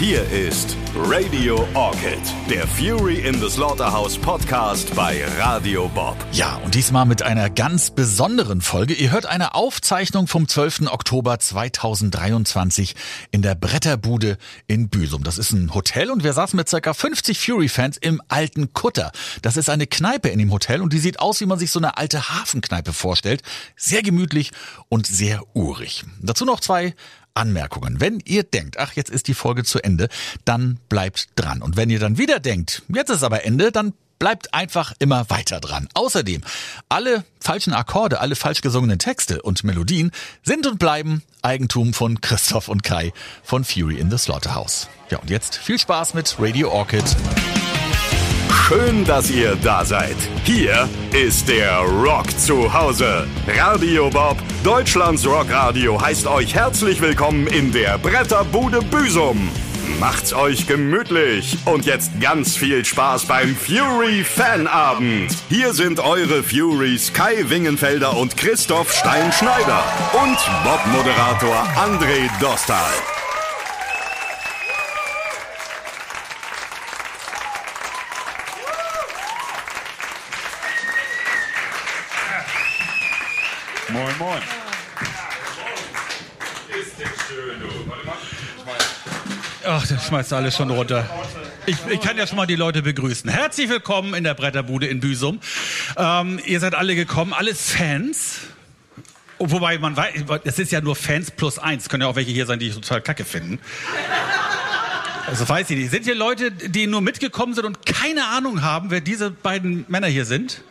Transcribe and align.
Hier 0.00 0.26
ist 0.30 0.78
Radio 0.96 1.68
Orchid, 1.74 2.18
der 2.48 2.66
Fury 2.66 3.16
in 3.16 3.38
the 3.38 3.50
Slaughterhouse 3.50 4.16
Podcast 4.16 4.96
bei 4.96 5.22
Radio 5.38 5.90
Bob. 5.90 6.16
Ja, 6.32 6.56
und 6.64 6.74
diesmal 6.74 7.04
mit 7.04 7.20
einer 7.20 7.50
ganz 7.50 7.90
besonderen 7.90 8.62
Folge. 8.62 8.94
Ihr 8.94 9.12
hört 9.12 9.26
eine 9.26 9.54
Aufzeichnung 9.54 10.26
vom 10.26 10.48
12. 10.48 10.90
Oktober 10.90 11.38
2023 11.38 12.94
in 13.30 13.42
der 13.42 13.54
Bretterbude 13.54 14.38
in 14.66 14.88
Büsum. 14.88 15.22
Das 15.22 15.36
ist 15.36 15.52
ein 15.52 15.74
Hotel 15.74 16.10
und 16.10 16.24
wir 16.24 16.32
saßen 16.32 16.56
mit 16.56 16.70
circa 16.70 16.94
50 16.94 17.38
Fury-Fans 17.38 17.98
im 17.98 18.22
alten 18.28 18.72
Kutter. 18.72 19.12
Das 19.42 19.58
ist 19.58 19.68
eine 19.68 19.86
Kneipe 19.86 20.30
in 20.30 20.38
dem 20.38 20.50
Hotel 20.50 20.80
und 20.80 20.94
die 20.94 20.98
sieht 20.98 21.20
aus, 21.20 21.42
wie 21.42 21.46
man 21.46 21.58
sich 21.58 21.70
so 21.70 21.78
eine 21.78 21.98
alte 21.98 22.30
Hafenkneipe 22.30 22.94
vorstellt. 22.94 23.42
Sehr 23.76 24.02
gemütlich 24.02 24.52
und 24.88 25.06
sehr 25.06 25.42
urig. 25.54 26.04
Dazu 26.22 26.46
noch 26.46 26.60
zwei 26.60 26.94
Anmerkungen. 27.34 28.00
Wenn 28.00 28.20
ihr 28.24 28.42
denkt, 28.42 28.78
ach, 28.78 28.92
jetzt 28.94 29.10
ist 29.10 29.28
die 29.28 29.34
Folge 29.34 29.64
zu 29.64 29.82
Ende, 29.82 30.08
dann 30.44 30.78
bleibt 30.88 31.28
dran. 31.36 31.62
Und 31.62 31.76
wenn 31.76 31.90
ihr 31.90 31.98
dann 31.98 32.18
wieder 32.18 32.40
denkt, 32.40 32.82
jetzt 32.88 33.10
ist 33.10 33.22
aber 33.22 33.44
Ende, 33.44 33.72
dann 33.72 33.94
bleibt 34.20 34.54
einfach 34.54 34.92
immer 34.98 35.28
weiter 35.30 35.60
dran. 35.60 35.88
Außerdem, 35.94 36.42
alle 36.88 37.24
falschen 37.40 37.72
Akkorde, 37.72 38.20
alle 38.20 38.36
falsch 38.36 38.60
gesungenen 38.60 38.98
Texte 38.98 39.42
und 39.42 39.64
Melodien 39.64 40.12
sind 40.44 40.66
und 40.66 40.78
bleiben 40.78 41.22
Eigentum 41.42 41.94
von 41.94 42.20
Christoph 42.20 42.68
und 42.68 42.82
Kai 42.82 43.12
von 43.42 43.64
Fury 43.64 43.98
in 43.98 44.10
the 44.10 44.18
Slaughterhouse. 44.18 44.88
Ja, 45.10 45.18
und 45.18 45.30
jetzt 45.30 45.56
viel 45.56 45.78
Spaß 45.78 46.14
mit 46.14 46.36
Radio 46.38 46.70
Orchid. 46.70 47.04
Schön, 48.52 49.04
dass 49.04 49.30
ihr 49.30 49.56
da 49.56 49.84
seid. 49.84 50.16
Hier 50.44 50.88
ist 51.12 51.48
der 51.48 51.78
Rock 51.80 52.30
zu 52.38 52.72
Hause. 52.72 53.26
Radio 53.46 54.10
Bob, 54.10 54.36
Deutschlands 54.64 55.26
Rockradio, 55.26 56.00
heißt 56.00 56.26
euch 56.26 56.54
herzlich 56.54 57.00
willkommen 57.00 57.46
in 57.46 57.72
der 57.72 57.98
Bretterbude 57.98 58.80
Büsum. 58.82 59.48
Macht's 59.98 60.32
euch 60.32 60.66
gemütlich 60.66 61.58
und 61.64 61.84
jetzt 61.84 62.20
ganz 62.20 62.56
viel 62.56 62.84
Spaß 62.84 63.26
beim 63.26 63.54
Fury 63.54 64.24
Fanabend. 64.24 65.36
Hier 65.48 65.74
sind 65.74 66.00
eure 66.00 66.42
Furies 66.42 67.12
Kai 67.12 67.44
Wingenfelder 67.48 68.16
und 68.16 68.36
Christoph 68.36 68.92
Steinschneider 68.92 69.82
und 70.22 70.38
Bob-Moderator 70.64 71.66
André 71.76 72.30
Dostal. 72.40 72.90
Moin, 84.20 84.28
moin. 84.28 84.42
Ach, 89.64 89.86
das 89.86 90.06
schmeißt 90.06 90.34
alles 90.34 90.56
schon 90.56 90.68
runter. 90.68 91.08
Ich, 91.64 91.76
ich, 91.88 92.00
kann 92.02 92.18
ja 92.18 92.26
schon 92.26 92.36
mal 92.36 92.46
die 92.46 92.56
Leute 92.56 92.82
begrüßen. 92.82 93.30
Herzlich 93.30 93.70
willkommen 93.70 94.12
in 94.12 94.24
der 94.24 94.34
Bretterbude 94.34 94.88
in 94.88 95.00
Büsum. 95.00 95.40
Ähm, 95.96 96.38
ihr 96.44 96.60
seid 96.60 96.74
alle 96.74 96.96
gekommen, 96.96 97.32
alles 97.32 97.70
Fans. 97.70 98.40
Wobei 99.38 99.78
man 99.78 99.96
weiß, 99.96 100.12
es 100.44 100.58
ist 100.58 100.70
ja 100.70 100.82
nur 100.82 100.96
Fans 100.96 101.30
plus 101.30 101.58
eins. 101.58 101.88
Können 101.88 102.02
ja 102.02 102.08
auch 102.08 102.16
welche 102.16 102.30
hier 102.30 102.44
sein, 102.44 102.58
die 102.58 102.68
ich 102.68 102.74
total 102.74 103.00
kacke 103.00 103.24
finden. 103.24 103.58
Also 105.28 105.48
weiß 105.48 105.70
ich 105.70 105.78
nicht. 105.78 105.90
Sind 105.92 106.04
hier 106.04 106.14
Leute, 106.14 106.52
die 106.52 106.86
nur 106.86 107.00
mitgekommen 107.00 107.54
sind 107.54 107.64
und 107.64 107.86
keine 107.86 108.26
Ahnung 108.26 108.60
haben, 108.60 108.90
wer 108.90 109.00
diese 109.00 109.30
beiden 109.30 109.86
Männer 109.88 110.08
hier 110.08 110.26
sind? 110.26 110.62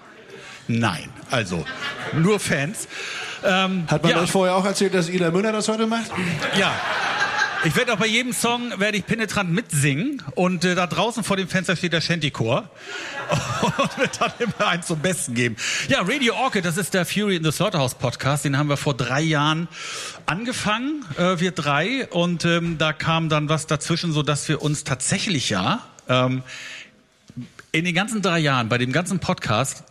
Nein. 0.67 1.09
Also, 1.31 1.65
nur 2.13 2.39
Fans. 2.39 2.87
Ähm, 3.43 3.85
Hat 3.87 4.03
man 4.03 4.11
ja. 4.11 4.21
euch 4.21 4.31
vorher 4.31 4.55
auch 4.55 4.65
erzählt, 4.65 4.93
dass 4.93 5.09
Ida 5.09 5.31
Müller 5.31 5.51
das 5.51 5.67
heute 5.67 5.87
macht? 5.87 6.11
Ja. 6.57 6.73
Ich 7.65 7.75
werde 7.75 7.91
auch 7.91 7.97
bei 7.97 8.07
jedem 8.07 8.31
Song 8.31 8.79
werde 8.79 8.97
ich 8.97 9.05
penetrant 9.05 9.51
mitsingen 9.51 10.23
und 10.35 10.63
äh, 10.63 10.75
da 10.75 10.87
draußen 10.87 11.25
vor 11.25 11.35
dem 11.35 11.49
Fenster 11.49 11.75
steht 11.75 11.91
der 11.91 11.99
Shantychor 11.99 12.69
und 13.61 13.97
wird 13.97 14.21
dann 14.21 14.31
immer 14.39 14.67
eins 14.67 14.87
zum 14.87 14.99
Besten 14.99 15.33
geben. 15.33 15.57
Ja, 15.89 15.99
Radio 16.03 16.35
Orchid, 16.35 16.63
das 16.63 16.77
ist 16.77 16.93
der 16.93 17.05
Fury 17.05 17.35
in 17.35 17.43
the 17.43 17.51
Slaughterhouse 17.51 17.95
Podcast, 17.95 18.45
den 18.45 18.57
haben 18.57 18.69
wir 18.69 18.77
vor 18.77 18.93
drei 18.93 19.19
Jahren 19.19 19.67
angefangen, 20.25 21.03
äh, 21.17 21.41
wir 21.41 21.51
drei 21.51 22.07
und 22.11 22.45
ähm, 22.45 22.77
da 22.77 22.93
kam 22.93 23.27
dann 23.27 23.49
was 23.49 23.67
dazwischen, 23.67 24.13
so 24.13 24.23
dass 24.23 24.47
wir 24.47 24.61
uns 24.61 24.85
tatsächlich 24.85 25.49
ja 25.49 25.81
ähm, 26.07 26.43
in 27.73 27.83
den 27.83 27.93
ganzen 27.93 28.21
drei 28.21 28.39
Jahren 28.39 28.69
bei 28.69 28.77
dem 28.77 28.93
ganzen 28.93 29.19
Podcast 29.19 29.83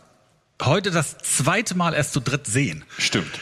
heute 0.63 0.91
das 0.91 1.17
zweite 1.17 1.75
Mal 1.75 1.93
erst 1.93 2.13
zu 2.13 2.19
dritt 2.19 2.47
sehen. 2.47 2.83
Stimmt. 2.97 3.39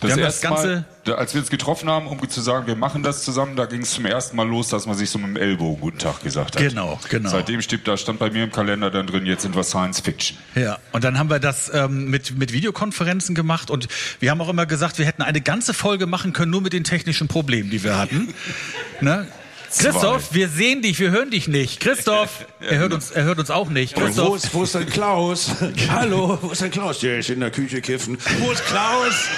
Das, 0.00 0.16
wir 0.16 0.24
erste 0.24 0.48
das 0.48 0.64
Mal, 0.64 0.84
als 1.16 1.34
wir 1.34 1.40
uns 1.40 1.50
getroffen 1.50 1.90
haben, 1.90 2.06
um 2.06 2.28
zu 2.28 2.40
sagen, 2.40 2.66
wir 2.66 2.76
machen 2.76 3.02
das 3.02 3.24
zusammen, 3.24 3.56
da 3.56 3.66
ging 3.66 3.82
es 3.82 3.92
zum 3.92 4.06
ersten 4.06 4.36
Mal 4.36 4.48
los, 4.48 4.68
dass 4.68 4.86
man 4.86 4.96
sich 4.96 5.10
so 5.10 5.18
mit 5.18 5.28
dem 5.28 5.36
Ellbogen 5.36 5.80
Guten 5.80 5.98
Tag 5.98 6.22
gesagt 6.22 6.56
hat. 6.56 6.62
Genau, 6.62 6.98
genau. 7.08 7.28
Seitdem 7.28 7.60
steht, 7.60 7.86
da 7.86 7.96
stand 7.96 8.18
bei 8.18 8.30
mir 8.30 8.44
im 8.44 8.52
Kalender 8.52 8.90
dann 8.90 9.06
drin, 9.06 9.26
jetzt 9.26 9.42
sind 9.42 9.54
wir 9.54 9.62
Science 9.62 10.00
Fiction. 10.00 10.38
Ja, 10.54 10.78
und 10.92 11.04
dann 11.04 11.18
haben 11.18 11.28
wir 11.28 11.40
das 11.40 11.70
ähm, 11.74 12.08
mit, 12.08 12.38
mit 12.38 12.52
Videokonferenzen 12.52 13.34
gemacht 13.34 13.70
und 13.70 13.88
wir 14.18 14.30
haben 14.30 14.40
auch 14.40 14.48
immer 14.48 14.66
gesagt, 14.66 14.98
wir 14.98 15.04
hätten 15.04 15.22
eine 15.22 15.40
ganze 15.40 15.74
Folge 15.74 16.06
machen 16.06 16.32
können, 16.32 16.50
nur 16.50 16.62
mit 16.62 16.72
den 16.72 16.84
technischen 16.84 17.28
Problemen, 17.28 17.70
die 17.70 17.84
wir 17.84 17.98
hatten. 17.98 18.32
ne? 19.00 19.26
Christoph, 19.78 20.34
wir 20.34 20.48
sehen 20.48 20.82
dich, 20.82 20.98
wir 20.98 21.10
hören 21.10 21.30
dich 21.30 21.48
nicht. 21.48 21.80
Christoph, 21.80 22.46
er 22.60 22.78
hört 22.78 22.92
uns, 22.92 23.10
er 23.10 23.24
hört 23.24 23.38
uns 23.38 23.50
auch 23.50 23.68
nicht. 23.68 23.94
Christoph. 23.94 24.28
Wo 24.28 24.34
ist, 24.34 24.54
wo 24.54 24.62
ist 24.64 24.74
denn 24.74 24.86
Klaus? 24.86 25.50
Hallo, 25.88 26.38
wo 26.42 26.50
ist 26.50 26.62
denn 26.62 26.70
Klaus? 26.70 26.98
Der 27.00 27.18
ist 27.18 27.30
in 27.30 27.40
der 27.40 27.50
Küche 27.50 27.80
kiffen. 27.80 28.18
Wo 28.40 28.50
ist 28.50 28.64
Klaus? 28.66 29.28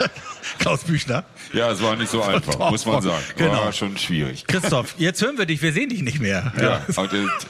Klaus 0.58 0.84
Büchner. 0.84 1.24
Ja, 1.52 1.70
es 1.70 1.82
war 1.82 1.94
nicht 1.96 2.10
so 2.10 2.22
einfach, 2.22 2.70
muss 2.70 2.84
man 2.84 3.00
sagen. 3.00 3.22
Genau. 3.36 3.52
War 3.52 3.72
schon 3.72 3.96
schwierig. 3.96 4.46
Christoph, 4.46 4.94
jetzt 4.98 5.22
hören 5.22 5.38
wir 5.38 5.46
dich, 5.46 5.62
wir 5.62 5.72
sehen 5.72 5.88
dich 5.88 6.02
nicht 6.02 6.18
mehr. 6.18 6.52
Ja, 6.56 6.62
ja. 6.62 6.86
Aber 6.96 7.06
das, 7.06 7.46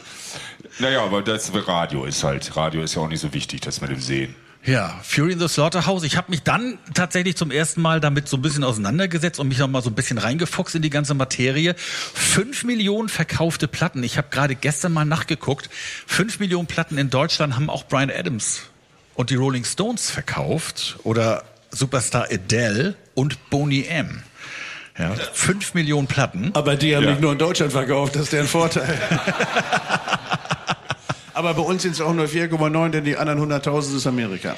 naja, 0.78 1.02
aber 1.02 1.22
das 1.22 1.50
Radio 1.66 2.04
ist 2.04 2.22
halt, 2.22 2.54
Radio 2.56 2.82
ist 2.82 2.94
ja 2.94 3.02
auch 3.02 3.08
nicht 3.08 3.20
so 3.20 3.32
wichtig, 3.32 3.62
dass 3.62 3.80
wir 3.80 3.88
den 3.88 4.00
sehen. 4.00 4.34
Ja, 4.68 5.00
Fury 5.02 5.32
in 5.32 5.38
the 5.38 5.48
Slaughterhouse. 5.48 6.02
Ich 6.02 6.18
habe 6.18 6.30
mich 6.30 6.42
dann 6.42 6.78
tatsächlich 6.92 7.36
zum 7.36 7.50
ersten 7.50 7.80
Mal 7.80 8.00
damit 8.00 8.28
so 8.28 8.36
ein 8.36 8.42
bisschen 8.42 8.64
auseinandergesetzt 8.64 9.40
und 9.40 9.48
mich 9.48 9.56
noch 9.56 9.66
mal 9.66 9.80
so 9.80 9.88
ein 9.88 9.94
bisschen 9.94 10.18
reingefuchst 10.18 10.74
in 10.74 10.82
die 10.82 10.90
ganze 10.90 11.14
Materie. 11.14 11.74
Fünf 11.78 12.64
Millionen 12.64 13.08
verkaufte 13.08 13.66
Platten. 13.66 14.02
Ich 14.02 14.18
habe 14.18 14.28
gerade 14.30 14.54
gestern 14.54 14.92
mal 14.92 15.06
nachgeguckt. 15.06 15.70
Fünf 16.06 16.38
Millionen 16.38 16.66
Platten 16.66 16.98
in 16.98 17.08
Deutschland 17.08 17.54
haben 17.54 17.70
auch 17.70 17.84
Brian 17.84 18.10
Adams 18.10 18.60
und 19.14 19.30
die 19.30 19.36
Rolling 19.36 19.64
Stones 19.64 20.10
verkauft 20.10 20.98
oder 21.02 21.44
Superstar 21.70 22.26
Adele 22.30 22.94
und 23.14 23.48
Boney 23.48 23.86
M. 23.86 24.22
Ja, 24.98 25.14
fünf 25.32 25.72
Millionen 25.72 26.08
Platten. 26.08 26.50
Aber 26.52 26.76
die 26.76 26.94
haben 26.94 27.04
ja. 27.04 27.10
nicht 27.12 27.22
nur 27.22 27.32
in 27.32 27.38
Deutschland 27.38 27.72
verkauft, 27.72 28.16
das 28.16 28.24
ist 28.24 28.32
deren 28.34 28.48
Vorteil. 28.48 28.98
Aber 31.38 31.54
bei 31.54 31.62
uns 31.62 31.82
sind 31.82 31.92
es 31.92 32.00
auch 32.00 32.12
nur 32.12 32.26
4,9, 32.26 32.88
denn 32.88 33.04
die 33.04 33.16
anderen 33.16 33.38
100.000 33.52 33.96
ist 33.98 34.08
Amerika. 34.08 34.56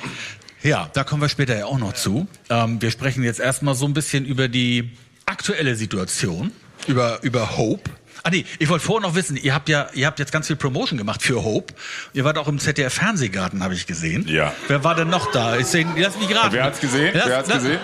Ja, 0.62 0.88
da 0.94 1.04
kommen 1.04 1.20
wir 1.20 1.28
später 1.28 1.54
ja 1.58 1.66
auch 1.66 1.76
noch 1.76 1.92
zu. 1.92 2.26
Ähm, 2.48 2.80
wir 2.80 2.90
sprechen 2.90 3.22
jetzt 3.22 3.38
erstmal 3.38 3.74
so 3.74 3.84
ein 3.84 3.92
bisschen 3.92 4.24
über 4.24 4.48
die 4.48 4.90
aktuelle 5.26 5.76
Situation, 5.76 6.52
über, 6.86 7.18
über 7.20 7.58
Hope. 7.58 7.90
Ah 8.22 8.30
nee, 8.30 8.46
ich 8.58 8.70
wollte 8.70 8.82
vorher 8.82 9.06
noch 9.06 9.14
wissen, 9.14 9.36
ihr 9.36 9.54
habt 9.54 9.68
ja, 9.68 9.88
ihr 9.92 10.06
habt 10.06 10.20
jetzt 10.20 10.32
ganz 10.32 10.46
viel 10.46 10.56
Promotion 10.56 10.96
gemacht 10.96 11.20
für 11.22 11.44
Hope. 11.44 11.74
Ihr 12.14 12.24
wart 12.24 12.38
auch 12.38 12.48
im 12.48 12.58
ZDF 12.58 12.94
Fernsehgarten, 12.94 13.62
habe 13.62 13.74
ich 13.74 13.86
gesehen. 13.86 14.26
Ja. 14.26 14.54
Wer 14.66 14.82
war 14.82 14.94
denn 14.94 15.10
noch 15.10 15.30
da? 15.32 15.58
Ich 15.58 15.66
seh, 15.66 15.84
lass 15.98 16.18
mich 16.18 16.34
raten. 16.34 16.54
Wer 16.54 16.64
hat's 16.64 16.80
gesehen? 16.80 17.10
Lass, 17.12 17.26
Wer 17.28 17.36
hat's 17.36 17.48
lass, 17.50 17.62
gesehen? 17.62 17.78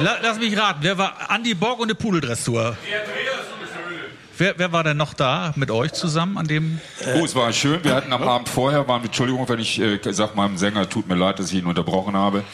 Lass, 0.00 0.16
lass 0.22 0.38
mich 0.40 0.58
raten. 0.58 0.80
Wer 0.82 0.98
war 0.98 1.28
Andy 1.32 1.54
Borg 1.54 1.78
und 1.78 1.86
eine 1.86 1.94
Pudeldressur? 1.94 2.76
Wer, 4.38 4.54
wer 4.56 4.72
war 4.72 4.84
denn 4.84 4.96
noch 4.96 5.14
da 5.14 5.52
mit 5.56 5.72
euch 5.72 5.92
zusammen 5.92 6.38
an 6.38 6.46
dem? 6.46 6.80
Oh, 7.16 7.24
es 7.24 7.34
war 7.34 7.52
schön. 7.52 7.82
Wir 7.82 7.96
hatten 7.96 8.12
am 8.12 8.22
Abend 8.22 8.48
vorher, 8.48 8.86
waren, 8.86 9.02
Entschuldigung, 9.02 9.48
wenn 9.48 9.58
ich 9.58 9.80
äh, 9.80 9.98
sag 10.12 10.36
meinem 10.36 10.56
Sänger, 10.56 10.88
tut 10.88 11.08
mir 11.08 11.16
leid, 11.16 11.40
dass 11.40 11.50
ich 11.50 11.58
ihn 11.58 11.66
unterbrochen 11.66 12.16
habe. 12.16 12.44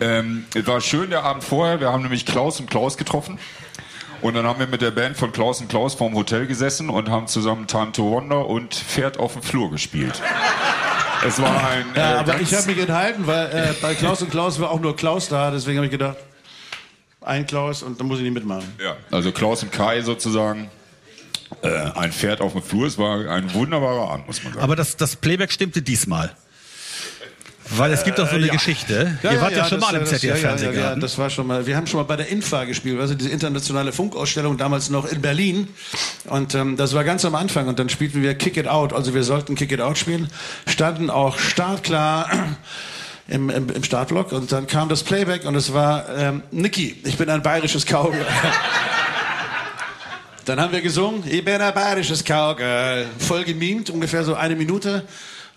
Ähm, 0.00 0.46
es 0.54 0.66
war 0.66 0.80
schön 0.80 1.10
der 1.10 1.24
Abend 1.24 1.44
vorher. 1.44 1.80
Wir 1.80 1.92
haben 1.92 2.02
nämlich 2.02 2.24
Klaus 2.24 2.60
und 2.60 2.70
Klaus 2.70 2.96
getroffen. 2.96 3.38
Und 4.22 4.34
dann 4.34 4.46
haben 4.46 4.58
wir 4.58 4.66
mit 4.68 4.80
der 4.80 4.90
Band 4.90 5.18
von 5.18 5.30
Klaus 5.30 5.60
und 5.60 5.68
Klaus 5.68 5.94
vorm 5.94 6.14
Hotel 6.14 6.46
gesessen 6.46 6.88
und 6.88 7.10
haben 7.10 7.26
zusammen 7.26 7.66
Time 7.66 7.92
to 7.92 8.10
Wonder 8.10 8.46
und 8.46 8.74
Pferd 8.74 9.18
auf 9.18 9.34
dem 9.34 9.42
Flur 9.42 9.70
gespielt. 9.70 10.22
Es 11.26 11.42
war 11.42 11.50
ein. 11.50 11.84
Ja, 11.94 12.14
äh, 12.14 12.18
aber 12.20 12.40
ich 12.40 12.54
habe 12.54 12.66
mich 12.68 12.78
enthalten, 12.78 13.26
weil 13.26 13.46
äh, 13.48 13.74
bei 13.82 13.94
Klaus 13.94 14.22
und 14.22 14.30
Klaus 14.30 14.58
war 14.60 14.70
auch 14.70 14.80
nur 14.80 14.96
Klaus 14.96 15.28
da, 15.28 15.50
deswegen 15.50 15.76
habe 15.76 15.86
ich 15.86 15.92
gedacht, 15.92 16.16
ein 17.20 17.46
Klaus 17.46 17.82
und 17.82 18.00
dann 18.00 18.06
muss 18.06 18.18
ich 18.18 18.24
nicht 18.24 18.34
mitmachen. 18.34 18.72
Ja, 18.82 18.96
also 19.10 19.30
Klaus 19.30 19.62
und 19.62 19.72
Kai 19.72 20.00
sozusagen 20.00 20.70
äh, 21.62 21.68
ein 21.94 22.12
Pferd 22.12 22.40
auf 22.40 22.52
dem 22.52 22.62
Flur. 22.62 22.86
Es 22.86 22.98
war 22.98 23.28
ein 23.28 23.52
wunderbarer 23.54 24.10
Abend, 24.10 24.26
muss 24.26 24.42
man 24.44 24.52
sagen. 24.52 24.64
Aber 24.64 24.76
das, 24.76 24.96
das 24.96 25.16
Playback 25.16 25.52
stimmte 25.52 25.82
diesmal. 25.82 26.34
Weil 27.70 27.92
es 27.92 28.04
gibt 28.04 28.18
doch 28.18 28.28
so 28.28 28.36
eine 28.36 28.44
äh, 28.44 28.48
ja. 28.48 28.52
Geschichte. 28.54 29.18
Ja, 29.22 29.32
Ihr 29.32 29.40
wart 29.40 29.52
ja, 29.52 29.58
ja 29.58 29.64
schon 29.66 29.80
das, 29.80 29.92
mal 29.92 29.98
im 29.98 30.06
ZDF-Fernsehgarten. 30.06 30.80
Ja, 30.80 30.90
ja, 30.90 30.96
das 30.96 31.18
war 31.18 31.28
schon 31.28 31.46
mal. 31.46 31.66
Wir 31.66 31.76
haben 31.76 31.86
schon 31.86 31.98
mal 31.98 32.04
bei 32.04 32.16
der 32.16 32.28
Infa 32.28 32.64
gespielt, 32.64 32.98
also 32.98 33.14
diese 33.14 33.30
internationale 33.30 33.92
Funkausstellung 33.92 34.56
damals 34.56 34.90
noch 34.90 35.10
in 35.10 35.20
Berlin. 35.20 35.68
Und 36.24 36.54
ähm, 36.54 36.76
das 36.76 36.94
war 36.94 37.04
ganz 37.04 37.24
am 37.24 37.34
Anfang. 37.34 37.68
Und 37.68 37.78
dann 37.78 37.88
spielten 37.88 38.22
wir 38.22 38.34
Kick 38.34 38.56
It 38.56 38.68
Out. 38.68 38.92
Also 38.92 39.14
wir 39.14 39.22
sollten 39.22 39.54
Kick 39.54 39.72
It 39.72 39.80
Out 39.80 39.98
spielen. 39.98 40.28
Standen 40.66 41.10
auch 41.10 41.38
startklar 41.38 42.30
im, 43.28 43.50
im, 43.50 43.68
im 43.68 43.84
Startblock. 43.84 44.32
Und 44.32 44.50
dann 44.50 44.66
kam 44.66 44.88
das 44.88 45.02
Playback 45.02 45.44
und 45.44 45.54
es 45.54 45.74
war 45.74 46.08
ähm, 46.16 46.42
Niki. 46.50 46.96
Ich 47.04 47.18
bin 47.18 47.28
ein 47.28 47.42
bayerisches 47.42 47.84
Kaugummi. 47.84 48.16
Dann 50.48 50.58
haben 50.62 50.72
wir 50.72 50.80
gesungen, 50.80 51.24
ich 51.28 51.44
bin 51.44 51.60
ein 51.60 51.74
bayerisches 51.74 52.24
Cowgirl. 52.24 53.04
Voll 53.18 53.44
gemimt, 53.44 53.90
ungefähr 53.90 54.24
so 54.24 54.34
eine 54.34 54.56
Minute. 54.56 55.06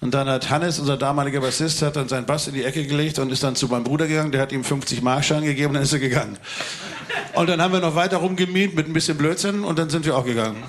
Und 0.02 0.14
dann 0.14 0.28
hat 0.28 0.50
Hannes, 0.50 0.80
unser 0.80 0.98
damaliger 0.98 1.40
Bassist, 1.40 1.82
hat 1.82 1.96
dann 1.96 2.10
seinen 2.10 2.26
Bass 2.26 2.48
in 2.48 2.56
die 2.56 2.66
Ecke 2.66 2.86
gelegt 2.86 3.18
und 3.18 3.32
ist 3.32 3.42
dann 3.42 3.56
zu 3.56 3.70
meinem 3.70 3.86
Bruder 3.86 4.06
gegangen. 4.06 4.34
Der 4.34 4.42
hat 4.42 4.52
ihm 4.52 4.66
50 4.66 5.02
Markschein 5.02 5.44
gegeben 5.44 5.70
und 5.70 5.74
dann 5.76 5.84
ist 5.84 5.94
er 5.94 6.00
gegangen. 6.00 6.38
Und 7.36 7.48
dann 7.48 7.62
haben 7.62 7.72
wir 7.72 7.80
noch 7.80 7.96
weiter 7.96 8.18
rumgemimt 8.18 8.76
mit 8.76 8.90
ein 8.90 8.92
bisschen 8.92 9.18
Blödsinn 9.18 9.64
und 9.64 9.80
dann 9.80 9.90
sind 9.90 10.06
wir 10.06 10.18
auch 10.18 10.26
gegangen. 10.26 10.62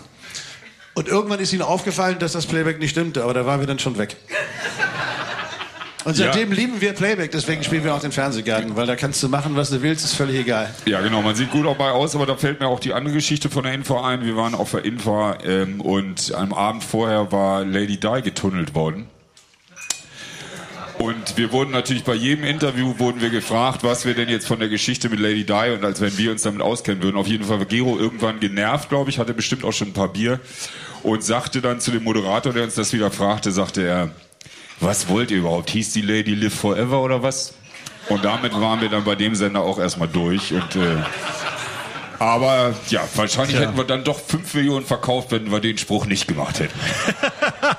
Und 0.95 1.09
irgendwann 1.09 1.41
ist 1.41 1.53
ihnen 1.53 1.63
aufgefallen, 1.63 2.21
dass 2.21 2.31
das 2.31 2.47
Playback 2.47 2.79
nicht 2.79 2.91
stimmte, 2.91 3.25
aber 3.25 3.35
da 3.35 3.45
waren 3.45 3.59
wir 3.59 3.67
dann 3.67 3.81
schon 3.81 3.99
weg. 3.99 4.17
Und 6.05 6.17
seitdem 6.17 6.51
ja. 6.51 6.57
lieben 6.57 6.81
wir 6.81 6.93
Playback, 6.93 7.31
deswegen 7.31 7.63
spielen 7.63 7.85
wir 7.85 7.95
auch 7.95 8.01
den 8.01 8.13
Fernsehgarten, 8.13 8.75
weil 8.77 8.87
da 8.87 8.97
kannst 8.97 9.23
du 9.23 9.29
machen, 9.29 9.55
was 9.57 9.71
du 9.71 9.83
willst, 9.83 10.05
ist 10.05 10.15
völlig 10.15 10.41
egal. 10.41 10.69
Ja, 10.85 11.01
genau, 11.01 11.23
man 11.23 11.35
sieht 11.35 11.51
gut 11.51 11.65
dabei 11.65 11.91
aus, 11.91 12.15
aber 12.15 12.27
da 12.27 12.37
fällt 12.37 12.61
mir 12.61 12.67
auch 12.67 12.81
die 12.81 12.93
andere 12.93 13.15
Geschichte 13.15 13.51
von 13.51 13.63
der 13.63 13.73
Info 13.73 14.01
ein. 14.01 14.25
Wir 14.25 14.37
waren 14.37 14.55
auf 14.55 14.73
der 14.73 14.85
Info 14.85 15.33
ähm, 15.45 15.81
und 15.81 16.35
am 16.35 16.53
Abend 16.53 16.83
vorher 16.83 17.31
war 17.31 17.65
Lady 17.65 17.99
Di 17.99 18.23
getunnelt 18.23 18.75
worden. 18.75 19.07
Und 20.99 21.37
wir 21.37 21.51
wurden 21.51 21.73
natürlich 21.73 22.05
bei 22.05 22.15
jedem 22.15 22.45
Interview 22.45 22.95
wurden 22.99 23.21
wir 23.21 23.31
gefragt, 23.31 23.83
was 23.83 24.05
wir 24.05 24.15
denn 24.15 24.29
jetzt 24.29 24.47
von 24.47 24.61
der 24.61 24.69
Geschichte 24.69 25.09
mit 25.09 25.19
Lady 25.19 25.45
Di 25.45 25.75
und 25.75 25.85
als 25.85 26.01
wenn 26.01 26.17
wir 26.17 26.31
uns 26.31 26.43
damit 26.43 26.63
auskennen 26.63 27.03
würden. 27.03 27.17
Auf 27.17 27.27
jeden 27.27 27.45
Fall 27.45 27.59
war 27.59 27.67
Gero 27.67 27.99
irgendwann 27.99 28.39
genervt, 28.39 28.89
glaube 28.89 29.11
ich, 29.11 29.19
hatte 29.19 29.35
bestimmt 29.35 29.65
auch 29.65 29.73
schon 29.73 29.89
ein 29.89 29.93
paar 29.95 30.13
Bier 30.13 30.39
und 31.03 31.25
sagte 31.25 31.61
dann 31.61 31.81
zu 31.81 31.91
dem 31.91 32.05
Moderator, 32.05 32.53
der 32.53 32.63
uns 32.63 32.77
das 32.77 32.93
wieder 32.93 33.11
fragte, 33.11 33.51
sagte 33.51 33.83
er, 33.83 34.11
was 34.83 35.09
wollt 35.09 35.31
ihr 35.31 35.39
überhaupt? 35.39 35.71
Hieß 35.71 35.93
die 35.93 36.03
Lady 36.03 36.35
Live 36.35 36.55
Forever 36.55 37.01
oder 37.03 37.23
was? 37.23 37.55
Und 38.09 38.25
damit 38.25 38.53
waren 38.53 38.81
wir 38.81 38.89
dann 38.89 39.05
bei 39.05 39.15
dem 39.15 39.35
Sender 39.35 39.61
auch 39.61 39.79
erstmal 39.79 40.09
durch 40.09 40.53
und 40.53 40.77
äh, 40.77 40.97
aber 42.19 42.75
ja, 42.89 43.01
wahrscheinlich 43.17 43.57
Tja. 43.57 43.67
hätten 43.67 43.77
wir 43.77 43.85
dann 43.85 44.05
doch 44.05 44.21
5 44.21 44.55
Millionen 44.55 44.87
verkauft, 44.87 45.33
wenn 45.33 45.51
wir 45.51 45.59
den 45.59 45.77
Spruch 45.77 46.07
nicht 46.07 46.29
gemacht 46.29 46.61
hätten. 46.61 46.79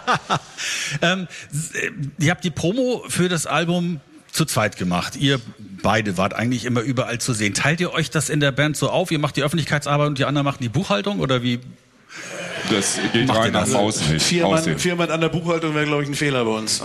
ähm, 1.02 1.28
äh, 1.74 1.92
ihr 2.24 2.32
habt 2.32 2.44
die 2.44 2.52
Promo 2.52 3.04
für 3.08 3.30
das 3.30 3.46
Album 3.48 4.02
zu 4.34 4.44
zweit 4.44 4.76
gemacht. 4.76 5.16
Ihr 5.16 5.40
beide 5.82 6.18
wart 6.18 6.34
eigentlich 6.34 6.66
immer 6.66 6.82
überall 6.82 7.20
zu 7.20 7.34
sehen. 7.34 7.54
Teilt 7.54 7.80
ihr 7.80 7.94
euch 7.94 8.10
das 8.10 8.30
in 8.30 8.42
der 8.42 8.52
Band 8.52 8.76
so 8.76 8.90
auf? 8.90 9.12
Ihr 9.12 9.20
macht 9.20 9.38
die 9.38 9.44
Öffentlichkeitsarbeit 9.44 10.08
und 10.08 10.18
die 10.18 10.26
anderen 10.26 10.44
machen 10.44 10.60
die 10.62 10.70
Buchhaltung 10.70 11.20
oder 11.22 11.42
wie? 11.42 11.60
Das 12.70 13.00
geht 13.12 13.28
Macht 13.28 13.40
rein 13.40 13.54
nach 13.54 13.72
außen. 13.72 14.20
Vier 14.20 14.48
Mann, 14.48 14.80
vier 14.80 14.96
Mann 14.96 15.12
an 15.12 15.22
der 15.22 15.30
Buchhaltung 15.30 15.76
wäre, 15.76 15.86
glaube 15.86 16.04
ich, 16.04 16.10
ein 16.10 16.16
Fehler 16.16 16.46
bei 16.46 16.52
uns. 16.52 16.82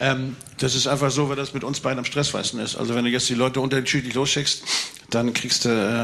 Ähm, 0.00 0.36
das 0.58 0.74
ist 0.74 0.86
einfach 0.86 1.10
so, 1.10 1.28
weil 1.28 1.36
das 1.36 1.54
mit 1.54 1.64
uns 1.64 1.80
beiden 1.80 1.98
am 1.98 2.04
stressfreisten 2.04 2.60
ist. 2.60 2.76
Also 2.76 2.94
wenn 2.94 3.04
du 3.04 3.10
jetzt 3.10 3.28
die 3.28 3.34
Leute 3.34 3.60
unterschiedlich 3.60 4.14
losschickst, 4.14 4.62
dann 5.10 5.32
kriegst 5.32 5.64
du 5.64 5.68
äh, 5.68 6.02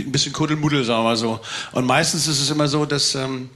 ein 0.00 0.12
bisschen 0.12 0.32
Kuddelmuddel, 0.32 0.84
sagen 0.84 1.04
wir 1.04 1.16
so. 1.16 1.40
Und 1.72 1.86
meistens 1.86 2.26
ist 2.26 2.40
es 2.40 2.50
immer 2.50 2.68
so, 2.68 2.86
dass... 2.86 3.14
Ähm, 3.14 3.50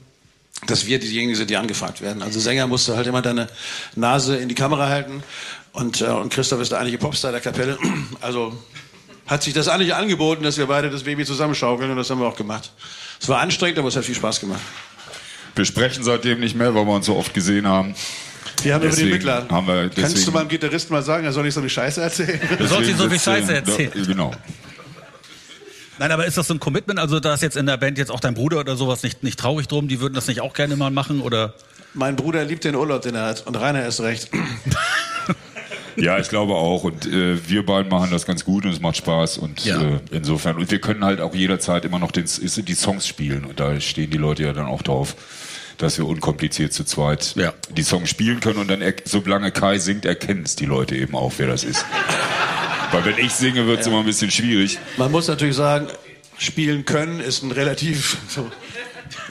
dass 0.66 0.86
wir 0.86 0.98
diejenigen 0.98 1.34
sind, 1.36 1.48
die 1.48 1.56
angefragt 1.56 2.02
werden. 2.02 2.22
Also 2.22 2.38
Sänger 2.38 2.66
musst 2.66 2.86
du 2.86 2.94
halt 2.94 3.06
immer 3.06 3.22
deine 3.22 3.48
Nase 3.94 4.36
in 4.36 4.48
die 4.50 4.54
Kamera 4.54 4.88
halten 4.88 5.22
und, 5.72 6.02
äh, 6.02 6.06
und 6.06 6.30
Christoph 6.30 6.60
ist 6.60 6.72
der 6.72 6.80
einige 6.80 6.98
Popstar 6.98 7.32
der 7.32 7.40
Kapelle. 7.40 7.78
Also 8.20 8.52
hat 9.26 9.42
sich 9.42 9.54
das 9.54 9.68
eigentlich 9.68 9.94
angeboten, 9.94 10.42
dass 10.42 10.58
wir 10.58 10.66
beide 10.66 10.90
das 10.90 11.04
Baby 11.04 11.24
zusammenschaukeln 11.24 11.90
und 11.90 11.96
das 11.96 12.10
haben 12.10 12.20
wir 12.20 12.26
auch 12.26 12.36
gemacht. 12.36 12.72
Es 13.20 13.28
war 13.28 13.40
anstrengend, 13.40 13.78
aber 13.78 13.88
es 13.88 13.96
hat 13.96 14.04
viel 14.04 14.14
Spaß 14.14 14.40
gemacht. 14.40 14.60
Wir 15.54 15.64
sprechen 15.64 16.02
seitdem 16.02 16.40
nicht 16.40 16.56
mehr, 16.56 16.74
weil 16.74 16.86
wir 16.86 16.94
uns 16.94 17.06
so 17.06 17.16
oft 17.16 17.34
gesehen 17.34 17.66
haben. 17.66 17.94
Wir 18.62 18.74
haben 18.74 18.82
deswegen 18.82 19.08
über 19.08 19.18
den 19.18 19.26
Mittler. 19.26 19.48
Haben 19.50 19.66
wir 19.66 19.90
Kannst 19.90 20.26
du 20.26 20.32
meinem 20.32 20.48
Gitarristen 20.48 20.94
mal 20.94 21.02
sagen, 21.02 21.24
er 21.24 21.32
soll 21.32 21.44
nicht 21.44 21.54
so 21.54 21.60
eine 21.60 21.68
Scheiße 21.68 22.00
erzählen? 22.00 22.40
Du 22.58 22.66
sollst 22.66 22.88
nicht 22.88 22.98
so 22.98 23.08
viel 23.08 23.20
Scheiße 23.20 23.54
erzählen. 23.54 23.92
Da, 23.94 24.04
genau. 24.04 24.32
Nein, 25.98 26.12
aber 26.12 26.24
ist 26.24 26.38
das 26.38 26.46
so 26.46 26.54
ein 26.54 26.60
Commitment? 26.60 26.98
Also 26.98 27.20
da 27.20 27.34
ist 27.34 27.42
jetzt 27.42 27.56
in 27.56 27.66
der 27.66 27.76
Band 27.76 27.98
jetzt 27.98 28.10
auch 28.10 28.20
dein 28.20 28.32
Bruder 28.34 28.60
oder 28.60 28.76
sowas 28.76 29.02
nicht, 29.02 29.22
nicht 29.22 29.38
traurig 29.38 29.68
drum? 29.68 29.86
Die 29.88 30.00
würden 30.00 30.14
das 30.14 30.28
nicht 30.28 30.40
auch 30.40 30.54
gerne 30.54 30.76
mal 30.76 30.90
machen 30.90 31.20
oder? 31.20 31.54
Mein 31.92 32.16
Bruder 32.16 32.44
liebt 32.44 32.64
den 32.64 32.74
Urlaub, 32.74 33.02
den 33.02 33.16
er 33.16 33.26
hat 33.26 33.46
und 33.46 33.56
Rainer 33.56 33.84
ist 33.84 34.00
recht. 34.00 34.30
Ja, 36.00 36.18
ich 36.18 36.28
glaube 36.28 36.54
auch. 36.54 36.84
Und 36.84 37.06
äh, 37.06 37.48
wir 37.48 37.64
beiden 37.64 37.90
machen 37.90 38.10
das 38.10 38.26
ganz 38.26 38.44
gut 38.44 38.64
und 38.64 38.72
es 38.72 38.80
macht 38.80 38.96
Spaß. 38.96 39.38
Und 39.38 39.64
ja. 39.64 39.80
äh, 39.80 40.00
insofern, 40.10 40.56
und 40.56 40.70
wir 40.70 40.80
können 40.80 41.04
halt 41.04 41.20
auch 41.20 41.34
jederzeit 41.34 41.84
immer 41.84 41.98
noch 41.98 42.12
den, 42.12 42.24
die 42.24 42.74
Songs 42.74 43.06
spielen. 43.06 43.44
Und 43.44 43.60
da 43.60 43.80
stehen 43.80 44.10
die 44.10 44.18
Leute 44.18 44.44
ja 44.44 44.52
dann 44.52 44.66
auch 44.66 44.82
drauf 44.82 45.16
dass 45.80 45.96
wir 45.96 46.06
unkompliziert 46.06 46.74
zu 46.74 46.84
zweit 46.84 47.34
ja. 47.36 47.54
die 47.74 47.82
Songs 47.82 48.10
spielen 48.10 48.40
können 48.40 48.58
und 48.58 48.68
dann, 48.68 48.82
solange 49.04 49.50
Kai 49.50 49.78
singt, 49.78 50.04
erkennen 50.04 50.42
es 50.44 50.54
die 50.54 50.66
Leute 50.66 50.94
eben 50.94 51.14
auch, 51.14 51.32
wer 51.38 51.46
das 51.46 51.64
ist. 51.64 51.86
Weil 52.92 53.04
wenn 53.04 53.18
ich 53.18 53.32
singe, 53.32 53.66
wird 53.66 53.80
es 53.80 53.86
ja. 53.86 53.92
immer 53.92 54.00
ein 54.00 54.06
bisschen 54.06 54.30
schwierig. 54.30 54.78
Man 54.98 55.10
muss 55.10 55.28
natürlich 55.28 55.56
sagen, 55.56 55.86
spielen 56.38 56.84
können 56.84 57.20
ist 57.20 57.42
ein 57.42 57.52
relativ 57.52 58.18
so. 58.28 58.50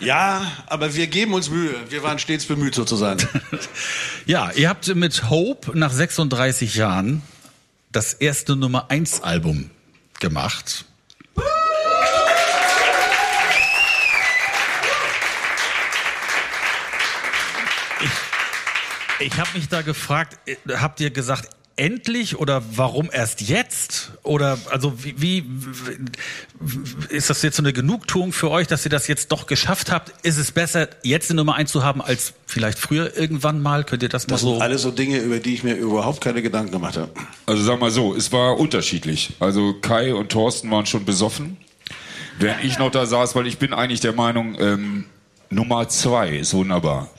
Ja, 0.02 0.52
aber 0.68 0.96
wir 0.96 1.08
geben 1.08 1.34
uns 1.34 1.50
Mühe. 1.50 1.76
Wir 1.90 2.04
waren 2.04 2.20
stets 2.20 2.46
bemüht 2.46 2.76
sozusagen. 2.76 3.28
ja, 4.26 4.52
ihr 4.52 4.70
habt 4.70 4.88
mit 4.96 5.30
Hope 5.30 5.78
nach 5.78 5.92
36 5.92 6.76
Jahren 6.76 7.22
das 7.92 8.14
erste 8.14 8.56
Nummer 8.56 8.90
1 8.90 9.22
Album 9.24 9.70
gemacht. 10.20 10.86
Ich, 19.22 19.38
habe 19.38 19.50
mich 19.54 19.68
da 19.68 19.82
gefragt, 19.82 20.38
äh, 20.48 20.56
habt 20.78 21.02
ihr 21.02 21.10
gesagt, 21.10 21.50
endlich 21.80 22.38
oder 22.38 22.62
warum 22.76 23.10
erst 23.12 23.42
jetzt? 23.42 24.12
Oder 24.24 24.60
also 24.70 24.94
wie, 25.04 25.16
wie 25.22 25.46
ist 27.10 27.30
das 27.30 27.42
jetzt 27.42 27.56
so 27.56 27.64
eine 27.64 27.72
Genugtuung 27.72 28.34
für 28.34 28.52
euch, 28.52 28.68
dass 28.68 28.86
ihr 28.86 28.92
das 28.92 29.08
jetzt 29.08 29.32
doch 29.32 29.48
geschafft 29.48 29.90
habt? 29.90 30.14
Ist 30.24 30.38
es 30.38 30.52
besser, 30.52 30.90
jetzt 31.04 31.32
eine 31.32 31.38
Nummer 31.38 31.56
eins 31.56 31.72
zu 31.72 31.84
haben, 31.84 32.02
als 32.02 32.34
vielleicht 32.46 32.78
früher 32.78 33.16
irgendwann 33.16 33.62
mal? 33.62 33.86
Könnt 33.86 34.04
ihr 34.04 34.10
das 34.10 34.28
mal 34.28 34.34
das 34.34 34.42
so? 34.42 34.50
Das 34.50 34.56
sind 34.58 34.64
alles 34.64 34.82
so 34.82 34.92
Dinge, 34.92 35.20
über 35.20 35.40
die 35.40 35.54
ich 35.54 35.64
mir 35.64 35.76
überhaupt 35.76 36.22
keine 36.22 36.42
Gedanken 36.42 36.72
gemacht 36.72 36.98
habe. 36.98 37.12
Also 37.46 37.64
sag 37.64 37.80
mal 37.80 37.92
so, 37.92 38.14
es 38.14 38.32
war 38.34 38.60
unterschiedlich. 38.60 39.32
Also 39.40 39.74
Kai 39.82 40.14
und 40.14 40.30
Thorsten 40.30 40.70
waren 40.70 40.86
schon 40.86 41.06
besoffen, 41.06 41.58
während 42.40 42.66
ich 42.66 42.78
noch 42.78 42.92
da 42.92 43.06
saß, 43.06 43.36
weil 43.36 43.48
ich 43.48 43.58
bin 43.58 43.74
eigentlich 43.74 44.02
der 44.02 44.14
Meinung, 44.14 44.58
ähm, 44.60 45.06
Nummer 45.50 45.88
zwei 45.88 46.30
ist 46.38 46.54
wunderbar. 46.54 47.10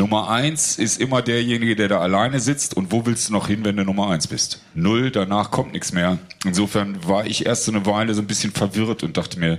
Nummer 0.00 0.30
eins 0.30 0.78
ist 0.78 0.98
immer 0.98 1.20
derjenige, 1.20 1.76
der 1.76 1.88
da 1.88 2.00
alleine 2.00 2.40
sitzt. 2.40 2.74
Und 2.74 2.90
wo 2.90 3.04
willst 3.04 3.28
du 3.28 3.34
noch 3.34 3.48
hin, 3.48 3.66
wenn 3.66 3.76
du 3.76 3.84
Nummer 3.84 4.08
eins 4.08 4.26
bist? 4.26 4.62
Null, 4.74 5.10
danach 5.10 5.50
kommt 5.50 5.74
nichts 5.74 5.92
mehr. 5.92 6.18
Insofern 6.44 7.06
war 7.06 7.26
ich 7.26 7.44
erst 7.44 7.66
so 7.66 7.72
eine 7.72 7.84
Weile 7.84 8.14
so 8.14 8.22
ein 8.22 8.26
bisschen 8.26 8.50
verwirrt 8.50 9.02
und 9.02 9.18
dachte 9.18 9.38
mir, 9.38 9.58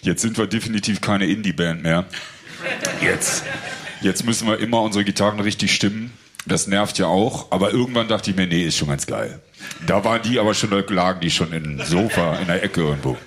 jetzt 0.00 0.22
sind 0.22 0.38
wir 0.38 0.46
definitiv 0.46 1.02
keine 1.02 1.26
Indie-Band 1.26 1.82
mehr. 1.82 2.06
Jetzt. 3.02 3.44
Jetzt 4.00 4.24
müssen 4.24 4.48
wir 4.48 4.58
immer 4.58 4.80
unsere 4.80 5.04
Gitarren 5.04 5.38
richtig 5.38 5.74
stimmen. 5.74 6.14
Das 6.46 6.66
nervt 6.66 6.96
ja 6.96 7.06
auch. 7.06 7.52
Aber 7.52 7.70
irgendwann 7.70 8.08
dachte 8.08 8.30
ich 8.30 8.36
mir, 8.36 8.46
nee, 8.46 8.64
ist 8.64 8.78
schon 8.78 8.88
ganz 8.88 9.06
geil. 9.06 9.38
Da 9.86 10.02
waren 10.02 10.22
die 10.22 10.38
aber 10.38 10.54
schon, 10.54 10.70
lagen 10.88 11.20
die 11.20 11.30
schon 11.30 11.52
in 11.52 11.84
Sofa 11.84 12.36
in 12.36 12.46
der 12.46 12.62
Ecke 12.62 12.80
irgendwo. 12.80 13.18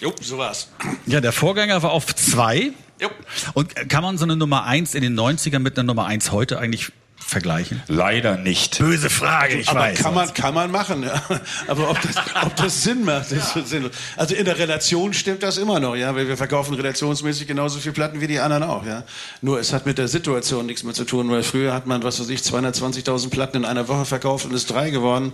Jo, 0.00 0.14
so 0.22 0.38
war's. 0.38 0.68
Ja, 1.04 1.20
der 1.20 1.32
Vorgänger 1.32 1.82
war 1.82 1.90
auf 1.90 2.14
zwei. 2.16 2.70
Jo. 3.00 3.08
Und 3.54 3.74
kann 3.88 4.02
man 4.02 4.18
so 4.18 4.24
eine 4.24 4.36
Nummer 4.36 4.64
1 4.64 4.94
in 4.94 5.02
den 5.02 5.18
90ern 5.18 5.60
mit 5.60 5.78
einer 5.78 5.86
Nummer 5.86 6.06
1 6.06 6.32
heute 6.32 6.58
eigentlich 6.58 6.92
vergleichen? 7.30 7.82
Leider 7.86 8.36
nicht. 8.36 8.78
Böse 8.78 9.08
Frage, 9.08 9.54
ich 9.56 9.68
Aber 9.68 9.80
weiß. 9.80 9.98
Kann 9.98 10.14
man, 10.14 10.34
kann 10.34 10.54
man 10.54 10.70
machen, 10.70 11.02
ja. 11.02 11.22
Aber 11.68 11.90
ob 11.90 12.00
das, 12.02 12.16
ob 12.44 12.56
das 12.56 12.82
Sinn 12.82 13.04
macht, 13.04 13.30
ist 13.32 13.52
sinnlos. 13.66 13.92
Also 14.16 14.34
in 14.34 14.44
der 14.44 14.58
Relation 14.58 15.14
stimmt 15.14 15.42
das 15.42 15.56
immer 15.56 15.80
noch, 15.80 15.94
ja, 15.96 16.14
weil 16.14 16.28
wir 16.28 16.36
verkaufen 16.36 16.74
relationsmäßig 16.74 17.46
genauso 17.46 17.78
viele 17.78 17.92
Platten 17.92 18.20
wie 18.20 18.26
die 18.26 18.40
anderen 18.40 18.64
auch, 18.64 18.84
ja. 18.84 19.04
Nur 19.40 19.60
es 19.60 19.72
hat 19.72 19.86
mit 19.86 19.98
der 19.98 20.08
Situation 20.08 20.66
nichts 20.66 20.82
mehr 20.82 20.94
zu 20.94 21.04
tun, 21.04 21.30
weil 21.30 21.42
früher 21.42 21.72
hat 21.72 21.86
man, 21.86 22.02
was 22.02 22.20
weiß 22.20 22.28
ich, 22.28 22.40
220.000 22.40 23.30
Platten 23.30 23.58
in 23.58 23.64
einer 23.64 23.88
Woche 23.88 24.04
verkauft 24.04 24.46
und 24.46 24.52
ist 24.52 24.70
drei 24.70 24.90
geworden. 24.90 25.32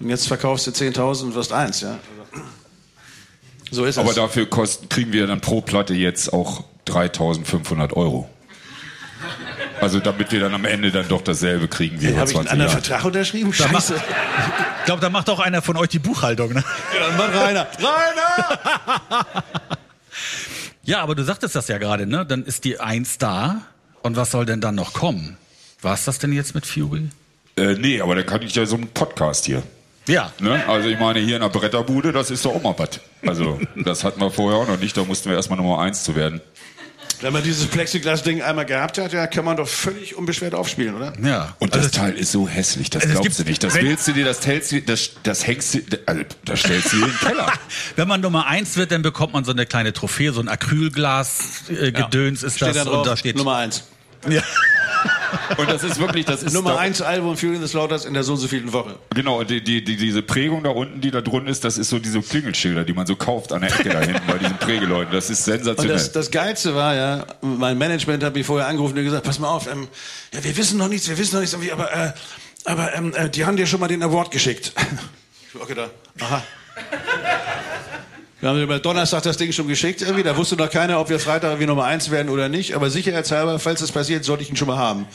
Und 0.00 0.08
jetzt 0.08 0.26
verkaufst 0.26 0.66
du 0.66 0.70
10.000 0.70 1.24
und 1.24 1.34
wirst 1.34 1.52
eins, 1.52 1.80
ja. 1.82 1.98
So 3.70 3.84
ist 3.84 3.96
es. 3.96 3.98
Aber 3.98 4.14
dafür 4.14 4.46
kosten, 4.46 4.88
kriegen 4.88 5.12
wir 5.12 5.26
dann 5.26 5.40
pro 5.40 5.60
Platte 5.60 5.94
jetzt 5.94 6.32
auch 6.32 6.64
3500 6.84 7.92
Euro. 7.94 8.28
Also 9.80 10.00
damit 10.00 10.32
wir 10.32 10.40
dann 10.40 10.54
am 10.54 10.64
Ende 10.64 10.90
dann 10.90 11.08
doch 11.08 11.22
dasselbe 11.22 11.68
kriegen 11.68 12.00
wie 12.00 12.10
ja, 12.10 12.16
Habe 12.16 12.30
ich 12.30 12.38
einen 12.38 12.48
anderen. 12.48 12.70
Vertrag 12.70 13.04
unterschrieben? 13.04 13.52
Scheiße. 13.52 13.94
ich 13.94 14.84
glaube, 14.84 15.00
da 15.00 15.10
macht 15.10 15.28
auch 15.28 15.40
einer 15.40 15.62
von 15.62 15.76
euch 15.76 15.88
die 15.88 15.98
Buchhaltung. 15.98 16.52
Ne? 16.52 16.64
Ja, 16.94 17.06
dann 17.06 17.16
macht 17.16 17.34
Rainer. 17.34 17.66
Rainer! 17.78 19.26
ja, 20.84 21.00
aber 21.00 21.14
du 21.14 21.24
sagtest 21.24 21.54
das 21.54 21.68
ja 21.68 21.78
gerade, 21.78 22.06
ne? 22.06 22.24
Dann 22.24 22.44
ist 22.44 22.64
die 22.64 22.80
Eins 22.80 23.18
da. 23.18 23.62
Und 24.02 24.16
was 24.16 24.30
soll 24.30 24.46
denn 24.46 24.60
dann 24.60 24.74
noch 24.74 24.92
kommen? 24.92 25.36
War 25.82 25.94
es 25.94 26.04
das 26.04 26.18
denn 26.18 26.32
jetzt 26.32 26.54
mit 26.54 26.66
Fury? 26.66 27.08
Äh, 27.56 27.74
nee, 27.74 28.00
aber 28.00 28.14
dann 28.14 28.26
kann 28.26 28.42
ich 28.42 28.54
ja 28.54 28.66
so 28.66 28.76
einen 28.76 28.88
Podcast 28.88 29.46
hier. 29.46 29.62
Ja. 30.06 30.32
Ne? 30.38 30.62
Also 30.68 30.88
ich 30.88 30.98
meine, 30.98 31.20
hier 31.20 31.36
in 31.36 31.42
der 31.42 31.48
Bretterbude, 31.48 32.12
das 32.12 32.30
ist 32.30 32.44
doch 32.44 32.54
auch 32.54 32.62
mal 32.62 32.74
was. 32.76 33.00
Also 33.26 33.58
das 33.76 34.04
hatten 34.04 34.20
wir 34.20 34.30
vorher 34.30 34.60
auch 34.60 34.68
noch 34.68 34.78
nicht, 34.78 34.96
da 34.96 35.04
mussten 35.04 35.30
wir 35.30 35.36
erstmal 35.36 35.58
Nummer 35.58 35.80
eins 35.80 36.04
zu 36.04 36.14
werden. 36.14 36.40
Wenn 37.20 37.32
man 37.32 37.42
dieses 37.42 37.66
Plexiglas-Ding 37.66 38.42
einmal 38.42 38.66
gehabt 38.66 38.98
hat, 38.98 39.12
ja, 39.12 39.26
kann 39.26 39.44
man 39.44 39.56
doch 39.56 39.68
völlig 39.68 40.16
unbeschwert 40.16 40.54
aufspielen, 40.54 40.94
oder? 40.94 41.12
Ja. 41.22 41.56
Und 41.58 41.74
das 41.74 41.86
also 41.86 41.98
Teil 41.98 42.14
ist 42.14 42.32
so 42.32 42.48
hässlich, 42.48 42.90
das 42.90 43.04
also 43.04 43.20
glaubst 43.20 43.38
du 43.38 43.44
nicht. 43.44 43.62
Das 43.62 43.74
willst 43.74 44.06
du 44.08 44.12
dir, 44.12 44.24
das 44.24 44.46
hältst 44.46 44.72
du, 44.72 44.82
das, 44.82 45.10
das 45.22 45.46
hängst 45.46 45.74
du, 45.74 45.80
also, 46.06 46.22
das 46.44 46.60
stellst 46.60 46.92
du 46.92 46.96
dir 46.98 47.04
in 47.04 47.10
den 47.10 47.18
Keller. 47.18 47.52
wenn 47.96 48.08
man 48.08 48.20
Nummer 48.20 48.46
eins 48.46 48.76
wird, 48.76 48.90
dann 48.90 49.02
bekommt 49.02 49.32
man 49.32 49.44
so 49.44 49.52
eine 49.52 49.66
kleine 49.66 49.92
Trophäe, 49.92 50.32
so 50.32 50.40
ein 50.40 50.48
Acrylglas-Gedöns 50.48 52.42
äh, 52.42 52.42
ja. 52.42 52.48
ist 52.48 52.56
steht 52.56 52.76
das. 52.76 52.84
Da 52.84 52.90
und 52.90 53.06
da 53.06 53.16
steht 53.16 53.36
Nummer 53.36 53.56
eins. 53.56 53.84
Ja. 54.28 54.42
Und 55.58 55.70
das 55.70 55.82
ist 55.82 55.98
wirklich, 55.98 56.24
das 56.24 56.42
ist 56.42 56.52
Nummer 56.52 56.78
1 56.78 57.02
Album 57.02 57.36
Fury 57.36 57.58
the 57.58 57.66
Slaughters 57.66 58.04
in 58.04 58.14
der 58.14 58.22
so 58.22 58.36
so 58.36 58.48
vielen 58.48 58.72
Woche. 58.72 58.96
Genau, 59.14 59.40
und 59.40 59.50
die, 59.50 59.62
die, 59.62 59.84
die, 59.84 59.96
diese 59.96 60.22
Prägung 60.22 60.62
da 60.62 60.70
unten, 60.70 61.00
die 61.00 61.10
da 61.10 61.20
drunten 61.20 61.50
ist, 61.50 61.64
das 61.64 61.78
ist 61.78 61.90
so 61.90 61.98
diese 61.98 62.20
Klingelschilder, 62.22 62.84
die 62.84 62.92
man 62.92 63.06
so 63.06 63.16
kauft 63.16 63.52
an 63.52 63.60
der 63.60 63.70
Ecke 63.70 63.90
da 63.90 64.00
hinten 64.00 64.26
bei 64.26 64.38
diesen 64.38 64.56
Prägeleuten. 64.58 65.12
Das 65.12 65.30
ist 65.30 65.44
sensationell. 65.44 65.92
Und 65.92 66.00
das, 66.00 66.12
das 66.12 66.30
Geilste 66.30 66.74
war 66.74 66.94
ja, 66.94 67.26
mein 67.40 67.78
Management 67.78 68.22
hat 68.22 68.34
mich 68.34 68.46
vorher 68.46 68.68
angerufen 68.68 68.96
und 68.96 69.04
gesagt, 69.04 69.24
pass 69.24 69.38
mal 69.38 69.48
auf, 69.48 69.66
ähm, 69.70 69.88
ja, 70.32 70.42
wir 70.42 70.56
wissen 70.56 70.78
noch 70.78 70.88
nichts, 70.88 71.08
wir 71.08 71.18
wissen 71.18 71.34
noch 71.34 71.40
nichts, 71.40 71.54
aber, 71.54 71.92
äh, 71.92 72.12
aber 72.64 72.94
ähm, 72.94 73.12
äh, 73.14 73.28
die 73.28 73.44
haben 73.44 73.56
dir 73.56 73.66
schon 73.66 73.80
mal 73.80 73.88
den 73.88 74.02
Award 74.02 74.30
geschickt. 74.30 74.72
ich 75.52 75.58
war 75.58 75.66
gedacht, 75.66 75.90
aha. 76.20 76.42
Wir 78.44 78.50
haben 78.50 78.60
über 78.60 78.78
Donnerstag 78.78 79.22
das 79.22 79.38
Ding 79.38 79.52
schon 79.52 79.68
geschickt 79.68 80.02
irgendwie. 80.02 80.22
Da 80.22 80.36
wusste 80.36 80.54
noch 80.56 80.68
keiner, 80.68 81.00
ob 81.00 81.08
wir 81.08 81.18
Freitag 81.18 81.48
irgendwie 81.48 81.64
Nummer 81.64 81.84
eins 81.84 82.10
werden 82.10 82.28
oder 82.28 82.50
nicht. 82.50 82.74
Aber 82.74 82.90
sicherheitshalber, 82.90 83.58
falls 83.58 83.80
das 83.80 83.90
passiert, 83.90 84.22
sollte 84.22 84.42
ich 84.42 84.50
ihn 84.50 84.56
schon 84.56 84.68
mal 84.68 84.76
haben. 84.76 85.06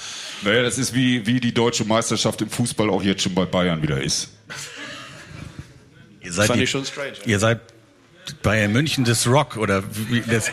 Naja, 0.41 0.63
das 0.63 0.79
ist 0.79 0.95
wie, 0.95 1.27
wie 1.27 1.39
die 1.39 1.53
deutsche 1.53 1.86
Meisterschaft 1.86 2.41
im 2.41 2.50
Fußball 2.50 2.89
auch 2.89 3.03
jetzt 3.03 3.21
schon 3.21 3.36
bei 3.36 3.45
Bayern 3.45 3.83
wieder 3.83 4.01
ist. 4.01 4.29
Ihr 6.21 6.33
seid, 6.33 6.48
Fand 6.48 6.59
die, 6.59 6.63
ich 6.63 6.71
schon 6.71 6.83
strange. 6.88 7.13
Ihr 7.27 7.38
seid 7.38 7.59
Bayern 8.41 8.71
München 8.71 9.03
des 9.03 9.27
Rock 9.27 9.57
oder 9.57 9.83
wie 10.09 10.21
das. 10.21 10.50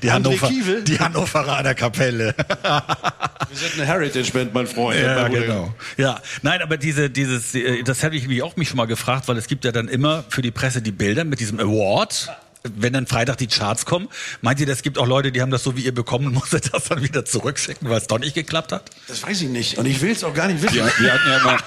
Die, 0.02 0.10
Hannover, 0.10 0.50
die 0.82 0.98
Hannoveraner 0.98 1.74
Kapelle. 1.74 2.34
Wir 2.36 3.56
sind 3.56 3.74
eine 3.74 3.86
Heritage-Band, 3.86 4.54
mein 4.54 4.66
Freund. 4.66 5.00
Ja, 5.00 5.28
genau. 5.28 5.74
Ja, 5.96 6.20
nein, 6.42 6.62
aber 6.62 6.76
diese, 6.76 7.10
dieses, 7.10 7.54
äh, 7.54 7.82
das 7.82 8.02
habe 8.02 8.16
ich 8.16 8.28
mich 8.28 8.42
auch 8.42 8.56
mich 8.56 8.68
schon 8.68 8.76
mal 8.76 8.86
gefragt, 8.86 9.28
weil 9.28 9.36
es 9.36 9.46
gibt 9.46 9.64
ja 9.64 9.72
dann 9.72 9.88
immer 9.88 10.24
für 10.28 10.42
die 10.42 10.50
Presse 10.50 10.82
die 10.82 10.92
Bilder 10.92 11.24
mit 11.24 11.40
diesem 11.40 11.58
Award 11.58 12.30
wenn 12.62 12.92
dann 12.92 13.06
Freitag 13.06 13.38
die 13.38 13.46
Charts 13.46 13.86
kommen, 13.86 14.08
meint 14.42 14.60
ihr, 14.60 14.68
es 14.68 14.82
gibt 14.82 14.98
auch 14.98 15.06
Leute, 15.06 15.32
die 15.32 15.40
haben 15.40 15.50
das 15.50 15.64
so 15.64 15.76
wie 15.76 15.82
ihr 15.82 15.94
bekommen 15.94 16.26
und 16.26 16.34
musste 16.34 16.60
das 16.60 16.84
dann 16.88 17.02
wieder 17.02 17.24
zurückschicken, 17.24 17.88
weil 17.88 17.98
es 17.98 18.06
doch 18.06 18.18
nicht 18.18 18.34
geklappt 18.34 18.72
hat? 18.72 18.90
Das 19.08 19.22
weiß 19.22 19.42
ich 19.42 19.48
nicht 19.48 19.78
und 19.78 19.86
ich 19.86 20.00
will 20.00 20.10
es 20.10 20.24
auch 20.24 20.34
gar 20.34 20.48
nicht 20.48 20.62
wissen. 20.62 20.76
Wir, 20.76 20.84
wir, 20.98 21.12
hatten 21.12 21.28
ja 21.28 21.38
immer, 21.38 21.58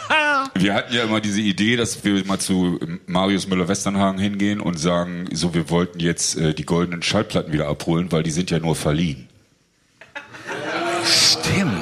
wir 0.55 0.73
hatten 0.73 0.93
ja 0.93 1.03
immer 1.03 1.21
diese 1.21 1.41
Idee, 1.41 1.75
dass 1.75 2.03
wir 2.03 2.25
mal 2.25 2.39
zu 2.39 2.79
Marius 3.07 3.47
Müller-Westernhagen 3.47 4.19
hingehen 4.19 4.59
und 4.59 4.79
sagen, 4.79 5.27
so 5.33 5.53
wir 5.53 5.69
wollten 5.69 5.99
jetzt 5.99 6.37
äh, 6.37 6.53
die 6.53 6.65
goldenen 6.65 7.01
Schallplatten 7.01 7.51
wieder 7.51 7.67
abholen, 7.67 8.11
weil 8.11 8.23
die 8.23 8.31
sind 8.31 8.51
ja 8.51 8.59
nur 8.59 8.75
verliehen. 8.75 9.27
Stimmt. 11.05 11.72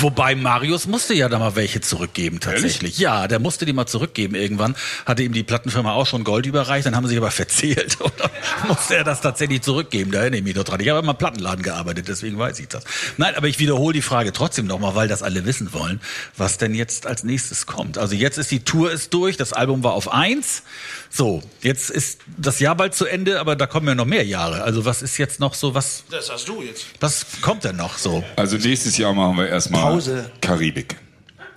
Wobei 0.00 0.34
Marius 0.34 0.86
musste 0.86 1.14
ja 1.14 1.28
da 1.28 1.38
mal 1.38 1.56
welche 1.56 1.80
zurückgeben 1.80 2.40
tatsächlich. 2.40 2.94
Ehrlich? 2.94 2.98
Ja, 2.98 3.28
der 3.28 3.38
musste 3.38 3.66
die 3.66 3.72
mal 3.72 3.86
zurückgeben 3.86 4.34
irgendwann. 4.34 4.76
Hatte 5.04 5.22
ihm 5.22 5.32
die 5.32 5.42
Plattenfirma 5.42 5.92
auch 5.92 6.06
schon 6.06 6.24
Gold 6.24 6.46
überreicht, 6.46 6.86
dann 6.86 6.96
haben 6.96 7.04
sie 7.04 7.10
sich 7.10 7.18
aber 7.18 7.30
verzählt. 7.30 7.96
Oder 8.00 8.30
musste 8.68 8.96
er 8.96 9.04
das 9.04 9.20
tatsächlich 9.20 9.62
zurückgeben? 9.62 10.10
Da 10.10 10.20
erinnere 10.20 10.38
ich 10.38 10.44
mich 10.44 10.54
doch 10.54 10.64
dran. 10.64 10.80
Ich 10.80 10.88
habe 10.88 11.00
immer 11.00 11.12
im 11.12 11.18
Plattenladen 11.18 11.62
gearbeitet, 11.62 12.08
deswegen 12.08 12.38
weiß 12.38 12.58
ich 12.60 12.68
das. 12.68 12.84
Nein, 13.16 13.34
aber 13.36 13.48
ich 13.48 13.58
wiederhole 13.58 13.94
die 13.94 14.02
Frage 14.02 14.32
trotzdem 14.32 14.66
nochmal, 14.66 14.94
weil 14.94 15.08
das 15.08 15.22
alle 15.22 15.44
wissen 15.46 15.72
wollen, 15.72 16.00
was 16.36 16.58
denn 16.58 16.74
jetzt 16.74 17.06
als 17.06 17.24
nächstes 17.24 17.66
kommt. 17.66 17.98
Also 17.98 18.14
jetzt 18.14 18.38
ist 18.38 18.50
die 18.50 18.64
Tour 18.64 18.90
ist 18.90 19.14
durch, 19.14 19.36
das 19.36 19.52
Album 19.52 19.82
war 19.84 19.92
auf 19.92 20.12
eins. 20.12 20.62
So, 21.10 21.42
jetzt 21.62 21.90
ist 21.90 22.20
das 22.36 22.60
Jahr 22.60 22.74
bald 22.74 22.94
zu 22.94 23.06
Ende, 23.06 23.40
aber 23.40 23.56
da 23.56 23.66
kommen 23.66 23.88
ja 23.88 23.94
noch 23.94 24.04
mehr 24.04 24.24
Jahre. 24.24 24.62
Also 24.62 24.84
was 24.84 25.02
ist 25.02 25.18
jetzt 25.18 25.40
noch 25.40 25.54
so, 25.54 25.74
was... 25.74 26.04
Das 26.10 26.30
hast 26.30 26.48
du 26.48 26.62
jetzt. 26.62 26.86
Was 27.00 27.24
kommt 27.40 27.64
denn 27.64 27.76
noch 27.76 27.96
so? 27.98 28.22
Also 28.36 28.56
nächstes 28.56 28.98
Jahr 28.98 29.12
machen 29.14 29.38
wir 29.38 29.48
erstmal... 29.48 29.82
Pause. 29.82 30.30
Karibik. 30.40 30.96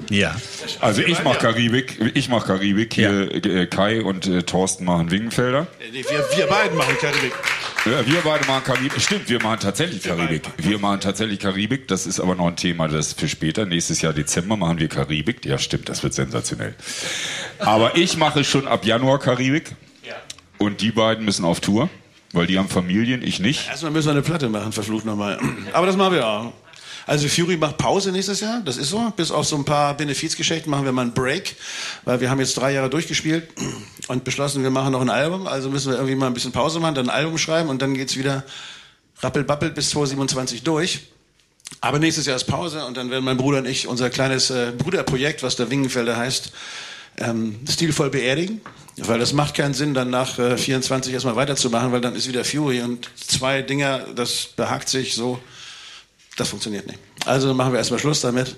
Ja. 0.10 0.36
Also 0.80 1.02
ich 1.02 1.24
mache 1.24 1.40
Karibik, 1.40 2.00
ich 2.14 2.30
mache 2.30 2.48
Karibik, 2.48 2.94
hier 2.94 3.30
ja. 3.34 3.62
Äh, 3.62 3.68
Kai 3.68 4.02
und 4.02 4.28
äh, 4.28 4.44
Thorsten 4.44 4.86
machen 4.86 5.12
Wingenfelder. 5.12 5.68
Wir, 5.92 6.04
wir 6.04 6.48
beiden 6.48 6.78
machen 6.78 6.96
Karibik. 7.00 7.34
Ja, 7.86 8.06
wir 8.06 8.22
beide 8.24 8.46
machen 8.46 8.64
Karibik. 8.66 9.02
Stimmt, 9.02 9.30
wir 9.30 9.42
machen 9.42 9.60
tatsächlich 9.62 10.04
Karibik. 10.04 10.44
Wir 10.58 10.80
machen 10.80 11.00
tatsächlich 11.00 11.40
Karibik. 11.40 11.88
Das 11.88 12.06
ist 12.06 12.20
aber 12.20 12.36
noch 12.36 12.48
ein 12.48 12.56
Thema, 12.58 12.88
das 12.88 13.14
für 13.14 13.30
später. 13.30 13.66
Nächstes 13.66 14.02
Jahr 14.02 14.12
Dezember 14.12 14.58
machen 14.58 14.80
wir 14.80 14.90
Karibik. 14.90 15.46
Ja, 15.46 15.58
stimmt, 15.58 15.88
das 15.88 16.04
wird 16.04 16.14
sensationell. 16.14 16.76
Aber 17.60 17.96
ich 17.96 18.18
mache 18.18 18.44
schon 18.44 18.68
ab 18.68 18.86
Januar 18.86 19.20
Karibik. 19.20 19.76
Und 20.58 20.82
die 20.82 20.92
beiden 20.92 21.24
müssen 21.24 21.46
auf 21.46 21.62
Tour, 21.62 21.90
weil 22.34 22.46
die 22.46 22.60
haben 22.60 22.68
Familien, 22.68 23.24
ich 23.24 23.40
nicht. 23.40 23.70
Erstmal 23.70 23.94
müssen 23.94 24.08
wir 24.08 24.12
eine 24.12 24.22
Platte 24.24 24.50
machen, 24.50 24.74
verflucht 24.74 25.06
nochmal. 25.06 25.40
Aber 25.72 25.88
das 25.88 25.96
machen 25.96 26.16
wir 26.16 26.28
auch. 26.28 26.54
Also 27.06 27.28
Fury 27.28 27.58
macht 27.58 27.78
Pause 27.78 28.12
nächstes 28.12 28.40
Jahr, 28.42 28.62
das 28.62 28.78
ist 28.78 28.90
so. 28.90 29.12
Bis 29.16 29.32
auf 29.32 29.46
so 29.46 29.56
ein 29.56 29.66
paar 29.66 29.96
Benefizgeschichten 29.96 30.70
machen 30.70 30.86
wir 30.86 30.92
mal 30.92 31.04
einen 31.04 31.14
Break, 31.14 31.56
weil 32.06 32.22
wir 32.22 32.30
haben 32.30 32.40
jetzt 32.40 32.58
drei 32.58 32.74
Jahre 32.74 32.90
durchgespielt 32.90 33.50
und 34.08 34.24
beschlossen, 34.24 34.64
wir 34.64 34.70
machen 34.70 34.92
noch 34.92 35.02
ein 35.02 35.10
Album. 35.10 35.48
Also 35.48 35.70
müssen 35.70 35.92
wir 35.92 35.98
irgendwie 35.98 36.16
mal 36.16 36.28
ein 36.28 36.34
bisschen 36.34 36.52
Pause 36.52 36.80
machen, 36.80 36.96
dann 36.96 37.10
ein 37.10 37.16
Album 37.16 37.38
schreiben 37.38 37.70
und 37.70 37.82
dann 37.82 37.94
geht's 37.94 38.18
wieder 38.18 38.44
rappelbappel 39.22 39.72
bis 39.72 39.90
2027 39.90 40.64
durch. 40.64 41.02
Aber 41.82 42.00
nächstes 42.00 42.26
Jahr 42.26 42.36
ist 42.36 42.46
Pause 42.46 42.86
und 42.86 42.98
dann 42.98 43.10
werden 43.10 43.24
mein 43.24 43.38
Bruder 43.38 43.60
und 43.60 43.68
ich 43.68 43.88
unser 43.88 44.10
kleines 44.10 44.50
äh, 44.50 44.72
Bruderprojekt, 44.78 45.44
was 45.44 45.56
der 45.56 45.70
Wingenfelder 45.70 46.18
heißt, 46.18 46.52
ähm, 47.18 47.60
stilvoll 47.70 48.10
beerdigen. 48.10 48.62
Weil 48.98 49.20
das 49.20 49.32
macht 49.32 49.56
keinen 49.56 49.74
Sinn, 49.74 49.94
dann 49.94 50.10
nach 50.10 50.40
äh, 50.40 50.58
24 50.58 51.14
erstmal 51.14 51.36
weiterzumachen, 51.36 51.92
weil 51.92 52.02
dann 52.02 52.16
ist 52.16 52.28
wieder 52.28 52.44
Fury 52.44 52.82
und 52.82 53.10
zwei 53.16 53.62
Dinger, 53.62 54.00
das 54.16 54.48
behagt 54.56 54.90
sich 54.90 55.14
so 55.14 55.40
das 56.40 56.50
funktioniert 56.50 56.88
nicht. 56.88 57.00
Also 57.26 57.54
machen 57.54 57.74
wir 57.74 57.80
erstmal 57.80 58.00
Schluss 58.00 58.22
damit. 58.22 58.56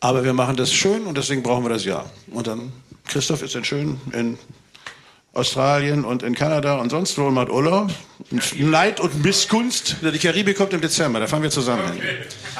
Aber 0.00 0.24
wir 0.24 0.32
machen 0.32 0.56
das 0.56 0.72
schön 0.72 1.06
und 1.06 1.16
deswegen 1.16 1.42
brauchen 1.42 1.64
wir 1.64 1.70
das 1.70 1.84
Jahr. 1.84 2.10
Und 2.32 2.46
dann, 2.46 2.72
Christoph 3.06 3.42
ist 3.42 3.54
dann 3.54 3.64
schön 3.64 4.00
in 4.12 4.38
Australien 5.32 6.04
und 6.04 6.22
in 6.22 6.34
Kanada 6.34 6.76
und 6.76 6.90
sonst 6.90 7.16
wo 7.16 7.26
und 7.26 7.34
macht 7.34 7.48
Urlaub. 7.48 7.90
Leid 8.58 9.00
und 9.00 9.24
Missgunst. 9.24 9.96
Die 10.02 10.18
Karibik 10.18 10.58
kommt 10.58 10.72
im 10.72 10.80
Dezember, 10.80 11.20
da 11.20 11.26
fahren 11.26 11.42
wir 11.42 11.50
zusammen 11.50 11.90
hin. 11.92 12.02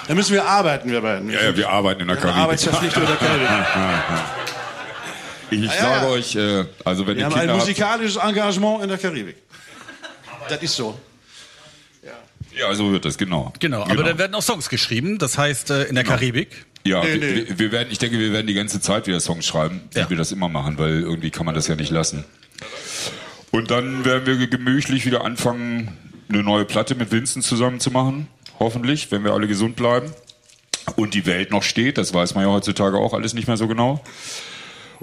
Da 0.08 0.14
müssen 0.14 0.32
wir 0.32 0.46
arbeiten, 0.46 0.90
wir 0.90 1.02
beiden. 1.02 1.30
Ja, 1.30 1.42
ja 1.42 1.56
wir 1.56 1.68
arbeiten 1.68 2.02
in 2.02 2.08
der 2.08 2.16
Karibik. 2.16 2.42
Arbeitsverpflichtung 2.42 3.02
in 3.02 3.08
der 3.08 3.16
Karibik. 3.16 3.48
Ich 5.50 5.64
ja, 5.64 5.70
sage 5.70 6.06
ja. 6.06 6.12
euch, 6.12 6.34
äh, 6.34 6.64
also 6.82 7.06
wenn 7.06 7.14
wir 7.14 7.20
ihr 7.20 7.26
haben 7.26 7.34
Kinder 7.34 7.52
ein 7.52 7.58
musikalisches 7.58 8.16
Engagement 8.16 8.84
in 8.84 8.88
der 8.88 8.96
Karibik. 8.96 9.36
Das 10.48 10.62
ist 10.62 10.74
so. 10.74 10.98
Ja, 12.58 12.74
so 12.74 12.92
wird 12.92 13.04
das, 13.04 13.18
genau. 13.18 13.52
Genau, 13.60 13.82
aber 13.82 13.90
genau. 13.90 14.02
dann 14.08 14.18
werden 14.18 14.34
auch 14.34 14.42
Songs 14.42 14.68
geschrieben, 14.68 15.18
das 15.18 15.38
heißt 15.38 15.70
äh, 15.70 15.84
in 15.84 15.94
der 15.94 16.04
genau. 16.04 16.16
Karibik. 16.16 16.66
Ja, 16.84 17.02
nee, 17.02 17.16
nee. 17.16 17.34
Wir, 17.48 17.58
wir, 17.58 17.72
werden, 17.72 17.88
ich 17.90 17.98
denke, 17.98 18.18
wir 18.18 18.32
werden 18.32 18.46
die 18.46 18.54
ganze 18.54 18.80
Zeit 18.80 19.06
wieder 19.06 19.20
Songs 19.20 19.46
schreiben, 19.46 19.82
wie 19.92 20.00
ja. 20.00 20.10
wir 20.10 20.16
das 20.16 20.32
immer 20.32 20.48
machen, 20.48 20.78
weil 20.78 21.00
irgendwie 21.00 21.30
kann 21.30 21.46
man 21.46 21.54
das 21.54 21.68
ja 21.68 21.76
nicht 21.76 21.90
lassen. 21.90 22.24
Und 23.50 23.70
dann 23.70 24.04
werden 24.04 24.26
wir 24.26 24.46
gemütlich 24.46 25.06
wieder 25.06 25.24
anfangen, 25.24 25.96
eine 26.28 26.42
neue 26.42 26.64
Platte 26.64 26.94
mit 26.94 27.12
Vincent 27.12 27.44
zusammen 27.44 27.80
zu 27.80 27.90
machen. 27.90 28.26
Hoffentlich, 28.58 29.10
wenn 29.10 29.24
wir 29.24 29.32
alle 29.32 29.46
gesund 29.46 29.76
bleiben. 29.76 30.10
Und 30.96 31.14
die 31.14 31.26
Welt 31.26 31.50
noch 31.50 31.62
steht, 31.62 31.98
das 31.98 32.12
weiß 32.12 32.34
man 32.34 32.44
ja 32.44 32.50
heutzutage 32.50 32.96
auch 32.98 33.14
alles 33.14 33.34
nicht 33.34 33.46
mehr 33.46 33.56
so 33.56 33.68
genau. 33.68 34.02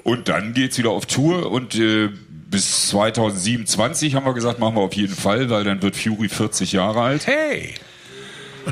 Und 0.04 0.28
dann 0.30 0.54
geht's 0.54 0.78
wieder 0.78 0.90
auf 0.90 1.06
Tour 1.06 1.52
und 1.52 1.76
äh, 1.76 2.10
bis 2.50 2.88
2027 2.90 4.16
haben 4.16 4.26
wir 4.26 4.34
gesagt, 4.34 4.60
machen 4.60 4.76
wir 4.76 4.82
auf 4.82 4.94
jeden 4.94 5.16
Fall, 5.16 5.50
weil 5.50 5.64
dann 5.64 5.82
wird 5.82 5.96
Fury 5.96 6.30
40 6.30 6.72
Jahre 6.74 7.02
alt. 7.02 7.28
Hey! 7.28 7.76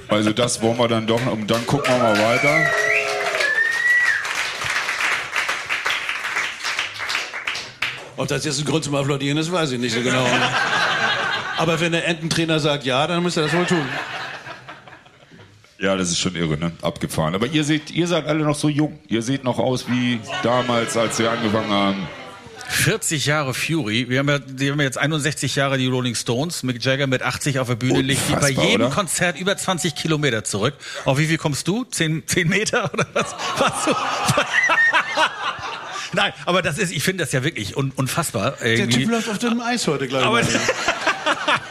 Also 0.07 0.31
das 0.31 0.61
wollen 0.61 0.77
wir 0.77 0.87
dann 0.87 1.07
doch, 1.07 1.25
und 1.31 1.49
dann 1.49 1.65
gucken 1.65 1.93
wir 1.93 1.99
mal 1.99 2.17
weiter. 2.17 2.65
Ob 8.17 8.27
das 8.27 8.45
jetzt 8.45 8.59
ein 8.59 8.65
Grund 8.65 8.83
zum 8.83 8.95
Applaudieren 8.95 9.37
ist, 9.37 9.51
weiß 9.51 9.71
ich 9.71 9.79
nicht 9.79 9.93
so 9.93 10.01
genau. 10.01 10.25
Aber 11.57 11.79
wenn 11.79 11.91
der 11.91 12.07
Ententrainer 12.07 12.59
sagt 12.59 12.83
ja, 12.83 13.05
dann 13.05 13.21
muss 13.21 13.37
er 13.37 13.43
das 13.43 13.53
wohl 13.53 13.65
tun. 13.65 13.85
Ja, 15.79 15.95
das 15.95 16.09
ist 16.09 16.17
schon 16.17 16.35
irre, 16.35 16.57
ne? 16.57 16.71
Abgefahren. 16.81 17.35
Aber 17.35 17.45
ihr 17.45 17.63
seht, 17.63 17.91
ihr 17.91 18.07
seid 18.07 18.25
alle 18.25 18.43
noch 18.43 18.55
so 18.55 18.69
jung. 18.69 18.99
Ihr 19.07 19.21
seht 19.21 19.43
noch 19.43 19.59
aus 19.59 19.87
wie 19.87 20.19
damals, 20.41 20.97
als 20.97 21.19
wir 21.19 21.29
angefangen 21.29 21.69
haben. 21.69 22.07
40 22.69 23.25
Jahre 23.25 23.53
Fury. 23.53 24.09
Wir 24.09 24.19
haben 24.19 24.29
ja, 24.29 24.39
die 24.39 24.71
haben 24.71 24.79
jetzt 24.81 24.97
61 24.97 25.55
Jahre 25.55 25.77
die 25.77 25.87
Rolling 25.87 26.15
Stones. 26.15 26.63
Mick 26.63 26.83
Jagger 26.83 27.07
mit 27.07 27.21
80 27.21 27.59
auf 27.59 27.67
der 27.67 27.75
Bühne 27.75 28.01
liegt 28.01 28.27
bei 28.39 28.49
jedem 28.49 28.87
oder? 28.87 28.89
Konzert 28.89 29.39
über 29.39 29.55
20 29.57 29.95
Kilometer 29.95 30.43
zurück. 30.43 30.73
Auf 31.05 31.17
wie 31.17 31.27
viel 31.27 31.37
kommst 31.37 31.67
du? 31.67 31.83
10, 31.85 32.23
10 32.25 32.47
Meter 32.47 32.93
oder 32.93 33.05
was? 33.13 33.35
was 33.57 33.85
du? 33.85 33.91
Nein, 36.13 36.33
aber 36.45 36.61
das 36.61 36.77
ist, 36.77 36.91
ich 36.91 37.03
finde 37.03 37.23
das 37.23 37.33
ja 37.33 37.43
wirklich 37.43 37.75
un 37.75 37.91
unfassbar. 37.95 38.57
Irgendwie. 38.61 38.87
Der 38.87 38.99
Typ 38.99 39.11
läuft 39.11 39.29
auf 39.29 39.39
dem 39.39 39.61
Eis 39.61 39.87
heute, 39.87 40.07
glaube 40.07 40.41
ich. 40.41 40.47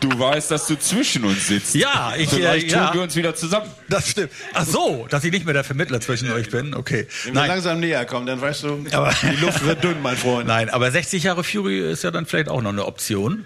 Du 0.00 0.18
weißt, 0.18 0.50
dass 0.50 0.66
du 0.66 0.78
zwischen 0.78 1.24
uns 1.24 1.46
sitzt. 1.48 1.74
Ja, 1.74 2.14
ich 2.16 2.30
Vielleicht 2.30 2.68
äh, 2.68 2.72
ja. 2.72 2.86
tun 2.86 2.94
wir 2.94 3.02
uns 3.02 3.16
wieder 3.16 3.34
zusammen. 3.34 3.70
Das 3.88 4.08
stimmt. 4.08 4.30
Ach 4.54 4.64
so, 4.64 5.06
dass 5.10 5.22
ich 5.24 5.30
nicht 5.32 5.44
mehr 5.44 5.52
der 5.54 5.64
Vermittler 5.64 6.00
zwischen 6.00 6.30
euch 6.32 6.48
bin. 6.50 6.74
Okay. 6.74 7.06
Wenn 7.24 7.34
wir 7.34 7.40
Nein, 7.40 7.48
langsam 7.50 7.80
näher 7.80 8.04
kommen, 8.06 8.24
dann 8.26 8.40
weißt 8.40 8.62
du, 8.62 8.84
Aber- 8.92 9.12
die 9.22 9.36
Luft 9.36 9.64
wird 9.64 9.84
dünn, 9.84 10.00
mein 10.02 10.16
Freund. 10.16 10.46
nein, 10.48 10.70
aber 10.70 10.90
60 10.90 11.22
Jahre 11.24 11.44
Fury 11.44 11.80
ist 11.92 12.02
ja 12.02 12.10
dann 12.10 12.24
vielleicht 12.26 12.48
auch 12.48 12.62
noch 12.62 12.70
eine 12.70 12.86
Option. 12.86 13.44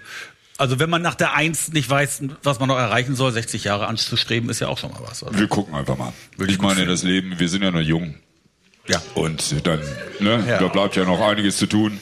Also 0.57 0.79
wenn 0.79 0.89
man 0.89 1.01
nach 1.01 1.15
der 1.15 1.33
Eins 1.33 1.73
nicht 1.73 1.89
weiß, 1.89 2.21
was 2.43 2.59
man 2.59 2.69
noch 2.69 2.77
erreichen 2.77 3.15
soll, 3.15 3.33
60 3.33 3.65
Jahre 3.65 3.87
anzustreben, 3.87 4.49
ist 4.49 4.61
ja 4.61 4.69
auch 4.69 4.77
schon 4.77 4.91
mal 4.91 5.01
was. 5.01 5.21
Also, 5.23 5.37
Wir 5.37 5.47
gucken 5.47 5.75
einfach 5.75 5.97
mal. 5.97 6.13
Würde 6.37 6.53
ich 6.53 6.59
meine, 6.59 6.75
finden. 6.75 6.89
das 6.91 7.03
Leben, 7.03 7.37
wir 7.37 7.49
sind 7.49 7.61
ja 7.63 7.71
noch 7.71 7.81
jung. 7.81 8.15
Ja. 8.87 9.01
Und 9.15 9.65
dann, 9.65 9.79
ne, 10.19 10.43
Ja. 10.47 10.59
da 10.59 10.67
bleibt 10.67 10.95
ja 10.95 11.05
noch 11.05 11.19
einiges 11.21 11.57
zu 11.57 11.65
tun. 11.67 11.99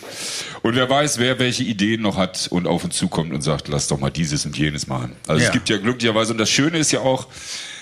Und 0.62 0.76
wer 0.76 0.90
weiß, 0.90 1.18
wer 1.20 1.40
welche 1.40 1.64
Ideen 1.64 2.02
noch 2.02 2.18
hat 2.18 2.48
und 2.50 2.68
auf 2.68 2.84
uns 2.84 2.96
zukommt 2.98 3.34
und 3.34 3.42
sagt, 3.42 3.68
lass 3.68 3.88
doch 3.88 4.00
mal 4.00 4.10
dieses 4.10 4.46
und 4.46 4.58
jenes 4.58 4.88
machen. 4.88 5.16
Also 5.28 5.42
Ja. 5.42 5.48
es 5.48 5.54
gibt 5.54 5.70
ja 5.70 5.78
glücklicherweise, 5.78 6.32
und 6.32 6.38
das 6.38 6.50
Schöne 6.50 6.78
ist 6.78 6.92
ja 6.92 7.00
auch, 7.02 7.28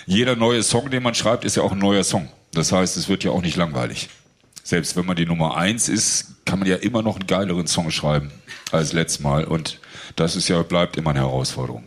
jeder 0.07 0.35
neue 0.35 0.63
Song, 0.63 0.89
den 0.89 1.03
man 1.03 1.13
schreibt, 1.13 1.45
ist 1.45 1.55
ja 1.57 1.63
auch 1.63 1.71
ein 1.73 1.77
neuer 1.79 2.03
Song. 2.03 2.27
Das 2.53 2.71
heißt, 2.71 2.97
es 2.97 3.07
wird 3.07 3.23
ja 3.23 3.31
auch 3.31 3.41
nicht 3.41 3.55
langweilig. 3.55 4.09
Selbst 4.63 4.95
wenn 4.95 5.05
man 5.05 5.15
die 5.15 5.25
Nummer 5.25 5.57
eins 5.57 5.89
ist, 5.89 6.27
kann 6.45 6.59
man 6.59 6.67
ja 6.67 6.75
immer 6.75 7.01
noch 7.01 7.15
einen 7.17 7.27
geileren 7.27 7.67
Song 7.67 7.91
schreiben 7.91 8.31
als 8.71 8.93
letztes 8.93 9.19
Mal. 9.21 9.45
Und 9.45 9.79
das 10.15 10.35
ist 10.35 10.47
ja, 10.47 10.61
bleibt 10.63 10.97
immer 10.97 11.11
eine 11.11 11.19
Herausforderung. 11.19 11.83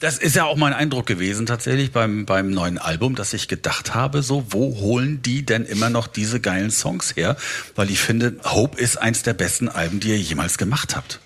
Das 0.00 0.16
ist 0.16 0.36
ja 0.36 0.44
auch 0.44 0.56
mein 0.56 0.72
Eindruck 0.72 1.06
gewesen 1.06 1.46
tatsächlich 1.46 1.90
beim, 1.90 2.24
beim 2.24 2.50
neuen 2.50 2.78
Album, 2.78 3.16
dass 3.16 3.32
ich 3.32 3.48
gedacht 3.48 3.96
habe, 3.96 4.22
so, 4.22 4.46
wo 4.50 4.76
holen 4.76 5.22
die 5.22 5.44
denn 5.44 5.64
immer 5.64 5.90
noch 5.90 6.06
diese 6.06 6.40
geilen 6.40 6.70
Songs 6.70 7.16
her? 7.16 7.36
Weil 7.74 7.90
ich 7.90 7.98
finde, 7.98 8.36
Hope 8.44 8.80
ist 8.80 8.96
eins 8.96 9.24
der 9.24 9.34
besten 9.34 9.68
Alben, 9.68 9.98
die 9.98 10.10
ihr 10.10 10.18
jemals 10.18 10.56
gemacht 10.56 10.94
habt. 10.94 11.18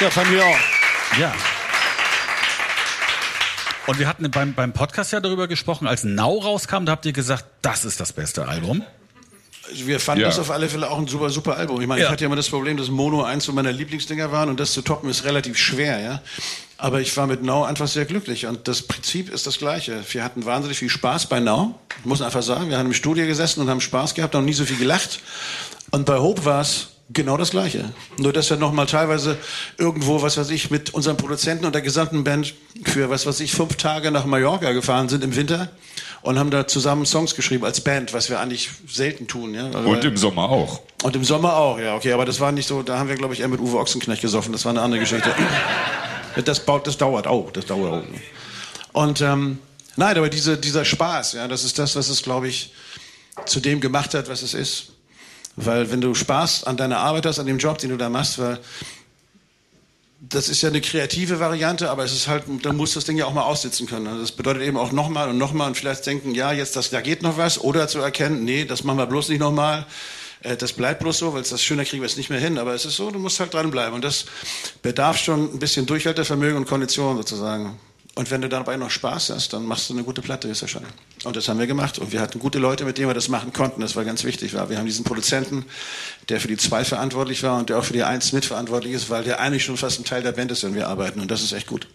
Ja, 0.00 0.10
fanden 0.10 0.32
wir 0.32 0.44
auch. 0.44 0.58
Ja. 1.20 1.32
Und 3.86 4.00
wir 4.00 4.08
hatten 4.08 4.28
beim, 4.30 4.54
beim 4.54 4.72
Podcast 4.72 5.12
ja 5.12 5.20
darüber 5.20 5.46
gesprochen, 5.46 5.86
als 5.86 6.02
Now 6.02 6.38
rauskam, 6.38 6.84
da 6.84 6.92
habt 6.92 7.06
ihr 7.06 7.12
gesagt, 7.12 7.44
das 7.62 7.84
ist 7.84 8.00
das 8.00 8.12
beste 8.12 8.48
Album. 8.48 8.82
Also 9.70 9.86
wir 9.86 9.98
fanden 10.00 10.22
Ja. 10.22 10.28
das 10.28 10.38
auf 10.38 10.50
alle 10.50 10.68
Fälle 10.68 10.90
auch 10.90 10.98
ein 10.98 11.06
super, 11.06 11.30
super 11.30 11.56
Album. 11.56 11.80
Ich 11.80 11.86
meine, 11.86 12.00
Ja. 12.02 12.06
ich 12.08 12.12
hatte 12.12 12.24
ja 12.24 12.26
immer 12.26 12.36
das 12.36 12.48
Problem, 12.50 12.76
dass 12.76 12.88
Mono 12.90 13.22
eins 13.22 13.48
meiner 13.48 13.72
Lieblingsdinger 13.72 14.30
waren 14.30 14.48
und 14.50 14.60
das 14.60 14.72
zu 14.72 14.82
toppen 14.82 15.08
ist 15.08 15.24
relativ 15.24 15.56
schwer, 15.56 16.00
ja. 16.00 16.22
Aber 16.76 17.00
ich 17.00 17.16
war 17.16 17.26
mit 17.26 17.42
Now 17.42 17.64
einfach 17.64 17.88
sehr 17.88 18.04
glücklich 18.04 18.46
und 18.46 18.68
das 18.68 18.82
Prinzip 18.82 19.32
ist 19.32 19.46
das 19.46 19.58
gleiche. 19.58 20.02
Wir 20.10 20.22
hatten 20.24 20.44
wahnsinnig 20.44 20.78
viel 20.78 20.90
Spaß 20.90 21.26
bei 21.28 21.40
Now. 21.40 21.74
Ich 22.00 22.04
muss 22.04 22.20
einfach 22.20 22.42
sagen, 22.42 22.68
wir 22.68 22.76
haben 22.78 22.86
im 22.86 22.94
Studio 22.94 23.26
gesessen 23.26 23.60
und 23.60 23.70
haben 23.70 23.80
Spaß 23.80 24.14
gehabt, 24.14 24.34
noch 24.34 24.42
nie 24.42 24.52
so 24.52 24.64
viel 24.64 24.76
gelacht. 24.76 25.20
Und 25.92 26.04
bei 26.04 26.18
Hope 26.18 26.44
war 26.44 26.60
es 26.60 26.88
genau 27.10 27.36
das 27.36 27.50
Gleiche. 27.50 27.90
Nur, 28.18 28.32
dass 28.32 28.50
wir 28.50 28.56
nochmal 28.56 28.86
teilweise 28.86 29.38
irgendwo, 29.78 30.20
was 30.22 30.36
weiß 30.36 30.50
ich, 30.50 30.70
mit 30.70 30.92
unseren 30.92 31.16
Produzenten 31.16 31.64
und 31.64 31.74
der 31.74 31.82
gesamten 31.82 32.24
Band 32.24 32.54
für, 32.84 33.08
was 33.08 33.24
weiß 33.24 33.40
ich, 33.40 33.52
fünf 33.52 33.76
Tage 33.76 34.10
nach 34.10 34.24
Mallorca 34.26 34.72
gefahren 34.72 35.08
sind 35.08 35.22
im 35.24 35.36
Winter 35.36 35.70
und 36.24 36.38
haben 36.38 36.50
da 36.50 36.66
zusammen 36.66 37.04
Songs 37.04 37.34
geschrieben 37.36 37.64
als 37.66 37.82
Band, 37.82 38.14
was 38.14 38.30
wir 38.30 38.40
eigentlich 38.40 38.70
selten 38.88 39.26
tun, 39.26 39.52
ja. 39.54 39.66
Also, 39.66 39.88
Und 39.90 40.04
im 40.04 40.16
Sommer 40.16 40.48
auch. 40.48 40.80
und 41.02 41.14
im 41.14 41.22
Sommer 41.22 41.54
auch, 41.54 41.78
ja, 41.78 41.94
okay, 41.94 42.12
aber 42.12 42.24
das 42.24 42.40
war 42.40 42.50
nicht 42.50 42.66
so, 42.66 42.82
da 42.82 42.98
haben 42.98 43.10
wir, 43.10 43.16
glaube 43.16 43.34
ich, 43.34 43.40
eher 43.40 43.48
mit 43.48 43.60
Uwe 43.60 43.78
Ochsenknecht 43.78 44.22
gesoffen, 44.22 44.50
das 44.52 44.64
war 44.64 44.70
eine 44.70 44.80
andere 44.82 45.00
Geschichte. 45.00 45.30
Das, 46.44 46.58
baut, 46.58 46.84
das 46.88 46.98
dauert 46.98 47.28
auch, 47.28 47.52
das 47.52 47.66
dauert 47.66 47.92
auch. 47.92 49.00
Und 49.00 49.20
ähm, 49.20 49.60
nein, 49.94 50.18
aber 50.18 50.28
diese, 50.28 50.58
dieser 50.58 50.84
Spaß, 50.84 51.34
ja, 51.34 51.46
das 51.46 51.62
ist 51.62 51.78
das, 51.78 51.94
was 51.94 52.08
es, 52.08 52.24
glaube 52.24 52.48
ich, 52.48 52.72
zu 53.46 53.60
dem 53.60 53.80
gemacht 53.80 54.14
hat, 54.14 54.28
was 54.28 54.42
es 54.42 54.52
ist. 54.52 54.94
Weil 55.54 55.92
wenn 55.92 56.00
du 56.00 56.12
Spaß 56.12 56.64
an 56.64 56.76
deiner 56.76 56.98
Arbeit 56.98 57.26
hast, 57.26 57.38
an 57.38 57.46
dem 57.46 57.58
Job, 57.58 57.78
den 57.78 57.90
du 57.90 57.96
da 57.96 58.08
machst, 58.08 58.40
weil 58.40 58.58
das 60.28 60.48
ist 60.48 60.62
ja 60.62 60.68
eine 60.68 60.80
kreative 60.80 61.38
Variante, 61.40 61.90
aber 61.90 62.04
es 62.04 62.12
ist 62.12 62.28
halt, 62.28 62.44
dann 62.62 62.76
muss 62.76 62.94
das 62.94 63.04
Ding 63.04 63.16
ja 63.16 63.26
auch 63.26 63.34
mal 63.34 63.42
aussitzen 63.42 63.86
können. 63.86 64.06
Also 64.06 64.20
Das 64.20 64.32
bedeutet 64.32 64.62
eben 64.62 64.76
auch 64.76 64.92
nochmal 64.92 65.28
und 65.28 65.38
nochmal 65.38 65.68
und 65.68 65.76
vielleicht 65.76 66.06
denken, 66.06 66.34
ja, 66.34 66.52
jetzt 66.52 66.76
das, 66.76 66.90
da 66.90 67.00
geht 67.00 67.22
noch 67.22 67.36
was, 67.36 67.60
oder 67.60 67.88
zu 67.88 67.98
erkennen, 67.98 68.44
nee, 68.44 68.64
das 68.64 68.84
machen 68.84 68.98
wir 68.98 69.06
bloß 69.06 69.28
nicht 69.28 69.40
nochmal. 69.40 69.86
Äh, 70.42 70.56
Das 70.56 70.72
bleibt 70.72 71.00
bloß 71.00 71.18
so, 71.18 71.34
weil 71.34 71.42
es 71.42 71.50
das 71.50 71.62
schöner 71.62 71.84
kriegen 71.84 72.02
wir 72.02 72.06
es 72.06 72.16
nicht 72.16 72.30
mehr 72.30 72.40
hin. 72.40 72.58
Aber 72.58 72.74
es 72.74 72.84
ist 72.84 72.96
so, 72.96 73.10
du 73.10 73.18
musst 73.18 73.38
halt 73.40 73.52
dranbleiben. 73.52 73.94
Und 73.94 74.04
das 74.04 74.24
bedarf 74.82 75.18
schon 75.18 75.54
ein 75.54 75.58
bisschen 75.58 75.84
Durchhaltevermögen 75.86 76.56
und 76.56 76.66
Kondition 76.66 77.16
sozusagen. 77.16 77.78
Und 78.16 78.30
wenn 78.30 78.40
du 78.42 78.48
dabei 78.48 78.76
noch 78.76 78.90
Spaß 78.90 79.30
hast, 79.30 79.52
dann 79.52 79.66
machst 79.66 79.90
du 79.90 79.94
eine 79.94 80.04
gute 80.04 80.22
Platte, 80.22 80.46
ist 80.46 80.62
ja 80.62 80.68
schon. 80.68 80.84
Und 81.24 81.34
das 81.34 81.48
haben 81.48 81.58
wir 81.58 81.66
gemacht. 81.66 81.98
Und 81.98 82.12
wir 82.12 82.20
hatten 82.20 82.38
gute 82.38 82.60
Leute, 82.60 82.84
mit 82.84 82.96
denen 82.96 83.08
wir 83.08 83.14
das 83.14 83.28
machen 83.28 83.52
konnten. 83.52 83.80
Das 83.80 83.96
war 83.96 84.04
ganz 84.04 84.22
wichtig. 84.22 84.54
War. 84.54 84.70
Wir 84.70 84.78
haben 84.78 84.86
diesen 84.86 85.04
Produzenten, 85.04 85.64
der 86.28 86.40
für 86.40 86.46
die 86.46 86.56
zwei 86.56 86.84
verantwortlich 86.84 87.42
war 87.42 87.58
und 87.58 87.70
der 87.70 87.78
auch 87.78 87.84
für 87.84 87.92
die 87.92 88.04
eins 88.04 88.32
mitverantwortlich 88.32 88.92
ist, 88.92 89.10
weil 89.10 89.24
der 89.24 89.40
eigentlich 89.40 89.64
schon 89.64 89.76
fast 89.76 89.98
ein 89.98 90.04
Teil 90.04 90.22
der 90.22 90.30
Band 90.30 90.52
ist, 90.52 90.62
wenn 90.62 90.76
wir 90.76 90.86
arbeiten. 90.86 91.18
Und 91.18 91.30
das 91.30 91.42
ist 91.42 91.52
echt 91.52 91.66
gut. 91.66 91.88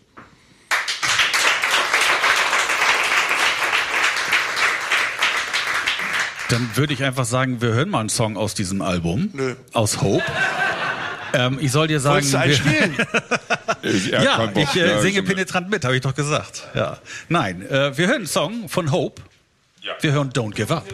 Dann 6.49 6.69
würde 6.75 6.93
ich 6.93 7.03
einfach 7.03 7.25
sagen, 7.25 7.61
wir 7.61 7.69
hören 7.69 7.89
mal 7.89 7.99
einen 8.01 8.09
Song 8.09 8.35
aus 8.35 8.55
diesem 8.55 8.81
Album. 8.81 9.29
Nö. 9.33 9.55
Aus 9.71 10.01
Hope. 10.01 10.23
Ähm, 11.31 11.59
ich 11.61 11.71
soll 11.71 11.87
dir 11.87 11.99
sagen, 11.99 12.15
Wolltest 12.15 12.33
du 12.33 12.37
einen 12.39 12.53
spielen? 12.53 12.97
Ja, 13.81 14.45
Bock, 14.47 14.57
ich 14.63 14.75
äh, 14.75 14.87
ja, 14.89 15.01
singe 15.01 15.17
schon- 15.17 15.25
penetrant 15.25 15.69
mit, 15.69 15.85
habe 15.85 15.95
ich 15.95 16.01
doch 16.01 16.15
gesagt. 16.15 16.67
Ja. 16.75 16.97
Nein, 17.29 17.61
äh, 17.69 17.97
wir 17.97 18.07
hören 18.07 18.17
einen 18.17 18.27
Song 18.27 18.67
von 18.69 18.91
Hope. 18.91 19.21
Ja. 19.81 19.93
Wir 20.01 20.11
hören 20.11 20.31
Don't 20.31 20.53
Give 20.53 20.73
Up. 20.75 20.85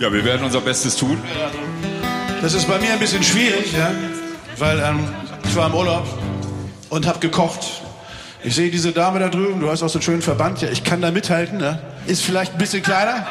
Ja, 0.00 0.12
wir 0.12 0.24
werden 0.24 0.44
unser 0.44 0.60
Bestes 0.60 0.96
tun. 0.96 1.18
Das 2.42 2.52
ist 2.54 2.66
bei 2.68 2.78
mir 2.78 2.92
ein 2.92 2.98
bisschen 2.98 3.22
schwierig, 3.22 3.72
ja, 3.72 3.90
weil 4.58 4.78
ähm, 4.80 5.08
ich 5.44 5.56
war 5.56 5.68
im 5.68 5.74
Urlaub 5.74 6.06
und 6.90 7.06
habe 7.06 7.18
gekocht. 7.20 7.82
Ich 8.42 8.54
sehe 8.54 8.70
diese 8.70 8.92
Dame 8.92 9.18
da 9.20 9.28
drüben, 9.30 9.60
du 9.60 9.70
hast 9.70 9.82
auch 9.82 9.88
so 9.88 9.98
einen 9.98 10.02
schönen 10.02 10.20
Verband, 10.22 10.60
ja, 10.60 10.68
ich 10.68 10.84
kann 10.84 11.00
da 11.00 11.10
mithalten, 11.10 11.56
ne? 11.58 11.80
ist 12.06 12.22
vielleicht 12.22 12.52
ein 12.52 12.58
bisschen 12.58 12.82
kleiner, 12.82 13.26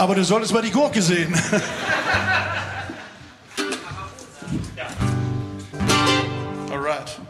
aber 0.00 0.14
du 0.14 0.24
solltest 0.24 0.54
mal 0.54 0.62
die 0.62 0.70
Gurke 0.70 1.02
sehen. 1.02 1.34
Alright. 6.70 7.20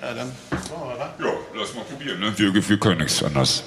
Ja, 0.00 0.14
dann 0.14 0.32
machen 0.50 0.62
wir, 0.70 0.98
wa? 0.98 1.14
Ja, 1.18 1.32
lass 1.54 1.74
mal 1.74 1.84
probieren. 1.84 2.20
Ne? 2.20 2.32
Wir, 2.38 2.54
wir 2.54 2.80
können 2.80 3.00
nichts 3.00 3.22
anders. 3.22 3.64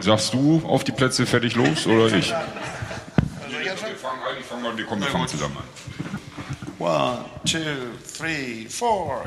Sagst 0.00 0.34
du 0.34 0.62
auf 0.66 0.82
die 0.82 0.90
Plätze 0.90 1.26
fertig 1.26 1.54
los 1.54 1.86
oder 1.86 2.06
ich? 2.06 2.30
Wir 2.30 2.36
fangen 3.96 4.20
an, 4.28 4.36
ich 4.40 4.46
fange 4.46 4.68
an, 4.68 4.76
wir 4.76 4.86
kommen, 4.86 5.00
wir 5.00 5.08
fangen 5.08 5.28
zusammen 5.28 5.58
an. 5.58 5.62
One, 6.80 7.24
two, 7.44 7.60
three, 8.18 8.66
four. 8.68 9.24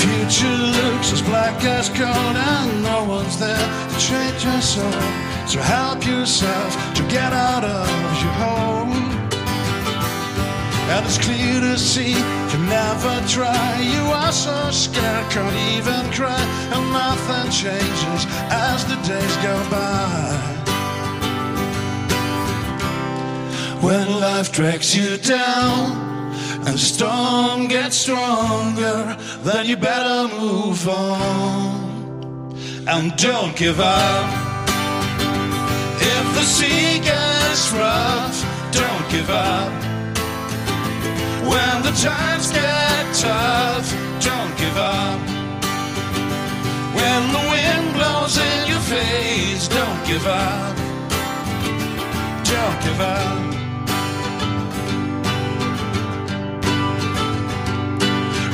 Future 0.00 0.58
looks 0.78 1.12
as 1.12 1.22
black 1.22 1.62
as 1.64 1.88
cold 1.90 2.36
and 2.36 2.82
no 2.82 3.04
one's 3.04 3.38
there 3.38 3.66
to 3.90 3.96
change 3.98 4.44
your 4.44 4.60
soul. 4.60 5.02
So 5.46 5.60
help 5.60 6.06
yourself 6.06 6.70
to 6.94 7.02
get 7.08 7.32
out 7.32 7.64
of 7.64 7.88
your 8.22 8.34
hole. 8.42 8.92
And 10.92 11.06
it's 11.06 11.18
clear 11.18 11.60
to 11.60 11.78
see 11.78 12.14
you 12.50 12.58
never 12.66 13.14
try. 13.28 13.70
You 13.94 14.04
are 14.20 14.32
so 14.32 14.70
scared, 14.70 15.30
can't 15.30 15.58
even 15.76 16.10
cry. 16.12 16.42
And 16.74 16.84
nothing 16.92 17.50
changes 17.50 18.22
as 18.50 18.84
the 18.90 18.96
days 19.08 19.36
go 19.46 19.56
by. 19.70 20.50
When 23.82 24.20
life 24.20 24.50
drags 24.52 24.96
you 24.96 25.16
down 25.18 26.09
and 26.66 26.74
the 26.74 26.78
storm 26.78 27.68
gets 27.68 27.96
stronger, 27.96 29.16
then 29.42 29.66
you 29.66 29.76
better 29.76 30.34
move 30.36 30.86
on 30.88 31.90
and 32.86 33.16
don't 33.16 33.56
give 33.56 33.80
up. 33.80 34.28
If 36.02 36.24
the 36.34 36.42
sea 36.42 36.98
gets 37.00 37.72
rough, 37.72 38.36
don't 38.72 39.10
give 39.10 39.30
up. 39.30 39.72
When 41.50 41.82
the 41.82 41.92
times 41.92 42.50
get 42.52 43.14
tough, 43.14 43.90
don't 44.20 44.54
give 44.58 44.76
up. 44.76 45.20
When 46.94 47.22
the 47.36 47.44
wind 47.52 47.94
blows 47.94 48.36
in 48.36 48.68
your 48.68 48.80
face, 48.80 49.68
don't 49.68 50.06
give 50.06 50.26
up. 50.26 50.76
Don't 52.44 52.82
give 52.84 53.00
up. 53.00 53.59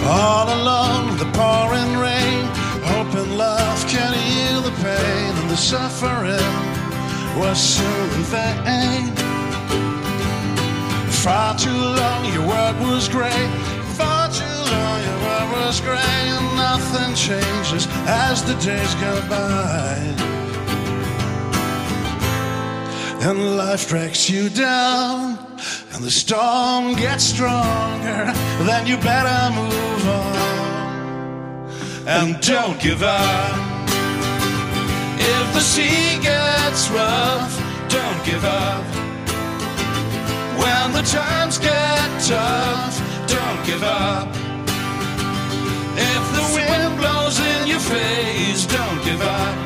All 0.09 0.47
along 0.61 1.16
the 1.16 1.27
pouring 1.33 1.99
rain, 1.99 2.45
hope 2.87 3.12
and 3.14 3.37
love 3.37 3.87
can 3.88 4.12
heal 4.14 4.62
the 4.62 4.71
pain, 4.83 5.35
and 5.40 5.51
the 5.51 5.57
suffering 5.57 6.55
was 7.37 7.59
soon 7.59 8.11
in 8.14 8.23
vain. 8.23 9.12
Far 11.11 11.59
too 11.59 11.71
long 11.71 12.25
your 12.33 12.47
word 12.47 12.77
was 12.81 13.09
great, 13.09 13.51
far 13.99 14.29
too 14.31 14.45
long 14.45 15.03
your 15.03 15.19
word 15.27 15.49
was 15.59 15.81
great, 15.81 15.99
and 15.99 16.57
nothing 16.57 17.12
changes 17.16 17.88
as 18.07 18.45
the 18.45 18.55
days 18.64 18.95
go 18.97 19.21
by. 19.29 19.97
And 23.29 23.57
life 23.57 23.88
drags 23.88 24.31
you 24.31 24.49
down, 24.51 25.46
and 25.92 26.05
the 26.05 26.11
storm 26.11 26.95
gets 26.95 27.25
stronger, 27.25 28.33
then 28.69 28.87
you 28.87 28.97
better 28.99 29.55
move 29.55 30.09
on. 30.09 30.57
And 32.07 32.40
don't 32.40 32.81
give 32.81 33.03
up. 33.03 33.77
If 35.19 35.55
the 35.55 35.61
sea 35.61 36.19
gets 36.23 36.90
rough, 36.90 37.53
don't 37.88 38.25
give 38.25 38.45
up. 38.45 38.85
When 40.62 40.92
the 40.92 41.03
times 41.03 41.59
get 41.59 42.09
tough, 42.23 42.95
don't 43.27 43.66
give 43.66 43.83
up. 43.83 44.29
If 45.99 46.25
the 46.38 46.47
wind 46.55 46.99
blows 46.99 47.40
in 47.40 47.66
your 47.66 47.81
face, 47.81 48.66
don't 48.66 49.05
give 49.05 49.21
up. 49.21 49.65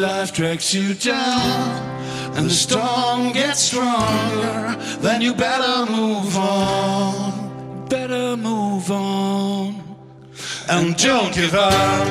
Life 0.00 0.32
drags 0.32 0.72
you 0.72 0.94
down 0.94 1.90
and 2.36 2.46
the 2.46 2.54
storm 2.54 3.32
gets 3.32 3.60
stronger, 3.60 4.74
then 5.00 5.20
you 5.20 5.34
better 5.34 5.90
move 5.92 6.36
on. 6.36 7.86
Better 7.88 8.36
move 8.36 8.90
on. 8.90 9.82
And 10.70 10.96
don't 10.96 11.34
give 11.34 11.54
up. 11.54 12.06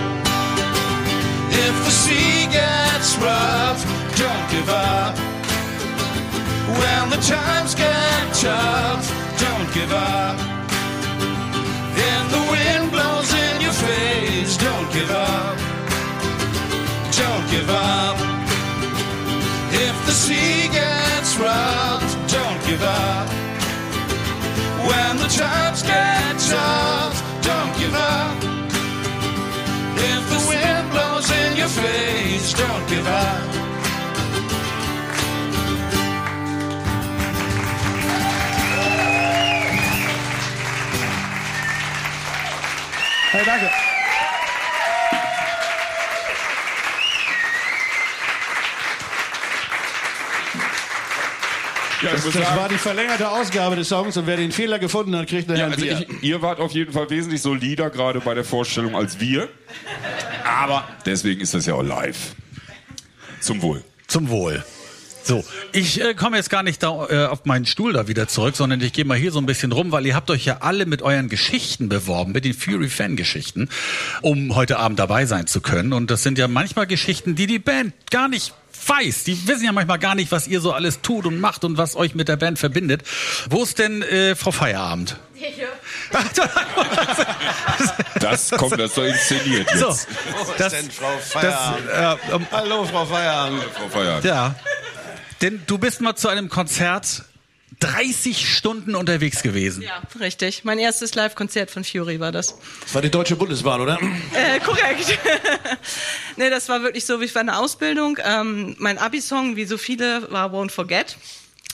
If 1.51 1.75
the 1.85 1.91
sea 2.03 2.45
gets 2.51 3.17
rough, 3.17 3.83
don't 4.17 4.51
give 4.51 4.69
up. 4.69 5.17
When 6.81 7.09
the 7.09 7.21
times 7.25 7.73
get 7.73 8.33
tough, 8.35 9.03
don't 9.39 9.73
give 9.73 9.91
up. 9.91 10.37
If 11.97 12.23
the 12.35 12.43
wind 12.51 12.91
blows 12.91 13.33
in 13.33 13.61
your 13.61 13.73
face, 13.73 14.57
don't 14.57 14.91
give 14.93 15.09
up. 15.09 15.38
Don't 17.19 17.45
give 17.51 17.69
up. 17.69 18.17
If 19.71 19.95
the 20.05 20.11
sea 20.11 20.69
gets 20.69 21.35
rough, 21.37 22.07
don't 22.27 22.59
give 22.65 22.81
up. 22.81 23.27
When 24.87 25.17
the 25.17 25.27
times 25.27 25.83
get 25.83 26.39
tough, 26.39 27.15
don't 27.41 27.73
give 27.77 27.93
up. 27.93 28.37
If 30.11 30.23
the 30.33 30.41
wind 30.47 30.91
blows 30.91 31.29
in 31.29 31.57
your 31.57 31.67
face, 31.67 32.53
don't 32.53 32.87
give 32.87 33.05
up. 33.05 33.49
Hey, 43.31 43.43
danke. 43.45 43.88
Das, 52.19 52.25
muss 52.25 52.33
das 52.33 52.49
sagen, 52.49 52.59
war 52.59 52.69
die 52.69 52.77
verlängerte 52.77 53.29
Ausgabe 53.29 53.75
des 53.77 53.87
Songs 53.87 54.17
und 54.17 54.27
wer 54.27 54.35
den 54.35 54.51
Fehler 54.51 54.77
gefunden 54.77 55.15
hat, 55.15 55.27
kriegt 55.27 55.47
nachher 55.47 55.61
ja, 55.61 55.65
ein 55.67 55.71
also 55.71 55.85
Bier. 55.85 56.05
ich, 56.09 56.23
ihr 56.23 56.41
wart 56.41 56.59
auf 56.59 56.73
jeden 56.73 56.91
Fall 56.91 57.09
wesentlich 57.09 57.41
solider 57.41 57.89
gerade 57.89 58.19
bei 58.19 58.33
der 58.33 58.43
Vorstellung 58.43 58.93
als 58.93 59.21
wir. 59.21 59.47
Aber 60.43 60.85
deswegen 61.05 61.39
ist 61.39 61.53
das 61.53 61.65
ja 61.65 61.75
auch 61.75 61.81
live. 61.81 62.35
Zum 63.39 63.61
Wohl. 63.61 63.83
Zum 64.07 64.27
Wohl. 64.27 64.65
So, 65.23 65.45
ich 65.71 66.01
äh, 66.01 66.13
komme 66.13 66.37
jetzt 66.37 66.49
gar 66.49 66.63
nicht 66.63 66.81
da, 66.81 67.07
äh, 67.09 67.25
auf 67.27 67.45
meinen 67.45 67.65
Stuhl 67.65 67.93
da 67.93 68.07
wieder 68.07 68.27
zurück, 68.27 68.55
sondern 68.55 68.81
ich 68.81 68.93
gehe 68.93 69.05
mal 69.05 69.17
hier 69.17 69.31
so 69.31 69.39
ein 69.39 69.45
bisschen 69.45 69.71
rum, 69.71 69.91
weil 69.91 70.05
ihr 70.05 70.15
habt 70.15 70.29
euch 70.31 70.43
ja 70.43 70.57
alle 70.61 70.85
mit 70.85 71.01
euren 71.01 71.29
Geschichten 71.29 71.87
beworben, 71.87 72.31
mit 72.31 72.45
den 72.45 72.53
Fury-Fan-Geschichten, 72.53 73.69
um 74.21 74.55
heute 74.55 74.79
Abend 74.79 74.99
dabei 74.99 75.25
sein 75.25 75.47
zu 75.47 75.61
können. 75.61 75.93
Und 75.93 76.09
das 76.09 76.23
sind 76.23 76.37
ja 76.37 76.47
manchmal 76.47 76.87
Geschichten, 76.87 77.35
die 77.35 77.47
die 77.47 77.59
Band 77.59 77.93
gar 78.09 78.27
nicht 78.27 78.53
weiß. 78.87 79.23
Die 79.25 79.47
wissen 79.47 79.65
ja 79.65 79.71
manchmal 79.71 79.99
gar 79.99 80.15
nicht, 80.15 80.31
was 80.31 80.47
ihr 80.47 80.61
so 80.61 80.73
alles 80.73 81.01
tut 81.01 81.25
und 81.25 81.39
macht 81.39 81.63
und 81.63 81.77
was 81.77 81.95
euch 81.95 82.15
mit 82.15 82.27
der 82.27 82.37
Band 82.37 82.59
verbindet. 82.59 83.03
Wo 83.49 83.63
ist 83.63 83.79
denn 83.79 84.01
äh, 84.03 84.35
Frau 84.35 84.51
Feierabend? 84.51 85.17
Das 88.19 88.51
kommt 88.51 88.79
das 88.79 88.95
so 88.95 89.03
inszeniert 89.03 89.69
jetzt. 89.71 89.79
so, 89.79 89.95
das, 90.57 90.73
denn, 90.73 90.91
Frau 90.91 91.15
das, 91.15 91.31
Feierabend? 91.31 91.89
äh, 91.89 92.35
ähm, 92.35 92.47
Hallo, 92.51 92.85
Frau 92.85 93.05
Feierabend. 93.05 93.63
Frau 93.73 93.89
Feierabend. 93.89 94.25
ja, 94.25 94.55
denn 95.41 95.61
du 95.67 95.77
bist 95.77 96.01
mal 96.01 96.15
zu 96.15 96.27
einem 96.27 96.49
Konzert 96.49 97.23
30 97.79 98.53
Stunden 98.55 98.93
unterwegs 98.93 99.41
gewesen. 99.41 99.81
Ja, 99.81 100.01
richtig. 100.19 100.65
Mein 100.65 100.79
erstes 100.79 101.15
Live-Konzert 101.15 101.71
von 101.71 101.83
Fury 101.83 102.19
war 102.19 102.31
das. 102.31 102.57
Das 102.81 102.93
war 102.93 103.01
die 103.01 103.09
Deutsche 103.09 103.37
Bundesbahn, 103.37 103.79
oder? 103.79 103.97
Äh, 104.33 104.59
korrekt. 104.59 105.17
nee, 106.37 106.49
das 106.49 106.67
war 106.67 106.83
wirklich 106.83 107.05
so, 107.05 107.21
wie 107.21 107.33
war 107.33 107.41
eine 107.41 107.57
Ausbildung. 107.57 108.17
Ähm, 108.23 108.75
mein 108.79 108.97
Abi-Song, 108.97 109.55
wie 109.55 109.65
so 109.65 109.77
viele, 109.77 110.29
war 110.31 110.51
Won't 110.53 110.71
Forget. 110.71 111.17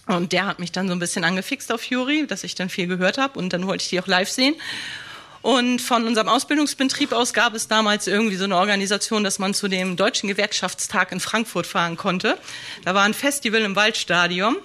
Und 0.05 0.31
der 0.31 0.45
hat 0.45 0.59
mich 0.59 0.71
dann 0.71 0.87
so 0.87 0.93
ein 0.93 0.99
bisschen 0.99 1.23
angefixt 1.23 1.71
auf 1.71 1.81
Fury, 1.81 2.27
dass 2.27 2.43
ich 2.43 2.53
dann 2.53 2.69
viel 2.69 2.85
gehört 2.85 3.17
habe 3.17 3.39
und 3.39 3.53
dann 3.53 3.65
wollte 3.65 3.83
ich 3.83 3.89
die 3.89 3.99
auch 3.99 4.07
live 4.07 4.29
sehen. 4.29 4.55
Und 5.41 5.79
von 5.79 6.07
unserem 6.07 6.27
Ausbildungsbetrieb 6.27 7.11
aus 7.11 7.33
gab 7.33 7.53
es 7.53 7.67
damals 7.67 8.07
irgendwie 8.07 8.35
so 8.35 8.45
eine 8.45 8.57
Organisation, 8.57 9.23
dass 9.23 9.37
man 9.37 9.53
zu 9.53 9.67
dem 9.67 9.95
Deutschen 9.95 10.27
Gewerkschaftstag 10.27 11.11
in 11.11 11.19
Frankfurt 11.19 11.67
fahren 11.67 11.97
konnte. 11.97 12.37
Da 12.83 12.95
war 12.95 13.03
ein 13.03 13.13
Festival 13.13 13.61
im 13.61 13.75
Waldstadion. 13.75 14.57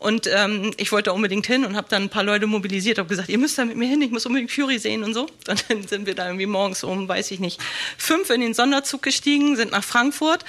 Und 0.00 0.26
ähm, 0.32 0.72
ich 0.78 0.92
wollte 0.92 1.10
da 1.10 1.12
unbedingt 1.12 1.46
hin 1.46 1.62
und 1.62 1.76
habe 1.76 1.86
dann 1.90 2.04
ein 2.04 2.08
paar 2.08 2.22
Leute 2.22 2.46
mobilisiert, 2.46 2.96
habe 2.96 3.08
gesagt, 3.10 3.28
ihr 3.28 3.36
müsst 3.36 3.58
da 3.58 3.66
mit 3.66 3.76
mir 3.76 3.86
hin, 3.86 4.00
ich 4.00 4.10
muss 4.10 4.24
unbedingt 4.24 4.50
Fury 4.50 4.78
sehen 4.78 5.04
und 5.04 5.12
so. 5.12 5.26
Dann 5.44 5.58
sind 5.86 6.06
wir 6.06 6.14
da 6.14 6.24
irgendwie 6.24 6.46
morgens 6.46 6.82
um, 6.82 7.06
weiß 7.06 7.30
ich 7.32 7.38
nicht, 7.38 7.60
fünf 7.98 8.30
in 8.30 8.40
den 8.40 8.54
Sonderzug 8.54 9.02
gestiegen, 9.02 9.56
sind 9.56 9.72
nach 9.72 9.84
Frankfurt, 9.84 10.46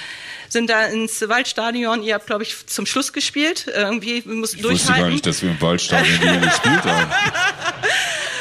sind 0.48 0.70
da 0.70 0.86
ins 0.86 1.28
Waldstadion. 1.28 2.02
Ihr 2.02 2.14
habt, 2.14 2.28
glaube 2.28 2.44
ich, 2.44 2.66
zum 2.66 2.86
Schluss 2.86 3.12
gespielt. 3.12 3.68
Irgendwie 3.68 4.24
wir 4.26 4.36
mussten 4.36 4.60
Ich 4.60 4.64
wusste 4.64 4.88
gar 4.88 4.96
durchhalten. 4.96 5.12
nicht, 5.12 5.26
dass 5.26 5.42
wir 5.42 5.52
im 5.52 5.60
Waldstadion 5.62 6.42
gespielt 6.42 6.84
haben. 6.86 7.12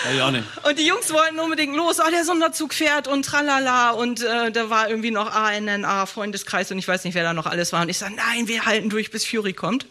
Ja, 0.05 0.17
ja, 0.17 0.31
nicht. 0.31 0.45
Und 0.63 0.79
die 0.79 0.87
Jungs 0.87 1.13
wollten 1.13 1.41
unbedingt 1.41 1.75
los, 1.75 1.99
oh, 1.99 2.09
der 2.09 2.25
Sonderzug 2.25 2.73
fährt 2.73 3.09
und 3.09 3.25
tralala. 3.25 3.91
Und 3.91 4.23
äh, 4.23 4.53
da 4.53 4.71
war 4.71 4.89
irgendwie 4.89 5.11
noch 5.11 5.35
ANNA, 5.35 6.07
Freundeskreis 6.07 6.71
und 6.71 6.79
ich 6.79 6.87
weiß 6.87 7.03
nicht, 7.03 7.17
wer 7.17 7.25
da 7.25 7.35
noch 7.35 7.47
alles 7.47 7.73
war. 7.73 7.83
Und 7.83 7.89
ich 7.89 7.99
sage, 7.99 8.15
nein, 8.15 8.47
wir 8.47 8.65
halten 8.65 8.91
durch, 8.91 9.11
bis 9.11 9.27
Fury 9.27 9.55
kommt. 9.55 9.87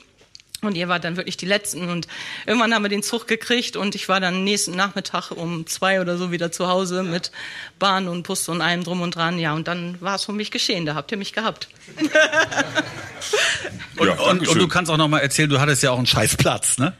Und 0.62 0.76
ihr 0.76 0.90
wart 0.90 1.06
dann 1.06 1.16
wirklich 1.16 1.38
die 1.38 1.46
Letzten. 1.46 1.90
Und 1.90 2.08
irgendwann 2.46 2.74
haben 2.74 2.84
wir 2.84 2.90
den 2.90 3.04
Zug 3.04 3.28
gekriegt 3.28 3.78
und 3.78 3.96
ich 3.96 4.10
war 4.10 4.20
dann 4.20 4.44
nächsten 4.44 4.76
Nachmittag 4.76 5.32
um 5.32 5.66
zwei 5.68 6.02
oder 6.02 6.18
so 6.18 6.32
wieder 6.32 6.52
zu 6.52 6.68
Hause 6.68 7.04
mit 7.04 7.32
Bahn 7.80 8.08
und 8.08 8.24
Bus 8.24 8.50
und 8.50 8.62
allem 8.62 8.84
drum 8.84 9.02
und 9.02 9.16
dran. 9.16 9.40
Ja, 9.40 9.54
und 9.54 9.68
dann 9.68 9.96
war 10.02 10.16
es 10.16 10.26
für 10.26 10.34
mich 10.34 10.52
geschehen. 10.52 10.86
Da 10.86 10.96
habt 10.96 11.12
ihr 11.12 11.18
mich 11.18 11.34
gehabt. 11.34 11.70
Und, 11.98 12.12
Ja, 14.08 14.14
und, 14.14 14.48
und 14.48 14.58
du 14.58 14.68
kannst 14.68 14.92
auch 14.92 14.98
noch 14.98 15.08
mal 15.08 15.20
erzählen, 15.20 15.50
du 15.50 15.60
hattest 15.60 15.84
ja 15.84 15.92
auch 15.92 15.98
einen 15.98 16.08
Scheißplatz, 16.08 16.78
ne? 16.78 16.94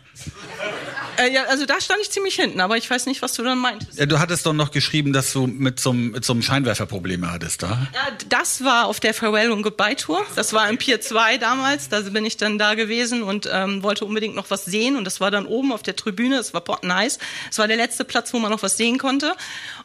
Äh, 1.20 1.34
ja, 1.34 1.44
also 1.46 1.66
da 1.66 1.80
stand 1.82 2.00
ich 2.02 2.10
ziemlich 2.12 2.36
hinten, 2.36 2.62
aber 2.62 2.78
ich 2.78 2.90
weiß 2.90 3.06
nicht, 3.06 3.22
was 3.22 3.34
du 3.34 3.44
dann 3.44 3.58
meintest. 3.58 4.00
Ja, 4.00 4.06
du 4.06 4.20
hattest 4.20 4.46
doch 4.46 4.54
noch 4.54 4.72
geschrieben, 4.72 5.12
dass 5.14 5.34
du 5.34 5.48
mit 5.48 5.80
so, 5.80 5.90
einem- 5.92 6.12
mit 6.12 6.24
so 6.26 6.34
einem 6.34 6.42
Scheinwerfer 6.42 6.86
Probleme 6.86 7.32
hattest, 7.32 7.64
da? 7.64 7.88
Ja, 7.94 8.08
das 8.30 8.64
war 8.64 8.86
auf 8.86 9.00
der 9.00 9.14
Farewell 9.14 9.52
und 9.52 9.62
Goodbye 9.64 9.96
Tour. 9.96 10.26
Das 10.36 10.54
war 10.54 10.70
im 10.70 10.78
Pier 10.78 11.02
2 11.02 11.38
damals. 11.38 11.90
Da 11.90 12.02
bin 12.02 12.26
ich 12.26 12.38
dann 12.38 12.58
da 12.58 12.74
gewesen 12.76 13.24
und 13.24 13.50
ähm, 13.52 13.84
wollte 13.84 14.06
unbedingt 14.06 14.36
noch 14.36 14.50
was 14.50 14.66
sehen. 14.66 14.96
Und 14.96 15.04
das 15.06 15.20
war 15.20 15.30
dann 15.32 15.46
oben 15.46 15.72
auf 15.74 15.84
der 15.84 15.96
Tribüne. 15.96 16.38
Es 16.38 16.54
war 16.54 16.62
pottenheiß. 16.62 17.20
Es 17.52 17.58
war 17.58 17.68
der 17.68 17.78
letzte 17.78 18.06
Platz, 18.06 18.34
wo 18.34 18.40
man 18.40 18.52
noch 18.52 18.64
was 18.64 18.78
sehen 18.78 18.98
konnte. 18.98 19.36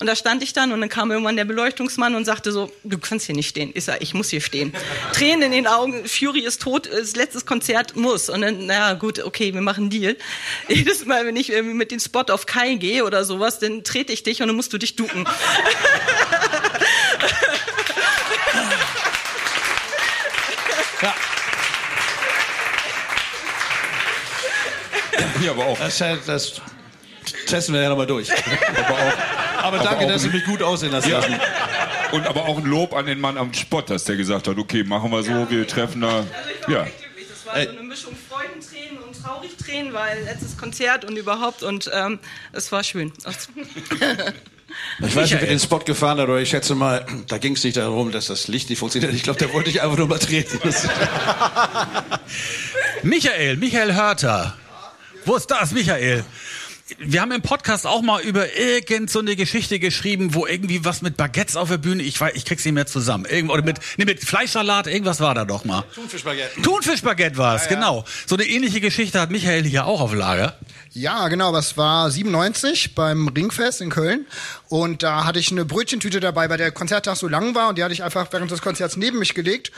Und 0.00 0.06
da 0.06 0.14
stand 0.16 0.42
ich 0.42 0.52
dann 0.52 0.72
und 0.72 0.80
dann 0.80 0.88
kam 0.88 1.10
irgendwann 1.10 1.36
der 1.36 1.44
Beleuchtungsmann 1.44 2.14
und 2.14 2.24
sagte 2.24 2.52
so, 2.52 2.70
du 2.84 2.98
kannst 2.98 3.26
hier 3.26 3.34
nicht 3.34 3.48
stehen. 3.48 3.70
Ich 3.74 3.84
sag, 3.84 4.00
ich 4.02 4.14
muss 4.14 4.28
hier 4.30 4.40
stehen. 4.40 4.72
Tränen 5.12 5.42
in 5.42 5.52
den 5.52 5.66
Augen. 5.66 6.06
Fury 6.06 6.40
ist 6.40 6.62
tot. 6.62 6.88
Das 6.92 7.16
letztes 7.16 7.44
Konzert 7.46 7.96
muss. 7.96 8.28
Und 8.30 8.42
dann, 8.42 8.66
na 8.66 8.94
gut, 8.94 9.18
okay, 9.18 9.52
wir 9.52 9.60
machen 9.62 9.90
Deal. 9.90 10.16
Jedes 10.68 11.04
Mal, 11.06 11.23
wenn 11.26 11.36
ich 11.36 11.50
irgendwie 11.50 11.74
mit 11.74 11.90
dem 11.90 12.00
Spot 12.00 12.24
auf 12.30 12.46
Kai 12.46 12.74
gehe 12.74 13.04
oder 13.04 13.24
sowas, 13.24 13.58
dann 13.58 13.84
trete 13.84 14.12
ich 14.12 14.22
dich 14.22 14.40
und 14.40 14.48
dann 14.48 14.56
musst 14.56 14.72
du 14.72 14.78
dich 14.78 14.96
ducken. 14.96 15.26
Ja, 25.42 25.50
aber 25.50 25.66
auch. 25.66 25.78
Das, 25.78 25.98
das 25.98 26.60
testen 27.46 27.74
wir 27.74 27.82
ja 27.82 27.88
nochmal 27.90 28.06
durch. 28.06 28.30
Aber 28.32 28.94
auch 28.94 29.64
Aber 29.64 29.78
danke, 29.78 30.04
auch 30.04 30.08
dass 30.08 30.22
Sie 30.22 30.28
mich 30.28 30.44
gut 30.44 30.62
aussehen 30.62 30.92
lassen. 30.92 31.10
Ja. 31.10 31.22
Und 32.12 32.26
aber 32.26 32.44
auch 32.46 32.58
ein 32.58 32.64
Lob 32.64 32.94
an 32.94 33.06
den 33.06 33.20
Mann 33.20 33.36
am 33.36 33.52
Spot, 33.52 33.82
dass 33.82 34.04
der 34.04 34.16
gesagt 34.16 34.48
hat, 34.48 34.56
okay, 34.56 34.84
machen 34.84 35.10
wir 35.10 35.22
so, 35.22 35.50
wir 35.50 35.66
treffen 35.66 36.00
da. 36.00 36.24
Ja. 36.68 36.86
war 37.44 37.62
so 37.62 37.70
eine 37.70 37.82
Mischung 37.82 38.16
Traurigtränen, 39.74 39.92
weil 39.92 40.24
letztes 40.24 40.56
Konzert 40.56 41.04
und 41.04 41.16
überhaupt 41.16 41.62
und 41.62 41.90
ähm, 41.92 42.18
es 42.52 42.70
war 42.72 42.82
schön. 42.84 43.12
Ich 45.00 45.14
weiß 45.14 45.30
nicht, 45.30 45.40
wer 45.40 45.48
den 45.48 45.60
Spot 45.60 45.78
gefahren 45.78 46.18
hat, 46.18 46.24
aber 46.28 46.40
ich 46.40 46.50
schätze 46.50 46.74
mal, 46.74 47.06
da 47.28 47.38
ging 47.38 47.54
es 47.54 47.62
nicht 47.62 47.76
darum, 47.76 48.10
dass 48.10 48.26
das 48.26 48.48
Licht 48.48 48.70
nicht 48.70 48.78
funktioniert. 48.78 49.14
Ich 49.14 49.22
glaube, 49.22 49.38
der 49.38 49.52
wollte 49.52 49.70
ich 49.70 49.82
einfach 49.82 49.96
nur 49.96 50.08
mal 50.08 50.18
treten. 50.18 50.58
Michael, 53.02 53.56
Michael 53.56 53.94
Hörter. 53.94 54.56
Wo 55.24 55.36
ist 55.36 55.50
das, 55.50 55.70
Michael? 55.70 56.24
Wir 56.98 57.20
haben 57.20 57.32
im 57.32 57.42
Podcast 57.42 57.86
auch 57.86 58.02
mal 58.02 58.22
über 58.22 58.56
irgend 58.56 59.10
so 59.10 59.18
eine 59.18 59.36
Geschichte 59.36 59.78
geschrieben, 59.78 60.34
wo 60.34 60.46
irgendwie 60.46 60.84
was 60.84 61.02
mit 61.02 61.16
Baguettes 61.16 61.56
auf 61.56 61.68
der 61.68 61.78
Bühne, 61.78 62.02
ich 62.02 62.20
weiß, 62.20 62.32
ich 62.34 62.44
krieg's 62.44 62.64
nicht 62.64 62.74
mehr 62.74 62.86
zusammen. 62.86 63.24
Irgend, 63.24 63.50
oder 63.50 63.62
mit, 63.62 63.78
nee, 63.96 64.04
mit 64.04 64.24
Fleischsalat, 64.24 64.86
irgendwas 64.86 65.20
war 65.20 65.34
da 65.34 65.44
doch 65.44 65.64
mal. 65.64 65.84
Thunfischbaguette. 65.94 66.62
Thunfischbaguette 66.62 67.36
war 67.36 67.56
es, 67.56 67.64
ja, 67.64 67.74
genau. 67.74 68.04
So 68.26 68.36
eine 68.36 68.44
ähnliche 68.44 68.80
Geschichte 68.80 69.20
hat 69.20 69.30
Michael 69.30 69.64
hier 69.64 69.86
auch 69.86 70.00
auf 70.00 70.14
Lager. 70.14 70.56
Ja, 70.92 71.26
genau, 71.26 71.52
das 71.52 71.76
war 71.76 72.08
97 72.08 72.94
beim 72.94 73.26
Ringfest 73.26 73.80
in 73.80 73.90
Köln. 73.90 74.26
Und 74.68 75.02
da 75.02 75.24
hatte 75.24 75.40
ich 75.40 75.50
eine 75.50 75.64
Brötchentüte 75.64 76.20
dabei, 76.20 76.48
weil 76.48 76.58
der 76.58 76.70
Konzerttag 76.70 77.16
so 77.16 77.26
lang 77.26 77.56
war 77.56 77.68
und 77.68 77.78
die 77.78 77.82
hatte 77.82 77.92
ich 77.92 78.04
einfach 78.04 78.28
während 78.30 78.50
des 78.52 78.62
Konzerts 78.62 78.96
neben 78.96 79.18
mich 79.18 79.34
gelegt. 79.34 79.72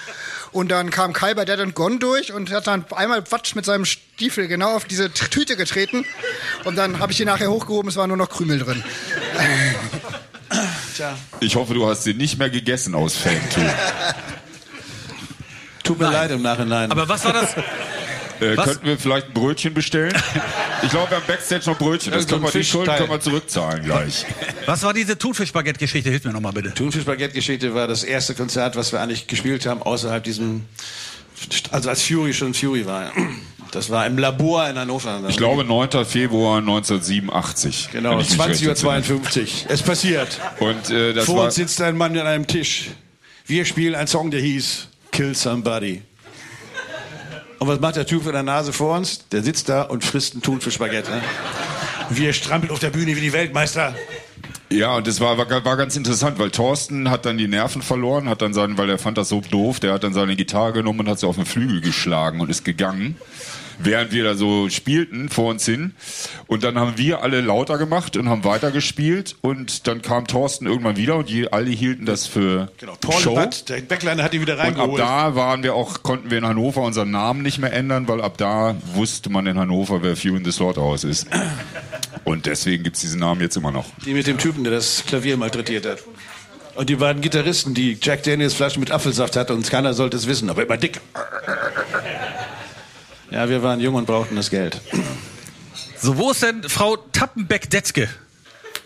Und 0.52 0.70
dann 0.70 0.90
kam 0.90 1.14
Kai 1.14 1.32
bei 1.32 1.46
Dead 1.46 1.58
and 1.58 1.74
Gone 1.74 1.98
durch 1.98 2.32
und 2.32 2.50
hat 2.50 2.66
dann 2.66 2.84
einmal 2.92 3.22
Quatsch 3.22 3.54
mit 3.54 3.64
seinem 3.64 3.86
Stiefel 4.16 4.48
genau 4.48 4.74
auf 4.74 4.86
diese 4.86 5.12
Tüte 5.12 5.56
getreten. 5.56 6.06
Und 6.64 6.76
dann 6.76 7.00
habe 7.00 7.12
ich 7.12 7.18
die 7.18 7.26
nachher 7.26 7.50
hochgehoben, 7.50 7.90
es 7.90 7.96
war 7.96 8.06
nur 8.06 8.16
noch 8.16 8.30
Krümel 8.30 8.58
drin. 8.58 8.82
Tja. 10.96 11.18
Ich 11.40 11.54
hoffe, 11.54 11.74
du 11.74 11.86
hast 11.86 12.04
sie 12.04 12.14
nicht 12.14 12.38
mehr 12.38 12.48
gegessen 12.48 12.94
aus 12.94 13.14
Fan. 13.14 13.36
Tut 15.82 15.98
mir 15.98 16.06
Nein. 16.06 16.12
leid 16.14 16.30
im 16.30 16.40
Nachhinein. 16.40 16.90
Aber 16.90 17.06
was 17.08 17.24
war 17.24 17.34
das? 17.34 17.54
Äh, 18.38 18.54
könnten 18.54 18.84
wir 18.84 18.98
vielleicht 18.98 19.28
ein 19.28 19.32
Brötchen 19.32 19.72
bestellen? 19.72 20.12
Ich 20.82 20.90
glaube, 20.90 21.10
wir 21.10 21.16
haben 21.16 21.26
Backstage 21.26 21.70
noch 21.70 21.78
Brötchen. 21.78 22.12
Das 22.12 22.28
können 22.28 22.42
wir, 22.42 22.50
die 22.50 22.62
Schulden 22.62 22.94
können 22.94 23.08
wir 23.08 23.18
zurückzahlen 23.18 23.82
gleich. 23.82 24.26
Was 24.66 24.82
war 24.82 24.92
diese 24.92 25.16
Thunfischbaguette-Geschichte? 25.16 26.10
Hilf 26.10 26.24
mir 26.24 26.34
nochmal 26.34 26.52
bitte. 26.52 26.74
Thunfischbaguette-Geschichte 26.74 27.74
war 27.74 27.88
das 27.88 28.04
erste 28.04 28.34
Konzert, 28.34 28.76
was 28.76 28.92
wir 28.92 29.00
eigentlich 29.00 29.26
gespielt 29.26 29.64
haben, 29.64 29.82
außerhalb 29.82 30.22
diesem, 30.22 30.66
also 31.70 31.88
als 31.88 32.02
Fury 32.02 32.34
schon 32.34 32.52
Fury 32.52 32.84
war. 32.84 33.10
Das 33.76 33.90
war 33.90 34.06
im 34.06 34.16
Labor 34.16 34.66
in 34.70 34.78
Hannover. 34.78 35.20
Ich 35.28 35.36
glaube 35.36 35.62
9. 35.62 36.06
Februar 36.06 36.60
1987. 36.60 37.90
Genau, 37.92 38.18
20.52 38.18 39.10
Uhr. 39.12 39.70
Es 39.70 39.82
passiert. 39.82 40.40
Und, 40.60 40.88
äh, 40.88 41.12
das 41.12 41.26
Vor 41.26 41.36
war 41.36 41.44
uns 41.44 41.56
sitzt 41.56 41.82
ein 41.82 41.94
Mann 41.94 42.16
an 42.16 42.26
einem 42.26 42.46
Tisch. 42.46 42.92
Wir 43.44 43.66
spielen 43.66 43.94
einen 43.94 44.06
Song, 44.06 44.30
der 44.30 44.40
hieß 44.40 44.88
Kill 45.12 45.34
Somebody. 45.34 46.00
Und 47.58 47.68
was 47.68 47.78
macht 47.78 47.96
der 47.96 48.06
Typ 48.06 48.24
mit 48.24 48.32
der 48.32 48.42
Nase 48.42 48.72
vor 48.72 48.96
uns? 48.96 49.28
Der 49.28 49.42
sitzt 49.42 49.68
da 49.68 49.82
und 49.82 50.02
frisst 50.02 50.32
einen 50.32 50.42
Thunfischbaguette. 50.42 51.10
Ne? 51.10 51.20
Wir 52.08 52.32
strampeln 52.32 52.72
auf 52.72 52.78
der 52.78 52.88
Bühne 52.90 53.14
wie 53.14 53.20
die 53.20 53.34
Weltmeister. 53.34 53.94
Ja, 54.70 54.96
und 54.96 55.06
das 55.06 55.20
war, 55.20 55.36
war, 55.36 55.50
war 55.50 55.76
ganz 55.76 55.96
interessant, 55.96 56.38
weil 56.38 56.50
Thorsten 56.50 57.10
hat 57.10 57.26
dann 57.26 57.36
die 57.36 57.46
Nerven 57.46 57.82
verloren, 57.82 58.30
hat 58.30 58.40
dann 58.40 58.54
seinen, 58.54 58.78
weil 58.78 58.88
er 58.88 58.96
fand 58.96 59.18
das 59.18 59.28
so 59.28 59.42
doof, 59.42 59.80
der 59.80 59.92
hat 59.92 60.02
dann 60.02 60.14
seine 60.14 60.34
Gitarre 60.34 60.72
genommen 60.72 61.00
und 61.00 61.08
hat 61.10 61.20
sie 61.20 61.26
auf 61.26 61.36
den 61.36 61.44
Flügel 61.44 61.82
geschlagen 61.82 62.40
und 62.40 62.48
ist 62.48 62.64
gegangen 62.64 63.16
während 63.78 64.12
wir 64.12 64.24
da 64.24 64.34
so 64.34 64.68
spielten 64.68 65.28
vor 65.28 65.50
uns 65.50 65.64
hin. 65.64 65.94
Und 66.46 66.64
dann 66.64 66.78
haben 66.78 66.96
wir 66.96 67.22
alle 67.22 67.40
lauter 67.40 67.78
gemacht 67.78 68.16
und 68.16 68.28
haben 68.28 68.44
weitergespielt. 68.44 69.36
Und 69.40 69.86
dann 69.86 70.02
kam 70.02 70.26
Thorsten 70.26 70.66
irgendwann 70.66 70.96
wieder 70.96 71.16
und 71.16 71.28
die, 71.28 71.52
alle 71.52 71.70
hielten 71.70 72.06
das 72.06 72.26
für 72.26 72.70
genau. 72.78 72.94
Paul 73.00 73.20
Show. 73.20 73.34
Butt, 73.34 73.68
der 73.68 73.80
Backliner 73.80 74.22
hat 74.22 74.34
ihn 74.34 74.40
wieder 74.40 74.58
reingeholt. 74.58 74.94
Und 74.94 75.00
ab 75.00 75.06
da 75.06 75.34
waren 75.34 75.62
wir 75.62 75.74
auch, 75.74 76.02
konnten 76.02 76.30
wir 76.30 76.38
in 76.38 76.46
Hannover 76.46 76.82
unseren 76.82 77.10
Namen 77.10 77.42
nicht 77.42 77.58
mehr 77.58 77.72
ändern, 77.72 78.08
weil 78.08 78.20
ab 78.20 78.36
da 78.38 78.76
wusste 78.94 79.30
man 79.30 79.46
in 79.46 79.58
Hannover, 79.58 80.02
wer 80.02 80.16
Few 80.16 80.36
in 80.36 80.44
the 80.44 80.52
Slaughterhouse 80.52 81.04
ist. 81.04 81.26
Und 82.24 82.46
deswegen 82.46 82.82
gibt's 82.82 83.00
diesen 83.00 83.20
Namen 83.20 83.40
jetzt 83.40 83.56
immer 83.56 83.70
noch. 83.70 83.86
Die 84.04 84.12
mit 84.12 84.26
dem 84.26 84.38
Typen, 84.38 84.64
der 84.64 84.72
das 84.72 85.04
Klavier 85.06 85.36
malträtiert 85.36 85.86
hat. 85.86 85.98
Und 86.74 86.90
die 86.90 86.96
beiden 86.96 87.22
Gitarristen, 87.22 87.72
die 87.72 87.96
Jack 88.00 88.22
Daniels 88.24 88.52
Flaschen 88.52 88.80
mit 88.80 88.90
Apfelsaft 88.90 89.36
hatten 89.36 89.54
und 89.54 89.70
keiner 89.70 89.94
sollte 89.94 90.16
es 90.16 90.26
wissen, 90.26 90.50
aber 90.50 90.62
immer 90.62 90.76
dick. 90.76 91.00
Ja, 93.30 93.48
wir 93.48 93.62
waren 93.62 93.80
jung 93.80 93.94
und 93.94 94.06
brauchten 94.06 94.36
das 94.36 94.50
Geld. 94.50 94.80
So, 96.00 96.16
wo 96.16 96.30
ist 96.30 96.42
denn 96.42 96.62
Frau 96.68 96.96
Tappenbeck-Detzke? 96.96 98.08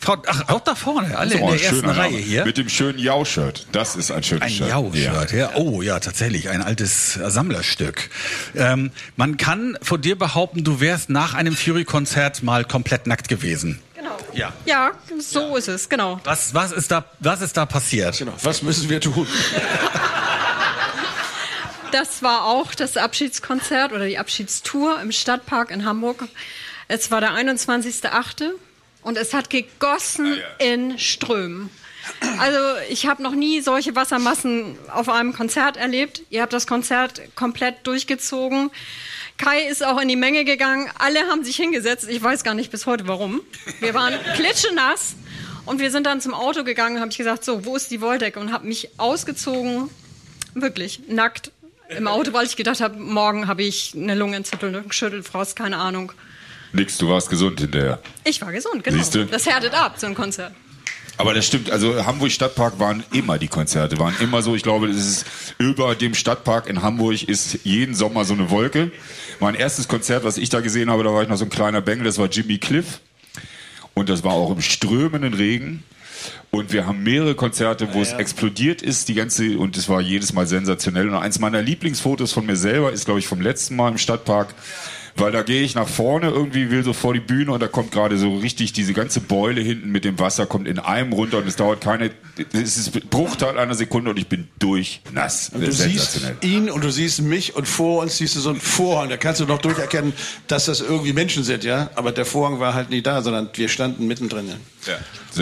Frau, 0.00 0.16
ach, 0.26 0.48
auch 0.48 0.60
da 0.60 0.74
vorne, 0.74 1.16
alle 1.18 1.34
in 1.34 1.46
der 1.46 1.62
ersten 1.62 1.90
Reihe 1.90 2.16
hier. 2.16 2.46
Mit 2.46 2.56
dem 2.56 2.70
schönen 2.70 2.98
Jau-Shirt. 2.98 3.66
Das 3.72 3.96
ist 3.96 4.10
ein 4.10 4.22
schönes 4.22 4.44
ein 4.44 4.50
Shirt. 4.50 4.66
Ein 4.68 4.70
Jau-Shirt, 4.70 5.32
ja. 5.32 5.38
ja. 5.38 5.50
Oh 5.56 5.82
ja, 5.82 6.00
tatsächlich, 6.00 6.48
ein 6.48 6.62
altes 6.62 7.14
Sammlerstück. 7.14 8.08
Ähm, 8.56 8.92
man 9.16 9.36
kann 9.36 9.76
von 9.82 10.00
dir 10.00 10.18
behaupten, 10.18 10.64
du 10.64 10.80
wärst 10.80 11.10
nach 11.10 11.34
einem 11.34 11.54
Fury-Konzert 11.54 12.42
mal 12.42 12.64
komplett 12.64 13.06
nackt 13.06 13.28
gewesen. 13.28 13.78
Genau. 13.94 14.16
Ja, 14.32 14.54
ja 14.64 14.92
so 15.18 15.50
ja. 15.50 15.58
ist 15.58 15.68
es, 15.68 15.88
genau. 15.90 16.18
Was, 16.24 16.54
was, 16.54 16.72
ist 16.72 16.90
da, 16.90 17.04
was 17.18 17.42
ist 17.42 17.58
da 17.58 17.66
passiert? 17.66 18.16
Genau. 18.16 18.32
Was 18.42 18.62
müssen 18.62 18.88
wir 18.88 19.00
tun? 19.00 19.26
Das 21.92 22.22
war 22.22 22.44
auch 22.44 22.74
das 22.74 22.96
Abschiedskonzert 22.96 23.92
oder 23.92 24.06
die 24.06 24.18
Abschiedstour 24.18 25.00
im 25.00 25.10
Stadtpark 25.10 25.70
in 25.70 25.84
Hamburg. 25.84 26.28
Es 26.86 27.10
war 27.10 27.20
der 27.20 27.32
21.8. 27.32 28.50
und 29.02 29.16
es 29.16 29.34
hat 29.34 29.50
gegossen 29.50 30.34
ah, 30.34 30.64
ja. 30.64 30.72
in 30.72 30.98
Strömen. 30.98 31.70
Also 32.38 32.58
ich 32.88 33.06
habe 33.06 33.22
noch 33.22 33.34
nie 33.34 33.60
solche 33.60 33.94
Wassermassen 33.94 34.78
auf 34.92 35.08
einem 35.08 35.32
Konzert 35.32 35.76
erlebt. 35.76 36.22
Ihr 36.30 36.42
habt 36.42 36.52
das 36.52 36.66
Konzert 36.66 37.20
komplett 37.34 37.86
durchgezogen. 37.86 38.70
Kai 39.36 39.62
ist 39.68 39.84
auch 39.84 40.00
in 40.00 40.08
die 40.08 40.16
Menge 40.16 40.44
gegangen. 40.44 40.90
Alle 40.98 41.20
haben 41.28 41.44
sich 41.44 41.56
hingesetzt. 41.56 42.08
Ich 42.08 42.22
weiß 42.22 42.44
gar 42.44 42.54
nicht 42.54 42.70
bis 42.70 42.86
heute 42.86 43.08
warum. 43.08 43.40
Wir 43.80 43.94
waren 43.94 44.14
klitschenass 44.34 45.16
und 45.66 45.80
wir 45.80 45.90
sind 45.90 46.06
dann 46.06 46.20
zum 46.20 46.34
Auto 46.34 46.62
gegangen. 46.64 47.00
Habe 47.00 47.10
ich 47.10 47.18
gesagt, 47.18 47.44
so 47.44 47.64
wo 47.64 47.76
ist 47.76 47.90
die 47.90 48.00
Wolldecke 48.00 48.38
und 48.38 48.52
habe 48.52 48.66
mich 48.66 48.90
ausgezogen, 48.96 49.90
wirklich 50.54 51.02
nackt 51.08 51.52
im 51.96 52.06
Auto, 52.06 52.32
weil 52.32 52.46
ich 52.46 52.56
gedacht 52.56 52.80
habe, 52.80 52.98
morgen 52.98 53.46
habe 53.46 53.62
ich 53.62 53.94
eine 53.94 54.14
Lungenentzündung, 54.14 54.90
Schüttelfrost, 54.92 55.56
keine 55.56 55.78
Ahnung. 55.78 56.12
Nix, 56.72 56.98
du 56.98 57.08
warst 57.08 57.28
gesund 57.30 57.60
hinterher. 57.60 57.98
Ich 58.24 58.40
war 58.40 58.52
gesund, 58.52 58.84
genau. 58.84 58.96
Siehste? 58.96 59.26
Das 59.26 59.46
härtet 59.46 59.74
ab, 59.74 59.94
so 59.98 60.06
ein 60.06 60.14
Konzert. 60.14 60.52
Aber 61.16 61.34
das 61.34 61.46
stimmt, 61.46 61.70
also 61.70 62.06
Hamburg 62.06 62.30
Stadtpark 62.30 62.78
waren 62.78 63.04
immer 63.12 63.38
die 63.38 63.48
Konzerte, 63.48 63.98
waren 63.98 64.14
immer 64.20 64.40
so, 64.40 64.54
ich 64.54 64.62
glaube, 64.62 64.88
das 64.88 64.96
ist 64.96 65.26
über 65.58 65.94
dem 65.94 66.14
Stadtpark 66.14 66.66
in 66.66 66.80
Hamburg 66.80 67.22
ist 67.22 67.58
jeden 67.64 67.94
Sommer 67.94 68.24
so 68.24 68.32
eine 68.32 68.48
Wolke. 68.50 68.90
Mein 69.38 69.54
erstes 69.54 69.86
Konzert, 69.86 70.24
was 70.24 70.38
ich 70.38 70.48
da 70.48 70.60
gesehen 70.60 70.90
habe, 70.90 71.04
da 71.04 71.12
war 71.12 71.22
ich 71.22 71.28
noch 71.28 71.36
so 71.36 71.44
ein 71.44 71.50
kleiner 71.50 71.82
Bengel, 71.82 72.04
das 72.04 72.16
war 72.16 72.28
Jimmy 72.28 72.56
Cliff. 72.56 73.00
Und 73.92 74.08
das 74.08 74.24
war 74.24 74.32
auch 74.32 74.50
im 74.50 74.62
strömenden 74.62 75.34
Regen. 75.34 75.82
Und 76.50 76.72
wir 76.72 76.86
haben 76.86 77.02
mehrere 77.02 77.34
Konzerte, 77.34 77.92
wo 77.92 77.98
ja, 77.98 78.02
es 78.02 78.12
explodiert 78.12 78.82
ist, 78.82 79.08
die 79.08 79.14
ganze, 79.14 79.58
und 79.58 79.76
es 79.76 79.88
war 79.88 80.00
jedes 80.00 80.32
Mal 80.32 80.46
sensationell. 80.46 81.08
Und 81.08 81.14
eins 81.14 81.38
meiner 81.38 81.62
Lieblingsfotos 81.62 82.32
von 82.32 82.46
mir 82.46 82.56
selber 82.56 82.92
ist, 82.92 83.04
glaube 83.04 83.20
ich, 83.20 83.26
vom 83.26 83.40
letzten 83.40 83.76
Mal 83.76 83.90
im 83.90 83.98
Stadtpark 83.98 84.54
weil 85.16 85.32
da 85.32 85.42
gehe 85.42 85.62
ich 85.62 85.74
nach 85.74 85.88
vorne 85.88 86.28
irgendwie, 86.28 86.70
will 86.70 86.84
so 86.84 86.92
vor 86.92 87.14
die 87.14 87.20
Bühne 87.20 87.52
und 87.52 87.60
da 87.60 87.68
kommt 87.68 87.92
gerade 87.92 88.16
so 88.18 88.36
richtig 88.36 88.72
diese 88.72 88.92
ganze 88.94 89.20
Beule 89.20 89.60
hinten 89.60 89.90
mit 89.90 90.04
dem 90.04 90.18
Wasser 90.18 90.46
kommt 90.46 90.68
in 90.68 90.78
einem 90.78 91.12
runter 91.12 91.38
und 91.38 91.46
es 91.46 91.56
dauert 91.56 91.80
keine, 91.80 92.10
es 92.52 92.76
ist 92.76 93.10
Bruchteil 93.10 93.58
einer 93.58 93.74
Sekunde 93.74 94.10
und 94.10 94.18
ich 94.18 94.28
bin 94.28 94.48
durchnass. 94.58 95.50
Und 95.52 95.66
du 95.66 95.72
siehst 95.72 96.20
ihn 96.42 96.70
und 96.70 96.84
du 96.84 96.90
siehst 96.90 97.22
mich 97.22 97.56
und 97.56 97.66
vor 97.66 98.02
uns 98.02 98.16
siehst 98.16 98.36
du 98.36 98.40
so 98.40 98.50
einen 98.50 98.60
Vorhang, 98.60 99.08
da 99.08 99.16
kannst 99.16 99.40
du 99.40 99.46
noch 99.46 99.60
durcherkennen, 99.60 100.12
dass 100.46 100.66
das 100.66 100.80
irgendwie 100.80 101.12
Menschen 101.12 101.44
sind, 101.44 101.64
ja, 101.64 101.90
aber 101.94 102.12
der 102.12 102.24
Vorhang 102.24 102.60
war 102.60 102.74
halt 102.74 102.90
nicht 102.90 103.06
da, 103.06 103.22
sondern 103.22 103.50
wir 103.54 103.68
standen 103.68 104.06
mittendrin. 104.06 104.48
Ja. 104.86 104.98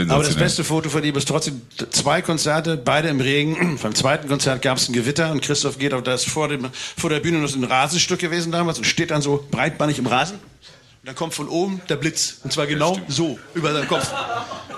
Aber 0.08 0.22
das 0.22 0.34
beste 0.34 0.64
Foto 0.64 0.90
von 0.90 1.02
ihm 1.04 1.14
ist 1.16 1.28
trotzdem 1.28 1.62
zwei 1.90 2.22
Konzerte, 2.22 2.76
beide 2.76 3.08
im 3.08 3.20
Regen. 3.20 3.78
Beim 3.82 3.94
zweiten 3.94 4.28
Konzert 4.28 4.62
gab 4.62 4.78
es 4.78 4.88
ein 4.88 4.92
Gewitter 4.92 5.30
und 5.30 5.42
Christoph 5.42 5.78
geht 5.78 5.94
auf 5.94 6.02
das 6.02 6.24
vor, 6.24 6.48
dem, 6.48 6.68
vor 6.96 7.10
der 7.10 7.20
Bühne 7.20 7.38
noch 7.38 7.54
ein 7.54 7.64
Rasenstück 7.64 8.18
gewesen 8.18 8.52
damals 8.52 8.78
und 8.78 8.84
steht 8.84 9.10
dann 9.10 9.22
so 9.22 9.46
breitbannig 9.58 9.98
im 9.98 10.06
Rasen. 10.06 10.36
Und 10.36 11.06
dann 11.06 11.16
kommt 11.16 11.34
von 11.34 11.48
oben 11.48 11.80
der 11.88 11.96
Blitz. 11.96 12.38
Und 12.44 12.52
zwar 12.52 12.68
genau 12.68 12.96
so, 13.08 13.38
über 13.54 13.72
seinen 13.72 13.88
Kopf. 13.88 14.08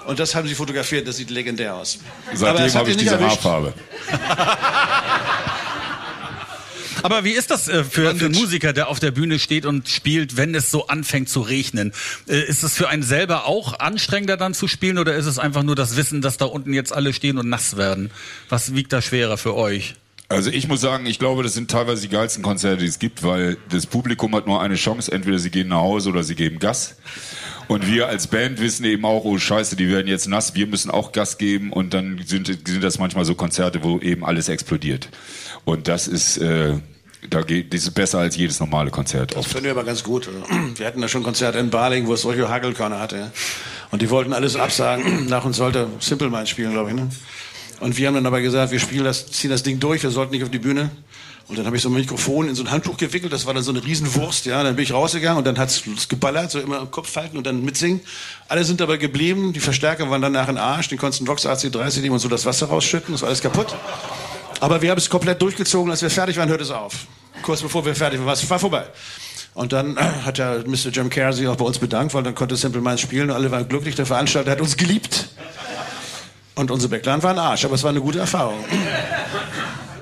Und 0.07 0.19
das 0.19 0.35
haben 0.35 0.49
sie 0.49 0.55
fotografiert, 0.55 1.07
das 1.07 1.19
sieht 1.19 1.29
legendär 1.29 1.75
aus. 1.75 1.99
Seitdem 2.33 2.73
habe 2.73 2.91
ich 2.91 2.97
diese 2.97 3.17
erwischt. 3.17 3.45
Haarfarbe. 3.45 3.75
Aber 7.03 7.25
wie 7.25 7.31
ist 7.31 7.51
das 7.51 7.69
äh, 7.69 7.85
für, 7.85 8.15
für 8.15 8.27
einen 8.27 8.33
Musiker, 8.33 8.73
der 8.73 8.89
auf 8.89 9.01
der 9.01 9.11
Bühne 9.11 9.39
steht 9.39 9.65
und 9.65 9.89
spielt, 9.89 10.37
wenn 10.37 10.55
es 10.55 10.71
so 10.71 10.87
anfängt 10.87 11.29
zu 11.29 11.41
regnen? 11.41 11.93
Äh, 12.29 12.43
ist 12.43 12.63
es 12.63 12.75
für 12.75 12.89
einen 12.89 13.03
selber 13.03 13.47
auch 13.47 13.79
anstrengender 13.79 14.37
dann 14.37 14.55
zu 14.55 14.69
spielen 14.69 14.99
oder 14.99 15.15
ist 15.15 15.27
es 15.27 15.39
einfach 15.39 15.63
nur 15.63 15.77
das 15.77 15.97
Wissen, 15.97 16.21
dass 16.21 16.37
da 16.37 16.45
unten 16.45 16.75
jetzt 16.75 16.93
alle 16.93 17.13
stehen 17.13 17.39
und 17.39 17.49
nass 17.49 17.77
werden? 17.77 18.11
Was 18.49 18.75
wiegt 18.75 18.93
da 18.93 19.01
schwerer 19.01 19.39
für 19.39 19.55
euch? 19.55 19.95
Also 20.31 20.49
ich 20.49 20.69
muss 20.69 20.81
sagen, 20.81 21.07
ich 21.07 21.19
glaube, 21.19 21.43
das 21.43 21.55
sind 21.55 21.73
teilweise 21.73 22.03
die 22.03 22.09
geilsten 22.09 22.45
Konzerte, 22.45 22.83
die 22.83 22.87
es 22.87 23.01
gibt, 23.01 23.25
weil 23.25 23.57
das 23.69 23.87
Publikum 23.87 24.33
hat 24.37 24.47
nur 24.47 24.63
eine 24.63 24.77
Chance, 24.77 25.11
entweder 25.11 25.41
sie 25.41 25.51
gehen 25.51 25.67
nach 25.67 25.81
Hause 25.81 26.11
oder 26.11 26.23
sie 26.23 26.37
geben 26.37 26.61
Gas. 26.61 26.95
Und 27.67 27.89
wir 27.89 28.07
als 28.07 28.29
Band 28.29 28.61
wissen 28.61 28.85
eben 28.85 29.05
auch, 29.05 29.25
oh 29.25 29.39
Scheiße, 29.39 29.75
die 29.75 29.89
werden 29.89 30.07
jetzt 30.07 30.29
nass, 30.29 30.55
wir 30.55 30.69
müssen 30.69 30.89
auch 30.89 31.11
Gas 31.11 31.37
geben 31.37 31.73
und 31.73 31.95
dann 31.95 32.21
sind, 32.25 32.47
sind 32.47 32.85
das 32.85 33.01
manchmal 33.01 33.25
so 33.25 33.35
Konzerte, 33.35 33.83
wo 33.83 33.99
eben 33.99 34.25
alles 34.25 34.49
explodiert. 34.49 35.09
Und 35.65 35.89
das 35.89 36.07
ist, 36.07 36.37
äh, 36.37 36.75
da 37.29 37.43
geht, 37.43 37.75
das 37.75 37.83
ist 37.83 37.91
besser 37.91 38.21
als 38.21 38.37
jedes 38.37 38.61
normale 38.61 38.93
Konzert. 38.93 39.35
Das 39.35 39.47
finden 39.47 39.65
wir 39.65 39.73
aber 39.73 39.85
ganz 39.85 40.05
gut. 40.05 40.29
Wir 40.77 40.87
hatten 40.87 41.01
da 41.01 41.09
schon 41.09 41.25
Konzerte 41.25 41.59
in 41.59 41.71
Baling, 41.71 42.07
wo 42.07 42.15
es 42.15 42.23
solche 42.23 42.49
Hagelkörner 42.49 43.01
hatte. 43.01 43.33
Und 43.91 44.01
die 44.01 44.11
wollten 44.11 44.33
alles 44.33 44.55
absagen. 44.55 45.27
Nach 45.29 45.45
uns 45.45 45.57
sollte 45.57 45.89
Simple 45.99 46.31
Minds 46.31 46.51
spielen, 46.51 46.71
glaube 46.71 46.91
ich. 46.91 46.97
Ne? 46.97 47.09
Und 47.81 47.97
wir 47.97 48.07
haben 48.07 48.15
dann 48.15 48.27
aber 48.27 48.41
gesagt, 48.41 48.73
wir 48.73 48.79
spielen 48.79 49.05
das, 49.05 49.27
ziehen 49.27 49.51
das 49.51 49.63
Ding 49.63 49.81
durch, 49.81 50.03
wir 50.03 50.11
sollten 50.11 50.33
nicht 50.33 50.45
auf 50.45 50.51
die 50.51 50.59
Bühne. 50.59 50.91
Und 51.49 51.59
dann 51.59 51.67
habe 51.67 51.77
ich 51.77 51.83
so 51.83 51.89
ein 51.89 51.95
Mikrofon 51.95 52.49
in 52.49 52.55
so 52.55 52.63
ein 52.63 52.71
Handtuch 52.71 52.97
gewickelt, 52.97 53.33
das 53.33 53.45
war 53.45 53.55
dann 53.55 53.65
so 53.65 53.73
eine 53.73 53.85
Riesenwurst, 53.85 54.47
ja. 54.47 54.63
Dann 54.63 54.77
bin 54.77 54.85
ich 54.85 54.93
rausgegangen 54.93 55.39
und 55.39 55.45
dann 55.45 55.59
hat's 55.59 55.83
geballert, 56.09 56.51
so 56.51 56.61
immer 56.61 56.79
im 56.79 56.91
Kopf 56.93 57.17
halten 57.17 57.37
und 57.37 57.45
dann 57.45 57.65
mitsingen. 57.65 58.01
Alle 58.47 58.63
sind 58.63 58.81
dabei 58.81 58.99
geblieben, 58.99 59.53
die 59.53 59.59
Verstärker 59.59 60.09
waren 60.11 60.23
dann 60.23 60.31
nach 60.31 60.49
in 60.49 60.59
Arsch, 60.59 60.89
den 60.89 60.99
konntest 60.99 61.27
Vox 61.27 61.47
AC30 61.47 62.03
nehmen 62.03 62.13
und 62.13 62.21
so 62.21 62.29
das 62.29 62.47
Wasser 62.47 62.67
rausschütten, 62.67 63.13
das 63.13 63.23
war 63.23 63.29
alles 63.29 63.41
kaputt. 63.41 63.75
Aber 64.61 64.81
wir 64.83 64.91
haben 64.91 64.99
es 64.99 65.11
komplett 65.11 65.43
durchgezogen, 65.43 65.91
als 65.91 66.03
wir 66.03 66.11
fertig 66.11 66.37
waren, 66.37 66.51
hört 66.51 66.61
es 66.61 66.71
auf. 66.71 67.07
Kurz 67.43 67.63
bevor 67.63 67.85
wir 67.85 67.97
fertig 67.97 68.21
waren, 68.21 68.27
war 68.27 68.35
es 68.35 68.43
vorbei. 68.43 68.85
Und 69.55 69.73
dann 69.73 69.97
äh, 69.97 70.01
hat 70.01 70.39
der 70.39 70.63
Mr. 70.67 70.91
Jim 70.93 71.11
Kerr 71.11 71.33
sich 71.33 71.49
auch 71.49 71.57
bei 71.57 71.65
uns 71.65 71.79
bedankt, 71.79 72.15
weil 72.15 72.23
dann 72.23 72.35
konnte 72.35 72.55
Simple 72.57 72.81
Minds 72.81 73.01
spielen 73.01 73.31
und 73.31 73.37
alle 73.37 73.51
waren 73.51 73.69
glücklich. 73.69 73.97
Der 73.97 74.07
Veranstalter 74.07 74.53
hat 74.53 74.61
uns 74.61 74.77
geliebt. 74.77 75.31
Und 76.61 76.71
unsere 76.71 76.91
Backline 76.91 77.23
war 77.23 77.31
ein 77.31 77.39
Arsch, 77.39 77.65
aber 77.65 77.75
es 77.75 77.83
war 77.85 77.89
eine 77.89 78.03
gute 78.03 78.19
Erfahrung. 78.19 78.63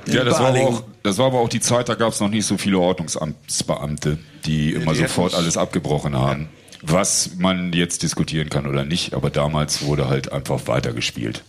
Ja, 0.07 0.25
das 0.25 0.41
war, 0.41 0.49
aber 0.49 0.59
auch, 0.59 0.83
das 1.05 1.17
war 1.17 1.27
aber 1.27 1.39
auch 1.39 1.49
die 1.49 1.61
Zeit, 1.61 1.89
da 1.89 1.95
gab 1.95 2.13
es 2.13 2.19
noch 2.19 2.31
nicht 2.31 2.47
so 2.47 2.59
viele 2.59 2.81
Ordnungsamtsbeamte, 2.81 4.19
die 4.45 4.73
immer 4.73 4.93
die 4.93 5.03
sofort 5.03 5.35
alles 5.35 5.57
abgebrochen 5.57 6.19
haben. 6.19 6.49
Was 6.83 7.37
man 7.39 7.73
jetzt 7.73 8.03
diskutieren 8.03 8.51
kann 8.51 8.67
oder 8.67 8.85
nicht, 8.85 9.15
aber 9.15 9.31
damals 9.31 9.83
wurde 9.83 10.09
halt 10.09 10.33
einfach 10.33 10.67
weitergespielt. 10.67 11.45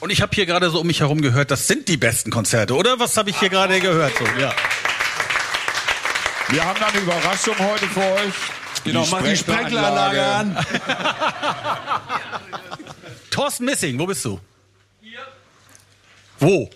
Und 0.00 0.10
ich 0.10 0.22
habe 0.22 0.34
hier 0.34 0.44
gerade 0.44 0.70
so 0.70 0.80
um 0.80 0.88
mich 0.88 1.02
herum 1.02 1.20
gehört, 1.20 1.52
das 1.52 1.68
sind 1.68 1.86
die 1.86 1.96
besten 1.96 2.32
Konzerte, 2.32 2.74
oder? 2.74 2.98
Was 2.98 3.16
habe 3.16 3.30
ich 3.30 3.38
hier 3.38 3.50
gerade 3.50 3.78
gehört? 3.78 4.14
So, 4.18 4.24
ja. 4.40 4.52
Wir 6.48 6.64
haben 6.64 6.82
eine 6.82 6.98
Überraschung 6.98 7.54
heute 7.60 7.86
für 7.86 8.00
euch. 8.00 8.34
Genau, 8.82 9.06
mach 9.08 9.22
die 9.22 9.36
Sprenkleranlage 9.36 10.24
an. 10.24 10.56
Thorsten 13.30 13.66
Missing, 13.66 13.96
wo 14.00 14.06
bist 14.06 14.24
du? 14.24 14.40
Wo? 16.40 16.70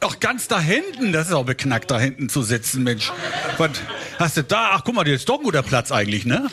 Ach, 0.00 0.20
ganz 0.20 0.46
da 0.46 0.60
hinten. 0.60 1.12
Das 1.12 1.28
ist 1.28 1.32
auch 1.32 1.44
beknackt, 1.44 1.90
da 1.90 1.98
hinten 1.98 2.28
zu 2.28 2.42
sitzen, 2.42 2.82
Mensch. 2.82 3.10
Was 3.58 3.70
hast 4.18 4.36
du 4.36 4.44
da? 4.44 4.70
Ach, 4.72 4.82
guck 4.84 4.94
mal, 4.94 5.04
das 5.04 5.14
ist 5.14 5.28
doch 5.28 5.38
ein 5.38 5.44
guter 5.44 5.62
Platz 5.62 5.90
eigentlich, 5.90 6.24
ne? 6.24 6.48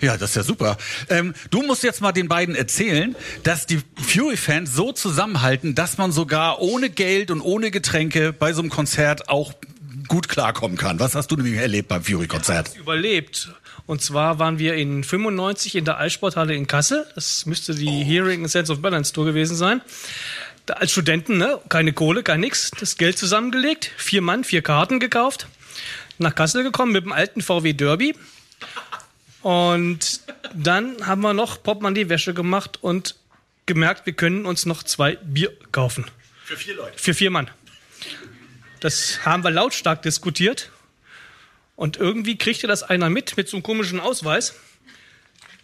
Ja, 0.00 0.16
das 0.16 0.30
ist 0.30 0.36
ja 0.36 0.42
super. 0.42 0.76
Ähm, 1.08 1.34
du 1.50 1.62
musst 1.62 1.82
jetzt 1.82 2.00
mal 2.00 2.12
den 2.12 2.28
beiden 2.28 2.54
erzählen, 2.54 3.14
dass 3.42 3.66
die 3.66 3.80
Fury-Fans 4.00 4.74
so 4.74 4.92
zusammenhalten, 4.92 5.74
dass 5.74 5.98
man 5.98 6.12
sogar 6.12 6.60
ohne 6.60 6.88
Geld 6.88 7.30
und 7.30 7.40
ohne 7.40 7.70
Getränke 7.70 8.32
bei 8.32 8.52
so 8.52 8.62
einem 8.62 8.70
Konzert 8.70 9.28
auch 9.28 9.52
gut 10.08 10.28
klarkommen 10.28 10.76
kann. 10.76 10.98
Was 11.00 11.14
hast 11.14 11.30
du 11.30 11.36
nämlich 11.36 11.56
erlebt 11.56 11.88
beim 11.88 12.02
Fury-Konzert? 12.04 12.76
Überlebt. 12.76 13.50
Und 13.86 14.00
zwar 14.00 14.38
waren 14.38 14.58
wir 14.58 14.74
in 14.74 15.04
95 15.04 15.76
in 15.76 15.84
der 15.84 15.98
Eissporthalle 15.98 16.54
in 16.54 16.66
Kassel. 16.66 17.06
Das 17.14 17.44
müsste 17.44 17.74
die 17.74 18.02
Hearing 18.02 18.42
and 18.42 18.50
Sense 18.50 18.72
of 18.72 18.80
Balance 18.80 19.12
Tour 19.12 19.26
gewesen 19.26 19.56
sein 19.56 19.82
als 20.68 20.92
Studenten, 20.92 21.36
ne, 21.38 21.60
keine 21.68 21.92
Kohle, 21.92 22.22
gar 22.22 22.36
nichts, 22.36 22.70
das 22.78 22.96
Geld 22.96 23.18
zusammengelegt, 23.18 23.90
vier 23.96 24.22
Mann, 24.22 24.44
vier 24.44 24.62
Karten 24.62 25.00
gekauft, 25.00 25.46
nach 26.18 26.34
Kassel 26.34 26.62
gekommen 26.62 26.92
mit 26.92 27.04
dem 27.04 27.12
alten 27.12 27.42
VW 27.42 27.72
Derby. 27.72 28.14
Und 29.42 30.20
dann 30.54 31.06
haben 31.06 31.20
wir 31.20 31.34
noch 31.34 31.62
Portemonnaie-Wäsche 31.62 32.32
gemacht 32.32 32.78
und 32.82 33.16
gemerkt, 33.66 34.06
wir 34.06 34.14
können 34.14 34.46
uns 34.46 34.64
noch 34.64 34.82
zwei 34.82 35.16
Bier 35.16 35.52
kaufen. 35.70 36.06
Für 36.44 36.56
vier 36.56 36.76
Leute? 36.76 36.98
Für 36.98 37.14
vier 37.14 37.30
Mann. 37.30 37.50
Das 38.80 39.24
haben 39.24 39.44
wir 39.44 39.50
lautstark 39.50 40.02
diskutiert. 40.02 40.70
Und 41.76 41.96
irgendwie 41.96 42.36
kriegte 42.38 42.66
das 42.66 42.82
einer 42.82 43.10
mit, 43.10 43.36
mit 43.36 43.48
so 43.48 43.56
einem 43.56 43.62
komischen 43.62 44.00
Ausweis. 44.00 44.54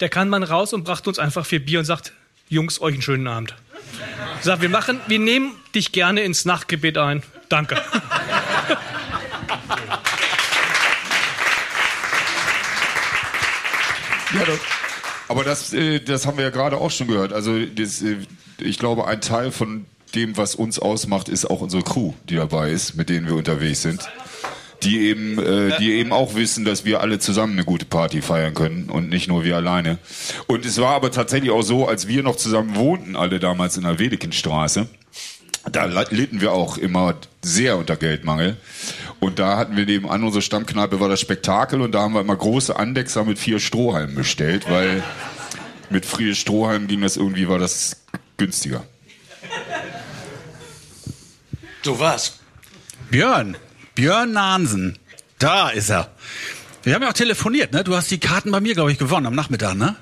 Der 0.00 0.08
kam 0.08 0.28
man 0.28 0.42
raus 0.42 0.72
und 0.72 0.84
brachte 0.84 1.08
uns 1.08 1.18
einfach 1.18 1.46
vier 1.46 1.64
Bier 1.64 1.78
und 1.78 1.84
sagt, 1.84 2.12
Jungs, 2.48 2.80
euch 2.80 2.94
einen 2.94 3.02
schönen 3.02 3.28
Abend. 3.28 3.54
Sag, 4.42 4.60
wir 4.62 4.68
machen, 4.68 5.00
wir 5.06 5.18
nehmen 5.18 5.52
dich 5.74 5.92
gerne 5.92 6.22
ins 6.22 6.44
Nachtgebet 6.44 6.98
ein. 6.98 7.22
Danke. 7.48 7.76
Ja, 14.32 14.44
das, 14.44 14.58
aber 15.28 15.44
das, 15.44 15.72
äh, 15.72 15.98
das 15.98 16.24
haben 16.24 16.36
wir 16.36 16.44
ja 16.44 16.50
gerade 16.50 16.76
auch 16.76 16.90
schon 16.90 17.08
gehört. 17.08 17.32
Also 17.32 17.58
das, 17.66 18.00
äh, 18.00 18.18
ich 18.58 18.78
glaube, 18.78 19.06
ein 19.08 19.20
Teil 19.20 19.50
von 19.50 19.86
dem, 20.14 20.36
was 20.36 20.54
uns 20.54 20.78
ausmacht, 20.78 21.28
ist 21.28 21.46
auch 21.50 21.60
unsere 21.60 21.82
Crew, 21.82 22.14
die 22.28 22.36
dabei 22.36 22.70
ist, 22.70 22.94
mit 22.94 23.08
denen 23.08 23.26
wir 23.26 23.34
unterwegs 23.34 23.82
sind 23.82 24.08
die 24.82 25.00
eben, 25.00 25.38
äh, 25.38 25.78
die 25.78 25.92
eben 25.92 26.12
auch 26.12 26.34
wissen, 26.34 26.64
dass 26.64 26.84
wir 26.84 27.00
alle 27.00 27.18
zusammen 27.18 27.54
eine 27.54 27.64
gute 27.64 27.84
Party 27.84 28.22
feiern 28.22 28.54
können 28.54 28.90
und 28.90 29.08
nicht 29.08 29.28
nur 29.28 29.44
wir 29.44 29.56
alleine. 29.56 29.98
Und 30.46 30.64
es 30.64 30.78
war 30.78 30.94
aber 30.94 31.10
tatsächlich 31.10 31.50
auch 31.50 31.62
so, 31.62 31.86
als 31.86 32.08
wir 32.08 32.22
noch 32.22 32.36
zusammen 32.36 32.76
wohnten, 32.76 33.16
alle 33.16 33.40
damals 33.40 33.76
in 33.76 33.82
der 33.82 33.98
Wedekinstraße, 33.98 34.88
da 35.70 35.84
litten 35.84 36.40
wir 36.40 36.52
auch 36.52 36.78
immer 36.78 37.16
sehr 37.42 37.76
unter 37.76 37.96
Geldmangel. 37.96 38.56
Und 39.18 39.38
da 39.38 39.58
hatten 39.58 39.76
wir 39.76 39.84
nebenan 39.84 40.24
unsere 40.24 40.40
Stammkneipe 40.40 41.00
war 41.00 41.08
das 41.08 41.20
Spektakel 41.20 41.82
und 41.82 41.92
da 41.92 42.00
haben 42.00 42.14
wir 42.14 42.22
immer 42.22 42.36
große 42.36 42.74
Andexer 42.74 43.24
mit 43.24 43.38
vier 43.38 43.60
Strohhalmen 43.60 44.14
bestellt, 44.14 44.70
weil 44.70 45.02
mit 45.90 46.06
vier 46.06 46.34
Strohhalmen 46.34 46.88
ging 46.88 47.02
das 47.02 47.16
irgendwie, 47.16 47.48
war 47.48 47.58
das 47.58 48.04
günstiger. 48.38 48.84
Du 51.82 51.98
was? 51.98 52.38
Björn, 53.10 53.56
Björn 54.00 54.32
Nansen. 54.32 54.98
Da 55.38 55.68
ist 55.68 55.90
er. 55.90 56.10
Wir 56.84 56.94
haben 56.94 57.02
ja 57.02 57.10
auch 57.10 57.12
telefoniert, 57.12 57.74
ne? 57.74 57.84
Du 57.84 57.94
hast 57.94 58.10
die 58.10 58.18
Karten 58.18 58.50
bei 58.50 58.58
mir, 58.58 58.72
glaube 58.72 58.90
ich, 58.90 58.96
gewonnen 58.96 59.26
am 59.26 59.34
Nachmittag, 59.34 59.74
ne? 59.74 59.94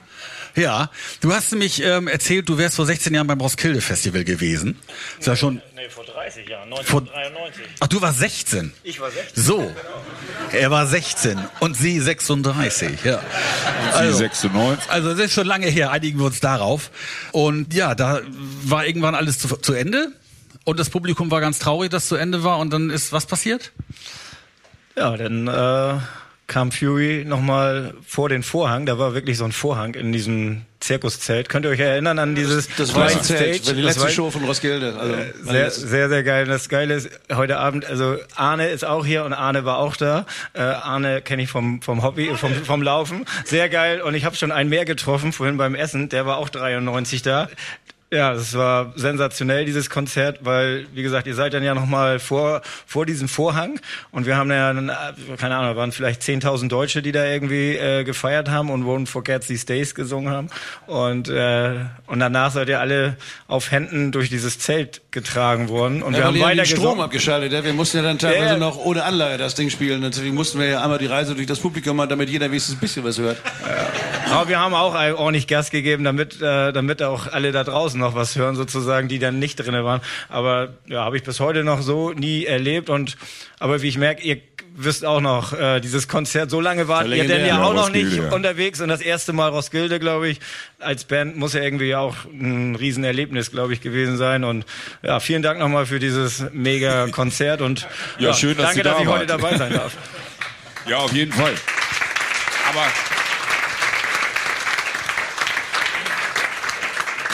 Ja, 0.54 0.90
du 1.20 1.34
hast 1.34 1.50
nämlich 1.50 1.82
ähm, 1.82 2.06
erzählt, 2.06 2.48
du 2.48 2.58
wärst 2.58 2.76
vor 2.76 2.86
16 2.86 3.12
Jahren 3.12 3.26
beim 3.26 3.40
Roskilde 3.40 3.80
Festival 3.80 4.22
gewesen. 4.22 4.78
Ist 5.18 5.26
ja 5.26 5.34
schon. 5.34 5.60
Nee, 5.74 5.88
vor 5.88 6.04
30 6.04 6.48
Jahren, 6.48 6.72
1993. 6.72 7.64
Ach, 7.80 7.88
du 7.88 8.00
warst 8.00 8.20
16. 8.20 8.72
Ich 8.84 9.00
war 9.00 9.10
16. 9.10 9.42
So. 9.42 9.74
Er 10.52 10.70
war 10.70 10.86
16 10.86 11.36
und 11.58 11.76
sie 11.76 11.98
36, 11.98 13.02
ja. 13.02 13.20
Also, 13.94 14.12
sie 14.12 14.18
96. 14.18 14.90
Also 14.90 15.10
das 15.10 15.18
ist 15.18 15.32
schon 15.32 15.48
lange 15.48 15.66
her, 15.66 15.90
einigen 15.90 16.20
wir 16.20 16.26
uns 16.26 16.38
darauf. 16.38 16.92
Und 17.32 17.74
ja, 17.74 17.96
da 17.96 18.20
war 18.62 18.86
irgendwann 18.86 19.16
alles 19.16 19.40
zu, 19.40 19.48
zu 19.56 19.72
Ende. 19.72 20.12
Und 20.64 20.78
das 20.78 20.90
Publikum 20.90 21.30
war 21.30 21.40
ganz 21.40 21.58
traurig, 21.58 21.90
dass 21.90 22.08
zu 22.08 22.16
Ende 22.16 22.44
war. 22.44 22.58
Und 22.58 22.72
dann 22.72 22.90
ist 22.90 23.12
was 23.12 23.26
passiert? 23.26 23.72
Ja, 24.96 25.16
dann 25.16 25.46
äh, 25.48 26.00
kam 26.46 26.72
Fury 26.72 27.24
nochmal 27.26 27.94
vor 28.06 28.28
den 28.28 28.42
Vorhang. 28.42 28.84
Da 28.86 28.98
war 28.98 29.14
wirklich 29.14 29.36
so 29.38 29.44
ein 29.44 29.52
Vorhang 29.52 29.94
in 29.94 30.12
diesem 30.12 30.62
Zirkuszelt. 30.80 31.48
Könnt 31.48 31.66
ihr 31.66 31.70
euch 31.70 31.80
erinnern 31.80 32.18
an 32.18 32.34
dieses 32.34 32.68
Das, 32.68 32.76
das 32.76 32.94
war 32.94 33.06
ein 33.06 33.22
Zelt, 33.22 33.62
Stage? 33.62 33.76
die 33.76 33.82
letzte 33.82 34.02
war, 34.02 34.08
Show 34.08 34.30
von 34.30 34.44
Roskilde. 34.44 34.96
Also, 34.98 35.14
äh, 35.14 35.32
sehr, 35.42 35.70
sehr, 35.70 36.08
sehr 36.08 36.22
geil. 36.22 36.46
Das 36.46 36.68
Geile 36.68 36.94
ist, 36.94 37.10
heute 37.32 37.58
Abend, 37.58 37.84
also 37.84 38.16
Arne 38.34 38.68
ist 38.68 38.84
auch 38.84 39.04
hier 39.04 39.24
und 39.24 39.34
Arne 39.34 39.64
war 39.64 39.78
auch 39.78 39.96
da. 39.96 40.24
Äh, 40.54 40.60
Arne 40.62 41.20
kenne 41.20 41.42
ich 41.42 41.50
vom, 41.50 41.82
vom 41.82 42.02
Hobby, 42.02 42.34
vom, 42.34 42.52
vom 42.64 42.82
Laufen. 42.82 43.26
Sehr 43.44 43.68
geil. 43.68 44.00
Und 44.00 44.14
ich 44.14 44.24
habe 44.24 44.34
schon 44.34 44.50
einen 44.50 44.70
mehr 44.70 44.84
getroffen, 44.84 45.32
vorhin 45.32 45.58
beim 45.58 45.74
Essen. 45.74 46.08
Der 46.08 46.26
war 46.26 46.38
auch 46.38 46.48
93 46.48 47.22
da. 47.22 47.48
Ja, 48.10 48.32
das 48.32 48.56
war 48.56 48.94
sensationell, 48.96 49.66
dieses 49.66 49.90
Konzert, 49.90 50.38
weil, 50.42 50.86
wie 50.94 51.02
gesagt, 51.02 51.26
ihr 51.26 51.34
seid 51.34 51.52
dann 51.52 51.62
ja 51.62 51.74
nochmal 51.74 52.18
vor, 52.18 52.62
vor 52.86 53.04
diesem 53.04 53.28
Vorhang 53.28 53.78
und 54.12 54.24
wir 54.24 54.34
haben 54.38 54.50
ja, 54.50 54.72
dann, 54.72 54.90
keine 55.36 55.56
Ahnung, 55.56 55.76
waren 55.76 55.92
vielleicht 55.92 56.22
10.000 56.22 56.68
Deutsche, 56.68 57.02
die 57.02 57.12
da 57.12 57.26
irgendwie 57.26 57.76
äh, 57.76 58.04
gefeiert 58.04 58.48
haben 58.48 58.70
und 58.70 58.84
Won't 58.84 59.08
Forget 59.08 59.46
These 59.46 59.66
Days 59.66 59.94
gesungen 59.94 60.32
haben 60.32 60.48
und, 60.86 61.28
äh, 61.28 61.74
und 62.06 62.20
danach 62.20 62.50
seid 62.50 62.70
ihr 62.70 62.80
alle 62.80 63.18
auf 63.46 63.72
Händen 63.72 64.10
durch 64.10 64.30
dieses 64.30 64.58
Zelt 64.58 65.02
getragen 65.10 65.68
worden 65.68 66.02
und 66.02 66.14
ja, 66.14 66.20
wir 66.20 66.24
haben 66.28 66.40
weiter 66.40 66.62
den 66.62 66.64
Strom 66.64 66.80
gesungen. 66.80 67.04
abgeschaltet, 67.04 67.52
ja, 67.52 67.62
wir 67.62 67.74
mussten 67.74 67.98
ja 67.98 68.04
dann 68.04 68.18
teilweise 68.18 68.54
ja. 68.54 68.58
noch 68.58 68.78
ohne 68.78 69.04
Anlage 69.04 69.36
das 69.36 69.54
Ding 69.54 69.68
spielen, 69.68 70.00
deswegen 70.00 70.34
mussten 70.34 70.58
wir 70.58 70.66
ja 70.66 70.82
einmal 70.82 70.98
die 70.98 71.06
Reise 71.06 71.34
durch 71.34 71.46
das 71.46 71.60
Publikum 71.60 71.98
machen, 71.98 72.08
damit 72.08 72.30
jeder 72.30 72.46
wenigstens 72.46 72.76
ein 72.76 72.80
bisschen 72.80 73.04
was 73.04 73.18
hört. 73.18 73.36
Ja. 73.66 74.32
Aber 74.34 74.48
wir 74.48 74.58
haben 74.58 74.72
auch 74.72 74.94
ordentlich 74.94 75.46
Gas 75.46 75.70
gegeben, 75.70 76.04
damit, 76.04 76.40
äh, 76.40 76.72
damit 76.72 77.02
auch 77.02 77.30
alle 77.30 77.52
da 77.52 77.64
draußen 77.64 77.97
noch 77.98 78.14
was 78.14 78.36
hören 78.36 78.56
sozusagen, 78.56 79.08
die 79.08 79.18
dann 79.18 79.38
nicht 79.38 79.56
drinne 79.56 79.84
waren. 79.84 80.00
Aber 80.28 80.74
ja, 80.86 81.04
habe 81.04 81.16
ich 81.16 81.22
bis 81.22 81.40
heute 81.40 81.64
noch 81.64 81.82
so 81.82 82.12
nie 82.12 82.44
erlebt 82.44 82.90
und 82.90 83.16
aber 83.58 83.82
wie 83.82 83.88
ich 83.88 83.98
merke, 83.98 84.22
ihr 84.22 84.40
wisst 84.80 85.04
auch 85.04 85.20
noch, 85.20 85.52
äh, 85.52 85.80
dieses 85.80 86.06
Konzert, 86.06 86.50
so 86.50 86.60
lange 86.60 86.86
wart 86.86 87.08
ihr 87.08 87.26
denn 87.26 87.44
ja 87.44 87.64
auch 87.64 87.74
noch 87.74 87.90
nicht 87.90 88.16
ja. 88.16 88.30
unterwegs 88.30 88.80
und 88.80 88.88
das 88.88 89.00
erste 89.00 89.32
Mal 89.32 89.48
Roskilde, 89.48 89.98
glaube 89.98 90.28
ich, 90.28 90.38
als 90.78 91.04
Band 91.04 91.36
muss 91.36 91.52
ja 91.52 91.62
irgendwie 91.62 91.96
auch 91.96 92.14
ein 92.26 92.76
Riesenerlebnis, 92.76 93.50
glaube 93.50 93.72
ich, 93.72 93.80
gewesen 93.80 94.16
sein 94.16 94.44
und 94.44 94.64
ja, 95.02 95.18
vielen 95.18 95.42
Dank 95.42 95.58
nochmal 95.58 95.86
für 95.86 95.98
dieses 95.98 96.44
mega 96.52 97.08
Konzert 97.08 97.60
und 97.60 97.88
ja, 98.18 98.28
ja 98.28 98.34
schön, 98.34 98.56
dass 98.56 98.66
danke, 98.66 98.84
da 98.84 98.92
dass 98.92 99.00
ich 99.00 99.06
wart. 99.08 99.18
heute 99.18 99.26
dabei 99.26 99.56
sein 99.56 99.72
darf. 99.72 99.96
ja, 100.88 100.98
auf 100.98 101.12
jeden 101.12 101.32
Fall. 101.32 101.54
Aber 102.70 102.86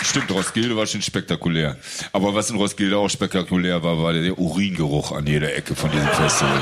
Stimmt, 0.05 0.31
Roskilde 0.31 0.77
war 0.77 0.87
schon 0.87 1.03
spektakulär. 1.03 1.77
Aber 2.13 2.35
was 2.35 2.51
in 2.51 2.57
Roskilde 2.57 2.97
auch 2.97 3.09
spektakulär 3.09 3.83
war, 3.83 4.03
war 4.03 4.13
der 4.13 4.39
Uringeruch 4.39 5.13
an 5.13 5.27
jeder 5.27 5.55
Ecke 5.55 5.75
von 5.75 5.91
diesem 5.91 6.09
Festival. 6.09 6.61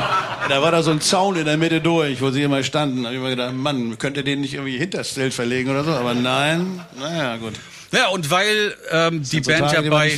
Da 0.49 0.63
war 0.63 0.71
da 0.71 0.83
so 0.83 0.93
ein 0.93 1.01
Zaun 1.01 1.37
in 1.37 1.45
der 1.45 1.57
Mitte 1.57 1.81
durch, 1.81 2.21
wo 2.21 2.31
sie 2.31 2.43
immer 2.43 2.63
standen. 2.63 3.03
Da 3.03 3.09
hab 3.09 3.15
ich 3.15 3.21
mir 3.21 3.31
gedacht, 3.31 3.55
Mann, 3.55 3.99
könnt 3.99 4.17
ihr 4.17 4.23
den 4.23 4.41
nicht 4.41 4.55
irgendwie 4.55 4.79
hinters 4.79 5.15
Zelt 5.15 5.35
verlegen 5.35 5.71
oder 5.71 5.85
so? 5.85 5.91
Aber 5.91 6.15
nein, 6.15 6.81
naja, 6.99 7.37
gut. 7.37 7.55
Ja, 7.91 8.09
und 8.09 8.31
weil 8.31 8.75
ähm, 8.91 9.21
die 9.21 9.27
sind 9.27 9.45
so 9.45 9.51
Band 9.51 9.71
Tage, 9.73 9.89
ja 9.89 9.91
bei, 9.91 10.17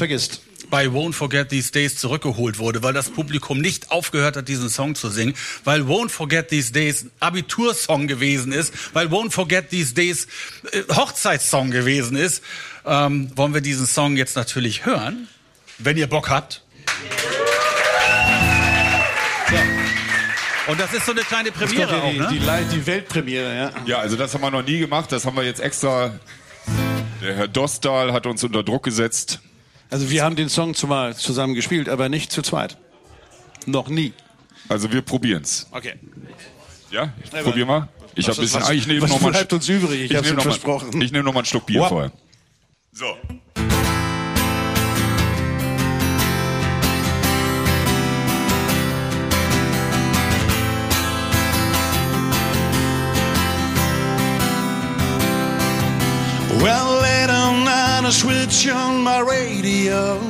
bei 0.70 0.86
Won't 0.86 1.12
Forget 1.12 1.48
These 1.48 1.72
Days 1.72 1.96
zurückgeholt 1.96 2.58
wurde, 2.58 2.82
weil 2.82 2.92
das 2.92 3.10
Publikum 3.10 3.60
nicht 3.60 3.90
aufgehört 3.90 4.36
hat, 4.36 4.48
diesen 4.48 4.68
Song 4.68 4.94
zu 4.94 5.08
singen, 5.08 5.34
weil 5.64 5.82
Won't 5.82 6.10
Forget 6.10 6.48
These 6.48 6.72
Days 6.72 7.04
ein 7.04 7.10
Abitursong 7.20 8.06
gewesen 8.06 8.52
ist, 8.52 8.72
weil 8.92 9.08
Won't 9.08 9.32
Forget 9.32 9.70
These 9.70 9.94
Days 9.94 10.26
äh, 10.72 10.82
Hochzeitssong 10.94 11.70
gewesen 11.70 12.16
ist, 12.16 12.42
ähm, 12.86 13.30
wollen 13.36 13.54
wir 13.54 13.60
diesen 13.60 13.86
Song 13.86 14.16
jetzt 14.16 14.36
natürlich 14.36 14.84
hören, 14.86 15.28
wenn 15.78 15.96
ihr 15.96 16.06
Bock 16.06 16.28
habt. 16.30 16.62
So. 19.50 19.56
Und 20.72 20.80
das 20.80 20.92
ist 20.94 21.04
so 21.04 21.12
eine 21.12 21.20
kleine 21.22 21.52
Premiere 21.52 21.90
ja 21.96 22.02
auch, 22.02 22.10
die, 22.10 22.18
ne? 22.18 22.28
die, 22.70 22.76
die 22.76 22.86
Weltpremiere, 22.86 23.54
ja. 23.56 23.70
Ja, 23.86 23.98
also 23.98 24.16
das 24.16 24.32
haben 24.34 24.40
wir 24.40 24.50
noch 24.50 24.62
nie 24.64 24.78
gemacht. 24.78 25.12
Das 25.12 25.26
haben 25.26 25.36
wir 25.36 25.44
jetzt 25.44 25.60
extra. 25.60 26.14
Der 27.22 27.36
Herr 27.36 27.48
Dostal 27.48 28.12
hat 28.12 28.26
uns 28.26 28.42
unter 28.44 28.62
Druck 28.62 28.82
gesetzt. 28.82 29.40
Also 29.90 30.10
wir 30.10 30.24
haben 30.24 30.36
den 30.36 30.48
Song 30.48 30.74
zwar 30.74 31.14
zusammen 31.14 31.54
gespielt, 31.54 31.88
aber 31.88 32.08
nicht 32.08 32.32
zu 32.32 32.40
zweit. 32.42 32.78
Noch 33.66 33.88
nie. 33.88 34.12
Also 34.68 34.90
wir 34.92 35.02
probieren's. 35.02 35.66
Okay. 35.70 35.94
Ja, 36.90 37.12
ich 37.22 37.30
probier 37.30 37.66
mal. 37.66 37.88
Ich 38.14 38.26
was 38.28 38.36
habe 38.36 38.40
ein 38.40 38.44
bisschen. 38.44 38.60
ist- 38.62 38.68
ah, 38.68 38.72
ich 38.72 38.86
nehme 38.86 39.02
was 39.02 39.10
noch 39.10 39.20
mal. 39.20 39.32
bleibt 39.32 39.52
uns 39.52 39.68
übrig? 39.68 40.10
Ich 40.10 40.16
hab's 40.16 40.28
nehme 40.28 40.28
Ihnen 40.28 40.36
noch 40.36 40.44
mal- 40.44 40.50
versprochen. 40.52 41.02
Ich 41.02 41.12
nehme 41.12 41.24
noch 41.24 41.32
mal 41.32 41.40
einen 41.40 41.46
Schluck 41.46 41.66
Bier 41.66 41.80
Wap. 41.80 41.88
vorher. 41.90 42.12
So. 42.94 43.16
Well, 56.62 57.00
late 57.02 57.30
on 57.30 57.64
night, 57.64 58.02
I 58.04 58.10
switch 58.10 58.68
on 58.68 59.02
my 59.02 59.18
radio. 59.20 60.20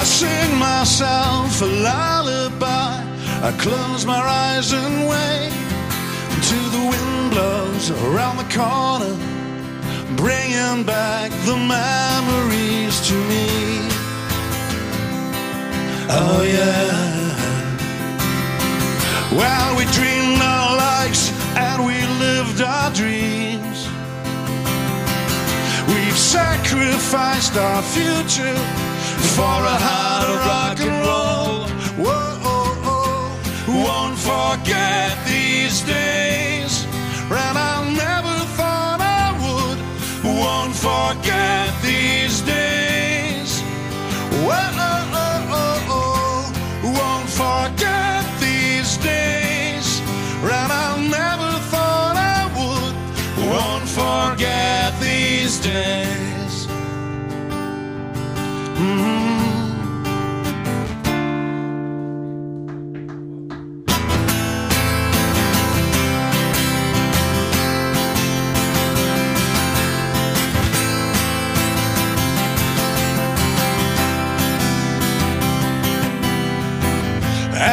I 0.00 0.04
sing 0.04 0.58
myself 0.58 1.60
a 1.60 1.66
lullaby. 1.66 3.04
I 3.42 3.52
close 3.58 4.06
my 4.06 4.18
eyes 4.18 4.72
and 4.72 5.08
wait 5.08 5.52
until 6.34 6.70
the 6.70 6.84
wind 6.90 7.30
blows 7.30 7.90
around 7.90 8.38
the 8.38 8.48
corner, 8.54 9.14
bringing 10.16 10.84
back 10.84 11.30
the 11.44 11.56
memories 11.56 13.00
to 13.08 13.14
me. 13.30 13.46
Oh, 16.12 16.42
yeah. 16.42 17.30
Well, 19.32 19.76
we 19.76 19.84
dreamed 19.92 20.42
our 20.42 20.76
lives 20.76 21.32
and 21.56 21.86
we 21.86 21.94
lived 22.18 22.60
our 22.60 22.90
dreams. 22.92 23.88
We've 25.86 26.18
sacrificed 26.18 27.56
our 27.56 27.82
future 27.82 28.58
for 29.36 29.58
a 29.74 29.78
heart 29.86 30.28
of 30.28 30.36
rock 30.50 30.80
and 30.80 30.96
roll. 31.06 31.68
Whoa, 32.04 32.38
oh, 32.42 32.88
oh. 32.92 33.84
won't 33.86 34.18
forget 34.18 35.16
these 35.26 35.82
days. 35.82 36.29
Mhm. 58.76 59.10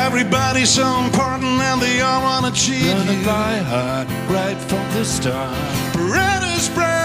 Everybody's 0.06 0.70
so 0.70 1.00
important 1.06 1.62
and 1.62 1.82
they 1.82 2.02
all 2.02 2.22
wanna 2.22 2.52
cheat 2.52 2.82
you. 2.84 3.24
fly 3.24 3.58
hard 3.72 4.08
right 4.30 4.60
from 4.70 4.86
the 4.94 5.04
start. 5.06 5.56
Bread 5.94 6.44
is 6.56 6.70
bread 6.70 6.97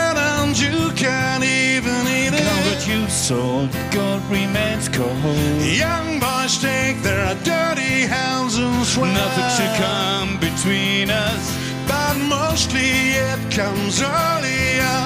and 0.52 0.60
you 0.60 0.90
can't 0.92 1.44
even 1.44 2.06
eat 2.06 2.30
Now 2.30 2.60
it. 2.60 2.64
that 2.68 2.86
you 2.86 3.08
sold, 3.08 3.70
God 3.90 4.20
remains 4.30 4.86
cold. 4.88 5.16
Young 5.64 6.20
boys 6.20 6.60
take 6.60 7.00
their 7.02 7.34
dirty 7.42 8.04
hands 8.04 8.58
and 8.58 8.84
swear. 8.84 9.12
Nothing 9.12 9.48
should 9.56 9.74
come 9.80 10.38
between 10.40 11.08
us. 11.10 11.44
But 11.88 12.16
mostly 12.28 13.16
it 13.30 13.40
comes 13.50 14.02
earlier 14.02 14.98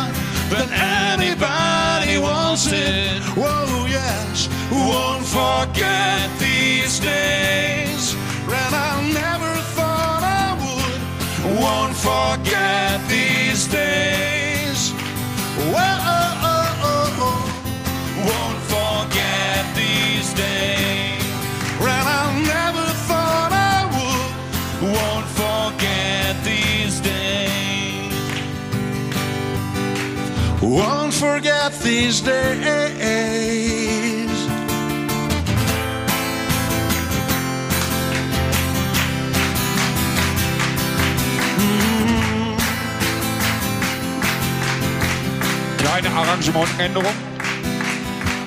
than 0.50 0.68
anybody 1.14 2.18
wants 2.18 2.66
it. 2.72 3.22
Whoa, 3.38 3.86
yes, 3.86 4.48
won't 4.72 5.26
forget 5.26 6.26
these 6.40 6.98
days. 6.98 8.14
And 8.50 8.74
I 8.74 8.92
never 9.22 9.52
thought 9.76 10.22
I 10.42 10.48
would. 10.62 11.60
Won't 11.60 11.94
forget 11.94 12.98
these 13.08 13.68
days. 13.68 14.35
Won't 30.76 31.14
forget 31.14 31.72
these 31.82 32.20
days. 32.20 34.05
Kleine 45.96 46.14
Arrangementänderung. 46.14 47.14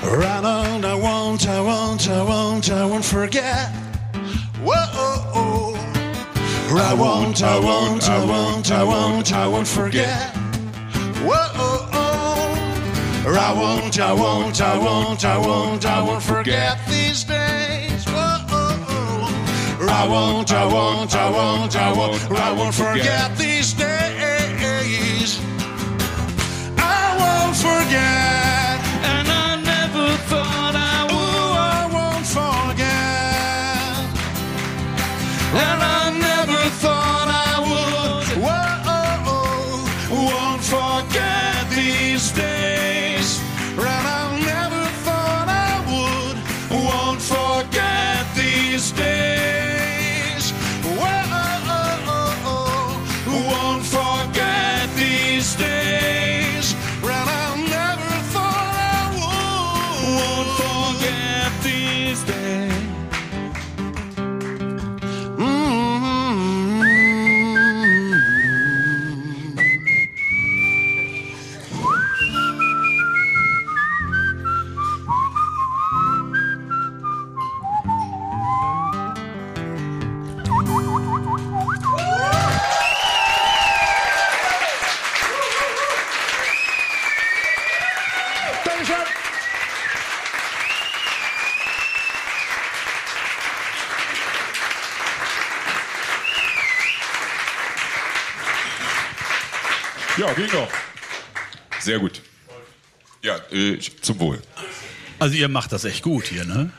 Ronald, 0.03 0.85
I 0.85 0.93
won't, 0.93 1.47
I 1.47 1.59
won't, 1.59 2.07
I 2.07 2.21
won't, 2.21 2.69
I 2.69 2.85
won't 2.85 3.03
forget. 3.03 3.71
Whoa, 4.63 4.75
oh, 4.93 5.31
oh. 5.33 5.75
I 6.77 6.93
won't, 6.93 7.41
I 7.41 7.57
won't, 7.59 8.07
I 8.07 8.23
won't, 8.23 8.71
I 8.71 8.83
won't, 8.83 9.33
I 9.33 9.47
won't 9.47 9.67
forget. 9.67 10.29
Whoa, 11.25 11.49
oh, 11.55 11.89
oh. 11.91 13.25
I 13.25 13.53
won't, 13.53 13.99
I 13.99 14.13
won't, 14.13 14.61
I 14.61 14.77
won't, 14.77 15.25
I 15.25 15.37
won't, 15.39 15.85
I 15.85 16.03
won't 16.03 16.21
forget 16.21 16.77
these 16.87 17.23
days. 17.23 18.05
Whoa, 18.05 18.45
oh, 18.51 18.85
oh. 18.89 19.87
I 19.89 20.07
won't, 20.07 20.51
I 20.51 20.65
won't, 20.65 21.15
I 21.15 21.31
won't, 21.31 21.75
I 21.75 21.91
won't, 21.93 22.31
I 22.31 22.51
won't 22.51 22.75
forget 22.75 23.35
these 23.37 23.73
days. 23.73 23.88
Won't 27.91 28.28
Sehr 101.89 101.99
gut. 101.99 102.21
Ja, 103.23 103.35
äh, 103.51 103.79
zum 104.01 104.19
Wohl. 104.19 104.39
Also 105.17 105.35
ihr 105.35 105.47
macht 105.49 105.71
das 105.71 105.85
echt 105.85 106.03
gut 106.03 106.25
hier, 106.27 106.45
ne? 106.45 106.71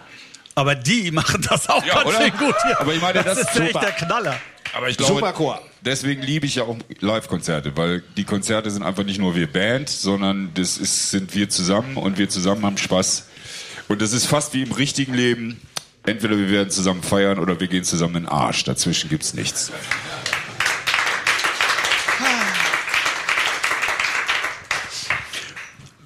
Aber 0.55 0.75
die 0.75 1.11
machen 1.11 1.45
das 1.49 1.69
auch 1.69 1.85
Ja, 1.85 2.03
ganz 2.03 2.17
schön 2.17 2.31
gut 2.39 2.55
hier. 2.65 2.81
Aber 2.81 2.95
ich 2.95 3.01
meine, 3.01 3.23
das 3.23 3.39
ist 3.39 3.51
ist 3.51 3.61
echt 3.61 3.73
super. 3.73 3.81
der 3.81 3.93
Knaller. 3.93 4.41
Aber 4.73 4.89
ich 4.89 4.97
glaube, 4.97 5.15
Super 5.15 5.33
Chor. 5.33 5.61
deswegen 5.81 6.23
liebe 6.23 6.47
ich 6.47 6.55
ja 6.55 6.63
auch 6.63 6.77
Live-Konzerte, 7.01 7.77
weil 7.77 8.03
die 8.17 8.25
Konzerte 8.25 8.71
sind 8.71 8.85
einfach 8.85 9.03
nicht 9.03 9.19
nur 9.19 9.35
wir 9.35 9.53
Band, 9.53 9.89
sondern 9.89 10.55
das 10.55 10.79
ist, 10.79 11.11
sind 11.11 11.35
wir 11.35 11.49
zusammen 11.49 11.97
und 11.97 12.19
wir 12.19 12.29
zusammen 12.29 12.65
haben 12.65 12.79
Spaß. 12.79 13.27
Und 13.89 14.01
das 14.01 14.13
ist 14.13 14.27
fast 14.27 14.55
wie 14.55 14.63
im 14.63 14.71
richtigen 14.71 15.15
Leben. 15.15 15.61
Entweder 16.07 16.39
wir 16.39 16.51
werden 16.51 16.71
zusammen 16.71 17.03
feiern 17.03 17.41
oder 17.41 17.59
wir 17.59 17.67
gehen 17.67 17.83
zusammen 17.83 18.15
in 18.17 18.23
den 18.23 18.29
Arsch. 18.29 18.63
Dazwischen 18.65 19.11
gibt's 19.11 19.35
nichts. 19.35 19.73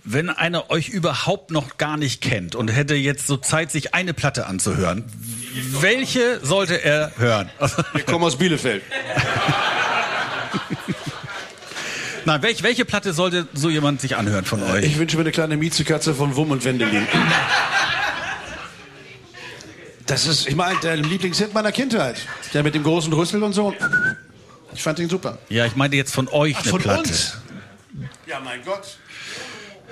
Wenn 0.06 0.28
einer 0.28 0.70
euch 0.70 0.90
überhaupt 0.90 1.50
noch 1.50 1.78
gar 1.78 1.96
nicht 1.96 2.20
kennt 2.20 2.54
und 2.54 2.68
hätte 2.68 2.94
jetzt 2.94 3.26
so 3.26 3.38
Zeit, 3.38 3.70
sich 3.70 3.94
eine 3.94 4.12
Platte 4.12 4.46
anzuhören, 4.46 5.04
welche 5.80 6.40
sollte 6.44 6.84
er 6.84 7.12
hören? 7.16 7.48
Wir 7.94 8.04
kommen 8.04 8.22
aus 8.24 8.36
Bielefeld. 8.36 8.82
Nein, 12.26 12.42
welch, 12.42 12.62
welche 12.62 12.84
Platte 12.84 13.14
sollte 13.14 13.46
so 13.54 13.70
jemand 13.70 14.02
sich 14.02 14.16
anhören 14.16 14.44
von 14.44 14.62
euch? 14.62 14.84
Ich 14.84 14.98
wünsche 14.98 15.16
mir 15.16 15.22
eine 15.22 15.32
kleine 15.32 15.56
Miezekatze 15.56 16.14
von 16.14 16.36
Wumm 16.36 16.50
und 16.50 16.64
Wendelin. 16.64 17.06
Das 20.06 20.26
ist, 20.26 20.46
ich 20.46 20.54
meine, 20.56 20.78
der 20.80 20.96
Lieblingshit 20.96 21.54
meiner 21.54 21.72
Kindheit. 21.72 22.16
Der 22.52 22.62
mit 22.62 22.74
dem 22.74 22.82
großen 22.82 23.12
Rüssel 23.12 23.42
und 23.42 23.54
so. 23.54 23.74
Ich 24.74 24.82
fand 24.82 24.98
ihn 24.98 25.08
super. 25.08 25.38
Ja, 25.48 25.64
ich 25.64 25.76
meinte 25.76 25.96
jetzt 25.96 26.14
von 26.14 26.28
euch 26.28 26.56
eine 26.58 26.68
von 26.68 26.80
Platte. 26.80 27.08
uns? 27.08 27.38
Ja, 28.26 28.40
mein 28.40 28.62
Gott. 28.64 28.98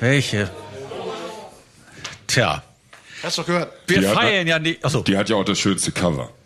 Welche? 0.03 0.50
Tja, 2.26 2.61
Hast 3.22 3.38
du 3.38 3.42
doch 3.42 3.46
gehört? 3.46 3.72
wir 3.86 4.00
Die 4.00 4.09
hat- 4.09 4.14
feiern 4.16 4.48
ja 4.48 4.59
nicht. 4.59 4.84
Achso, 4.84 5.03
Die 5.03 5.16
hat 5.16 5.28
ja 5.28 5.36
auch 5.36 5.44
das 5.44 5.61
schönste 5.61 5.92
Cover. 5.92 6.28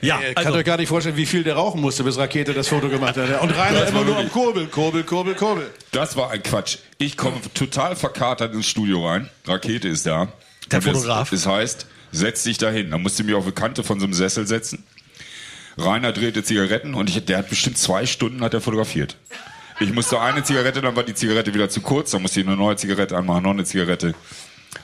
ja, 0.00 0.20
Ihr 0.20 0.34
kann 0.34 0.46
also, 0.46 0.58
euch 0.58 0.64
gar 0.64 0.76
nicht 0.78 0.88
vorstellen, 0.88 1.16
wie 1.16 1.26
viel 1.26 1.44
der 1.44 1.56
rauchen 1.56 1.80
musste, 1.80 2.04
bis 2.04 2.16
Rakete 2.16 2.54
das 2.54 2.68
Foto 2.68 2.88
gemacht 2.88 3.16
hat. 3.16 3.40
Und 3.42 3.50
Rainer 3.50 3.80
Das 3.80 3.90
immer 3.90 3.98
war 4.00 4.04
nur 4.06 4.16
am 4.18 4.30
Kurbel, 4.30 4.66
Kurbel, 4.68 5.02
Kurbel, 5.04 5.34
Kurbel. 5.34 5.70
Das 5.92 6.16
war 6.16 6.30
ein 6.30 6.42
Quatsch. 6.42 6.78
Ich 6.98 7.16
komme 7.16 7.36
total 7.54 7.96
verkatert 7.96 8.54
ins 8.54 8.68
Studio 8.68 9.06
rein. 9.06 9.28
Rakete 9.46 9.88
ist 9.88 10.06
da. 10.06 10.28
Der 10.70 10.78
Und 10.78 10.86
das- 10.86 10.94
Fotograf. 10.94 11.30
Das 11.30 11.46
heißt, 11.46 11.86
setz 12.12 12.44
dich 12.44 12.58
dahin. 12.58 12.90
Dann 12.90 13.02
musste 13.02 13.22
ich 13.22 13.26
mich 13.26 13.34
auf 13.34 13.44
eine 13.44 13.52
Kante 13.52 13.82
von 13.82 13.98
so 14.00 14.04
einem 14.06 14.14
Sessel 14.14 14.46
setzen. 14.46 14.84
Rainer 15.84 16.12
drehte 16.12 16.42
Zigaretten 16.42 16.94
und 16.94 17.10
ich, 17.10 17.24
der 17.24 17.38
hat 17.38 17.48
bestimmt 17.48 17.78
zwei 17.78 18.06
Stunden 18.06 18.42
hat 18.42 18.54
er 18.54 18.60
fotografiert. 18.60 19.16
Ich 19.80 19.92
musste 19.92 20.20
eine 20.20 20.42
Zigarette, 20.42 20.82
dann 20.82 20.94
war 20.94 21.04
die 21.04 21.14
Zigarette 21.14 21.54
wieder 21.54 21.70
zu 21.70 21.80
kurz, 21.80 22.10
dann 22.10 22.22
musste 22.22 22.40
ich 22.40 22.46
eine 22.46 22.56
neue 22.56 22.76
Zigarette 22.76 23.16
anmachen, 23.16 23.42
noch 23.42 23.50
eine 23.50 23.64
Zigarette. 23.64 24.14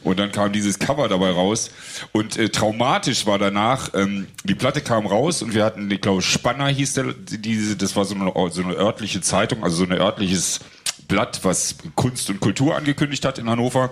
Und 0.03 0.19
dann 0.19 0.33
kam 0.33 0.53
dieses 0.53 0.79
Cover 0.79 1.09
dabei 1.09 1.31
raus. 1.31 1.71
Und 2.13 2.37
äh, 2.39 2.49
traumatisch 2.49 3.27
war 3.27 3.39
danach, 3.39 3.91
ähm, 3.95 4.27
die 4.45 4.55
Platte 4.55 4.81
kam 4.81 5.07
raus 5.07 5.43
und 5.43 5.55
wir 5.55 5.65
hatten, 5.65 5.91
ich 5.91 6.01
glaube, 6.01 6.23
Spanner 6.23 6.69
hieß 6.69 6.95
der, 6.95 7.13
diese, 7.13 7.77
das 7.77 7.95
war 7.97 8.05
so 8.05 8.15
eine, 8.15 8.33
so 8.51 8.63
eine 8.63 8.75
örtliche 8.75 9.21
Zeitung, 9.21 9.65
also 9.65 9.77
so 9.77 9.85
ein 9.85 9.93
örtliches 9.93 10.61
Blatt, 11.09 11.41
was 11.43 11.77
Kunst 11.95 12.31
und 12.31 12.41
Kultur 12.41 12.77
angekündigt 12.77 13.25
hat 13.25 13.39
in 13.39 13.49
Hannover. 13.49 13.91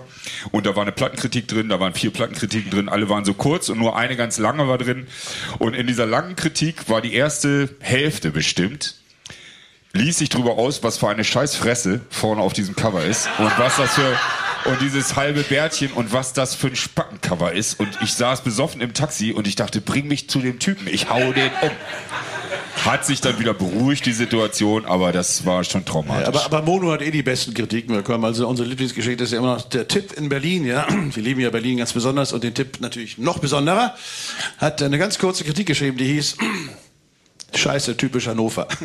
Und 0.51 0.65
da 0.65 0.75
war 0.75 0.83
eine 0.83 0.91
Plattenkritik 0.91 1.47
drin, 1.47 1.69
da 1.69 1.79
waren 1.79 1.93
vier 1.93 2.11
Plattenkritiken 2.11 2.71
drin, 2.71 2.89
alle 2.89 3.09
waren 3.09 3.25
so 3.25 3.33
kurz 3.33 3.69
und 3.69 3.79
nur 3.79 3.95
eine 3.95 4.15
ganz 4.15 4.37
lange 4.37 4.67
war 4.67 4.77
drin. 4.77 5.07
Und 5.59 5.73
in 5.73 5.87
dieser 5.87 6.05
langen 6.05 6.35
Kritik 6.35 6.89
war 6.89 7.01
die 7.01 7.13
erste 7.13 7.69
Hälfte 7.79 8.31
bestimmt 8.31 8.95
ließ 9.95 10.17
sich 10.17 10.29
drüber 10.29 10.57
aus, 10.57 10.83
was 10.83 10.97
für 10.97 11.07
eine 11.07 11.23
Scheißfresse 11.23 12.01
vorne 12.09 12.41
auf 12.41 12.53
diesem 12.53 12.75
Cover 12.75 13.03
ist 13.03 13.29
und 13.39 13.57
was 13.57 13.77
das 13.77 13.93
für 13.93 14.17
und 14.65 14.81
dieses 14.81 15.15
halbe 15.15 15.43
Bärtchen 15.43 15.91
und 15.91 16.11
was 16.11 16.33
das 16.33 16.55
für 16.55 16.67
ein 16.67 16.75
Spackencover 16.75 17.53
ist 17.53 17.79
und 17.79 17.87
ich 18.01 18.13
saß 18.13 18.41
besoffen 18.41 18.81
im 18.81 18.93
Taxi 18.93 19.31
und 19.31 19.47
ich 19.47 19.55
dachte, 19.55 19.79
bring 19.79 20.07
mich 20.07 20.27
zu 20.29 20.39
dem 20.39 20.59
Typen, 20.59 20.87
ich 20.87 21.09
hau 21.09 21.31
den 21.33 21.51
um. 21.61 21.71
Hat 22.83 23.05
sich 23.05 23.21
dann 23.21 23.39
wieder 23.39 23.53
beruhigt 23.53 24.05
die 24.05 24.11
Situation, 24.11 24.85
aber 24.85 25.11
das 25.11 25.45
war 25.45 25.63
schon 25.63 25.85
traumatisch. 25.85 26.27
Aber, 26.27 26.45
aber 26.45 26.61
Mono 26.61 26.91
hat 26.91 27.01
eh 27.01 27.09
die 27.09 27.23
besten 27.23 27.53
Kritiken 27.53 27.95
bekommen. 27.95 28.25
Also 28.25 28.47
unsere 28.47 28.67
Lieblingsgeschichte 28.67 29.23
ist 29.23 29.31
ja 29.31 29.39
immer 29.39 29.55
noch 29.55 29.61
der 29.69 29.87
Tipp 29.87 30.13
in 30.13 30.29
Berlin. 30.29 30.65
Ja, 30.65 30.85
wir 30.89 31.23
lieben 31.23 31.39
ja 31.39 31.49
Berlin 31.49 31.77
ganz 31.77 31.93
besonders 31.93 32.33
und 32.33 32.43
den 32.43 32.53
Tipp 32.53 32.81
natürlich 32.81 33.17
noch 33.17 33.39
besonderer. 33.39 33.95
Hat 34.57 34.81
eine 34.83 34.97
ganz 34.99 35.17
kurze 35.17 35.43
Kritik 35.43 35.67
geschrieben, 35.67 35.97
die 35.97 36.05
hieß 36.05 36.37
Scheiße, 37.55 37.95
typisch 37.97 38.27
Hannover. 38.27 38.67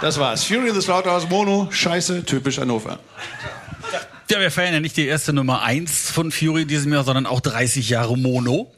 Das 0.00 0.18
war's. 0.18 0.42
Fury 0.42 0.68
in 0.68 0.74
the 0.74 0.80
Slaughterhouse 0.80 1.28
Mono, 1.28 1.68
Scheiße, 1.70 2.24
typisch 2.24 2.58
Hannover. 2.58 2.98
ja, 4.28 4.40
wir 4.40 4.50
feiern 4.50 4.74
ja 4.74 4.80
nicht 4.80 4.96
die 4.96 5.06
erste 5.06 5.32
Nummer 5.32 5.62
1 5.62 6.10
von 6.10 6.32
Fury 6.32 6.66
diesem 6.66 6.92
Jahr, 6.92 7.04
sondern 7.04 7.24
auch 7.24 7.40
30 7.40 7.88
Jahre 7.88 8.18
Mono. 8.18 8.72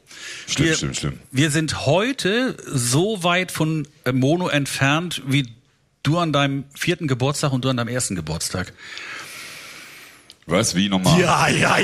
Stimmt, 0.46 0.68
wir, 0.68 0.76
stimmt, 0.76 0.96
stimmt. 0.96 1.18
Wir 1.30 1.50
sind 1.50 1.86
heute 1.86 2.56
so 2.66 3.22
weit 3.22 3.50
von 3.52 3.86
Mono 4.12 4.48
entfernt, 4.48 5.22
wie 5.26 5.48
du 6.02 6.18
an 6.18 6.32
deinem 6.32 6.64
vierten 6.74 7.08
Geburtstag 7.08 7.52
und 7.52 7.64
du 7.64 7.70
an 7.70 7.76
deinem 7.76 7.88
ersten 7.88 8.14
Geburtstag. 8.14 8.72
was, 10.46 10.74
wie 10.74 10.88
nochmal? 10.90 11.18
ja, 11.20 11.48
ja. 11.48 11.78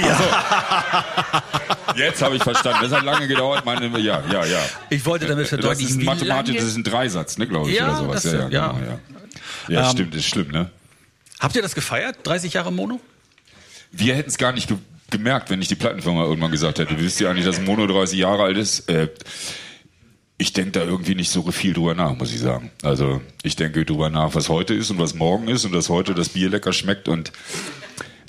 Jetzt 1.96 2.20
habe 2.22 2.36
ich 2.36 2.42
verstanden. 2.42 2.80
Das 2.82 2.92
hat 2.92 3.04
lange 3.04 3.26
gedauert. 3.28 3.64
Meine, 3.64 3.86
ja, 3.98 4.22
ja, 4.30 4.44
ja. 4.44 4.60
Ich 4.90 5.04
wollte 5.06 5.26
damit 5.26 5.44
Das 5.44 5.48
verdeutlichen, 5.50 5.90
ist 5.90 5.96
ein 5.96 6.00
wie 6.02 6.04
Mathematisch, 6.04 6.56
das 6.56 6.64
ist 6.66 6.76
ein 6.76 6.84
Dreisatz, 6.84 7.38
ne, 7.38 7.46
glaube 7.46 7.70
ich, 7.70 7.76
Ja, 7.76 7.88
oder 7.88 7.96
sowas. 7.96 8.22
das- 8.22 8.32
ja, 8.32 8.38
ja, 8.40 8.48
ja. 8.48 8.72
genau, 8.72 8.86
ja. 8.86 8.98
Ja, 9.68 9.84
Ähm, 9.86 9.90
stimmt, 9.92 10.14
ist 10.14 10.26
schlimm, 10.26 10.48
ne? 10.48 10.70
Habt 11.38 11.56
ihr 11.56 11.62
das 11.62 11.74
gefeiert? 11.74 12.18
30 12.24 12.52
Jahre 12.52 12.72
Mono? 12.72 13.00
Wir 13.92 14.14
hätten 14.14 14.28
es 14.28 14.38
gar 14.38 14.52
nicht 14.52 14.68
ge 14.68 14.76
gemerkt, 15.10 15.50
wenn 15.50 15.58
nicht 15.58 15.70
die 15.70 15.76
Plattenfirma 15.76 16.24
irgendwann 16.24 16.50
gesagt 16.50 16.78
hätte. 16.78 16.98
Wisst 16.98 17.20
ihr 17.20 17.28
eigentlich, 17.28 17.46
dass 17.46 17.60
Mono 17.60 17.86
30 17.86 18.18
Jahre 18.18 18.44
alt 18.44 18.56
ist? 18.56 18.88
Äh, 18.88 19.08
ich 20.38 20.54
denke 20.54 20.72
da 20.72 20.84
irgendwie 20.84 21.14
nicht 21.14 21.30
so 21.30 21.42
viel 21.50 21.74
drüber 21.74 21.94
nach, 21.94 22.16
muss 22.16 22.32
ich 22.32 22.40
sagen. 22.40 22.70
Also 22.82 23.20
ich 23.42 23.56
denke 23.56 23.84
drüber 23.84 24.08
nach, 24.08 24.34
was 24.34 24.48
heute 24.48 24.74
ist 24.74 24.90
und 24.90 24.98
was 24.98 25.14
morgen 25.14 25.48
ist 25.48 25.66
und 25.66 25.72
dass 25.72 25.90
heute 25.90 26.14
das 26.14 26.30
Bier 26.30 26.48
lecker 26.48 26.72
schmeckt 26.72 27.08
und 27.08 27.30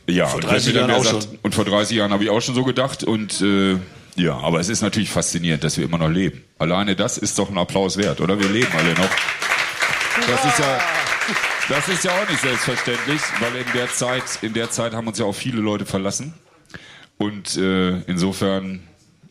ja, 0.07 0.25
Vor 0.25 0.35
und 0.35 0.43
30 0.43 0.67
wenn 0.67 0.73
mir 0.73 0.79
dann 0.81 0.89
Jahren 0.89 1.01
auch 1.01 1.21
sagt- 1.21 1.39
und 1.41 1.55
vor 1.55 1.63
30 1.63 1.95
Jahren 1.95 2.11
habe 2.11 2.23
ich 2.25 2.29
auch 2.29 2.41
schon 2.41 2.53
so 2.53 2.65
gedacht 2.65 3.05
und 3.05 3.41
äh, 3.41 3.77
ja, 4.17 4.37
aber 4.37 4.59
es 4.59 4.67
ist 4.67 4.81
natürlich 4.81 5.09
faszinierend, 5.09 5.63
dass 5.63 5.77
wir 5.77 5.85
immer 5.85 5.97
noch 5.97 6.09
leben. 6.09 6.43
Alleine 6.59 6.97
das 6.97 7.17
ist 7.17 7.39
doch 7.39 7.49
ein 7.49 7.57
Applaus 7.57 7.95
wert, 7.95 8.19
oder? 8.19 8.37
Wir 8.39 8.49
leben 8.49 8.71
alle 8.77 8.93
noch. 8.93 9.09
Das 10.27 10.45
ist 10.45 10.59
ja, 10.59 10.79
das 11.69 11.87
ist 11.87 12.03
ja 12.03 12.11
auch 12.11 12.29
nicht 12.29 12.41
selbstverständlich, 12.41 13.21
weil 13.39 13.55
in 13.55 13.71
der 13.73 13.89
Zeit, 13.93 14.23
in 14.41 14.53
der 14.53 14.69
Zeit 14.69 14.93
haben 14.93 15.07
uns 15.07 15.17
ja 15.17 15.25
auch 15.25 15.35
viele 15.35 15.61
Leute 15.61 15.85
verlassen. 15.85 16.33
Und 17.21 17.55
äh, 17.55 17.99
insofern 18.07 18.81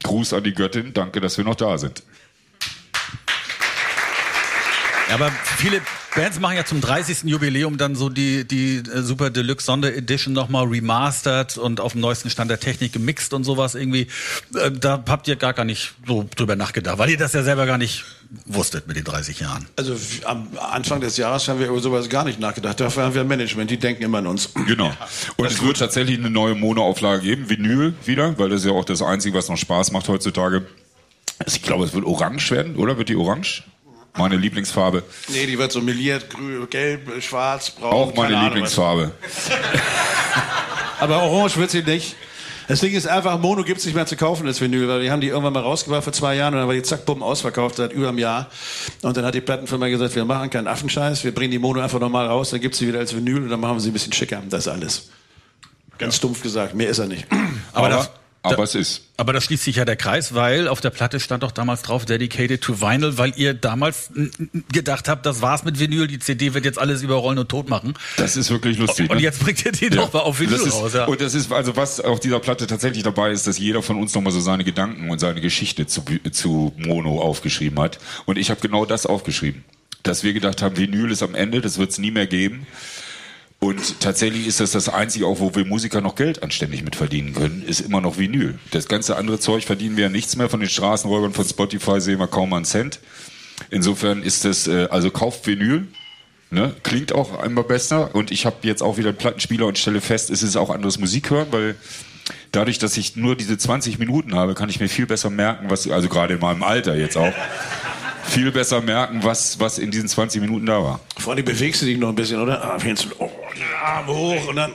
Gruß 0.05 0.33
an 0.35 0.45
die 0.45 0.55
Göttin, 0.55 0.95
danke, 0.95 1.21
dass 1.21 1.37
wir 1.39 1.45
noch 1.45 1.57
da 1.57 1.77
sind. 1.77 2.05
Aber 5.11 5.33
viele 5.57 5.83
Bands 6.15 6.41
machen 6.41 6.57
ja 6.57 6.65
zum 6.65 6.81
30. 6.81 7.23
Jubiläum 7.25 7.79
dann 7.79 7.95
so 7.95 8.09
die, 8.09 8.45
die 8.47 8.77
äh, 8.79 9.03
Super 9.03 9.31
Deluxe 9.31 9.67
Sonderedition 9.67 10.35
nochmal 10.35 10.67
remastered 10.67 11.57
und 11.57 11.81
auf 11.81 11.93
dem 11.93 12.01
neuesten 12.01 12.31
Stand 12.31 12.51
der 12.51 12.59
Technik 12.59 12.93
gemixt 12.93 13.33
und 13.33 13.45
sowas 13.45 13.75
irgendwie. 13.75 14.09
Äh, 14.55 14.71
Da 14.73 15.03
habt 15.09 15.29
ihr 15.29 15.37
gar, 15.37 15.53
gar 15.53 15.65
nicht 15.65 15.93
so 16.07 16.29
drüber 16.37 16.57
nachgedacht, 16.57 16.99
weil 16.99 17.11
ihr 17.11 17.19
das 17.19 17.33
ja 17.33 17.43
selber 17.43 17.67
gar 17.67 17.79
nicht 17.79 18.05
wusstet 18.47 18.87
mit 18.89 18.97
den 18.97 19.05
30 19.05 19.41
Jahren. 19.41 19.67
Also 19.77 19.97
am 20.25 20.49
Anfang 20.59 21.01
des 21.01 21.17
Jahres 21.17 21.47
haben 21.49 21.61
wir 21.61 21.69
über 21.69 21.81
sowas 21.81 22.09
gar 22.09 22.25
nicht 22.25 22.41
nachgedacht. 22.41 22.81
Dafür 22.81 23.05
haben 23.05 23.15
wir 23.15 23.21
ein 23.23 23.29
Management, 23.29 23.71
die 23.71 23.77
denken 23.79 24.03
immer 24.03 24.19
an 24.19 24.27
uns. 24.27 24.51
Genau. 24.67 24.93
Und 25.37 25.47
es 25.47 25.63
wird 25.63 25.79
tatsächlich 25.79 26.19
eine 26.19 26.31
neue 26.31 26.55
Mono-Auflage 26.55 27.23
geben, 27.23 27.49
Vinyl 27.51 27.95
wieder, 28.05 28.39
weil 28.39 28.49
das 28.49 28.61
ist 28.61 28.67
ja 28.67 28.73
auch 28.73 28.85
das 28.85 29.03
Einzige, 29.03 29.37
was 29.37 29.49
noch 29.49 29.57
Spaß 29.57 29.93
macht 29.93 30.09
heutzutage. 30.09 30.67
Ich 31.47 31.63
glaube, 31.63 31.85
es 31.85 31.93
wird 31.95 32.05
orange 32.05 32.51
werden, 32.51 32.77
oder? 32.77 32.99
Wird 32.99 33.09
die 33.09 33.17
orange? 33.17 33.63
Meine 34.17 34.37
Lieblingsfarbe. 34.37 35.03
Nee, 35.29 35.47
die 35.47 35.59
wird 35.59 35.73
so 35.73 35.81
meliert, 35.81 36.29
grün, 36.31 36.67
gelb, 36.69 37.23
schwarz, 37.23 37.71
braun. 37.71 37.93
Auch 37.93 38.15
meine 38.15 38.37
Ahnung 38.37 38.49
Lieblingsfarbe. 38.51 39.13
Aber 41.01 41.23
orange 41.23 41.57
wird 41.57 41.71
sie 41.71 41.83
nicht. 41.83 42.17
Das 42.69 42.79
Ding 42.81 42.93
ist 42.93 43.09
einfach, 43.09 43.37
Mono 43.41 43.65
gibt's 43.65 43.85
nicht 43.85 43.95
mehr 43.97 44.07
zu 44.07 44.17
kaufen, 44.17 44.47
das 44.47 44.61
Vinyl, 44.61 44.87
weil 44.87 45.03
die 45.03 45.11
haben 45.11 45.21
die 45.21 45.27
irgendwann 45.27 45.53
mal 45.53 45.63
rausgebracht 45.63 46.05
vor 46.05 46.13
zwei 46.13 46.37
Jahren 46.37 46.55
und 46.55 46.61
dann 46.61 46.69
war 46.69 46.75
die 46.75 46.83
zack, 46.83 47.05
bumm, 47.05 47.21
ausverkauft 47.21 47.77
seit 47.77 47.93
über 47.93 48.09
einem 48.11 48.19
Jahr. 48.19 48.49
Und 49.03 49.17
dann 49.17 49.25
hat 49.25 49.35
die 49.35 49.41
Plattenfirma 49.41 49.89
gesagt, 49.89 50.15
wir 50.15 50.25
machen 50.25 50.51
keinen 50.51 50.69
Affenscheiß, 50.69 51.25
wir 51.25 51.35
bringen 51.35 51.51
die 51.51 51.59
Mono 51.59 51.81
einfach 51.81 51.99
nochmal 51.99 52.29
raus, 52.29 52.51
dann 52.51 52.61
gibt's 52.61 52.79
sie 52.79 52.87
wieder 52.87 53.01
als 53.01 53.13
Vinyl 53.15 53.43
und 53.43 53.49
dann 53.49 53.59
machen 53.59 53.75
wir 53.77 53.81
sie 53.81 53.91
ein 53.91 53.93
bisschen 53.93 54.13
schicker. 54.13 54.41
Das 54.49 54.67
ist 54.67 54.69
alles. 54.69 55.11
Ganz 55.99 56.15
stumpf 56.17 56.43
gesagt, 56.45 56.75
mehr 56.77 56.89
ist 56.91 57.01
er 57.01 57.07
nicht. 57.07 57.27
Aber, 57.73 57.87
Aber- 57.87 57.97
das, 57.97 58.11
Aber 58.43 58.57
Da- 58.57 58.63
es 58.63 58.75
ist. 58.75 59.03
Aber 59.19 59.35
da 59.35 59.41
schließt 59.41 59.65
sich 59.65 59.77
ja 59.77 59.85
der 59.85 59.97
Kreis, 59.97 60.35
weil 60.35 60.67
auf 60.67 60.81
der 60.81 60.89
Platte 60.89 61.21
stand 61.21 61.43
doch 61.43 61.51
damals 61.51 61.83
drauf 61.83 62.07
Dedicated 62.07 62.63
to 62.63 62.81
Vinyl, 62.81 63.19
weil 63.19 63.35
ihr 63.37 63.53
damals 63.53 64.11
gedacht 64.73 65.09
habt, 65.09 65.27
das 65.27 65.43
war's 65.43 65.63
mit 65.63 65.79
Vinyl, 65.79 66.07
die 66.07 66.19
CD 66.19 66.55
wird 66.55 66.65
jetzt 66.65 66.79
alles 66.79 67.03
überrollen 67.03 67.39
und 67.39 67.51
tot 67.51 67.69
machen. 67.69 67.93
Das 68.17 68.37
ist 68.37 68.49
wirklich 68.51 68.79
lustig. 68.79 69.11
Und 69.11 69.17
ne? 69.17 69.23
jetzt 69.23 69.41
bringt 69.41 69.63
ihr 69.67 69.73
die 69.73 69.91
doch 69.91 70.11
mal 70.15 70.21
auf 70.21 70.41
Vinyl 70.41 70.57
das 70.57 70.67
ist, 70.67 70.73
raus. 70.73 70.95
Ja. 70.95 71.05
Und 71.05 71.21
das 71.21 71.35
ist, 71.35 71.53
also 71.53 71.77
was 71.77 72.01
auf 72.01 72.19
dieser 72.19 72.41
Platte 72.41 72.67
tatsächlich 72.67 73.03
dabei 73.03 73.31
ist, 73.31 73.47
dass 73.47 73.59
jeder 73.59 73.83
von 73.83 73.99
uns 73.99 74.15
nochmal 74.15 74.33
so 74.33 74.41
seine 74.41 74.65
Gedanken 74.65 75.11
und 75.11 75.19
seine 75.19 75.43
Geschichte 75.43 75.87
zu, 75.87 76.03
zu 76.33 76.73
Mono 76.79 77.21
aufgeschrieben 77.21 77.79
hat. 77.79 77.99
Und 78.25 78.39
ich 78.39 78.51
habe 78.51 78.61
genau 78.63 78.87
das 78.87 79.05
aufgeschrieben. 79.05 79.65
Dass 80.03 80.25
wir 80.25 80.33
gedacht 80.33 80.63
haben, 80.63 80.79
Vinyl 80.79 81.11
ist 81.11 81.23
am 81.23 81.35
Ende, 81.35 81.61
das 81.61 81.77
wird 81.77 81.91
es 81.91 81.99
nie 81.99 82.11
mehr 82.11 82.27
geben. 82.27 82.67
Und 83.61 84.01
tatsächlich 84.01 84.47
ist 84.47 84.59
das 84.59 84.73
das 84.73 84.89
Einzige, 84.89 85.27
auch 85.27 85.39
wo 85.39 85.55
wir 85.55 85.67
Musiker 85.67 86.01
noch 86.01 86.15
Geld 86.15 86.43
anständig 86.43 86.83
mit 86.83 86.97
verdienen 86.97 87.35
können, 87.35 87.63
ist 87.67 87.81
immer 87.81 88.01
noch 88.01 88.19
Vinyl. 88.19 88.59
Das 88.71 88.89
ganze 88.89 89.17
andere 89.17 89.39
Zeug 89.39 89.65
verdienen 89.65 89.97
wir 89.97 90.05
ja 90.05 90.09
nichts 90.09 90.35
mehr. 90.37 90.49
Von 90.49 90.61
den 90.61 90.69
Straßenräubern 90.71 91.35
von 91.35 91.45
Spotify 91.45 92.01
sehen 92.01 92.19
wir 92.19 92.27
kaum 92.27 92.53
einen 92.55 92.65
Cent. 92.65 93.01
Insofern 93.71 94.23
ist 94.23 94.47
das, 94.47 94.67
äh, 94.67 94.89
also 94.91 95.11
kauft 95.11 95.47
Vinyl, 95.47 95.87
Ne? 96.53 96.75
Klingt 96.83 97.13
auch 97.13 97.45
immer 97.45 97.63
besser 97.63 98.13
und 98.13 98.33
ich 98.33 98.45
habe 98.45 98.57
jetzt 98.63 98.83
auch 98.83 98.97
wieder 98.97 99.11
einen 99.11 99.19
Plattenspieler 99.19 99.67
und 99.67 99.79
stelle 99.79 100.01
fest, 100.01 100.31
es 100.31 100.43
ist 100.43 100.57
auch 100.57 100.71
anderes 100.71 100.99
Musik 100.99 101.31
hören, 101.31 101.47
weil 101.53 101.77
dadurch, 102.51 102.81
dass 102.81 102.97
ich 102.97 103.15
nur 103.15 103.37
diese 103.37 103.57
20 103.57 104.01
Minuten 104.01 104.35
habe, 104.35 104.55
kann 104.55 104.69
ich 104.69 104.81
mir 104.81 104.89
viel 104.89 105.07
besser 105.07 105.31
merken, 105.31 105.71
was, 105.71 105.89
also 105.89 106.09
gerade 106.09 106.35
in 106.35 106.41
meinem 106.41 106.65
Alter 106.65 106.97
jetzt 106.97 107.17
auch, 107.17 107.33
viel 108.31 108.51
besser 108.53 108.81
merken, 108.81 109.21
was, 109.23 109.59
was 109.61 109.79
in 109.79 109.91
diesen 109.91 110.09
20 110.09 110.41
Minuten 110.41 110.67
da 110.67 110.83
war. 110.83 111.01
Vor 111.19 111.33
allem 111.35 111.45
bewegst 111.45 111.83
du 111.83 111.87
dich 111.87 111.99
noch 111.99 112.09
ein 112.09 112.15
bisschen, 112.15 112.41
oder? 112.41 112.63
Ah, 112.65 112.79
oh, 113.19 113.31
Arm 113.85 114.07
hoch 114.07 114.49
und 114.49 114.57
dann. 114.57 114.73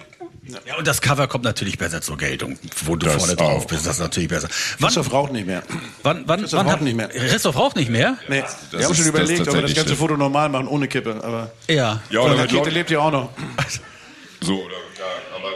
Ja, 0.67 0.75
und 0.77 0.85
das 0.85 1.01
Cover 1.01 1.27
kommt 1.27 1.43
natürlich 1.43 1.79
besser 1.79 2.01
zur 2.01 2.17
Geltung, 2.17 2.59
wo 2.85 2.95
du 2.95 3.07
Das 3.07 3.15
vorne 3.15 3.35
drauf 3.35 3.63
auch. 3.63 3.67
bist. 3.67 3.85
Das 3.87 3.93
ist 3.95 3.99
natürlich 3.99 4.29
besser. 4.29 4.47
Wann, 4.77 4.87
Christoph 4.89 5.11
raucht 5.11 5.31
nicht 5.33 5.47
mehr. 5.47 5.63
wann, 6.03 6.23
wann, 6.27 6.41
Christoph 6.41 6.59
wann 6.59 6.67
raucht 6.69 6.81
nicht 6.81 6.95
mehr. 6.95 7.07
Christoph 7.07 7.55
raucht 7.55 7.75
nicht 7.77 7.89
mehr? 7.89 8.17
Nee, 8.29 8.41
Das 8.41 8.55
wir 8.71 8.85
haben 8.85 8.93
schon 8.93 9.05
das 9.05 9.07
überlegt, 9.07 9.47
ob 9.47 9.55
wir 9.55 9.61
das 9.63 9.73
ganze. 9.73 9.95
Foto 9.95 10.15
normal 10.17 10.49
machen, 10.49 10.67
ohne 10.67 10.87
Kippe. 10.87 11.19
Aber 11.23 11.51
Ja. 11.67 11.99
Ja, 12.11 12.19
oder 12.19 12.37
Rakete 12.37 12.69
lebt 12.69 12.91
ja 12.91 12.99
auch 12.99 13.11
noch. 13.11 13.29
so, 14.41 14.63
oder, 14.63 14.73
ja, 14.73 15.35
aber 15.37 15.49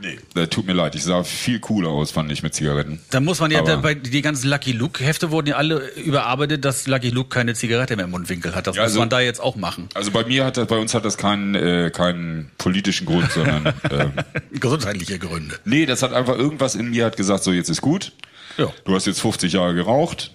nee. 0.00 0.18
Das 0.34 0.48
tut 0.50 0.66
mir 0.66 0.72
leid, 0.72 0.94
ich 0.94 1.04
sah 1.04 1.22
viel 1.24 1.60
cooler 1.60 1.88
aus, 1.90 2.10
fand 2.10 2.30
ich, 2.32 2.42
mit 2.42 2.54
Zigaretten. 2.54 3.00
Da 3.10 3.20
muss 3.20 3.40
man 3.40 3.50
ja, 3.50 3.62
da, 3.62 3.76
bei, 3.76 3.94
die 3.94 4.22
ganzen 4.22 4.48
Lucky 4.48 4.72
Luke-Hefte 4.72 5.30
wurden 5.30 5.48
ja 5.48 5.56
alle 5.56 5.88
überarbeitet, 5.94 6.64
dass 6.64 6.86
Lucky 6.86 7.10
Luke 7.10 7.28
keine 7.28 7.54
Zigarette 7.54 7.96
mehr 7.96 8.06
im 8.06 8.10
Mundwinkel 8.10 8.54
hat. 8.54 8.66
Das 8.66 8.76
Ja, 8.76 8.82
muss 8.82 8.90
also- 8.90 8.98
man 9.00 9.08
da 9.10 9.20
jetzt 9.20 9.40
auch 9.40 9.56
machen. 9.56 9.88
Also 9.94 10.10
bei 10.10 10.24
mir 10.24 10.44
hat 10.44 10.56
das, 10.56 10.66
bei 10.66 10.76
uns 10.76 10.94
hat 10.94 11.04
das 11.04 11.16
keinen, 11.16 11.54
äh, 11.54 11.90
keinen 11.90 12.50
politischen 12.58 13.06
Grund, 13.06 13.30
sondern 13.30 13.72
ähm, 13.90 14.12
Gesundheitliche 14.52 15.18
Gründe. 15.18 15.56
nee, 15.64 15.86
das 15.86 16.02
hat 16.02 16.12
einfach 16.12 16.36
irgendwas 16.36 16.74
in 16.74 16.90
mir 16.90 17.04
hat 17.06 17.16
gesagt, 17.16 17.44
so 17.44 17.52
jetzt 17.52 17.68
ist 17.68 17.80
gut. 17.80 18.12
Ja. 18.56 18.72
Du 18.84 18.94
hast 18.94 19.06
jetzt 19.06 19.20
50 19.20 19.52
Jahre 19.52 19.74
geraucht 19.74 20.32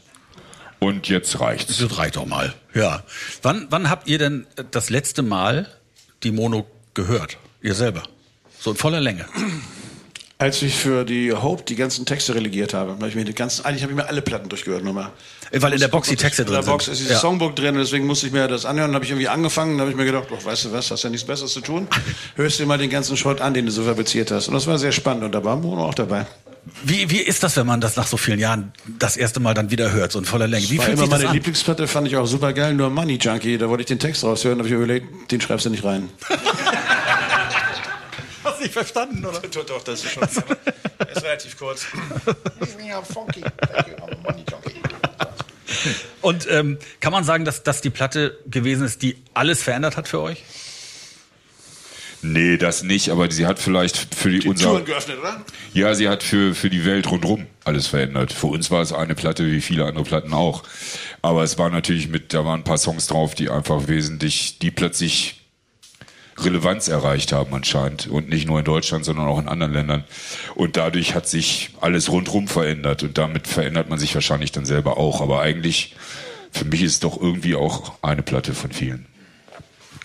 und 0.79 1.07
jetzt 1.09 1.39
reicht's. 1.39 1.77
Das 1.77 1.97
reicht 1.97 2.15
doch 2.15 2.25
mal. 2.25 2.53
Ja. 2.73 3.03
Wann, 3.41 3.67
wann 3.69 3.89
habt 3.89 4.07
ihr 4.07 4.17
denn 4.17 4.45
das 4.71 4.89
letzte 4.89 5.21
Mal 5.21 5.67
die 6.23 6.31
Mono 6.31 6.65
gehört? 6.93 7.37
Ihr 7.61 7.75
selber? 7.75 8.03
So 8.59 8.71
in 8.71 8.77
voller 8.77 8.99
Länge. 9.01 9.25
Als 10.37 10.61
ich 10.61 10.75
für 10.75 11.03
die 11.03 11.33
Hope 11.33 11.63
die 11.63 11.75
ganzen 11.75 12.05
Texte 12.05 12.33
relegiert 12.33 12.73
habe, 12.73 12.91
habe 12.91 13.07
ich 13.09 13.15
mir 13.15 13.25
die 13.25 13.33
ganzen, 13.33 13.65
eigentlich 13.65 13.83
habe 13.83 13.91
ich 13.91 13.97
mir 13.97 14.07
alle 14.07 14.21
Platten 14.21 14.47
durchgehört 14.47 14.85
nochmal. 14.85 15.11
Weil 15.51 15.73
in 15.73 15.79
der 15.81 15.89
Box 15.89 16.07
die 16.07 16.15
Texte 16.15 16.43
In 16.43 16.47
drin 16.47 16.61
der 16.61 16.71
Box 16.71 16.85
sind. 16.85 16.93
ist 16.93 16.99
dieses 16.99 17.13
Ja. 17.15 17.19
Songbook 17.19 17.55
drin, 17.57 17.75
deswegen 17.75 18.05
musste 18.05 18.27
ich 18.27 18.31
mir 18.31 18.47
das 18.47 18.63
anhören. 18.65 18.89
Dann 18.91 18.95
habe 18.95 19.03
ich 19.05 19.11
irgendwie 19.11 19.27
angefangen, 19.27 19.71
dann 19.73 19.81
habe 19.81 19.91
ich 19.91 19.97
mir 19.97 20.05
gedacht, 20.05 20.27
doch, 20.29 20.45
weißt 20.45 20.65
du 20.65 20.71
was, 20.71 20.91
hast 20.91 21.03
ja 21.03 21.09
nichts 21.09 21.27
Besseres 21.27 21.51
zu 21.51 21.59
tun. 21.61 21.87
Hörst 22.35 22.57
dir 22.59 22.65
mal 22.65 22.77
den 22.77 22.89
ganzen 22.89 23.17
Schrott 23.17 23.41
an, 23.41 23.53
den 23.53 23.65
du 23.65 23.71
so 23.71 23.83
fabriziert 23.83 24.31
hast. 24.31 24.47
Und 24.47 24.53
das 24.53 24.65
war 24.67 24.77
sehr 24.77 24.93
spannend 24.93 25.23
und 25.25 25.33
da 25.33 25.43
war 25.43 25.57
Mono 25.57 25.85
auch 25.85 25.93
dabei. 25.93 26.25
Wie, 26.83 27.09
wie 27.09 27.17
ist 27.19 27.41
das, 27.43 27.57
wenn 27.57 27.65
man 27.67 27.81
das 27.81 27.95
nach 27.97 28.07
so 28.07 28.15
vielen 28.15 28.39
Jahren 28.39 28.71
das 28.99 29.17
erste 29.17 29.39
Mal 29.41 29.53
dann 29.53 29.71
wieder 29.71 29.91
hört, 29.91 30.11
so 30.13 30.19
in 30.19 30.25
voller 30.25 30.47
Länge? 30.47 30.69
Wie 30.69 30.77
war 30.77 30.85
fühlt 30.85 30.97
immer 30.97 31.07
das 31.07 31.17
meine 31.17 31.29
an? 31.29 31.33
Lieblingsplatte, 31.35 31.87
fand 31.87 32.07
ich 32.07 32.15
auch 32.15 32.27
super 32.27 32.53
geil, 32.53 32.73
nur 32.75 32.89
Money 32.89 33.17
Junkie. 33.19 33.57
Da 33.57 33.67
wollte 33.67 33.81
ich 33.81 33.87
den 33.87 33.99
Text 33.99 34.23
raushören, 34.23 34.59
habe 34.59 34.69
ich 34.69 34.73
überlegt, 34.75 35.31
den 35.31 35.41
schreibst 35.41 35.65
du 35.65 35.69
nicht 35.69 35.83
rein. 35.83 36.09
Hast 38.59 38.63
nicht 38.65 38.73
verstanden, 38.73 39.25
oder? 39.25 39.39
Doch, 39.39 39.65
doch, 39.65 39.83
das 39.83 40.03
ist 40.03 40.11
schon. 40.11 40.23
ist 40.23 41.23
relativ 41.23 41.57
kurz. 41.57 41.85
Und 46.21 46.45
ähm, 46.49 46.77
kann 46.99 47.13
man 47.13 47.23
sagen, 47.23 47.45
dass 47.45 47.63
das 47.63 47.79
die 47.79 47.89
Platte 47.89 48.37
gewesen 48.47 48.85
ist, 48.85 49.01
die 49.01 49.15
alles 49.33 49.63
verändert 49.63 49.95
hat 49.95 50.09
für 50.09 50.19
euch? 50.19 50.43
Nee, 52.21 52.57
das 52.57 52.83
nicht, 52.83 53.11
aber 53.11 53.31
sie 53.31 53.45
hat 53.45 53.59
vielleicht 53.59 54.13
für 54.13 54.29
die, 54.29 54.39
Die 54.39 54.49
unser, 54.49 54.71
Touren 54.71 54.83
geöffnet, 54.83 55.19
oder? 55.19 55.45
Ja, 55.73 55.95
sie 55.95 56.09
hat 56.09 56.21
für, 56.21 56.53
für 56.53 56.69
die 56.69 56.83
Welt 56.83 57.09
rundherum 57.09 57.47
alles 57.63 57.87
verändert. 57.87 58.33
Für 58.33 58.47
uns 58.47 58.69
war 58.71 58.81
es 58.81 58.91
eine 58.91 59.15
Platte 59.15 59.49
wie 59.49 59.61
viele 59.61 59.85
andere 59.85 60.03
Platten 60.03 60.33
auch. 60.33 60.63
Aber 61.21 61.43
es 61.43 61.57
war 61.57 61.69
natürlich 61.69 62.09
mit, 62.09 62.33
da 62.33 62.43
waren 62.43 62.59
ein 62.59 62.65
paar 62.65 62.77
Songs 62.77 63.07
drauf, 63.07 63.35
die 63.35 63.49
einfach 63.49 63.87
wesentlich, 63.87 64.59
die 64.59 64.69
plötzlich 64.69 65.38
Relevanz 66.43 66.87
erreicht 66.87 67.31
haben 67.31 67.53
anscheinend. 67.53 68.07
Und 68.07 68.29
nicht 68.29 68.47
nur 68.47 68.59
in 68.59 68.65
Deutschland, 68.65 69.05
sondern 69.05 69.27
auch 69.27 69.39
in 69.39 69.47
anderen 69.47 69.73
Ländern. 69.73 70.03
Und 70.55 70.77
dadurch 70.77 71.15
hat 71.15 71.27
sich 71.27 71.71
alles 71.81 72.09
rundherum 72.09 72.47
verändert. 72.47 73.03
Und 73.03 73.17
damit 73.17 73.47
verändert 73.47 73.89
man 73.89 73.99
sich 73.99 74.13
wahrscheinlich 74.15 74.51
dann 74.51 74.65
selber 74.65 74.97
auch. 74.97 75.21
Aber 75.21 75.41
eigentlich, 75.41 75.95
für 76.51 76.65
mich 76.65 76.81
ist 76.81 76.93
es 76.93 76.99
doch 76.99 77.19
irgendwie 77.19 77.55
auch 77.55 77.93
eine 78.01 78.23
Platte 78.23 78.53
von 78.53 78.71
vielen. 78.71 79.05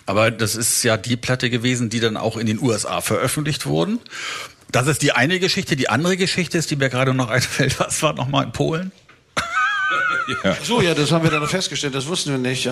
Aber 0.06 0.30
das 0.30 0.54
ist 0.54 0.82
ja 0.82 0.96
die 0.96 1.16
Platte 1.16 1.50
gewesen, 1.50 1.88
die 1.88 2.00
dann 2.00 2.16
auch 2.16 2.36
in 2.36 2.46
den 2.46 2.60
USA 2.60 3.00
veröffentlicht 3.00 3.66
wurden. 3.66 4.00
Das 4.70 4.86
ist 4.86 5.02
die 5.02 5.12
eine 5.12 5.38
Geschichte. 5.38 5.76
Die 5.76 5.88
andere 5.88 6.16
Geschichte 6.16 6.58
ist, 6.58 6.70
die 6.70 6.76
mir 6.76 6.90
gerade 6.90 7.14
noch 7.14 7.30
einfällt, 7.30 7.78
was 7.80 8.02
war 8.02 8.12
nochmal 8.12 8.44
in 8.44 8.52
Polen? 8.52 8.92
So, 10.62 10.80
ja, 10.80 10.94
das 10.94 11.12
haben 11.12 11.22
wir 11.22 11.30
dann 11.30 11.46
festgestellt, 11.46 11.94
das 11.94 12.06
wussten 12.06 12.30
wir 12.30 12.38
nicht. 12.38 12.68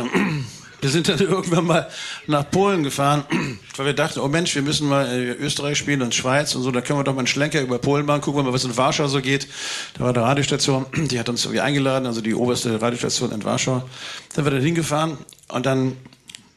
Wir 0.83 0.91
sind 0.91 1.09
dann 1.09 1.19
irgendwann 1.21 1.65
mal 1.65 1.89
nach 2.27 2.51
Polen 2.51 2.83
gefahren, 2.83 3.25
weil 3.77 3.87
wir 3.87 3.93
dachten, 3.95 4.19
oh 4.19 4.29
Mensch, 4.29 4.55
wir 4.55 4.63
müssen 4.63 4.89
mal 4.89 5.07
äh, 5.07 5.31
Österreich 5.31 5.79
spielen 5.79 6.03
und 6.03 6.15
Schweiz 6.15 6.55
und 6.55 6.63
so, 6.63 6.71
da 6.71 6.83
können 6.83 6.99
wir 6.99 7.05
doch 7.05 7.15
mal 7.15 7.21
einen 7.21 7.29
Schlenker 7.29 7.61
über 7.61 7.79
Polen 7.79 8.05
machen, 8.05 8.21
gucken 8.21 8.41
wir 8.41 8.45
mal, 8.45 8.53
was 8.53 8.65
in 8.65 8.77
Warschau 8.77 9.07
so 9.07 9.21
geht. 9.21 9.47
Da 9.95 10.01
war 10.01 10.11
eine 10.11 10.23
Radiostation, 10.23 10.87
die 11.09 11.19
hat 11.19 11.29
uns 11.29 11.45
irgendwie 11.45 11.61
eingeladen, 11.61 12.07
also 12.07 12.21
die 12.21 12.35
oberste 12.35 12.83
Radiostation 12.83 13.31
in 13.31 13.45
Warschau. 13.45 13.79
Dann 13.79 13.89
sind 14.35 14.45
wir 14.45 14.51
da 14.51 14.59
hingefahren 14.59 15.19
und 15.49 15.65
dann 15.65 15.97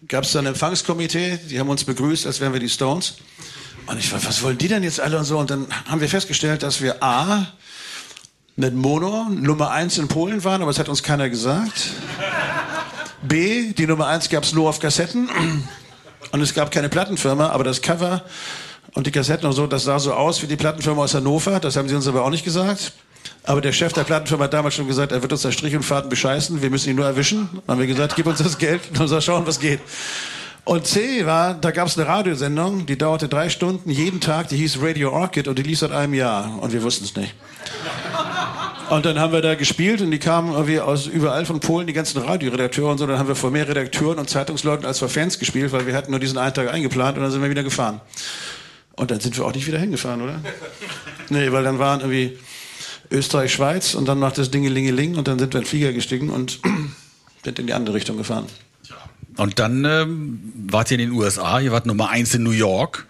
gab 0.08 0.24
es 0.24 0.32
da 0.32 0.40
ein 0.40 0.48
Empfangskomitee, 0.48 1.40
die 1.50 1.60
haben 1.60 1.70
uns 1.70 1.84
begrüßt, 1.84 2.26
als 2.26 2.42
wären 2.42 2.52
wir 2.52 2.60
die 2.60 2.70
Stones. 2.70 3.18
Und 3.86 4.00
ich 4.00 4.12
war, 4.12 4.24
was 4.26 4.42
wollen 4.42 4.58
die 4.58 4.68
denn 4.68 4.82
jetzt 4.82 5.00
alle 5.00 5.20
und 5.20 5.26
so? 5.26 5.38
Und 5.38 5.52
dann 5.52 5.68
haben 5.86 6.02
wir 6.02 6.10
festgestellt, 6.10 6.64
dass 6.64 6.82
wir 6.82 7.04
A, 7.04 7.46
mit 8.58 8.74
Mono 8.74 9.28
Nummer 9.30 9.72
eins 9.72 9.98
in 9.98 10.08
Polen 10.08 10.44
waren, 10.46 10.62
aber 10.62 10.72
das 10.72 10.80
hat 10.80 10.88
uns 10.88 11.04
keiner 11.04 11.30
gesagt. 11.30 11.92
B, 13.28 13.74
die 13.74 13.88
Nummer 13.88 14.08
eins 14.08 14.30
gab 14.30 14.44
es 14.44 14.54
nur 14.54 14.70
auf 14.70 14.80
Kassetten 14.80 15.30
und 16.32 16.42
es 16.42 16.54
gab 16.54 16.72
keine 16.72 16.90
Plattenfirma, 16.90 17.50
aber 17.50 17.64
das 17.64 17.82
Cover 17.82 18.24
und 18.94 19.08
die 19.08 19.12
Kassetten 19.12 19.48
und 19.48 19.54
so, 19.54 19.68
das 19.68 19.84
sah 19.84 20.00
so 20.00 20.14
aus 20.14 20.42
wie 20.42 20.48
die 20.48 20.56
Plattenfirma 20.56 21.04
aus 21.04 21.14
Hannover, 21.14 21.60
das 21.60 21.76
haben 21.76 21.90
sie 21.90 21.96
uns 21.96 22.08
aber 22.08 22.24
auch 22.24 22.30
nicht 22.30 22.46
gesagt. 22.46 22.94
Aber 23.44 23.62
der 23.62 23.74
Chef 23.74 23.94
der 23.94 24.04
Plattenfirma 24.04 24.46
hat 24.46 24.54
damals 24.54 24.76
schon 24.76 24.88
gesagt, 24.88 25.12
er 25.12 25.22
wird 25.22 25.32
uns 25.32 25.42
da 25.42 25.52
Strich 25.52 25.76
und 25.76 25.84
Faden 25.84 26.10
bescheißen, 26.10 26.62
wir 26.62 26.70
müssen 26.70 26.90
ihn 26.90 26.96
nur 26.96 27.06
erwischen. 27.06 27.50
Dann 27.52 27.76
haben 27.76 27.80
wir 27.80 27.88
gesagt, 27.88 28.16
gib 28.16 28.26
uns 28.26 28.40
das 28.40 28.58
Geld 28.58 28.82
und 28.90 29.12
dann 29.12 29.22
schauen, 29.22 29.46
was 29.46 29.60
geht. 29.60 29.82
Und 30.64 30.88
C 30.88 31.28
war, 31.28 31.54
da 31.54 31.70
gab 31.70 31.88
es 31.88 31.98
eine 31.98 32.08
Radiosendung, 32.08 32.88
die 32.88 32.98
dauerte 32.98 33.28
drei 33.28 33.50
Stunden 33.50 33.92
jeden 33.92 34.20
Tag, 34.20 34.48
die 34.48 34.58
hieß 34.58 34.80
Radio 34.82 35.12
Orchid 35.12 35.48
und 35.48 35.60
die 35.60 35.64
lief 35.64 35.78
seit 35.78 35.92
einem 35.92 36.16
Jahr 36.16 36.58
und 36.60 36.74
wir 36.74 36.82
wussten 36.82 37.06
es 37.06 37.16
nicht. 37.16 37.36
Und 38.90 39.06
dann 39.06 39.20
haben 39.20 39.34
wir 39.34 39.42
da 39.42 39.56
gespielt 39.56 40.02
und 40.02 40.12
die 40.12 40.20
kamen 40.20 40.52
irgendwie 40.54 40.80
aus 40.80 41.08
überall 41.08 41.46
von 41.46 41.60
Polen, 41.60 41.88
die 41.88 41.94
ganzen 41.94 42.20
Radioredakteure 42.22 42.92
und 42.92 42.98
so. 43.00 43.08
Dann 43.08 43.18
haben 43.18 43.28
wir 43.28 43.36
vor 43.36 43.52
mehr 43.52 43.68
Redakteuren 43.68 44.20
und 44.20 44.30
Zeitungsleuten 44.30 44.86
als 44.86 45.00
vor 45.00 45.10
Fans 45.10 45.40
gespielt, 45.40 45.72
weil 45.72 45.88
wir 45.88 45.96
hatten 45.96 46.12
nur 46.12 46.20
diesen 46.20 46.38
einen 46.38 46.54
Tag 46.54 46.72
eingeplant 46.72 47.18
und 47.18 47.24
dann 47.24 47.32
sind 47.32 47.42
wir 47.42 47.50
wieder 47.50 47.64
gefahren. 47.64 48.02
Und 48.96 49.12
dann 49.12 49.20
sind 49.20 49.38
wir 49.38 49.46
auch 49.46 49.54
nicht 49.54 49.68
wieder 49.68 49.80
hingefahren, 49.80 50.22
oder? 50.22 50.42
Nee, 51.30 51.52
weil 51.52 51.64
dann 51.64 51.80
waren 51.80 52.02
irgendwie 52.02 52.38
Österreich, 53.10 53.52
Schweiz 53.52 53.96
und 53.96 54.08
dann 54.08 54.20
macht 54.20 54.38
das 54.38 54.52
Dingelingeling 54.52 55.16
und 55.16 55.28
dann 55.28 55.40
sind 55.40 55.54
wir 55.54 55.60
in 55.60 55.64
den 55.64 55.68
Flieger 55.68 55.92
gestiegen 55.92 56.30
und 56.30 56.60
sind 57.44 57.58
in 57.58 57.66
die 57.66 57.74
andere 57.74 57.96
Richtung 57.96 58.16
gefahren. 58.16 58.46
Und 59.38 59.58
dann 59.58 59.84
ähm, 59.86 60.54
wart 60.70 60.92
ihr 60.92 61.00
in 61.00 61.10
den 61.10 61.18
USA, 61.18 61.60
ihr 61.60 61.72
wart 61.72 61.88
Nummer 61.88 62.10
eins 62.10 62.36
in 62.36 62.44
New 62.44 62.52
York. 62.52 63.08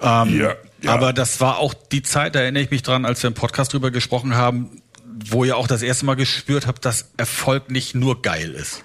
Ähm, 0.00 0.40
Ja, 0.40 0.54
ja. 0.82 0.92
Aber 0.92 1.12
das 1.12 1.40
war 1.40 1.58
auch 1.58 1.74
die 1.74 2.02
Zeit, 2.02 2.34
da 2.34 2.40
erinnere 2.40 2.62
ich 2.62 2.70
mich 2.70 2.82
dran, 2.82 3.04
als 3.04 3.22
wir 3.22 3.28
im 3.28 3.34
Podcast 3.34 3.72
drüber 3.72 3.90
gesprochen 3.90 4.36
haben, 4.36 4.82
wo 5.04 5.44
ihr 5.44 5.56
auch 5.56 5.66
das 5.66 5.82
erste 5.82 6.06
Mal 6.06 6.14
gespürt 6.14 6.66
habt, 6.66 6.84
dass 6.84 7.10
Erfolg 7.16 7.70
nicht 7.70 7.94
nur 7.94 8.22
geil 8.22 8.52
ist. 8.52 8.84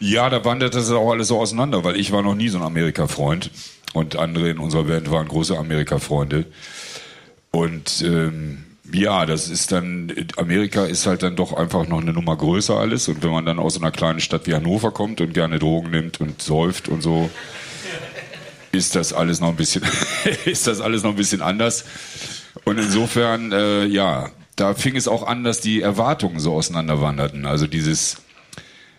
Ja, 0.00 0.30
da 0.30 0.44
wandert 0.44 0.74
das 0.74 0.90
auch 0.90 1.10
alles 1.10 1.28
so 1.28 1.38
auseinander, 1.40 1.82
weil 1.84 1.96
ich 1.96 2.12
war 2.12 2.22
noch 2.22 2.34
nie 2.34 2.48
so 2.48 2.58
ein 2.58 2.64
Amerika-Freund 2.64 3.50
und 3.94 4.16
andere 4.16 4.48
in 4.50 4.58
unserer 4.58 4.84
Band 4.84 5.10
waren 5.10 5.26
große 5.26 5.58
Amerika-Freunde. 5.58 6.46
Und 7.50 8.02
ähm, 8.02 8.64
ja, 8.92 9.26
das 9.26 9.48
ist 9.48 9.72
dann, 9.72 10.12
Amerika 10.36 10.84
ist 10.84 11.06
halt 11.06 11.22
dann 11.22 11.36
doch 11.36 11.52
einfach 11.52 11.86
noch 11.88 12.00
eine 12.00 12.12
Nummer 12.12 12.36
größer 12.36 12.76
alles. 12.76 13.08
Und 13.08 13.22
wenn 13.22 13.30
man 13.30 13.44
dann 13.44 13.58
aus 13.58 13.76
einer 13.76 13.90
kleinen 13.90 14.20
Stadt 14.20 14.46
wie 14.46 14.54
Hannover 14.54 14.92
kommt 14.92 15.20
und 15.20 15.34
gerne 15.34 15.58
Drogen 15.58 15.90
nimmt 15.90 16.20
und 16.20 16.40
säuft 16.40 16.88
und 16.88 17.02
so, 17.02 17.28
ist 18.72 18.94
das 18.94 19.12
alles 19.12 19.40
noch 19.40 19.48
ein 19.48 19.56
bisschen, 19.56 19.82
ist 20.44 20.66
das 20.66 20.80
alles 20.80 21.02
noch 21.02 21.10
ein 21.10 21.16
bisschen 21.16 21.42
anders. 21.42 21.84
Und 22.64 22.78
insofern, 22.78 23.52
äh, 23.52 23.84
ja, 23.86 24.30
da 24.56 24.74
fing 24.74 24.96
es 24.96 25.08
auch 25.08 25.26
an, 25.26 25.44
dass 25.44 25.60
die 25.60 25.80
Erwartungen 25.80 26.40
so 26.40 26.54
auseinanderwanderten. 26.54 27.46
Also 27.46 27.66
dieses, 27.66 28.18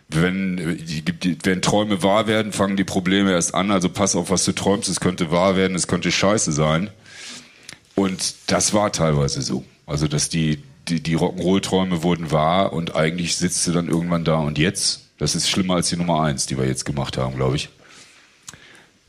wenn, 0.07 0.79
wenn 1.43 1.61
Träume 1.61 2.01
wahr 2.01 2.27
werden, 2.27 2.51
fangen 2.51 2.77
die 2.77 2.83
Probleme 2.83 3.31
erst 3.31 3.53
an. 3.53 3.71
Also 3.71 3.89
pass 3.89 4.15
auf, 4.15 4.29
was 4.29 4.45
du 4.45 4.53
träumst. 4.53 4.89
Es 4.89 4.99
könnte 4.99 5.31
wahr 5.31 5.55
werden, 5.55 5.75
es 5.75 5.87
könnte 5.87 6.11
scheiße 6.11 6.51
sein. 6.51 6.89
Und 7.95 8.35
das 8.47 8.73
war 8.73 8.91
teilweise 8.91 9.41
so. 9.41 9.65
Also, 9.85 10.07
dass 10.07 10.29
die, 10.29 10.63
die, 10.87 11.01
die 11.01 11.17
Rock'n'Roll-Träume 11.17 12.03
wurden 12.03 12.31
wahr 12.31 12.73
und 12.73 12.95
eigentlich 12.95 13.35
sitzt 13.35 13.67
du 13.67 13.71
dann 13.71 13.89
irgendwann 13.89 14.23
da 14.23 14.35
und 14.35 14.57
jetzt. 14.57 15.09
Das 15.17 15.35
ist 15.35 15.49
schlimmer 15.49 15.75
als 15.75 15.89
die 15.89 15.97
Nummer 15.97 16.21
eins, 16.21 16.45
die 16.45 16.57
wir 16.57 16.65
jetzt 16.65 16.85
gemacht 16.85 17.17
haben, 17.17 17.35
glaube 17.35 17.57
ich. 17.57 17.69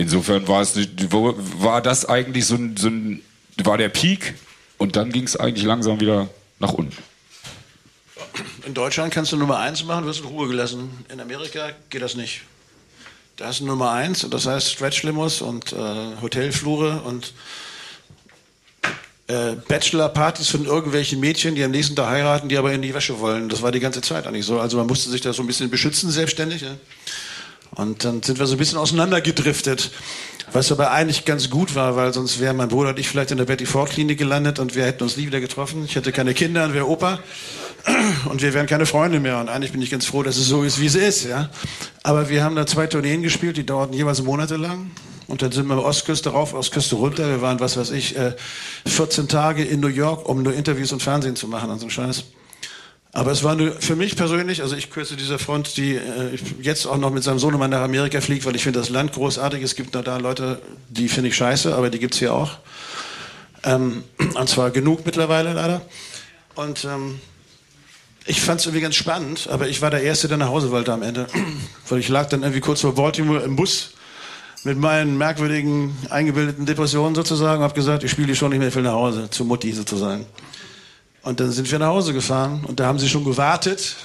Insofern 0.01 0.49
war 0.49 0.63
es, 0.63 0.75
war 1.11 1.83
das 1.83 2.07
eigentlich 2.07 2.47
so 2.47 2.55
ein, 2.55 2.75
so 2.79 2.89
ein 2.89 3.23
war 3.63 3.77
der 3.77 3.91
Peak 3.91 4.33
und 4.79 4.97
dann 4.97 5.13
ging 5.13 5.25
es 5.25 5.37
eigentlich 5.37 5.67
langsam 5.67 6.01
wieder 6.01 6.31
nach 6.59 6.73
unten. 6.73 6.97
In 8.65 8.73
Deutschland 8.73 9.13
kannst 9.13 9.33
du 9.33 9.37
Nummer 9.37 9.59
eins 9.59 9.85
machen, 9.85 10.07
wirst 10.07 10.21
in 10.21 10.27
Ruhe 10.27 10.49
gelassen. 10.49 11.05
In 11.13 11.21
Amerika 11.21 11.73
geht 11.91 12.01
das 12.01 12.15
nicht. 12.15 12.41
Da 13.37 13.51
du 13.51 13.67
Nummer 13.67 13.91
eins 13.91 14.25
und 14.25 14.33
das 14.33 14.47
heißt 14.47 14.71
Stretch-Limos 14.71 15.43
und 15.43 15.75
äh, 15.75 15.77
Hotelflure 16.23 17.03
und 17.03 17.35
äh, 19.27 19.57
Bachelor-Partys 19.69 20.49
von 20.49 20.65
irgendwelchen 20.65 21.21
Mädchen, 21.21 21.55
die 21.57 21.63
am 21.63 21.73
nächsten 21.73 21.95
Tag 21.95 22.09
heiraten, 22.09 22.49
die 22.49 22.57
aber 22.57 22.73
in 22.73 22.81
die 22.81 22.95
Wäsche 22.95 23.21
wollen. 23.21 23.51
Das 23.51 23.61
war 23.61 23.71
die 23.71 23.81
ganze 23.81 24.01
Zeit 24.01 24.27
eigentlich 24.27 24.47
so. 24.47 24.61
Also 24.61 24.79
man 24.79 24.87
musste 24.87 25.11
sich 25.11 25.21
da 25.21 25.35
so 25.35 25.43
ein 25.43 25.47
bisschen 25.47 25.69
beschützen 25.69 26.11
selbstständig. 26.11 26.63
Ja? 26.63 26.75
Und 27.81 28.05
dann 28.05 28.23
sind 28.23 28.39
wir 28.39 28.47
so 28.47 28.57
ein 28.57 28.59
bisschen 28.59 28.79
auseinandergedriftet. 28.79 29.91
Was 30.53 30.71
aber 30.73 30.91
eigentlich 30.91 31.25
ganz 31.25 31.49
gut 31.49 31.75
war, 31.75 31.97
weil 31.97 32.13
sonst 32.13 32.41
wären 32.41 32.57
mein 32.57 32.69
Bruder 32.69 32.91
und 32.91 32.99
ich 32.99 33.09
vielleicht 33.09 33.31
in 33.31 33.39
der 33.39 33.45
Betty 33.45 33.67
Ford 33.67 33.89
Klinik 33.89 34.19
gelandet 34.19 34.59
und 34.59 34.75
wir 34.75 34.85
hätten 34.85 35.05
uns 35.05 35.17
nie 35.17 35.27
wieder 35.27 35.41
getroffen. 35.41 35.85
Ich 35.85 35.95
hätte 35.95 36.13
keine 36.13 36.35
Kinder 36.35 36.65
und 36.65 36.75
wäre 36.75 36.89
Opa. 36.89 37.21
Und 38.27 38.43
wir 38.43 38.53
wären 38.53 38.67
keine 38.67 38.85
Freunde 38.85 39.21
mehr. 39.21 39.39
Und 39.39 39.49
eigentlich 39.49 39.73
bin 39.73 39.81
ich 39.81 39.91
ganz 39.91 40.05
froh, 40.05 40.23
dass 40.23 40.37
es 40.37 40.47
so 40.47 40.63
ist, 40.63 40.81
wie 40.81 40.87
es 40.87 40.95
ist. 40.95 41.25
Ja? 41.25 41.49
Aber 42.03 42.29
wir 42.29 42.45
haben 42.45 42.57
da 42.57 42.67
zwei 42.67 42.87
Tourneen 42.87 43.23
gespielt, 43.23 43.57
die 43.57 43.65
dauerten 43.65 43.95
jeweils 43.95 44.23
monatelang. 44.23 44.91
Und 45.29 45.41
dann 45.41 45.53
sind 45.53 45.67
wir 45.67 45.83
Ostküste 45.83 46.31
rauf, 46.31 46.53
Ostküste 46.53 46.97
runter. 46.97 47.29
Wir 47.29 47.41
waren, 47.41 47.61
was 47.61 47.77
weiß 47.77 47.93
ich, 47.93 48.17
14 48.87 49.25
äh, 49.25 49.29
Tage 49.29 49.65
in 49.65 49.81
New 49.81 49.89
York, 49.89 50.29
um 50.29 50.43
nur 50.43 50.53
Interviews 50.53 50.93
und 50.93 51.03
Fernsehen 51.03 51.37
zu 51.37 51.47
machen 51.47 51.71
und 51.71 51.79
so 51.79 51.89
Scheiß. 51.89 52.25
Aber 53.13 53.33
es 53.33 53.43
war 53.43 53.57
nur 53.57 53.73
für 53.73 53.97
mich 53.97 54.15
persönlich, 54.15 54.63
also 54.63 54.77
ich 54.77 54.91
kürze 54.91 55.17
dieser 55.17 55.41
Front, 55.41 55.77
die 55.77 55.97
äh, 55.97 56.39
jetzt 56.63 56.87
auch 56.87 56.97
noch 56.97 57.11
mit 57.11 57.25
seinem 57.25 57.41
Sohnemann 57.41 57.71
nach 57.71 57.81
Amerika 57.81 58.21
fliegt, 58.21 58.45
weil 58.47 58.55
ich 58.55 58.63
finde 58.63 58.79
das 58.79 58.89
Land 58.89 59.13
großartig. 59.13 59.63
Es 59.63 59.75
gibt 59.75 59.95
da 59.95 60.17
Leute, 60.19 60.63
die 60.89 61.09
finde 61.09 61.29
ich 61.29 61.37
scheiße, 61.37 61.75
aber 61.75 61.91
die 61.91 61.99
gibt's 61.99 62.19
hier 62.19 62.33
auch. 62.33 62.59
Ähm, 63.65 64.05
und 64.35 64.49
zwar 64.49 64.71
genug 64.71 65.05
mittlerweile 65.05 65.53
leider. 65.55 65.83
Und 66.55 66.85
ähm, 66.85 67.21
ich 68.27 68.41
fand 68.41 68.61
es 68.61 68.67
irgendwie 68.67 68.83
ganz 68.83 68.95
spannend, 68.95 69.49
aber 69.51 69.67
ich 69.67 69.83
war 69.83 69.91
der 69.91 70.03
Erste, 70.03 70.29
der 70.29 70.37
nach 70.37 70.49
Hause 70.49 70.71
wollte 70.71 70.93
am 70.93 71.03
Ende. 71.03 71.27
weil 71.89 71.99
ich 71.99 72.09
lag 72.09 72.29
dann 72.29 72.43
irgendwie 72.43 72.61
kurz 72.61 72.83
vor 72.83 72.95
Baltimore 72.95 73.43
im 73.43 73.57
Bus 73.57 73.91
mit 74.63 74.79
meinen 74.79 75.19
merkwürdigen, 75.19 75.97
eingebildeten 76.11 76.65
Depressionen 76.65 77.15
sozusagen 77.15 77.59
und 77.59 77.65
habe 77.65 77.75
gesagt, 77.75 78.05
ich 78.05 78.11
spiele 78.11 78.29
die 78.29 78.37
schon 78.37 78.51
nicht 78.51 78.59
mehr, 78.59 78.69
ich 78.69 78.75
nach 78.77 78.93
Hause, 78.93 79.29
zu 79.31 79.45
Mutti 79.45 79.73
sozusagen. 79.73 80.27
Und 81.23 81.41
dann 81.41 81.51
sind 81.51 81.71
wir 81.71 81.79
nach 81.79 81.89
Hause 81.89 82.13
gefahren 82.13 82.65
und 82.67 82.81
da 82.81 82.87
haben 82.87 82.99
sie 82.99 83.09
schon 83.09 83.25
gewartet. 83.25 83.97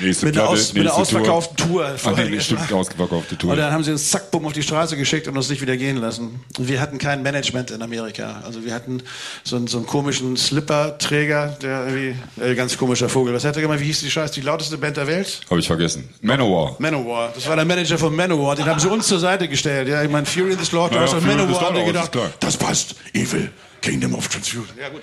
Nächste 0.00 0.26
mit, 0.26 0.34
Platte, 0.34 0.48
einer, 0.48 0.58
aus, 0.58 0.72
mit 0.74 0.82
einer 0.82 0.94
ausverkauften 0.94 1.56
Tour. 1.56 1.96
Tour 1.96 2.12
Ach, 2.12 2.16
nee, 2.16 2.40
stimmt, 2.40 2.72
ausverkaufte 2.72 3.36
Tour. 3.36 3.50
Und 3.50 3.56
dann 3.56 3.72
haben 3.72 3.82
sie 3.82 3.90
uns 3.90 4.10
zack, 4.10 4.30
bumm 4.30 4.46
auf 4.46 4.52
die 4.52 4.62
Straße 4.62 4.96
geschickt 4.96 5.26
und 5.26 5.36
uns 5.36 5.48
nicht 5.48 5.60
wieder 5.60 5.76
gehen 5.76 5.96
lassen. 5.96 6.40
Und 6.56 6.68
wir 6.68 6.80
hatten 6.80 6.98
kein 6.98 7.22
Management 7.22 7.70
in 7.70 7.82
Amerika. 7.82 8.42
Also 8.44 8.64
wir 8.64 8.72
hatten 8.72 9.02
so 9.42 9.56
einen, 9.56 9.66
so 9.66 9.78
einen 9.78 9.86
komischen 9.86 10.36
Slipper-Träger, 10.36 11.56
der 11.60 11.88
irgendwie, 11.88 12.16
äh, 12.40 12.54
ganz 12.54 12.76
komischer 12.76 13.08
Vogel. 13.08 13.34
Was 13.34 13.44
hat 13.44 13.56
er 13.56 13.62
gemacht? 13.62 13.80
Wie 13.80 13.86
hieß 13.86 14.00
die 14.00 14.10
Scheiße? 14.10 14.34
Die 14.34 14.42
lauteste 14.42 14.78
Band 14.78 14.96
der 14.96 15.06
Welt? 15.06 15.40
Habe 15.50 15.60
ich 15.60 15.66
vergessen. 15.66 16.08
Manowar. 16.20 16.76
Manowar. 16.78 17.32
Das 17.34 17.48
war 17.48 17.56
der 17.56 17.64
Manager 17.64 17.98
von 17.98 18.14
Manowar. 18.14 18.54
Den 18.54 18.66
haben 18.66 18.78
sie 18.78 18.88
uns 18.88 19.08
zur 19.08 19.18
Seite 19.18 19.48
gestellt. 19.48 19.88
Ja, 19.88 20.02
ich 20.02 20.10
meine, 20.10 20.26
Fury 20.26 20.52
in 20.52 20.58
the 20.58 20.64
Slaughter, 20.64 21.04
ja, 21.04 21.20
Manowar. 21.20 21.60
Haben 21.60 21.76
wir 21.76 21.84
gedacht, 21.84 22.16
das 22.38 22.56
passt. 22.56 22.94
Evil. 23.14 23.50
Kingdom 23.80 24.14
of 24.14 24.28
Transfusion. 24.28 24.76
Ja, 24.78 24.88
gut. 24.88 25.02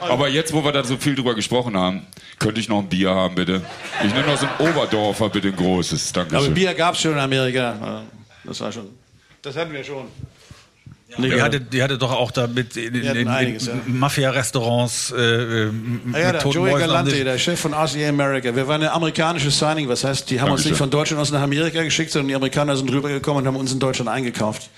Aber 0.00 0.28
jetzt, 0.28 0.52
wo 0.52 0.64
wir 0.64 0.72
da 0.72 0.82
so 0.84 0.96
viel 0.96 1.14
drüber 1.14 1.34
gesprochen 1.34 1.76
haben, 1.76 2.06
könnte 2.38 2.60
ich 2.60 2.68
noch 2.68 2.78
ein 2.78 2.88
Bier 2.88 3.10
haben, 3.10 3.34
bitte. 3.34 3.62
Ich 4.04 4.12
nehme 4.12 4.26
noch 4.26 4.38
so 4.38 4.46
ein 4.46 4.68
Oberdorfer, 4.68 5.28
bitte 5.28 5.48
ein 5.48 5.56
großes. 5.56 6.12
Danke 6.12 6.36
Aber 6.36 6.48
Bier 6.48 6.74
gab 6.74 6.94
es 6.94 7.00
schon 7.02 7.12
in 7.12 7.18
Amerika. 7.18 8.02
Das 8.44 8.60
war 8.60 8.72
schon. 8.72 8.88
Das 9.42 9.56
hatten 9.56 9.72
wir 9.72 9.84
schon. 9.84 10.06
Ja, 11.18 11.28
die, 11.28 11.42
hatte, 11.42 11.60
die 11.60 11.82
hatte 11.82 11.98
doch 11.98 12.12
auch 12.12 12.30
da 12.30 12.46
mit 12.46 12.76
in, 12.76 12.94
in, 12.94 13.02
in, 13.04 13.16
in 13.16 13.58
ja. 13.58 13.72
Mafia-Restaurants 13.86 15.12
äh, 15.16 15.64
äh 15.64 15.70
ah 16.12 16.18
ja, 16.18 16.32
der 16.32 16.46
Joey 16.46 16.78
Galante, 16.78 17.24
der 17.24 17.36
Chef 17.38 17.58
von 17.58 17.72
RCA 17.72 18.08
America. 18.08 18.54
Wir 18.54 18.68
waren 18.68 18.80
eine 18.80 18.92
amerikanische 18.92 19.50
Signing, 19.50 19.88
was 19.88 20.04
heißt, 20.04 20.30
die 20.30 20.40
haben 20.40 20.46
Dankeschön. 20.46 20.70
uns 20.70 20.70
nicht 20.70 20.78
von 20.78 20.90
Deutschland 20.90 21.20
aus 21.20 21.32
nach 21.32 21.42
Amerika 21.42 21.82
geschickt, 21.82 22.12
sondern 22.12 22.28
die 22.28 22.34
Amerikaner 22.36 22.76
sind 22.76 22.92
rübergekommen 22.92 23.42
und 23.42 23.48
haben 23.48 23.56
uns 23.56 23.72
in 23.72 23.80
Deutschland 23.80 24.08
eingekauft. 24.08 24.70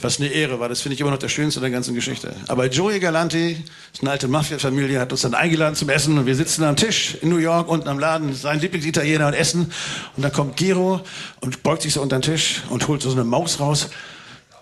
Was 0.00 0.18
eine 0.18 0.28
Ehre 0.28 0.58
war, 0.58 0.68
das 0.68 0.80
finde 0.80 0.94
ich 0.94 1.00
immer 1.00 1.10
noch 1.10 1.18
das 1.18 1.30
Schönste 1.30 1.60
der 1.60 1.70
ganzen 1.70 1.94
Geschichte. 1.94 2.32
Aber 2.48 2.66
Joey 2.66 2.98
Galante, 2.98 3.38
ist 3.38 4.00
eine 4.00 4.10
alte 4.10 4.28
Mafia-Familie, 4.28 5.00
hat 5.00 5.12
uns 5.12 5.22
dann 5.22 5.34
eingeladen 5.34 5.76
zum 5.76 5.88
Essen 5.88 6.18
und 6.18 6.26
wir 6.26 6.34
sitzen 6.34 6.64
am 6.64 6.76
Tisch 6.76 7.16
in 7.20 7.28
New 7.28 7.38
York 7.38 7.68
unten 7.68 7.88
am 7.88 7.98
Laden, 7.98 8.32
sein 8.34 8.60
Lieblingsitaliener 8.60 9.28
und 9.28 9.34
essen 9.34 9.72
und 10.16 10.22
dann 10.22 10.32
kommt 10.32 10.56
Gero 10.56 11.00
und 11.40 11.62
beugt 11.62 11.82
sich 11.82 11.92
so 11.92 12.02
unter 12.02 12.18
den 12.18 12.22
Tisch 12.22 12.62
und 12.68 12.86
holt 12.88 13.02
so 13.02 13.10
eine 13.12 13.24
Maus 13.24 13.60
raus. 13.60 13.90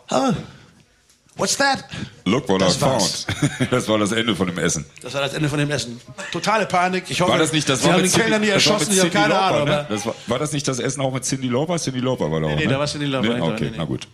Ah, 0.09 0.33
What's 1.37 1.57
that? 1.59 1.85
Look 2.25 2.49
what 2.49 2.63
das 2.63 2.79
I 2.79 2.81
war's. 2.81 3.25
found. 3.25 3.71
Das 3.71 3.89
war 3.89 3.99
das 3.99 4.13
Ende 4.13 4.35
von 4.35 4.47
dem 4.47 4.59
Essen. 4.59 4.87
Das 5.03 5.13
war 5.13 5.21
das 5.21 5.35
Ende 5.35 5.49
von 5.49 5.59
dem 5.59 5.71
Essen. 5.71 6.01
Totale 6.33 6.65
Panik. 6.67 7.05
Ich 7.09 7.21
hoffe, 7.21 7.33
war 7.33 7.39
das 7.39 7.53
nicht, 7.53 7.69
das 7.69 7.81
Sie 7.81 7.87
war 7.87 7.95
haben 7.95 8.03
den 8.03 8.13
Kellner 8.13 8.39
nie 8.39 8.49
erschossen, 8.49 8.93
ich 8.93 9.01
habe 9.01 9.11
keine 9.11 9.35
Lauper, 9.35 9.55
Ahnung. 9.55 9.69
Ne? 9.69 9.87
Das 9.89 10.07
war, 10.07 10.15
war, 10.27 10.39
das 10.39 10.53
nicht 10.53 10.67
das 10.67 10.79
Essen 10.79 11.03
auch 11.03 11.13
mit 11.13 11.25
Cindy 11.25 11.49
Lauper? 11.49 11.77
Cindy 11.77 12.01
Lauper 12.01 12.31
war 12.31 12.41
da 12.41 12.47
auch, 12.47 12.51
Nee, 12.51 12.57
nee 12.57 12.65
ne? 12.65 12.73
da 12.73 12.79
war 12.79 12.87
Cindy 12.87 13.07
Lauper. 13.07 13.29
Nee? 13.29 13.41
Okay, 13.41 13.73
na 13.77 13.85
gut. 13.85 14.09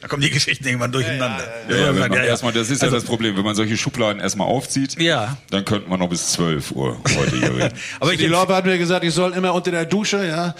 Da 0.00 0.08
kommen 0.08 0.20
die 0.20 0.30
Geschichten 0.30 0.66
irgendwann 0.66 0.90
durcheinander. 0.90 1.44
Ja, 1.68 1.76
ja, 1.76 1.92
ja, 1.92 2.06
ja 2.08 2.22
erstmal, 2.24 2.52
das 2.52 2.70
ist 2.70 2.82
also, 2.82 2.96
ja 2.96 3.00
das 3.00 3.08
Problem, 3.08 3.36
wenn 3.36 3.44
man 3.44 3.54
solche 3.54 3.76
Schubladen 3.76 4.20
erstmal 4.20 4.48
aufzieht, 4.48 5.00
ja. 5.00 5.36
dann 5.50 5.64
könnten 5.64 5.88
wir 5.88 5.96
noch 5.96 6.08
bis 6.08 6.32
12 6.32 6.72
Uhr 6.72 7.00
heute 7.16 7.36
hier 7.36 7.54
reden. 7.56 7.78
Aber 8.00 8.16
die 8.16 8.26
Lauper 8.26 8.56
hat 8.56 8.66
mir 8.66 8.78
gesagt, 8.78 9.04
ich 9.04 9.14
soll 9.14 9.32
immer 9.32 9.54
unter 9.54 9.70
der 9.70 9.84
Dusche, 9.86 10.26
ja, 10.26 10.56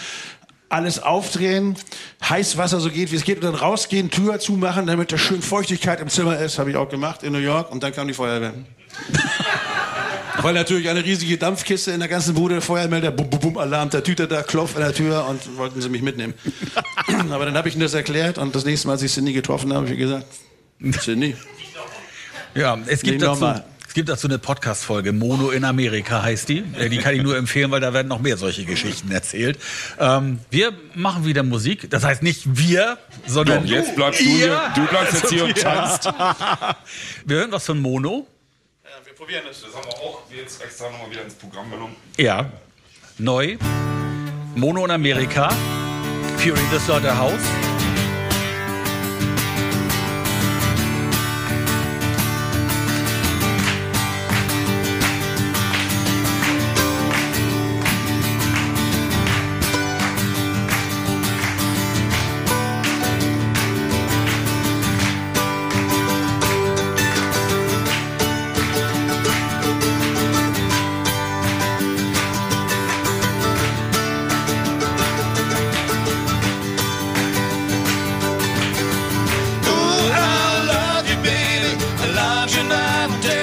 alles 0.73 1.03
aufdrehen, 1.03 1.77
Heißwasser 2.29 2.81
so 2.81 2.91
geht, 2.91 3.13
wie 3.13 3.17
es 3.17 3.25
geht, 3.25 3.37
und 3.37 3.45
dann 3.45 3.55
rausgehen, 3.55 4.11
Tür 4.11 4.39
zumachen, 4.41 4.87
damit 4.87 5.13
da 5.13 5.19
schön 5.19 5.43
Feuchtigkeit 5.43 6.01
im 6.01 6.09
Zimmer 6.09 6.39
ist. 6.39 6.59
Habe 6.59 6.71
ich 6.71 6.77
auch 6.77 6.89
gemacht 6.89 7.23
in 7.23 7.33
New 7.33 7.39
York. 7.39 7.71
Und 7.71 7.83
dann 7.83 7.93
kam 7.93 8.09
die 8.09 8.15
Feuerwehr. 8.15 8.55
Weil 10.41 10.55
natürlich 10.55 10.89
eine 10.89 11.05
riesige 11.05 11.37
Dampfkiste 11.37 11.93
in 11.93 12.01
der 12.01 12.09
ganzen 12.09 12.35
Bude, 12.35 12.61
Feuermelder, 12.63 13.11
bum, 13.11 13.29
bum, 13.29 13.39
bum, 13.39 13.59
Alarm, 13.59 13.91
der 13.91 14.03
Tüter 14.03 14.27
da, 14.27 14.43
Klopf 14.43 14.75
an 14.77 14.83
der 14.83 14.95
Tür 14.95 15.27
und 15.29 15.59
wollten 15.59 15.81
sie 15.81 15.91
mich 15.91 16.03
mitnehmen. 16.03 16.33
Aber 17.31 17.45
dann 17.45 17.55
habe 17.55 17.69
ich 17.69 17.75
ihnen 17.75 17.83
das 17.83 17.93
erklärt 17.93 18.39
und 18.39 18.55
das 18.55 18.65
nächste 18.65 18.89
Mal, 18.89 18.95
als 18.95 19.03
ich 19.03 19.13
Cindy 19.13 19.35
getroffen 19.35 19.73
habe, 19.75 19.85
habe 19.85 19.93
ich 19.93 19.99
gesagt, 19.99 20.27
Cindy. 21.01 21.37
Ja, 22.55 22.79
es 22.87 23.03
gibt 23.03 23.23
dazu, 23.23 23.63
es 23.93 23.95
gibt 23.95 24.09
dazu 24.09 24.27
eine 24.27 24.39
Podcast-Folge, 24.39 25.13
Mono 25.13 25.51
in 25.51 25.65
Amerika 25.65 26.23
heißt 26.23 26.49
die. 26.49 26.65
Äh, 26.79 26.89
die 26.89 26.97
kann 26.97 27.15
ich 27.15 27.23
nur 27.23 27.37
empfehlen, 27.37 27.71
weil 27.71 27.83
da 27.83 27.93
werden 27.93 28.09
noch 28.09 28.21
mehr 28.21 28.39
solche 28.39 28.65
Geschichten 28.65 29.13
erzählt. 29.13 29.59
Ähm, 29.99 30.39
wir 30.49 30.73
machen 30.95 31.27
wieder 31.27 31.43
Musik. 31.43 31.91
Das 31.91 32.03
heißt 32.03 32.23
nicht 32.23 32.57
wir, 32.57 32.97
sondern. 33.27 33.65
Doch, 33.65 33.71
jetzt 33.71 33.95
bleibst 33.95 34.21
du 34.21 34.25
hier. 34.25 34.63
Du 34.75 34.87
bleibst 34.87 35.13
jetzt 35.13 35.31
hier 35.31 35.45
und 35.45 35.59
tanzt. 35.59 36.05
wir 37.27 37.37
hören 37.37 37.53
was 37.53 37.67
von 37.67 37.83
Mono. 37.83 38.27
Ja, 38.83 38.91
wir 39.05 39.13
probieren 39.13 39.43
es. 39.51 39.61
Das 39.61 39.75
haben 39.75 39.85
wir 39.85 39.99
auch 39.99 40.23
jetzt 40.35 40.63
extra 40.63 40.91
nochmal 40.91 41.11
wieder 41.11 41.25
ins 41.25 41.35
Programm 41.35 41.71
genommen. 41.71 41.97
Ja. 42.17 42.51
Neu. 43.19 43.59
Mono 44.55 44.87
in 44.87 44.91
Amerika. 44.91 45.51
Fury 46.39 46.63
the 46.73 46.79
Slaughterhouse. 46.79 47.43
leave 47.43 47.82
Dodging 82.33 82.69
dead. 82.69 83.42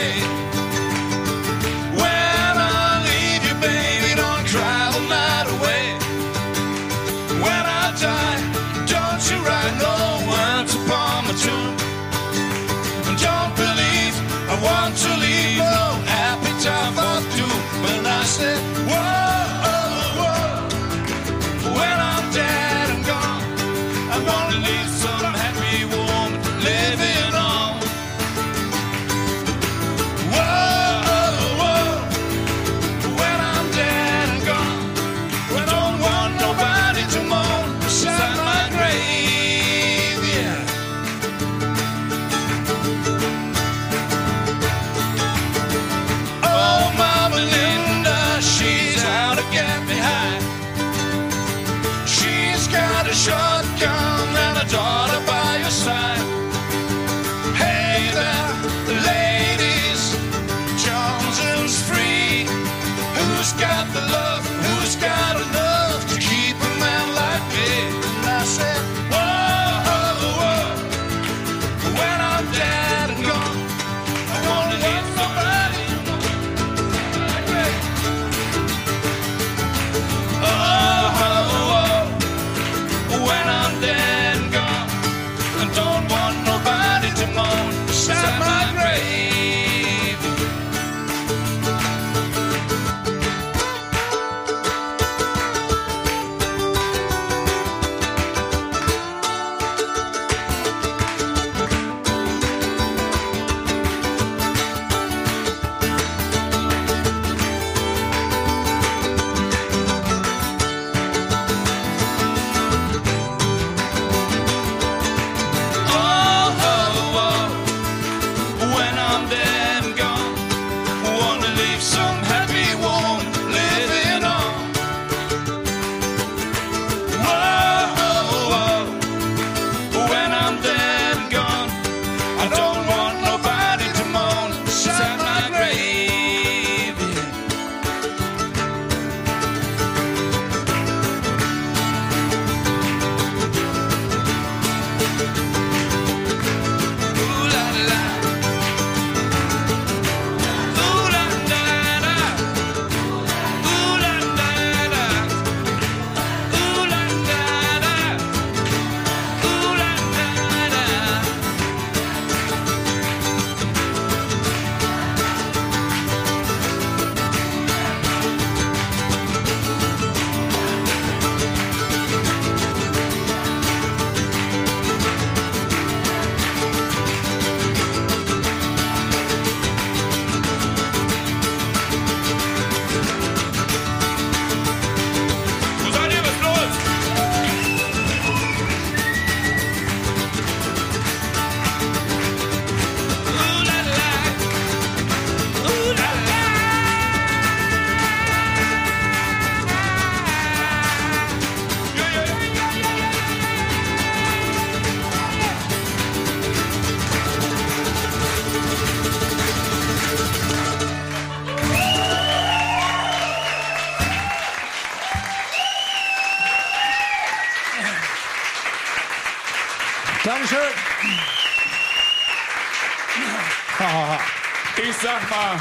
Sag 225.30 225.38
mal, 225.38 225.60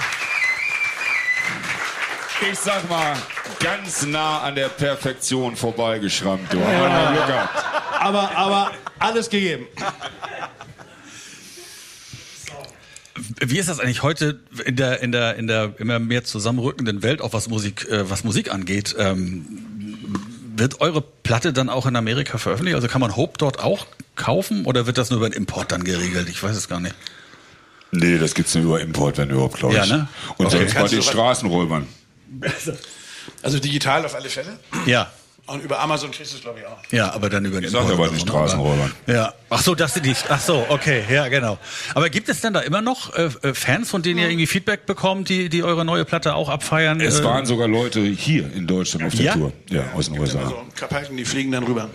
ich 2.50 2.58
sag 2.58 2.88
mal, 2.88 3.16
ganz 3.60 4.06
nah 4.06 4.40
an 4.40 4.54
der 4.54 4.68
Perfektion 4.68 5.56
vorbeigeschrammt. 5.56 6.52
Du 6.52 6.58
wir 6.58 6.64
Glück 6.64 7.26
gehabt. 7.26 7.64
Aber, 8.00 8.36
aber 8.36 8.70
alles 8.98 9.28
gegeben. 9.28 9.66
Wie 13.40 13.58
ist 13.58 13.68
das 13.68 13.80
eigentlich 13.80 14.02
heute 14.02 14.40
in 14.64 14.76
der 14.76 15.00
in 15.00 15.12
der 15.12 15.36
in 15.36 15.46
der 15.46 15.74
immer 15.78 15.98
mehr 15.98 16.24
zusammenrückenden 16.24 17.02
Welt, 17.02 17.20
auch 17.20 17.32
was 17.32 17.48
Musik 17.48 17.88
äh, 17.88 18.08
was 18.08 18.24
Musik 18.24 18.52
angeht? 18.52 18.96
Ähm, 18.98 19.46
wird 20.56 20.80
eure 20.80 21.02
Platte 21.02 21.52
dann 21.52 21.68
auch 21.68 21.86
in 21.86 21.94
Amerika 21.94 22.38
veröffentlicht? 22.38 22.74
Also 22.74 22.88
kann 22.88 23.00
man 23.00 23.16
Hope 23.16 23.34
dort 23.38 23.60
auch 23.60 23.86
kaufen 24.16 24.64
oder 24.64 24.86
wird 24.86 24.98
das 24.98 25.10
nur 25.10 25.18
über 25.18 25.28
den 25.28 25.36
Import 25.36 25.70
dann 25.70 25.84
geregelt? 25.84 26.28
Ich 26.28 26.42
weiß 26.42 26.56
es 26.56 26.68
gar 26.68 26.80
nicht. 26.80 26.94
Nee, 27.90 28.18
das 28.18 28.34
gibt's 28.34 28.54
nur 28.54 28.64
über 28.64 28.80
Import, 28.80 29.16
wenn 29.18 29.30
überhaupt, 29.30 29.56
glaube 29.58 29.74
ich. 29.74 29.86
Ja, 29.86 29.96
ne? 29.96 30.08
Und 30.36 30.46
Okay. 30.46 30.58
sonst 30.58 30.74
bei 30.74 30.88
den 30.88 31.02
Straßenräubern. 31.02 31.86
Also 33.42 33.58
digital 33.58 34.04
auf 34.04 34.14
alle 34.14 34.28
Fälle. 34.28 34.58
Ja. 34.86 35.10
Und 35.46 35.64
über 35.64 35.80
Amazon 35.80 36.10
kriegst 36.10 36.32
du 36.32 36.36
es, 36.36 36.42
glaube 36.42 36.58
ich, 36.60 36.66
auch. 36.66 36.76
Ja, 36.90 37.10
aber 37.14 37.30
dann 37.30 37.42
über 37.46 37.56
den 37.58 37.64
Ich 37.64 37.70
sag 37.70 37.84
ja 37.84 37.92
Import 37.92 37.98
bei 37.98 38.08
oder 38.08 38.18
den 38.18 38.18
so, 38.18 38.24
ne? 38.26 38.30
Straßenräubern. 38.32 38.92
Ja. 39.06 39.32
Ach 39.48 39.62
so, 39.62 39.74
das 39.74 39.94
sind 39.94 40.04
die. 40.04 40.14
Ach 40.28 40.38
so, 40.40 40.66
okay, 40.68 41.04
ja, 41.10 41.28
genau. 41.28 41.56
Aber 41.94 42.10
gibt 42.10 42.28
es 42.28 42.42
denn 42.42 42.52
da 42.52 42.60
immer 42.60 42.82
noch 42.82 43.14
äh, 43.14 43.30
äh, 43.42 43.54
Fans, 43.54 43.88
von 43.88 44.02
denen 44.02 44.18
ihr 44.20 44.28
irgendwie 44.28 44.46
Feedback 44.46 44.84
bekommt, 44.84 45.30
die 45.30 45.48
die 45.48 45.62
eure 45.62 45.86
neue 45.86 46.04
Platte 46.04 46.34
auch 46.34 46.50
abfeiern? 46.50 47.00
Es 47.00 47.20
Äh, 47.20 47.24
waren 47.24 47.46
sogar 47.46 47.66
Leute 47.66 48.00
hier 48.02 48.52
in 48.52 48.66
Deutschland 48.66 49.06
auf 49.06 49.14
der 49.14 49.24
Ja? 49.24 49.32
Tour. 49.34 49.52
Ja, 49.70 49.84
aus 49.94 50.10
den 50.10 50.18
USA. 50.18 50.40
Also 50.40 50.62
Kapalken, 50.74 51.16
die 51.16 51.24
fliegen 51.24 51.50
dann 51.50 51.64
rüber. 51.64 51.88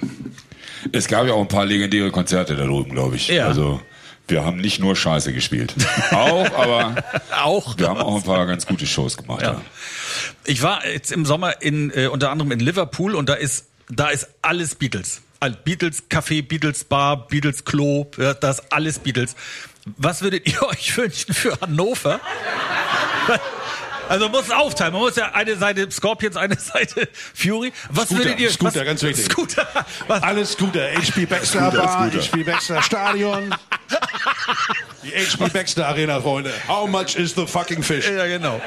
Es 0.92 1.08
gab 1.08 1.28
ja 1.28 1.34
auch 1.34 1.42
ein 1.42 1.48
paar 1.48 1.66
legendäre 1.66 2.10
Konzerte 2.10 2.56
da 2.56 2.66
drüben, 2.66 2.90
glaube 2.92 3.18
ich. 3.18 3.28
Ja. 3.28 3.46
Also 3.46 3.80
wir 4.28 4.46
haben 4.46 4.58
nicht 4.58 4.80
nur 4.80 4.96
Scheiße 4.96 5.34
gespielt. 5.34 5.74
auch, 6.12 6.46
aber 6.54 6.96
auch. 7.44 7.78
wir 7.78 7.90
haben 7.90 8.00
auch 8.00 8.16
ein 8.16 8.24
paar 8.24 8.46
ganz 8.48 8.66
gute 8.66 8.86
Shows 8.88 9.18
gemacht. 9.18 9.42
Ja. 9.42 9.54
Ja. 9.54 9.62
Ich 10.46 10.62
war 10.62 10.86
jetzt 10.88 11.12
im 11.12 11.26
Sommer 11.26 11.62
in 11.62 11.92
äh, 11.96 12.08
unter 12.08 12.30
anderem 12.32 12.52
in 12.52 12.60
Liverpool 12.60 13.16
und 13.16 13.28
da 13.30 13.34
ist 13.34 13.68
da 13.90 14.08
ist 14.10 14.28
alles 14.42 14.76
Beatles. 14.76 15.22
All- 15.40 15.52
Beatles 15.64 16.10
Café, 16.10 16.42
Beatles 16.42 16.86
Bar, 16.86 17.28
Beatles 17.28 17.66
Klo, 17.66 18.08
ja, 18.18 18.34
das 18.34 18.72
alles 18.72 19.00
Beatles. 19.00 19.36
Was 19.98 20.22
würdet 20.22 20.48
ihr 20.48 20.64
euch 20.70 20.96
wünschen 20.96 21.34
für 21.34 21.60
Hannover? 21.60 22.22
Also 24.10 24.26
man 24.26 24.32
muss 24.34 24.46
es 24.46 24.52
aufteilen. 24.52 24.94
Man 24.94 25.02
muss 25.02 25.16
ja 25.16 25.32
eine 25.34 25.56
Seite 25.56 25.90
Scorpions, 25.92 26.36
eine 26.38 26.56
Seite 26.60 27.08
Fury. 27.34 27.72
Was 27.90 28.06
Scooter, 28.06 28.24
würdet 28.26 28.40
ihr? 28.40 28.52
Scooter, 28.52 28.80
was, 28.80 28.86
ganz 28.86 29.04
wichtig. 29.04 29.26
Scooter. 29.26 29.68
Was, 30.08 30.24
Alles 30.24 30.52
Scooter. 30.54 30.88
HP 30.92 31.26
Baxter 31.26 31.60
Scooter, 31.70 31.84
Bar, 31.84 32.10
Scooter. 32.12 32.26
HP 32.26 32.44
Baxter 32.44 32.82
Stadion. 32.82 33.56
Die 35.04 35.12
HP 35.12 35.50
Baxter 35.50 35.88
Arena, 35.88 36.20
Freunde. 36.22 36.52
How 36.68 36.88
much 36.88 37.16
is 37.16 37.34
the 37.36 37.46
fucking 37.48 37.84
fish? 37.84 38.08
ja, 38.10 38.26
genau. 38.26 38.62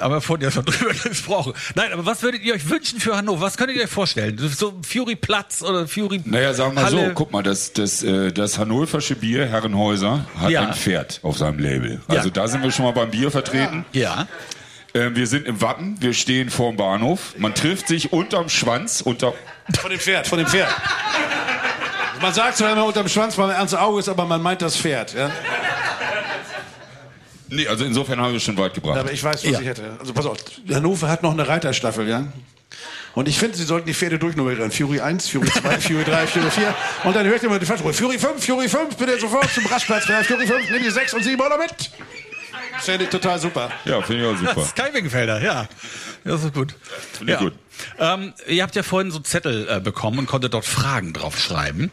Haben 0.00 0.12
wir 0.14 0.20
vorhin 0.20 0.44
ja 0.44 0.50
schon 0.50 0.64
drüber 0.66 0.92
gesprochen. 0.94 1.52
Nein, 1.74 1.92
aber 1.92 2.06
was 2.06 2.22
würdet 2.22 2.42
ihr 2.42 2.54
euch 2.54 2.68
wünschen 2.68 3.00
für 3.00 3.16
Hannover? 3.16 3.40
Was 3.42 3.56
könntet 3.56 3.76
ihr 3.76 3.84
euch 3.84 3.90
vorstellen? 3.90 4.38
So 4.38 4.74
Fury 4.86 5.16
Platz 5.16 5.62
oder 5.62 5.86
Fury 5.88 6.20
Naja, 6.24 6.54
sagen 6.54 6.74
wir 6.76 6.86
so, 6.88 6.98
Halle? 6.98 7.12
guck 7.14 7.32
mal, 7.32 7.42
das, 7.42 7.72
das, 7.72 8.02
äh, 8.02 8.32
das 8.32 8.58
hannoversche 8.58 9.14
Bier 9.16 9.46
Herrenhäuser 9.46 10.24
hat 10.40 10.50
Ja. 10.50 10.62
ein 10.68 10.74
Pferd 10.74 11.20
auf 11.22 11.38
seinem 11.38 11.58
Label. 11.58 12.00
Ja. 12.08 12.16
Also 12.16 12.30
da 12.30 12.46
sind 12.48 12.62
wir 12.62 12.70
schon 12.70 12.84
mal 12.84 12.92
beim 12.92 13.10
Bier 13.10 13.30
vertreten. 13.30 13.84
Ja. 13.92 14.26
Äh, 14.94 15.10
wir 15.14 15.26
sind 15.26 15.46
im 15.46 15.60
Wappen, 15.60 15.96
wir 16.00 16.14
stehen 16.14 16.48
vorm 16.50 16.76
Bahnhof. 16.76 17.34
Man 17.38 17.54
trifft 17.54 17.88
sich 17.88 18.12
unterm 18.12 18.48
Schwanz, 18.48 19.00
unter... 19.00 19.34
Von 19.78 19.90
dem 19.90 20.00
Pferd, 20.00 20.26
von 20.26 20.38
dem 20.38 20.46
Pferd. 20.46 20.68
Man 22.22 22.32
sagt 22.34 22.56
zwar 22.56 22.72
immer 22.72 22.84
unterm 22.86 23.08
Schwanz, 23.08 23.36
weil 23.38 23.48
man 23.48 23.56
ernst 23.56 23.76
Auge 23.76 24.00
ist, 24.00 24.08
aber 24.08 24.24
man 24.24 24.42
meint 24.42 24.60
das 24.62 24.76
Pferd. 24.76 25.14
Ja? 25.14 25.30
Nee, 27.48 27.66
also 27.66 27.84
insofern 27.84 28.20
haben 28.20 28.32
wir 28.32 28.36
es 28.36 28.42
schon 28.42 28.56
weit 28.58 28.74
gebracht. 28.74 28.98
Aber 28.98 29.12
ich 29.12 29.22
weiß, 29.22 29.44
was 29.44 29.50
Ja. 29.50 29.60
ich 29.60 29.66
hätte. 29.66 29.96
Also 30.00 30.12
pass 30.12 30.26
auf, 30.26 30.38
Hannover 30.70 31.08
hat 31.08 31.22
noch 31.22 31.32
eine 31.32 31.46
Reiterstaffel, 31.48 32.08
ja? 32.08 32.26
Und 33.14 33.26
ich 33.26 33.38
finde, 33.38 33.56
sie 33.56 33.64
sollten 33.64 33.86
die 33.86 33.94
Pferde 33.94 34.18
durchnummerieren. 34.18 34.70
Fury 34.70 35.00
1, 35.00 35.28
Fury 35.28 35.48
2, 35.50 35.80
Fury 35.80 36.04
3, 36.04 36.26
Fury 36.26 36.50
4. 36.50 36.74
Und 37.04 37.16
dann 37.16 37.26
hört 37.26 37.42
ihr 37.42 37.48
mal 37.48 37.58
die 37.58 37.66
Falschruhe. 37.66 37.92
Fury 37.92 38.18
5, 38.18 38.44
Fury 38.44 38.68
5, 38.68 38.96
bitte 38.96 39.18
sofort 39.18 39.50
zum 39.52 39.66
Rastplatz. 39.66 40.04
Fury 40.04 40.46
5, 40.46 40.70
nimm 40.70 40.82
die 40.82 40.90
6 40.90 41.14
und 41.14 41.24
7 41.24 41.40
oder 41.40 41.58
mit. 41.58 41.70
Das 42.74 42.84
finde 42.84 43.04
ich 43.04 43.10
total 43.10 43.40
super. 43.40 43.70
Ja, 43.84 44.00
finde 44.02 44.22
ich 44.22 44.28
auch 44.28 44.38
super. 44.38 44.68
Kai 44.76 44.94
Wingenfelder, 44.94 45.42
ja. 45.42 45.66
Das 46.24 46.44
ist 46.44 46.54
gut. 46.54 46.74
Finde 47.16 47.32
ich 47.32 47.38
gut. 47.40 47.54
Ähm, 47.98 48.34
ihr 48.46 48.62
habt 48.62 48.76
ja 48.76 48.82
vorhin 48.84 49.10
so 49.10 49.18
Zettel 49.20 49.68
äh, 49.68 49.80
bekommen 49.80 50.18
und 50.20 50.26
konntet 50.26 50.54
dort 50.54 50.64
Fragen 50.64 51.12
draufschreiben. 51.12 51.90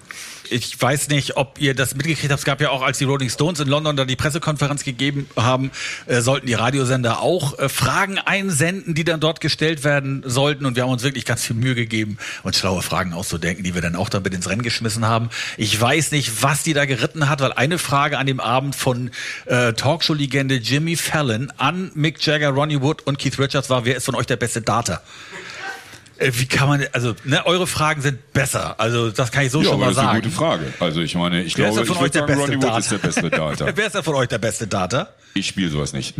Ich 0.50 0.80
weiß 0.80 1.10
nicht, 1.10 1.38
ob 1.38 1.60
ihr 1.60 1.74
das 1.74 1.96
mitgekriegt 1.96 2.32
habt. 2.32 2.40
Es 2.40 2.46
gab 2.46 2.62
ja 2.62 2.70
auch, 2.70 2.82
als 2.82 2.98
die 2.98 3.06
Rolling 3.06 3.30
Stones 3.30 3.60
in 3.60 3.68
London 3.68 3.96
da 3.96 4.06
die 4.06 4.16
Pressekonferenz 4.16 4.84
gegeben 4.84 5.28
haben, 5.36 5.72
äh, 6.06 6.22
sollten 6.22 6.48
die 6.48 6.54
Radiosender 6.54 7.22
auch 7.22 7.58
äh, 7.60 7.70
Fragen 7.70 8.20
einsenden, 8.20 8.94
die 8.94 9.04
dann 9.04 9.20
dort 9.20 9.42
gestellt 9.42 9.84
werden 9.84 10.24
sollten. 10.26 10.66
Und 10.66 10.76
wir 10.76 10.84
haben 10.84 10.92
uns 10.92 11.04
wirklich 11.04 11.26
ganz 11.26 11.44
viel 11.44 11.56
Mühe 11.56 11.76
gegeben, 11.76 12.18
uns 12.44 12.58
schlaue 12.58 12.82
Fragen 12.82 13.14
auszudenken, 13.14 13.64
die 13.64 13.74
wir 13.74 13.82
dann 13.82 13.96
auch 13.96 14.10
damit 14.10 14.34
ins 14.34 14.50
Rennen 14.50 14.62
geschmissen 14.62 15.06
haben. 15.06 15.30
Ich 15.58 15.80
weiß 15.80 16.12
nicht, 16.12 16.44
was 16.44 16.64
die 16.64 16.74
da 16.74 16.86
geritten 16.86 17.30
hat, 17.30 17.42
weil 17.42 17.54
eine 17.54 17.78
Frage 17.78 18.18
an 18.18 18.28
dem 18.28 18.40
Abend 18.40 18.76
von 18.76 19.12
äh, 19.46 19.74
Talkshow-Legende 19.74 20.56
Jimmy 20.56 20.96
Fallon 20.96 21.52
an 21.58 21.92
Mick 21.96 22.26
Jagger, 22.26 22.50
Ronnie 22.50 22.82
Wood 22.82 23.02
und 23.06 23.20
Keith 23.20 23.40
Richards 23.40 23.70
war, 23.70 23.86
wer 23.86 23.98
ist 23.98 24.06
von 24.06 24.16
euch 24.16 24.28
der 24.28 24.38
beste 24.38 24.62
Data? 24.62 25.02
Äh, 26.18 26.32
Wie 26.34 26.46
kann 26.46 26.70
man, 26.70 26.86
also, 26.94 27.14
ne, 27.26 27.46
eure 27.46 27.68
Fragen 27.68 28.02
sind 28.02 28.32
besser. 28.34 28.80
Also, 28.80 29.12
das 29.12 29.32
kann 29.32 29.46
ich 29.46 29.52
so 29.52 29.60
Ja, 29.60 29.66
schon 29.66 29.74
aber 29.74 29.80
mal 29.82 29.88
das 29.88 29.94
ist 29.98 30.00
eine 30.00 30.08
sagen. 30.10 30.22
gute 30.24 30.36
Frage. 30.36 30.74
Also 30.80 31.02
ich 31.02 31.16
meine, 31.16 31.44
ich 31.44 31.58
Wer 31.58 31.70
ist 31.70 31.74
glaube, 31.76 31.76
denn 31.76 31.84
ich 31.84 31.88
von 31.90 31.98
euch 31.98 32.02
würde 32.04 32.12
der 32.12 32.22
sagen, 32.22 32.28
beste 32.40 32.52
Ronnie 32.52 32.60
Data? 32.62 32.74
Wood 32.74 32.80
ist 32.80 32.92
der 32.92 32.98
beste 32.98 33.30
Data. 33.30 33.72
Wer 33.76 33.86
ist 33.86 33.96
denn 33.96 34.04
von 34.04 34.16
euch 34.16 34.28
der 34.30 34.38
beste 34.38 34.68
Data? 34.68 35.10
Ich 35.34 35.48
spiele 35.48 35.70
sowas 35.70 35.92
nicht. 35.94 36.16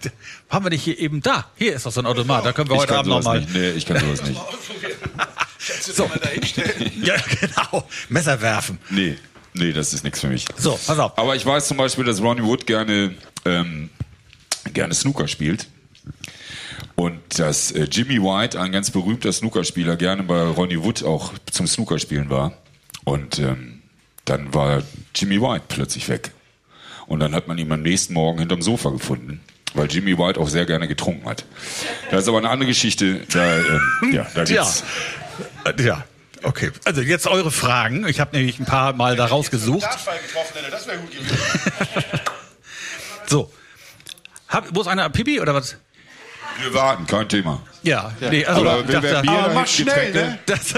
Haben 0.50 0.64
wir 0.66 0.70
nicht 0.70 0.82
hier 0.84 0.98
eben 0.98 1.22
da? 1.22 1.46
Hier 1.56 1.74
ist 1.74 1.86
doch 1.86 1.92
so 1.92 2.00
ein 2.00 2.06
Automat. 2.06 2.44
Da 2.44 2.52
können 2.52 2.68
wir 2.68 2.76
Ich 2.76 2.82
heute 2.82 2.98
Abend 2.98 3.08
nochmal. 3.10 3.46
Nee, 3.52 3.70
ich 3.70 3.86
kann 3.86 3.98
sowas 3.98 4.22
nicht. 4.22 4.40
So. 5.82 6.08
Ja, 7.02 7.14
genau. 7.40 7.86
Messer 8.08 8.40
werfen. 8.40 8.78
Nee, 8.90 9.18
nee, 9.54 9.72
das 9.72 9.92
ist 9.92 10.02
nichts 10.04 10.20
für 10.20 10.28
mich. 10.28 10.44
So, 10.56 10.78
pass 10.86 10.98
auf. 10.98 11.18
Aber 11.18 11.36
ich 11.36 11.44
weiß 11.44 11.68
zum 11.68 11.76
Beispiel, 11.76 12.04
dass 12.04 12.22
Ronnie 12.22 12.42
Wood 12.42 12.66
gerne, 12.66 13.14
ähm, 13.44 13.90
gerne 14.72 14.94
Snooker 14.94 15.28
spielt. 15.28 15.66
Und 16.96 17.20
dass 17.38 17.70
äh, 17.72 17.84
Jimmy 17.84 18.20
White, 18.22 18.60
ein 18.60 18.72
ganz 18.72 18.90
berühmter 18.90 19.32
Snookerspieler, 19.32 19.96
gerne 19.96 20.22
bei 20.22 20.42
Ronnie 20.42 20.82
Wood 20.82 21.02
auch 21.04 21.32
zum 21.50 21.66
Snookerspielen 21.66 22.30
war. 22.30 22.52
Und 23.04 23.38
ähm, 23.38 23.82
dann 24.24 24.52
war 24.54 24.82
Jimmy 25.14 25.40
White 25.40 25.64
plötzlich 25.68 26.08
weg. 26.08 26.32
Und 27.06 27.20
dann 27.20 27.34
hat 27.34 27.48
man 27.48 27.56
ihn 27.58 27.70
am 27.72 27.82
nächsten 27.82 28.12
Morgen 28.14 28.38
hinterm 28.40 28.60
Sofa 28.62 28.90
gefunden, 28.90 29.40
weil 29.74 29.90
Jimmy 29.90 30.18
White 30.18 30.38
auch 30.38 30.48
sehr 30.48 30.66
gerne 30.66 30.86
getrunken 30.88 31.26
hat. 31.28 31.44
Das 32.10 32.22
ist 32.22 32.28
aber 32.28 32.38
eine 32.38 32.50
andere 32.50 32.68
Geschichte. 32.68 33.20
Da, 33.32 33.56
ähm, 33.58 33.80
ja, 34.12 34.26
da 34.34 34.42
Ja. 34.44 34.62
gibt's 34.64 34.84
Äh, 35.64 35.82
Ja. 35.82 36.04
Okay. 36.42 36.70
Also 36.84 37.00
jetzt 37.00 37.26
eure 37.26 37.50
Fragen. 37.50 38.06
Ich 38.06 38.20
habe 38.20 38.36
nämlich 38.36 38.60
ein 38.60 38.64
paar 38.66 38.92
Mal 38.92 39.16
da 39.16 39.26
rausgesucht. 39.26 39.82
Dartfall 39.82 40.18
getroffen 40.24 40.52
hätte, 40.56 40.70
das 40.70 40.86
wäre 40.86 40.98
gut 40.98 41.10
gewesen. 41.10 41.36
So. 43.26 43.52
Hab, 44.48 44.74
wo 44.74 44.80
ist 44.80 44.86
einer? 44.86 45.08
Pipi 45.10 45.40
oder 45.40 45.52
was? 45.54 45.76
Wir 46.62 46.74
warten, 46.74 47.06
kein 47.06 47.28
Thema. 47.28 47.60
Ja. 47.82 48.12
Nee, 48.20 48.44
also 48.44 48.60
Aber 48.68 48.80
ich 48.80 48.86
dachte, 48.90 49.20
Bier 49.22 49.30
Aber 49.32 49.48
da 49.48 49.54
mach 49.54 49.66
schnell, 49.66 50.12
Getränke? 50.12 50.18
ne? 50.18 50.38
Das, 50.46 50.74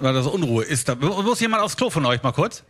weil 0.00 0.14
das 0.14 0.26
Unruhe 0.26 0.64
ist 0.64 0.88
da. 0.88 0.94
Muss 0.94 1.40
jemand 1.40 1.62
aufs 1.62 1.76
Klo 1.76 1.90
von 1.90 2.04
euch 2.06 2.22
mal 2.22 2.32
kurz? 2.32 2.62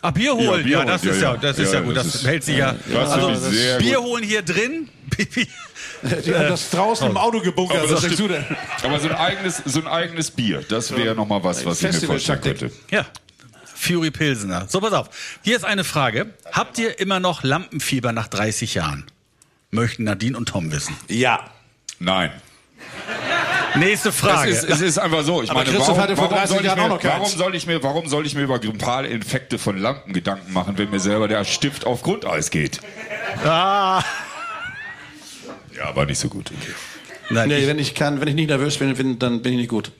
Ah, 0.00 0.10
Bier 0.12 0.32
holen. 0.34 0.46
Ja, 0.46 0.56
Ja, 0.56 0.62
Bier 0.62 0.78
holen, 0.78 0.86
das 0.88 1.04
ja, 1.04 1.10
ist 1.12 1.20
ja, 1.22 1.32
ja. 1.32 1.36
das 1.38 1.58
ist 1.58 1.72
ja, 1.72 1.78
Ja, 1.80 1.84
gut. 1.84 1.96
das 1.96 2.04
Das, 2.06 2.14
ist- 2.16 2.26
hält 2.26 2.44
sich 2.44 2.56
ja. 2.56 2.74
Das 2.92 3.10
also 3.10 3.50
Bier 3.78 3.96
gut. 3.96 4.04
holen 4.04 4.22
hier 4.24 4.42
drin. 4.42 4.88
Die 5.18 6.32
haben 6.34 6.48
das 6.48 6.70
draußen 6.70 7.08
im 7.10 7.16
Auto 7.16 7.40
gebunkert. 7.40 7.78
Aber 7.78 7.90
Was 7.90 8.02
das 8.02 8.14
du 8.16 8.28
denn? 8.28 8.44
Aber 8.84 9.00
so 9.00 9.08
ein 9.08 9.16
eigenes, 9.16 9.60
so 9.64 9.80
ein 9.80 9.88
eigenes 9.88 10.30
Bier, 10.30 10.62
das 10.68 10.94
wäre 10.94 11.16
noch 11.16 11.26
mal 11.26 11.42
was, 11.42 11.64
was 11.66 11.82
ich 11.82 11.92
mir 12.00 12.06
vorstellen 12.06 12.40
könnte. 12.40 12.70
Ja. 12.90 13.04
Fury 13.74 14.10
Pilsener. 14.12 14.66
So, 14.68 14.80
pass 14.80 14.92
auf. 14.92 15.08
Hier 15.42 15.56
ist 15.56 15.64
eine 15.64 15.82
Frage. 15.84 16.34
Habt 16.52 16.78
ihr 16.78 17.00
immer 17.00 17.18
noch 17.20 17.42
Lampenfieber 17.42 18.12
nach 18.12 18.28
30 18.28 18.74
Jahren? 18.74 19.06
Möchten 19.70 20.04
Nadine 20.04 20.36
und 20.36 20.48
Tom 20.48 20.72
wissen. 20.72 20.96
Ja. 21.08 21.50
Nein. 21.98 22.30
Nächste 23.76 24.08
Es 24.08 24.16
Frage. 24.16 24.50
ist, 24.50 24.64
es 24.64 24.80
ist 24.80 24.98
einfach 24.98 25.22
so. 25.24 25.42
Ich 25.42 25.50
Aber 25.50 25.60
meine, 25.60 25.70
Christoph 25.72 25.98
warum, 25.98 26.16
warum, 26.16 26.30
30 26.36 26.48
soll 26.56 26.64
ich 26.66 26.74
mir, 26.74 26.82
auch 26.82 26.88
noch 26.88 27.00
keins. 27.00 27.14
warum 27.14 27.28
soll 27.38 27.54
ich 27.54 27.66
mir, 27.66 27.82
warum 27.82 28.08
soll 28.08 28.26
ich 28.26 28.34
mir 28.34 28.42
über 28.42 28.58
grippale 28.58 29.08
Infekte 29.08 29.58
von 29.58 29.76
Lampen 29.76 30.12
Gedanken 30.14 30.52
machen, 30.52 30.78
wenn 30.78 30.90
mir 30.90 31.00
selber 31.00 31.28
der 31.28 31.44
Stift 31.44 31.84
auf 31.86 32.02
Grundeis 32.02 32.50
geht? 32.50 32.80
ah. 33.44 34.02
Ja, 35.76 35.94
war 35.94 36.06
nicht 36.06 36.18
so 36.18 36.28
gut. 36.28 36.50
Okay. 36.50 36.72
Nein, 37.30 37.48
Nee, 37.50 37.58
ich, 37.58 37.66
wenn 37.66 37.78
ich 37.78 37.94
kann, 37.94 38.20
wenn 38.20 38.28
ich 38.28 38.34
nicht 38.34 38.48
nervös 38.48 38.78
bin, 38.78 38.94
bin, 38.94 39.18
dann 39.18 39.42
bin 39.42 39.52
ich 39.52 39.58
nicht 39.58 39.68
gut. 39.70 39.92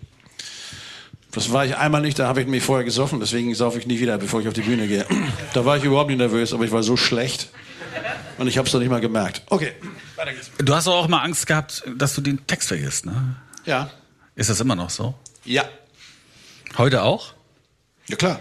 Das 1.32 1.52
war 1.52 1.66
ich 1.66 1.76
einmal 1.76 2.00
nicht, 2.00 2.18
da 2.18 2.26
habe 2.26 2.40
ich 2.40 2.46
mich 2.48 2.62
vorher 2.64 2.84
gesoffen, 2.84 3.20
deswegen 3.20 3.54
saufe 3.54 3.78
ich 3.78 3.86
nie 3.86 4.00
wieder, 4.00 4.16
bevor 4.16 4.40
ich 4.40 4.48
auf 4.48 4.54
die 4.54 4.62
Bühne 4.62 4.88
gehe. 4.88 5.04
Da 5.52 5.64
war 5.66 5.76
ich 5.76 5.84
überhaupt 5.84 6.08
nicht 6.08 6.18
nervös, 6.18 6.54
aber 6.54 6.64
ich 6.64 6.72
war 6.72 6.82
so 6.82 6.96
schlecht 6.96 7.50
und 8.38 8.46
ich 8.46 8.59
habe 8.59 8.66
es 8.66 8.72
noch 8.74 8.80
nicht 8.80 8.90
mal 8.90 9.01
gemerkt. 9.01 9.42
Okay, 9.49 9.72
weiter 10.16 10.32
geht's. 10.32 10.51
du 10.59 10.74
hast 10.74 10.86
doch 10.86 10.94
auch 10.94 11.09
mal 11.09 11.22
Angst 11.22 11.46
gehabt, 11.46 11.84
dass 11.96 12.14
du 12.14 12.20
den 12.20 12.46
Text 12.46 12.68
vergisst, 12.68 13.07
ne? 13.07 13.36
Ja. 13.64 13.90
Ist 14.34 14.51
das 14.51 14.61
immer 14.61 14.74
noch 14.74 14.90
so? 14.90 15.14
Ja. 15.44 15.64
Heute 16.76 17.03
auch? 17.03 17.34
Ja 18.07 18.16
klar. 18.16 18.40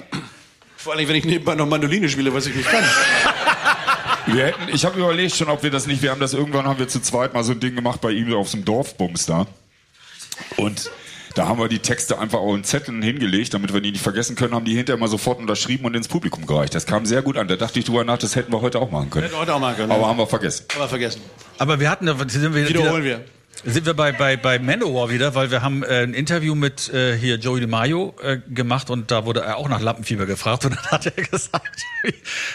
Vor 0.75 0.93
allem, 0.93 1.07
wenn 1.07 1.15
ich 1.15 1.25
nebenbei 1.25 1.55
noch 1.55 1.65
Mandoline 1.65 2.07
spiele, 2.07 2.33
was 2.33 2.45
ich 2.45 2.55
nicht 2.55 2.69
kann. 2.69 2.83
Wir 4.27 4.47
hätten, 4.47 4.69
ich 4.73 4.85
habe 4.85 4.99
überlegt 4.99 5.35
schon, 5.35 5.47
ob 5.47 5.63
wir 5.63 5.71
das 5.71 5.87
nicht, 5.87 6.01
wir 6.01 6.11
haben 6.11 6.19
das 6.19 6.33
irgendwann, 6.33 6.65
haben 6.65 6.79
wir 6.79 6.89
zu 6.89 6.99
zweit 7.01 7.33
mal 7.33 7.45
so 7.45 7.53
ein 7.53 7.61
Ding 7.61 7.75
gemacht 7.75 8.01
bei 8.01 8.11
ihm 8.11 8.33
auf 8.33 8.49
so 8.49 8.57
einem 8.57 8.65
Dorfbums 8.65 9.25
da. 9.25 9.47
Und 10.57 10.91
da 11.37 11.47
haben 11.47 11.59
wir 11.59 11.67
die 11.67 11.79
Texte 11.79 12.17
einfach 12.17 12.39
auf 12.39 12.53
einen 12.53 12.63
Zettel 12.63 13.01
hingelegt, 13.03 13.53
damit 13.53 13.73
wir 13.73 13.81
die 13.81 13.91
nicht 13.91 14.01
vergessen 14.01 14.35
können, 14.35 14.55
haben 14.55 14.65
die 14.65 14.75
hinterher 14.75 14.99
mal 14.99 15.07
sofort 15.07 15.39
unterschrieben 15.39 15.85
und 15.85 15.95
ins 15.95 16.07
Publikum 16.07 16.45
gereicht. 16.45 16.73
Das 16.73 16.85
kam 16.85 17.05
sehr 17.05 17.21
gut 17.21 17.37
an. 17.37 17.47
Da 17.47 17.55
dachte 17.55 17.79
ich 17.79 17.85
drüber 17.85 18.03
nach, 18.03 18.17
das 18.17 18.35
hätten 18.35 18.51
wir 18.51 18.61
heute 18.61 18.79
auch 18.79 18.89
machen 18.89 19.09
können. 19.09 19.23
Hätten 19.23 19.35
wir 19.35 19.41
heute 19.41 19.53
auch 19.53 19.59
machen 19.59 19.75
können, 19.75 19.91
Aber 19.91 20.01
ja. 20.01 20.07
haben 20.07 20.17
wir 20.17 20.27
vergessen. 20.27 20.65
Aber 20.75 20.87
vergessen. 20.87 21.21
Aber 21.57 21.79
wir 21.79 21.89
hatten, 21.89 22.07
da 22.07 22.15
sind 22.27 22.55
wir 22.55 22.67
Wiederholen 22.67 23.03
wieder, 23.03 23.19
wir. 23.19 23.25
Sind 23.65 23.85
wir 23.85 23.95
bei, 23.95 24.11
bei, 24.11 24.37
bei 24.37 24.59
Manowar 24.59 25.09
wieder, 25.09 25.35
weil 25.35 25.51
wir 25.51 25.61
haben 25.61 25.83
äh, 25.83 26.03
ein 26.03 26.13
Interview 26.13 26.55
mit 26.55 26.93
äh, 26.93 27.17
hier 27.17 27.37
Joey 27.37 27.59
DeMaio 27.59 28.15
äh, 28.21 28.37
gemacht 28.49 28.89
und 28.89 29.11
da 29.11 29.25
wurde 29.25 29.41
er 29.41 29.57
auch 29.57 29.67
nach 29.67 29.81
Lampenfieber 29.81 30.25
gefragt 30.25 30.65
und 30.65 30.75
dann 30.75 30.85
hat 30.85 31.05
er 31.05 31.11
gesagt, 31.23 31.81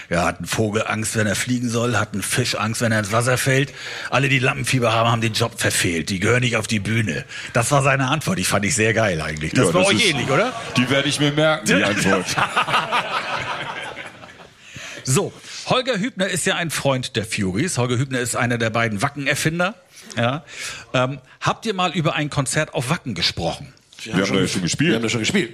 ja, 0.08 0.24
hat 0.26 0.40
ein 0.40 0.46
Vogel 0.46 0.84
Angst, 0.86 1.16
wenn 1.16 1.26
er 1.26 1.34
fliegen 1.34 1.68
soll, 1.68 1.96
hat 1.96 2.14
ein 2.14 2.22
Fisch 2.22 2.54
Angst, 2.54 2.80
wenn 2.80 2.92
er 2.92 3.00
ins 3.00 3.12
Wasser 3.12 3.36
fällt. 3.36 3.72
Alle, 4.10 4.28
die 4.28 4.38
Lampenfieber 4.38 4.92
haben, 4.92 5.10
haben 5.10 5.20
den 5.20 5.32
Job 5.34 5.60
verfehlt. 5.60 6.08
Die 6.08 6.20
gehören 6.20 6.40
nicht 6.42 6.56
auf 6.56 6.66
die 6.66 6.80
Bühne. 6.80 7.24
Das 7.52 7.70
war 7.72 7.82
seine 7.82 8.08
Antwort. 8.08 8.38
Ich 8.38 8.48
fand 8.48 8.64
ich 8.64 8.74
sehr 8.74 8.94
geil 8.94 9.20
eigentlich. 9.20 9.52
Das 9.52 9.68
Ja, 9.68 9.74
war 9.74 9.82
das 9.82 9.90
euch 9.90 10.08
ähnlich, 10.08 10.30
oder? 10.30 10.52
Die 10.76 10.88
werde 10.88 11.08
ich 11.08 11.18
mir 11.20 11.32
merken, 11.32 11.66
die 11.66 11.74
Antwort. 11.84 12.26
So, 15.04 15.32
Holger 15.66 15.98
Hübner 15.98 16.28
ist 16.28 16.46
ja 16.46 16.56
ein 16.56 16.70
Freund 16.70 17.16
der 17.16 17.24
Furies. 17.24 17.76
Holger 17.76 17.98
Hübner 17.98 18.20
ist 18.20 18.36
einer 18.36 18.56
der 18.58 18.70
beiden 18.70 19.02
Wacken-Erfinder. 19.02 19.74
Ja. 20.16 20.44
Ähm, 20.94 21.18
habt 21.40 21.66
ihr 21.66 21.74
mal 21.74 21.92
über 21.92 22.14
ein 22.14 22.30
Konzert 22.30 22.74
auf 22.74 22.90
Wacken 22.90 23.14
gesprochen? 23.14 23.72
Wir 24.02 24.12
haben 24.14 24.20
da 24.20 24.22
ja 24.22 24.26
schon 24.26 24.36
Wir 24.36 24.48
haben 24.48 24.62
gespielt. 24.62 25.04
das 25.04 25.12
schon 25.12 25.20
gespielt. 25.20 25.52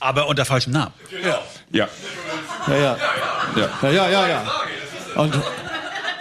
Aber 0.00 0.26
unter 0.28 0.44
falschem 0.44 0.72
Namen. 0.72 0.92
Ja. 1.22 1.40
Ja, 1.70 1.88
ja. 2.68 2.76
ja. 2.76 2.98
Ja, 3.82 3.90
ja, 3.90 4.08
ja, 4.10 4.28
ja. 4.28 4.52
Und 5.14 5.34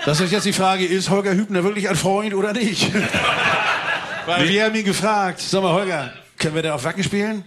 das 0.05 0.19
ist 0.19 0.31
jetzt 0.31 0.45
die 0.45 0.53
Frage, 0.53 0.85
ist 0.85 1.09
Holger 1.09 1.33
Hübner 1.33 1.63
wirklich 1.63 1.89
ein 1.89 1.95
Freund 1.95 2.33
oder 2.33 2.53
nicht? 2.53 2.91
Weil 4.25 4.47
wir 4.49 4.65
haben 4.65 4.75
ihn 4.75 4.85
gefragt, 4.85 5.39
sag 5.41 5.63
mal 5.63 5.73
Holger, 5.73 6.13
können 6.37 6.55
wir 6.55 6.61
da 6.61 6.75
auf 6.75 6.83
Wacken 6.83 7.03
spielen? 7.03 7.43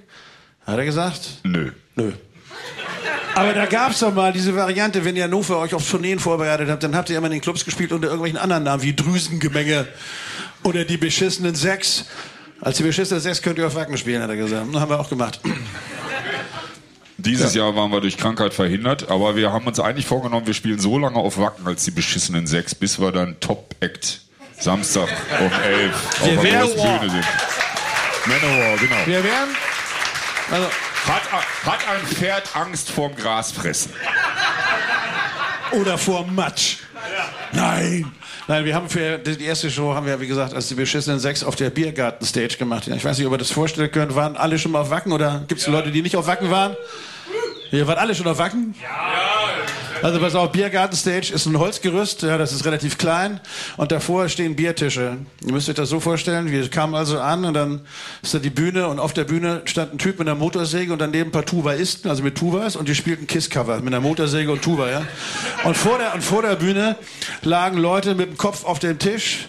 Hat 0.67 0.77
er 0.79 0.85
gesagt? 0.85 1.21
Nö. 1.45 1.71
Nö. 1.95 2.13
Aber 3.35 3.53
da 3.53 3.67
gab's 3.67 4.01
doch 4.01 4.15
mal 4.15 4.33
diese 4.33 4.55
Variante, 4.55 5.05
wenn 5.05 5.17
ihr 5.17 5.25
Hannover 5.25 5.59
euch 5.59 5.75
auf 5.75 5.89
Tourneen 5.89 6.19
vorbereitet 6.19 6.71
habt, 6.71 6.83
dann 6.83 6.95
habt 6.95 7.11
ihr 7.11 7.19
immer 7.19 7.27
in 7.27 7.33
den 7.33 7.41
Clubs 7.41 7.65
gespielt 7.65 7.93
unter 7.93 8.07
irgendwelchen 8.07 8.39
anderen 8.39 8.63
Namen, 8.63 8.83
wie 8.83 8.95
Drüsengemenge 8.95 9.87
oder 10.63 10.85
die 10.85 10.97
beschissenen 10.97 11.55
Sechs. 11.55 12.07
Als 12.61 12.77
die 12.77 12.85
beschissenen 12.85 13.21
Sechs 13.21 13.43
könnt 13.43 13.59
ihr 13.59 13.67
auf 13.67 13.75
Wacken 13.75 13.99
spielen, 13.99 14.23
hat 14.23 14.31
er 14.31 14.37
gesagt. 14.37 14.67
Das 14.73 14.81
haben 14.81 14.91
wir 14.91 15.01
auch 15.01 15.09
gemacht. 15.09 15.41
Dieses 17.17 17.55
Jahr 17.55 17.75
waren 17.75 17.91
wir 17.91 18.01
durch 18.01 18.17
Krankheit 18.17 18.55
verhindert, 18.55 19.11
aber 19.11 19.35
wir 19.35 19.53
haben 19.53 19.67
uns 19.67 19.81
eigentlich 19.81 20.07
vorgenommen, 20.07 20.47
wir 20.47 20.55
spielen 20.55 20.79
so 20.79 20.99
lange 20.99 21.17
auf 21.17 21.39
Wacken 21.39 21.67
als 21.67 21.85
die 21.85 21.91
beschissenen 21.91 22.47
sechs, 22.47 22.75
bis 22.75 23.01
wir 23.01 23.13
dann 23.13 23.41
Top-Act 23.41 24.21
Samstag 24.59 25.09
um 25.41 25.51
11 25.51 25.95
auf 26.21 26.43
der 26.43 26.61
großen 26.61 26.77
Bühne 26.77 27.11
sind. 27.11 27.25
Manowar, 28.27 28.77
genau. 28.79 29.07
Wir 29.07 29.25
werden. 29.25 29.51
Also, 30.51 30.67
Hat, 31.07 31.33
hat 31.33 31.89
ein 31.89 32.07
Pferd 32.07 32.55
Angst 32.55 32.91
vorm 32.91 33.15
Grasfressen? 33.15 33.93
oder 35.73 35.99
vor 35.99 36.27
Matsch. 36.27 36.77
Nein. 37.53 38.11
Nein, 38.47 38.65
wir 38.65 38.75
haben 38.75 38.89
für 38.89 39.19
die 39.19 39.45
erste 39.45 39.71
Show 39.71 39.95
haben 39.95 40.07
wir, 40.07 40.21
wie 40.21 40.27
gesagt, 40.27 40.53
als 40.55 40.69
die 40.69 40.75
beschissenen 40.75 41.19
Sechs 41.19 41.43
auf 41.43 41.57
der 41.57 41.71
Biergarten-Stage 41.71 42.57
gemacht. 42.59 42.87
Ja, 42.87 42.95
Ich 42.95 43.05
weiß 43.05 43.17
nicht, 43.19 43.27
ob 43.27 43.33
ihr 43.33 43.39
das 43.39 43.51
vorstellen 43.51 43.91
könnt. 43.91 44.15
Waren 44.15 44.37
alle 44.37 44.59
schon 44.59 44.73
mal 44.73 44.81
auf 44.83 44.91
Wacken 44.91 45.13
oder 45.13 45.43
gibt 45.49 45.61
es 45.61 45.67
Leute, 45.67 45.91
die 45.91 46.03
nicht 46.03 46.17
auf 46.17 46.27
Wacken 46.27 46.51
waren? 46.51 46.77
Ihr 47.71 47.87
wart 47.87 47.99
alle 47.99 48.15
schon 48.15 48.27
auf 48.27 48.39
Wacken? 48.39 48.75
Also 50.05 50.21
pass 50.21 50.35
auf, 50.35 50.53
Biergarten-Stage 50.53 51.33
ist 51.33 51.47
ein 51.47 51.59
Holzgerüst, 51.59 52.25
ja, 52.25 52.37
das 52.37 52.53
ist 52.53 52.67
relativ 52.67 52.99
klein 52.99 53.41
und 53.79 53.91
davor 53.91 54.29
stehen 54.29 54.55
Biertische. 54.55 55.17
Ihr 55.43 55.51
müsst 55.51 55.67
euch 55.71 55.77
das 55.77 55.89
so 55.89 55.99
vorstellen, 55.99 56.51
wir 56.51 56.69
kamen 56.69 56.95
also 56.95 57.19
an 57.21 57.47
und 57.47 57.55
dann 57.55 57.81
ist 58.21 58.35
da 58.35 58.39
die 58.39 58.51
Bühne 58.51 58.87
und 58.89 58.99
auf 58.99 59.15
der 59.15 59.25
Bühne 59.25 59.63
stand 59.65 59.95
ein 59.95 59.99
Typ 59.99 60.19
mit 60.19 60.29
einer 60.29 60.37
Motorsäge 60.37 60.93
und 60.93 60.99
daneben 60.99 61.31
ein 61.31 61.33
paar 61.33 61.47
Tubaisten, 61.47 62.11
also 62.11 62.23
mit 62.23 62.37
Tubas 62.37 62.77
und 62.77 62.87
die 62.87 62.95
spielten 62.95 63.27
Kiss-Cover 63.27 63.79
mit 63.79 63.95
einer 63.95 64.03
Motorsäge 64.03 64.53
und 64.53 64.61
Tuba, 64.61 64.91
ja. 64.91 65.07
Und 65.65 65.75
vor 65.75 65.97
der, 65.97 66.13
und 66.13 66.23
vor 66.23 66.43
der 66.43 66.57
Bühne 66.57 66.97
lagen 67.41 67.79
Leute 67.79 68.15
mit 68.15 68.29
dem 68.29 68.37
Kopf 68.37 68.67
auf 68.67 68.81
dem 68.81 68.99
Tisch 68.99 69.49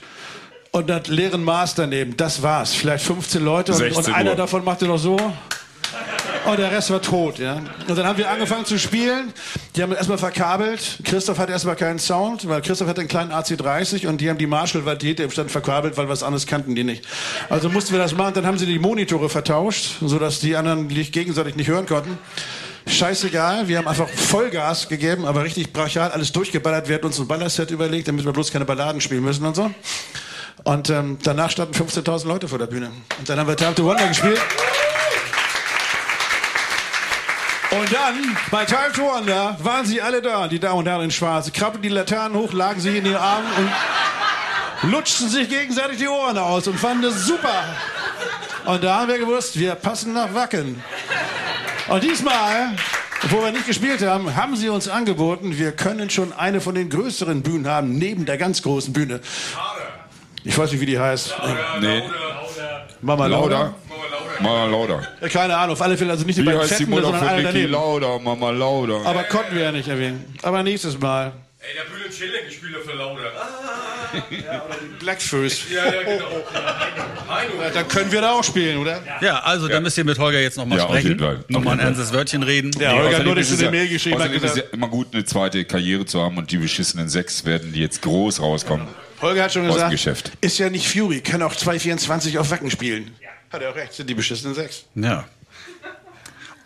und 0.72 0.89
das 0.89 1.08
leeren 1.08 1.43
Maß 1.43 1.76
daneben. 1.76 2.16
Das 2.16 2.43
war's. 2.43 2.74
Vielleicht 2.74 3.03
15 3.03 3.43
Leute 3.43 3.74
und, 3.74 3.80
16 3.80 4.06
und 4.06 4.14
einer 4.14 4.36
davon 4.36 4.64
machte 4.64 4.86
noch 4.86 4.99
so. 4.99 5.18
Und 6.46 6.60
der 6.60 6.72
Rest 6.72 6.91
war 6.91 7.02
tot, 7.02 7.39
ja. 7.39 7.60
Und 7.88 7.98
dann 7.98 8.06
haben 8.06 8.20
wir 8.20 8.30
angefangen 8.30 8.66
zu 8.66 8.78
spielen. 8.78 9.34
Die 9.76 9.82
haben 9.82 9.91
erstmal 9.93 10.20
verkabelt. 10.20 11.00
Christoph 11.04 11.39
hatte 11.39 11.52
erstmal 11.52 11.76
keinen 11.76 11.98
Sound, 11.98 12.48
weil 12.48 12.62
Christoph 12.62 12.88
hatte 12.88 13.02
einen 13.02 13.08
kleinen 13.08 13.32
AC30 13.32 14.08
und 14.08 14.22
die 14.22 14.30
haben 14.30 14.38
die 14.38 14.46
Marshall-Valtete 14.46 15.24
im 15.24 15.32
Stand 15.32 15.50
verkabelt, 15.50 15.98
weil 15.98 16.08
was 16.08 16.22
anderes 16.22 16.46
kannten 16.46 16.76
die 16.76 16.84
nicht. 16.84 17.04
Also 17.50 17.70
mussten 17.70 17.93
wir 17.93 18.00
das 18.00 18.14
machen. 18.14 18.36
Dann 18.36 18.46
haben 18.46 18.60
sie 18.60 18.68
die 18.68 18.78
Monitore 18.78 19.28
vertauscht, 19.28 19.96
sodass 20.02 20.39
die 20.39 20.56
anderen 20.56 20.88
sich 20.89 21.12
gegenseitig 21.12 21.56
nicht 21.56 21.68
hören 21.68 21.88
konnten. 21.88 22.18
Scheißegal, 22.88 23.68
wir 23.68 23.80
haben 23.80 23.88
einfach 23.88 24.08
Vollgas 24.08 24.88
gegeben, 24.88 25.26
aber 25.26 25.43
richtig 25.43 25.74
brachial 25.74 26.12
alles 26.12 26.32
durchgeballert. 26.32 26.88
Wir 26.88 26.96
hatten 26.96 27.08
uns 27.08 27.20
ein 27.20 27.28
Ballerset 27.28 27.72
überlegt, 27.72 28.08
damit 28.08 28.24
wir 28.24 28.32
bloß 28.32 28.52
keine 28.52 28.66
Balladen 28.66 29.02
spielen 29.02 29.24
müssen 29.24 29.43
und 29.46 29.56
so. 29.56 29.72
Und 30.64 30.91
ähm, 30.91 31.18
danach 31.24 31.50
standen 31.50 31.74
15.000 31.74 32.28
Leute 32.28 32.48
vor 32.48 32.60
der 32.60 32.68
Bühne. 32.68 32.91
Und 33.18 33.28
dann 33.28 33.39
haben 33.39 33.48
wir 33.48 33.56
Time 33.56 33.74
to 33.74 33.84
Wonder 33.84 34.08
gespielt. 34.08 34.39
Und 37.80 37.91
dann, 37.91 38.38
bei 38.51 38.63
Time 38.63 38.91
to 38.93 39.01
Wonder, 39.01 39.57
waren 39.61 39.86
sie 39.86 40.01
alle 40.01 40.21
da, 40.21 40.47
die 40.47 40.59
Damen 40.59 40.80
und 40.80 40.88
Herren 40.88 41.03
in 41.03 41.11
Schwarz. 41.11 41.45
Sie 41.45 41.51
krabbelten 41.51 41.82
die 41.82 41.89
Laternen 41.89 42.38
hoch, 42.38 42.53
lagen 42.53 42.80
sich 42.80 42.95
in 42.95 43.03
den 43.03 43.15
Armen 43.15 43.47
und 44.82 44.91
lutschten 44.91 45.30
sich 45.30 45.49
gegenseitig 45.49 45.97
die 45.97 46.07
Ohren 46.07 46.38
aus 46.38 46.67
und 46.67 46.80
fanden 46.80 47.05
es 47.05 47.26
super. 47.26 47.63
Und 48.65 48.84
da 48.84 49.01
haben 49.01 49.09
wir 49.09 49.19
gewusst, 49.19 49.59
wir 49.59 49.76
passen 49.76 50.13
nach 50.13 50.34
Wacken. 50.34 50.82
Und 51.88 52.03
diesmal, 52.03 52.71
obwohl 53.23 53.43
wir 53.43 53.51
nicht 53.51 53.67
gespielt 53.67 54.01
haben, 54.01 54.36
haben 54.36 54.55
sie 54.55 54.69
uns 54.69 54.88
angeboten, 54.88 55.57
wir 55.57 55.71
können 55.71 56.09
schon 56.09 56.34
eine 56.34 56.61
von 56.61 56.76
den 56.76 56.89
größeren 56.89 57.43
Bühnen 57.43 57.67
haben, 57.67 57.97
neben 57.97 58.26
der 58.26 58.38
ganz 58.38 58.61
großen 58.61 58.93
Bühne. 58.93 59.19
Ich 60.43 60.57
weiß 60.57 60.71
nicht, 60.71 60.82
wie 60.82 60.86
die 60.86 60.99
heißt. 60.99 61.34
Nee. 61.82 62.03
Mama 63.01 63.28
Lauda. 63.28 63.59
Lauda. 63.59 63.76
Mama 64.42 64.66
Lauda. 64.66 65.02
Ja, 65.22 65.30
Keine 65.30 65.56
Ahnung, 65.58 65.74
auf 65.74 65.82
alle 65.82 65.98
Fälle, 65.98 66.12
also 66.12 66.26
nicht 66.26 66.38
die 66.38 66.42
Wie 66.42 66.46
beiden 66.46 66.62
heißt 66.62 66.72
die 66.72 66.76
Fetten, 66.76 66.90
Mutter 66.90 67.04
sondern 67.04 67.20
von 67.22 67.30
einer 67.30 67.38
Niki 67.40 67.52
daneben. 67.54 67.72
Lauda? 67.72 68.20
Mama 68.20 68.50
Lauda. 68.52 69.02
Aber 69.04 69.24
konnten 69.24 69.56
wir 69.56 69.64
ja 69.64 69.72
nicht 69.72 69.88
erwähnen. 69.88 70.24
Aber 70.42 70.64
nächstes 70.64 71.00
Mal. 71.00 71.32
Ey, 71.60 71.70
der 71.76 71.90
Bühne 71.92 72.10
Chilling, 72.14 72.42
ich 72.48 72.56
spiele 72.56 72.80
für 72.80 72.94
Lauda. 72.94 73.22
Blackfoes. 75.00 75.64
Ja, 75.74 75.86
ja, 75.86 75.92
genau. 76.04 76.26
Heino. 77.28 77.54
Dann 77.74 77.88
können 77.88 78.12
wir 78.12 78.22
da 78.22 78.32
auch 78.34 78.44
spielen, 78.44 78.78
oder? 78.78 79.02
Ja, 79.22 79.40
also 79.40 79.68
da 79.68 79.80
müsst 79.80 79.98
ihr 79.98 80.06
mit 80.06 80.18
Holger 80.20 80.40
jetzt 80.40 80.58
nochmal 80.58 80.78
Ja, 80.78 80.84
auf 80.86 80.92
sprechen. 80.92 81.08
jeden 81.10 81.20
Fall. 81.20 81.36
Auf 81.38 81.50
Nochmal 81.50 81.74
ein 81.74 81.80
jeden 81.80 81.80
Fall. 81.80 81.88
ernstes 82.00 82.14
Wörtchen 82.14 82.44
reden. 82.44 82.72
Ja, 82.80 82.94
Nee, 82.94 83.00
Holger 83.00 83.24
nur 83.24 83.38
ist 83.38 83.52
durch 83.52 83.62
eine 83.62 83.72
Mail 83.72 83.88
geschrieben 83.90 84.16
hat 84.20 84.30
außerdem 84.30 84.38
ist 84.38 84.44
es 84.50 84.54
gesagt. 84.56 84.68
ja 84.72 84.78
immer 84.78 84.88
gut, 84.88 85.08
eine 85.14 85.26
zweite 85.26 85.66
Karriere 85.66 86.06
zu 86.06 86.22
haben 86.22 86.38
und 86.38 86.52
die 86.52 86.58
beschissenen 86.58 87.10
sechs 87.10 87.46
werden 87.46 87.74
die 87.74 87.80
jetzt 87.82 88.02
groß 88.04 88.42
rauskommen. 88.42 88.88
Holger 89.22 89.44
hat 89.44 89.54
schon 89.54 89.64
Aus 89.64 89.70
dem 89.70 89.76
gesagt, 89.76 89.92
Geschäft. 89.92 90.32
ist 90.42 90.58
ja 90.60 90.70
nicht 90.70 90.88
Fury, 90.88 91.22
kann 91.22 91.42
auch 91.42 91.56
224 91.56 92.38
auf 92.38 92.52
Wacken 92.52 92.70
spielen. 92.70 93.12
Hat 93.52 93.62
er 93.62 93.72
auch 93.72 93.76
recht, 93.76 93.93
sind 93.93 94.10
die 94.10 94.14
beschissenen 94.14 94.56
sechs. 94.56 94.86
Ja. 94.96 95.26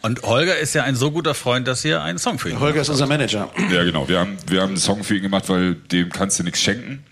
Und 0.02 0.22
Holger 0.24 0.58
ist 0.58 0.74
ja 0.76 0.84
ein 0.84 0.96
so 0.96 1.12
guter 1.12 1.34
Freund, 1.34 1.68
dass 1.68 1.84
ihr 1.84 2.02
einen 2.02 2.20
Song 2.20 2.40
für 2.40 2.50
ihn 2.50 2.60
Holger 2.60 2.82
ist 2.82 2.90
unser 2.90 3.06
Manager. 3.06 3.52
Ja, 3.70 3.84
genau. 3.84 4.08
Wir 4.08 4.20
haben, 4.20 4.38
wir 4.48 4.62
haben 4.62 4.70
einen 4.70 4.78
Song 4.78 5.04
für 5.04 5.18
ihn 5.18 5.24
gemacht, 5.24 5.50
weil 5.50 5.76
dem 5.76 6.10
kannst 6.10 6.40
du 6.40 6.44
nichts 6.44 6.62
schenken. 6.62 7.04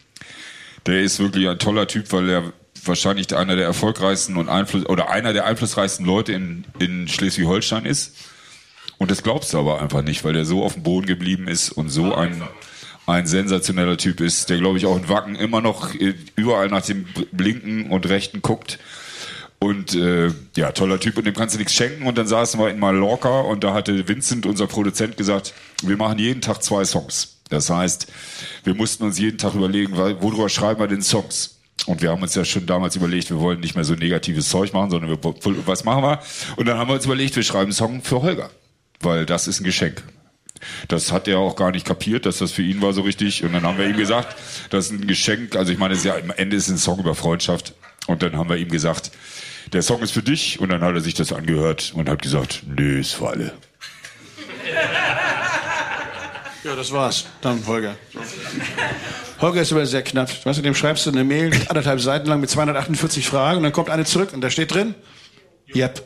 Der 0.86 1.02
ist 1.02 1.20
wirklich 1.20 1.50
ein 1.50 1.60
toller 1.60 1.88
Typ, 1.88 2.12
weil 2.14 2.30
er 2.30 2.54
wahrscheinlich 2.86 3.36
einer 3.36 3.58
der 3.58 3.66
erfolgreichsten 3.66 4.38
und 4.38 4.48
Einfluss 4.48 4.86
oder 4.86 5.10
einer 5.10 5.34
der 5.34 5.46
einflussreichsten 5.46 6.06
Leute 6.06 6.32
in, 6.32 6.64
in 6.80 7.10
Schleswig-Holstein 7.10 7.86
ist. 7.86 8.16
Und 8.98 9.12
das 9.12 9.22
glaubst 9.22 9.54
du 9.54 9.60
aber 9.60 9.82
einfach 9.82 10.02
nicht, 10.02 10.24
weil 10.24 10.34
der 10.34 10.46
so 10.46 10.64
auf 10.64 10.74
dem 10.74 10.84
Boden 10.84 11.06
geblieben 11.06 11.50
ist 11.50 11.72
und 11.72 11.90
so 11.90 12.16
ein, 12.16 12.42
ein 13.06 13.28
sensationeller 13.28 13.98
Typ 13.98 14.22
ist, 14.22 14.50
der 14.50 14.58
glaube 14.58 14.78
ich 14.78 14.86
auch 14.86 14.96
in 14.96 15.10
Wacken 15.10 15.36
immer 15.36 15.60
noch 15.60 15.94
äh, 15.94 16.16
überall 16.36 16.70
nach 16.70 16.86
dem 16.86 17.06
Blinken 17.34 17.90
und 17.92 18.08
Rechten 18.08 18.42
guckt. 18.42 18.80
Und 19.60 19.96
äh, 19.96 20.32
ja, 20.56 20.72
toller 20.72 21.00
Typ 21.00 21.18
und 21.18 21.26
dem 21.26 21.34
kannst 21.34 21.56
du 21.56 21.60
nichts 21.60 21.74
schenken. 21.74 22.06
Und 22.06 22.18
dann 22.18 22.28
saßen 22.28 22.60
wir 22.60 22.70
in 22.70 22.80
Mallorca 22.80 23.42
und 23.42 23.64
da 23.64 23.74
hatte 23.74 24.08
Vincent, 24.08 24.46
unser 24.46 24.68
Produzent, 24.68 25.18
gesagt, 25.18 25.54
wir 25.82 25.98
machen 25.98 26.20
jeden 26.20 26.42
Tag 26.42 26.62
zwei 26.62 26.86
Songs. 26.86 27.40
Das 27.50 27.70
heißt, 27.70 28.08
wir 28.64 28.76
mussten 28.76 29.04
uns 29.04 29.18
jeden 29.18 29.38
Tag 29.38 29.56
überlegen, 29.56 29.96
worüber 29.96 30.50
schreiben 30.50 30.80
wir 30.80 30.88
denn 30.88 31.02
Songs? 31.02 31.58
Und 31.86 32.02
wir 32.02 32.12
haben 32.12 32.22
uns 32.22 32.36
ja 32.36 32.44
schon 32.44 32.66
damals 32.66 32.96
überlegt, 32.96 33.30
wir 33.30 33.40
wollen 33.40 33.60
nicht 33.62 33.76
mehr 33.76 33.86
so 33.86 33.94
negatives 33.94 34.50
Zeug 34.50 34.74
machen, 34.74 34.90
sondern 34.92 35.10
wir, 35.10 35.18
was 35.66 35.86
machen 35.86 36.04
wir? 36.04 36.20
Und 36.58 36.66
dann 36.68 36.78
haben 36.78 36.90
wir 36.90 36.96
uns 36.96 37.06
überlegt, 37.06 37.36
wir 37.36 37.44
schreiben 37.44 37.66
einen 37.66 37.72
Song 37.72 38.02
für 38.02 38.22
Holger. 38.22 38.50
Weil 39.00 39.26
das 39.26 39.48
ist 39.48 39.62
ein 39.62 39.64
Geschenk. 39.64 40.04
Das 40.88 41.12
hat 41.12 41.28
er 41.28 41.38
auch 41.38 41.56
gar 41.56 41.72
nicht 41.72 41.86
kapiert, 41.86 42.26
dass 42.26 42.40
das 42.40 42.52
für 42.52 42.64
ihn 42.64 42.82
war 42.82 42.94
so 42.94 43.02
richtig. 43.02 43.44
Und 43.44 43.54
dann 43.54 43.64
haben 43.64 43.78
wir 43.78 43.88
ihm 43.88 43.96
gesagt, 43.96 44.36
das 44.70 44.88
ist 44.88 44.92
ein 44.92 45.08
Geschenk. 45.08 45.56
Also 45.56 45.72
ich 45.72 45.78
meine, 45.78 45.94
es 45.94 46.00
ist 46.00 46.06
ja, 46.06 46.16
am 46.16 46.32
Ende 46.32 46.58
ist 46.58 46.68
ein 46.68 46.78
Song 46.78 47.00
über 47.00 47.16
Freundschaft. 47.16 47.74
Und 48.08 48.24
dann 48.24 48.36
haben 48.38 48.50
wir 48.50 48.58
ihm 48.58 48.70
gesagt, 48.70 49.12
der 49.74 49.82
Song 49.82 50.02
ist 50.02 50.12
für 50.12 50.24
dich. 50.24 50.60
Und 50.60 50.70
dann 50.70 50.82
hat 50.82 50.96
er 50.96 51.02
sich 51.02 51.14
das 51.14 51.32
angehört 51.32 51.92
und 51.96 52.10
hat 52.10 52.22
gesagt, 52.22 52.64
nö, 52.66 53.00
ist 53.00 53.14
für 53.14 53.30
alle. 53.30 53.54
Ja, 56.64 56.76
das 56.76 56.92
war's. 56.92 57.26
Dann 57.42 57.66
Holger. 57.66 57.96
Holger 59.40 59.62
ist 59.62 59.72
aber 59.72 59.86
sehr 59.86 60.02
knapp. 60.02 60.46
Weißt 60.46 60.58
du, 60.58 60.64
dem 60.64 60.76
schreibst 60.76 61.06
du 61.06 61.12
eine 61.12 61.24
Mail, 61.24 61.52
anderthalb 61.70 62.02
Seiten 62.02 62.28
lang 62.28 62.42
mit 62.42 62.50
248 62.50 63.28
Fragen 63.28 63.58
und 63.58 63.64
dann 63.64 63.72
kommt 63.72 63.90
eine 63.90 64.06
zurück 64.06 64.34
und 64.34 64.42
da 64.42 64.50
steht 64.50 64.74
drin, 64.74 64.96
yep. 65.74 66.04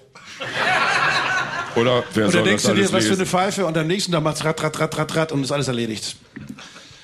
Oder 1.76 2.04
wer 2.14 2.26
Und 2.26 2.32
soll 2.32 2.42
dann 2.42 2.50
denkst 2.50 2.64
das 2.64 2.74
du 2.74 2.78
dir, 2.78 2.92
was 2.92 3.06
für 3.06 3.14
eine? 3.14 3.26
Pfeife 3.26 3.66
und 3.66 3.78
am 3.78 3.88
nächsten 3.88 4.12
Tag 4.12 4.22
macht's 4.22 4.44
rat, 4.44 4.62
rat, 4.62 4.80
rat, 4.80 4.98
rat, 4.98 5.16
rat 5.16 5.32
und 5.32 5.44
ist 5.44 5.52
alles 5.52 5.68
erledigt. 5.68 6.18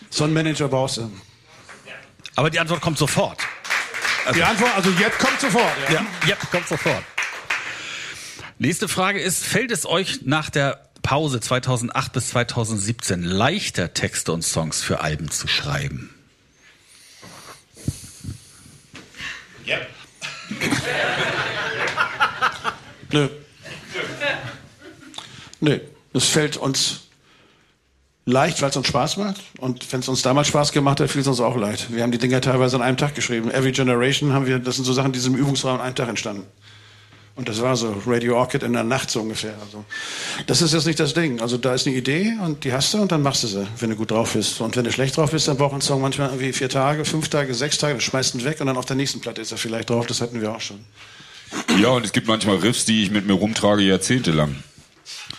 So 0.10 0.26
einen 0.26 0.34
Manager 0.34 0.68
brauchst 0.68 0.98
du. 0.98 1.12
Aber 2.36 2.50
die 2.50 2.60
Antwort 2.60 2.82
kommt 2.82 2.98
sofort. 2.98 3.40
Die 4.36 4.44
Antwort, 4.44 4.76
also 4.76 4.90
jetzt 4.92 5.20
kommt 5.20 5.40
sofort. 5.40 5.74
Ja. 5.90 5.96
Ja, 5.96 6.06
ja, 6.28 6.36
kommt 6.52 6.68
sofort. 6.68 7.04
Nächste 8.60 8.88
Frage 8.88 9.20
ist, 9.20 9.46
fällt 9.46 9.72
es 9.72 9.86
euch 9.86 10.22
nach 10.24 10.50
der 10.50 10.90
Pause 11.02 11.40
2008 11.40 12.12
bis 12.14 12.30
2017 12.30 13.24
leichter, 13.24 13.94
Texte 13.94 14.32
und 14.32 14.42
Songs 14.42 14.82
für 14.82 15.00
Alben 15.00 15.30
zu 15.32 15.48
schreiben? 15.48 16.14
Nö. 23.12 23.30
Nö. 25.60 25.80
Es 26.14 26.26
fällt 26.26 26.58
uns 26.58 27.07
leicht, 28.28 28.62
weil 28.62 28.70
es 28.70 28.78
uns 28.78 28.88
Spaß 28.88 29.18
macht. 29.18 29.38
Und 29.58 29.92
wenn 29.92 30.02
es 30.02 30.08
uns 30.08 30.22
damals 30.22 30.50
Spaß 30.50 30.74
gemacht 30.74 31.00
hat, 31.00 31.10
fiel 31.10 31.22
es 31.22 31.28
uns 31.28 31.40
auch 31.40 31.56
leicht. 31.56 31.92
Wir 31.92 32.04
haben 32.04 32.12
die 32.12 32.18
Dinger 32.18 32.42
teilweise 32.42 32.76
an 32.76 32.84
einem 32.84 32.98
Tag 32.98 33.16
geschrieben. 33.16 33.50
Every 33.50 33.72
Generation 33.72 34.34
haben 34.34 34.46
wir, 34.46 34.60
das 34.60 34.76
sind 34.76 34.86
so 34.86 34.94
Sachen, 34.94 35.14
die 35.14 35.20
sind 35.20 35.34
im 35.34 35.40
Übungsraum 35.40 35.76
an 35.76 35.82
einem 35.82 35.96
Tag 35.96 36.10
entstanden. 36.10 36.44
Und 37.38 37.48
das 37.48 37.62
war 37.62 37.76
so 37.76 37.96
Radio 38.06 38.36
Orchid 38.36 38.64
in 38.64 38.74
der 38.74 38.84
Nacht 38.84 39.12
so 39.12 39.22
ungefähr. 39.22 39.54
Also, 39.64 39.86
das 40.48 40.62
ist 40.62 40.74
jetzt 40.74 40.88
nicht 40.88 41.00
das 41.00 41.14
Ding. 41.14 41.40
Also 41.40 41.58
da 41.58 41.74
ist 41.76 41.86
eine 41.86 41.96
Idee 41.96 42.34
und 42.44 42.64
die 42.64 42.74
hast 42.74 42.94
du 42.94 42.98
und 42.98 43.12
dann 43.12 43.22
machst 43.22 43.44
du 43.44 43.48
sie, 43.48 43.66
wenn 43.80 43.92
du 43.92 43.96
gut 43.96 44.10
drauf 44.10 44.34
bist. 44.34 44.60
Und 44.60 44.76
wenn 44.76 44.84
du 44.84 44.92
schlecht 44.92 45.16
drauf 45.16 45.32
bist, 45.32 45.48
dann 45.48 45.56
braucht 45.56 45.74
ein 45.74 45.82
Song 45.82 46.02
manchmal 46.02 46.30
irgendwie 46.30 46.52
vier 46.52 46.68
Tage, 46.68 47.06
fünf 47.06 47.30
Tage, 47.30 47.54
sechs 47.54 47.78
Tage, 47.78 47.94
dann 47.94 48.02
schmeißt 48.02 48.36
ihn 48.36 48.44
weg 48.44 48.60
und 48.60 48.68
dann 48.68 48.76
auf 48.76 48.86
der 48.86 48.96
nächsten 48.96 49.22
Platte 49.22 49.40
ist 49.42 49.52
er 49.52 49.60
vielleicht 49.60 49.92
drauf. 49.92 50.08
Das 50.08 50.20
hatten 50.20 50.42
wir 50.42 50.52
auch 50.52 50.62
schon. 50.62 50.80
Ja, 51.80 51.90
und 51.90 52.04
es 52.04 52.12
gibt 52.12 52.28
manchmal 52.28 52.58
Riffs, 52.58 52.86
die 52.86 53.04
ich 53.04 53.12
mit 53.12 53.28
mir 53.28 53.34
rumtrage 53.34 53.84
jahrzehntelang. 53.84 54.56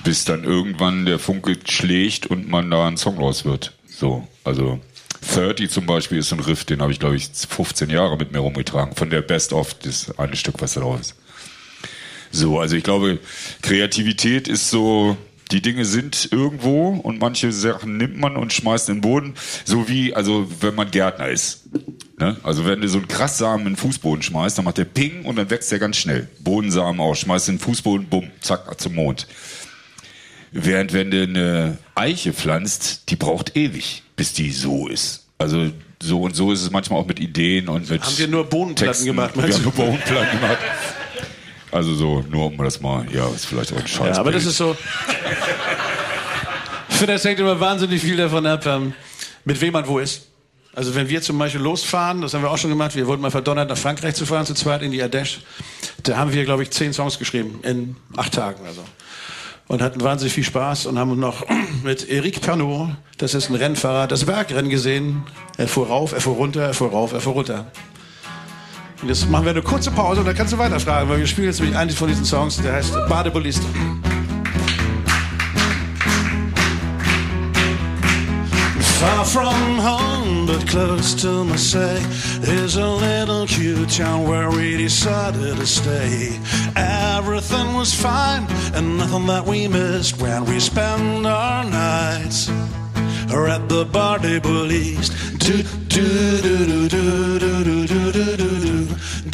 Bis 0.04 0.24
dann 0.24 0.44
irgendwann 0.44 1.06
der 1.06 1.18
Funke 1.18 1.56
schlägt 1.66 2.26
und 2.26 2.48
man 2.48 2.70
da 2.70 2.86
ein 2.86 2.96
Song 2.96 3.18
raus 3.18 3.44
wird. 3.44 3.72
So, 3.86 4.26
also 4.44 4.80
30 5.34 5.70
zum 5.70 5.86
Beispiel 5.86 6.18
ist 6.18 6.32
ein 6.32 6.40
Riff, 6.40 6.64
den 6.64 6.80
habe 6.80 6.92
ich, 6.92 7.00
glaube 7.00 7.16
ich, 7.16 7.28
15 7.32 7.90
Jahre 7.90 8.16
mit 8.16 8.32
mir 8.32 8.38
rumgetragen. 8.38 8.94
Von 8.94 9.10
der 9.10 9.22
Best 9.22 9.52
of, 9.52 9.74
das 9.74 10.16
eine 10.18 10.36
Stück, 10.36 10.60
was 10.60 10.74
da 10.74 10.80
drauf 10.80 11.00
ist. 11.00 11.14
So, 12.30 12.60
also 12.60 12.76
ich 12.76 12.84
glaube, 12.84 13.18
Kreativität 13.62 14.48
ist 14.48 14.70
so 14.70 15.16
Die 15.50 15.62
Dinge 15.62 15.84
sind 15.86 16.28
irgendwo 16.30 16.88
und 16.88 17.20
manche 17.20 17.52
Sachen 17.52 17.96
nimmt 17.96 18.18
man 18.18 18.36
und 18.36 18.52
schmeißt 18.52 18.88
in 18.90 18.96
den 18.96 19.00
Boden. 19.00 19.34
So 19.64 19.88
wie, 19.88 20.14
also 20.14 20.46
wenn 20.60 20.74
man 20.74 20.90
Gärtner 20.90 21.28
ist. 21.28 21.64
Ne? 22.18 22.36
Also 22.42 22.66
wenn 22.66 22.80
du 22.82 22.88
so 22.88 22.98
einen 22.98 23.08
Krasssamen 23.08 23.66
in 23.66 23.72
den 23.72 23.76
Fußboden 23.78 24.22
schmeißt, 24.22 24.58
dann 24.58 24.64
macht 24.66 24.76
der 24.78 24.84
Ping 24.84 25.24
und 25.24 25.36
dann 25.36 25.48
wächst 25.50 25.72
der 25.72 25.78
ganz 25.78 25.96
schnell. 25.96 26.28
Bodensamen 26.40 27.00
aus, 27.00 27.20
schmeißt 27.20 27.48
in 27.48 27.54
den 27.56 27.60
Fußboden, 27.60 28.08
bumm, 28.08 28.30
zack, 28.40 28.78
zum 28.80 28.94
Mond. 28.94 29.26
Während 30.52 30.92
wenn 30.92 31.10
du 31.10 31.22
eine 31.22 31.78
Eiche 31.94 32.32
pflanzt, 32.32 33.10
die 33.10 33.16
braucht 33.16 33.56
ewig, 33.56 34.02
bis 34.16 34.32
die 34.32 34.50
so 34.50 34.88
ist. 34.88 35.26
Also 35.38 35.70
so 36.02 36.22
und 36.22 36.34
so 36.34 36.52
ist 36.52 36.62
es 36.62 36.70
manchmal 36.70 37.00
auch 37.00 37.06
mit 37.06 37.20
Ideen 37.20 37.68
und 37.68 37.88
mit 37.90 38.02
Haben 38.02 38.18
wir 38.18 38.28
nur 38.28 38.44
Bohnenplatten 38.44 38.86
Texten. 38.92 39.06
gemacht, 39.06 39.34
Wir 39.34 39.42
meinst 39.42 39.58
haben 39.58 39.64
du? 39.64 39.76
nur 39.78 39.86
Bohnenplatten 39.86 40.40
gemacht. 40.40 40.58
Also 41.70 41.94
so, 41.94 42.24
nur 42.30 42.46
um 42.46 42.56
das 42.58 42.80
mal, 42.80 43.06
ja, 43.12 43.26
ist 43.28 43.46
vielleicht 43.46 43.72
auch 43.72 43.78
ein 43.78 43.86
Scheiß. 43.86 44.16
Ja, 44.16 44.20
aber 44.20 44.32
das 44.32 44.46
ist 44.46 44.56
so. 44.56 44.76
Ich 46.88 46.96
finde, 46.96 47.12
das 47.12 47.24
hängt 47.24 47.38
immer 47.38 47.60
wahnsinnig 47.60 48.00
viel 48.00 48.16
davon 48.16 48.46
ab, 48.46 48.66
ähm, 48.66 48.94
mit 49.44 49.60
wem 49.60 49.72
man 49.72 49.86
wo 49.86 49.98
ist. 49.98 50.28
Also 50.74 50.94
wenn 50.94 51.08
wir 51.08 51.20
zum 51.22 51.38
Beispiel 51.38 51.60
losfahren, 51.60 52.20
das 52.20 52.34
haben 52.34 52.42
wir 52.42 52.50
auch 52.50 52.58
schon 52.58 52.70
gemacht, 52.70 52.94
wir 52.94 53.06
wurden 53.06 53.20
mal 53.20 53.30
verdonnert, 53.30 53.68
nach 53.68 53.76
Frankreich 53.76 54.14
zu 54.14 54.26
fahren, 54.26 54.46
zu 54.46 54.54
zweit 54.54 54.82
in 54.82 54.92
die 54.92 55.02
Ardèche. 55.02 55.38
Da 56.04 56.16
haben 56.16 56.32
wir, 56.32 56.44
glaube 56.44 56.62
ich, 56.62 56.70
zehn 56.70 56.92
Songs 56.92 57.18
geschrieben 57.18 57.60
in 57.62 57.96
acht 58.16 58.34
Tagen 58.34 58.62
oder 58.62 58.72
so. 58.72 58.84
Und 59.66 59.82
hatten 59.82 60.00
wahnsinnig 60.00 60.32
viel 60.32 60.44
Spaß 60.44 60.86
und 60.86 60.98
haben 60.98 61.18
noch 61.18 61.44
mit 61.82 62.08
Eric 62.08 62.40
Pernod, 62.40 62.90
das 63.18 63.34
ist 63.34 63.50
ein 63.50 63.56
Rennfahrer, 63.56 64.06
das 64.06 64.24
Bergrennen 64.24 64.70
gesehen. 64.70 65.24
Er 65.56 65.68
fuhr 65.68 65.88
rauf, 65.88 66.12
er 66.12 66.20
fuhr 66.20 66.36
runter, 66.36 66.62
er 66.62 66.74
fuhr 66.74 66.90
rauf, 66.90 67.12
er 67.12 67.20
fuhr 67.20 67.32
runter. 67.32 67.70
Jetzt 69.06 69.30
machen 69.30 69.44
wir 69.44 69.52
eine 69.52 69.62
kurze 69.62 69.90
Pause 69.90 70.20
und 70.20 70.26
dann 70.26 70.34
kannst 70.34 70.52
du 70.52 70.58
weiterfragen, 70.58 71.08
weil 71.08 71.20
wir 71.20 71.26
spielen 71.26 71.46
jetzt 71.46 71.60
nämlich 71.60 71.78
einen 71.78 71.90
von 71.90 72.08
diesen 72.08 72.24
Songs, 72.24 72.56
der 72.56 72.74
heißt. 72.74 72.92
Far 79.00 79.24
from 79.24 79.78
home, 79.78 80.46
but 80.46 80.66
close 80.66 81.14
to 81.14 81.44
Marseille, 81.44 82.02
is 82.42 82.76
a 82.76 82.84
little 82.84 83.46
cute 83.46 83.88
town 83.88 84.26
where 84.26 84.50
we 84.50 84.76
decided 84.76 85.56
to 85.56 85.66
stay. 85.66 86.36
Everything 86.74 87.76
was 87.76 87.94
fine, 87.94 88.44
and 88.74 88.98
nothing 88.98 89.26
that 89.26 89.46
we 89.46 89.68
missed 89.68 90.20
when 90.20 90.44
we 90.46 90.58
spent 90.58 91.24
our 91.24 91.64
nights 91.64 92.50
at 93.48 93.68
the 93.68 93.84
bar 93.84 94.18
de 94.18 94.40
Bullies. 94.40 95.10
Do 95.38 95.62
do 95.88 96.40
do 96.42 96.66
do 96.66 96.88
do 96.88 97.38
do 97.38 97.86
do 97.86 98.12
do 98.12 98.36
do 98.36 98.47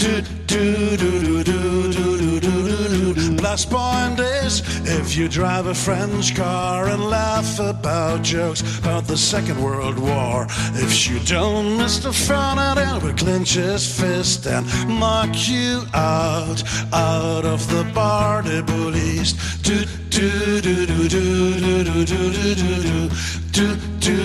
do 0.05 0.21
do 0.47 0.97
do 0.99 1.45
do 1.45 1.93
do 1.93 1.93
do 1.93 2.41
do 2.41 2.41
do 2.41 3.15
do. 3.15 3.37
Plus 3.37 3.65
point 3.65 4.21
is, 4.21 4.61
if 4.87 5.17
you 5.17 5.29
drive 5.29 5.67
a 5.67 5.75
French 5.75 6.35
car 6.37 6.89
and 6.89 7.03
laugh 7.07 7.59
about 7.59 8.23
jokes 8.23 8.61
about 8.79 9.05
the 9.07 9.17
Second 9.17 9.63
World 9.63 9.99
War, 9.99 10.47
if 10.75 11.09
you 11.09 11.19
don't, 11.21 11.79
Mr. 11.79 12.13
Fernandel 12.13 13.01
will 13.01 13.15
clench 13.15 13.55
his 13.55 13.83
fist 13.99 14.47
and 14.47 14.67
mark 14.89 15.31
you 15.49 15.83
out, 15.95 16.63
out 16.93 17.47
of 17.47 17.67
the 17.71 17.85
bar 17.95 18.43
de. 18.43 18.63
Do 19.63 19.85
do 20.11 20.61
do 20.61 20.87
do 20.87 21.09
do 21.09 21.09
do 21.09 21.85
do 21.85 22.05
do 22.05 22.05
do 22.05 22.55
do 22.55 22.83
do 22.83 23.09
do 23.53 23.77
do 24.01 24.24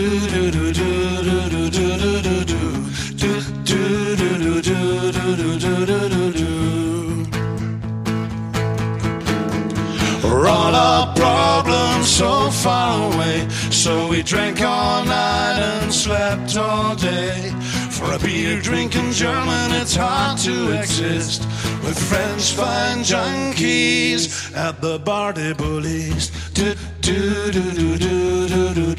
all 16.60 16.96
day. 16.96 17.54
For 17.90 18.14
a 18.14 18.20
beer 18.20 18.62
drinking 18.62 19.12
German, 19.12 19.72
it's 19.72 19.96
hard 19.96 20.38
to 20.40 20.78
exist. 20.78 21.42
With 21.84 21.98
French 21.98 22.54
fine 22.54 23.00
junkies 23.00 24.56
at 24.56 24.82
the 24.82 25.00
bar 25.00 25.34
de 25.34 25.56
bullies. 25.56 26.30
Do, 26.54 26.76
do, 27.02 27.52
do, 27.52 27.72
do, 27.72 27.98
do, 27.98 28.74
do, 28.74 28.96
do. 28.96 28.99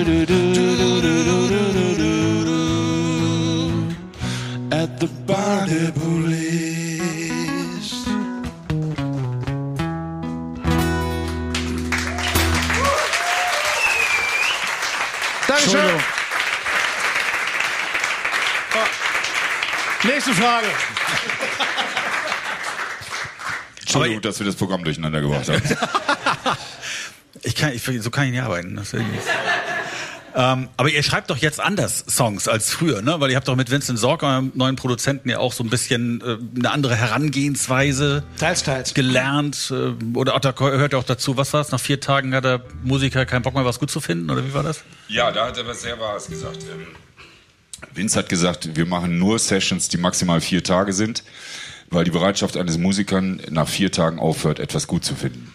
body 5.71 5.91
bullies. 5.91 7.51
Dankeschön. 15.47 15.79
Entschuldigung. 15.79 16.01
Nächste 20.03 20.33
Frage. 20.33 20.67
Entschuldigung, 23.81 24.21
dass 24.21 24.39
wir 24.39 24.45
das 24.45 24.55
Programm 24.55 24.83
durcheinander 24.83 25.21
gebracht 25.21 25.47
haben. 25.47 25.61
Ich 27.43 27.55
kann, 27.55 27.73
ich, 27.73 27.81
so 27.81 28.11
kann 28.11 28.25
ich 28.25 28.31
nicht 28.31 28.43
arbeiten. 28.43 28.75
Das 28.75 28.93
will 28.93 29.01
ich 29.01 29.07
nicht. 29.07 29.23
Ähm, 30.35 30.69
aber 30.77 30.89
ihr 30.89 31.03
schreibt 31.03 31.29
doch 31.29 31.37
jetzt 31.37 31.59
anders 31.59 32.05
Songs 32.07 32.47
als 32.47 32.71
früher, 32.71 33.01
ne? 33.01 33.19
Weil 33.19 33.31
ihr 33.31 33.35
habt 33.35 33.47
doch 33.47 33.55
mit 33.55 33.69
Vincent 33.69 33.99
Sorg, 33.99 34.23
eurem 34.23 34.51
neuen 34.55 34.75
Produzenten, 34.75 35.29
ja 35.29 35.39
auch 35.39 35.53
so 35.53 35.63
ein 35.63 35.69
bisschen 35.69 36.21
äh, 36.21 36.37
eine 36.57 36.71
andere 36.71 36.95
Herangehensweise 36.95 38.23
teils, 38.37 38.63
teils. 38.63 38.93
gelernt. 38.93 39.71
Äh, 39.71 39.93
oder 40.15 40.35
auch, 40.35 40.39
da 40.39 40.53
hört 40.57 40.93
ja 40.93 40.99
auch 40.99 41.03
dazu, 41.03 41.37
was 41.37 41.53
war 41.53 41.61
es? 41.61 41.71
Nach 41.71 41.79
vier 41.79 41.99
Tagen 41.99 42.33
hat 42.33 42.45
der 42.45 42.61
Musiker 42.83 43.25
keinen 43.25 43.41
Bock 43.41 43.55
mehr, 43.55 43.65
was 43.65 43.79
gut 43.79 43.91
zu 43.91 43.99
finden? 43.99 44.29
Oder 44.29 44.45
wie 44.45 44.53
war 44.53 44.63
das? 44.63 44.83
Ja, 45.07 45.31
da 45.31 45.47
hat 45.47 45.57
er 45.57 45.67
was 45.67 45.81
sehr 45.81 45.99
Wahres 45.99 46.27
gesagt. 46.27 46.59
Ähm, 46.63 46.87
Vince 47.93 48.17
hat 48.17 48.29
gesagt, 48.29 48.75
wir 48.75 48.85
machen 48.85 49.17
nur 49.17 49.39
Sessions, 49.39 49.89
die 49.89 49.97
maximal 49.97 50.39
vier 50.39 50.63
Tage 50.63 50.93
sind, 50.93 51.23
weil 51.89 52.03
die 52.03 52.11
Bereitschaft 52.11 52.55
eines 52.55 52.77
Musikers 52.77 53.23
nach 53.49 53.67
vier 53.67 53.91
Tagen 53.91 54.19
aufhört, 54.19 54.59
etwas 54.59 54.87
gut 54.87 55.03
zu 55.03 55.15
finden. 55.15 55.53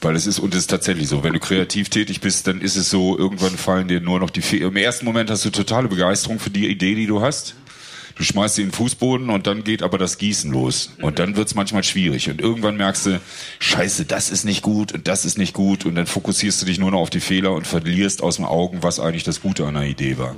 Weil 0.00 0.14
es 0.14 0.26
ist, 0.26 0.38
und 0.38 0.54
es 0.54 0.60
ist 0.60 0.70
tatsächlich 0.70 1.08
so, 1.08 1.24
wenn 1.24 1.32
du 1.32 1.40
kreativ 1.40 1.88
tätig 1.88 2.20
bist, 2.20 2.46
dann 2.46 2.60
ist 2.60 2.76
es 2.76 2.90
so, 2.90 3.18
irgendwann 3.18 3.56
fallen 3.56 3.88
dir 3.88 4.00
nur 4.00 4.20
noch 4.20 4.30
die 4.30 4.42
Fehler. 4.42 4.68
Im 4.68 4.76
ersten 4.76 5.04
Moment 5.04 5.30
hast 5.30 5.44
du 5.44 5.50
totale 5.50 5.88
Begeisterung 5.88 6.38
für 6.38 6.50
die 6.50 6.68
Idee, 6.68 6.94
die 6.94 7.06
du 7.06 7.22
hast. 7.22 7.54
Du 8.16 8.24
schmeißt 8.24 8.54
sie 8.54 8.62
in 8.62 8.68
den 8.68 8.74
Fußboden 8.74 9.28
und 9.28 9.46
dann 9.46 9.62
geht 9.62 9.82
aber 9.82 9.98
das 9.98 10.16
Gießen 10.16 10.50
los. 10.50 10.94
Und 11.02 11.18
dann 11.18 11.36
wird's 11.36 11.54
manchmal 11.54 11.84
schwierig. 11.84 12.30
Und 12.30 12.40
irgendwann 12.40 12.78
merkst 12.78 13.06
du, 13.06 13.20
scheiße, 13.58 14.06
das 14.06 14.30
ist 14.30 14.44
nicht 14.44 14.62
gut 14.62 14.92
und 14.92 15.06
das 15.06 15.26
ist 15.26 15.36
nicht 15.36 15.52
gut. 15.52 15.84
Und 15.84 15.96
dann 15.96 16.06
fokussierst 16.06 16.62
du 16.62 16.66
dich 16.66 16.78
nur 16.78 16.90
noch 16.90 17.00
auf 17.00 17.10
die 17.10 17.20
Fehler 17.20 17.52
und 17.52 17.66
verlierst 17.66 18.22
aus 18.22 18.36
den 18.36 18.46
Augen, 18.46 18.82
was 18.82 19.00
eigentlich 19.00 19.24
das 19.24 19.42
Gute 19.42 19.66
an 19.66 19.74
der 19.74 19.82
Idee 19.82 20.16
war. 20.16 20.34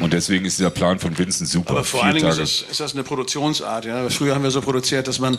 Und 0.00 0.12
deswegen 0.12 0.44
ist 0.44 0.58
dieser 0.58 0.70
Plan 0.70 0.98
von 0.98 1.16
Vincent 1.16 1.48
super. 1.48 1.70
Aber 1.70 1.84
vor 1.84 2.00
Vier 2.00 2.08
allen 2.08 2.16
Dingen 2.16 2.40
ist 2.40 2.66
ist 2.68 2.80
das 2.80 2.92
eine 2.92 3.04
Produktionsart. 3.04 3.84
Ja? 3.84 4.10
Früher 4.10 4.34
haben 4.34 4.42
wir 4.42 4.50
so 4.50 4.60
produziert, 4.60 5.06
dass 5.06 5.20
man 5.20 5.38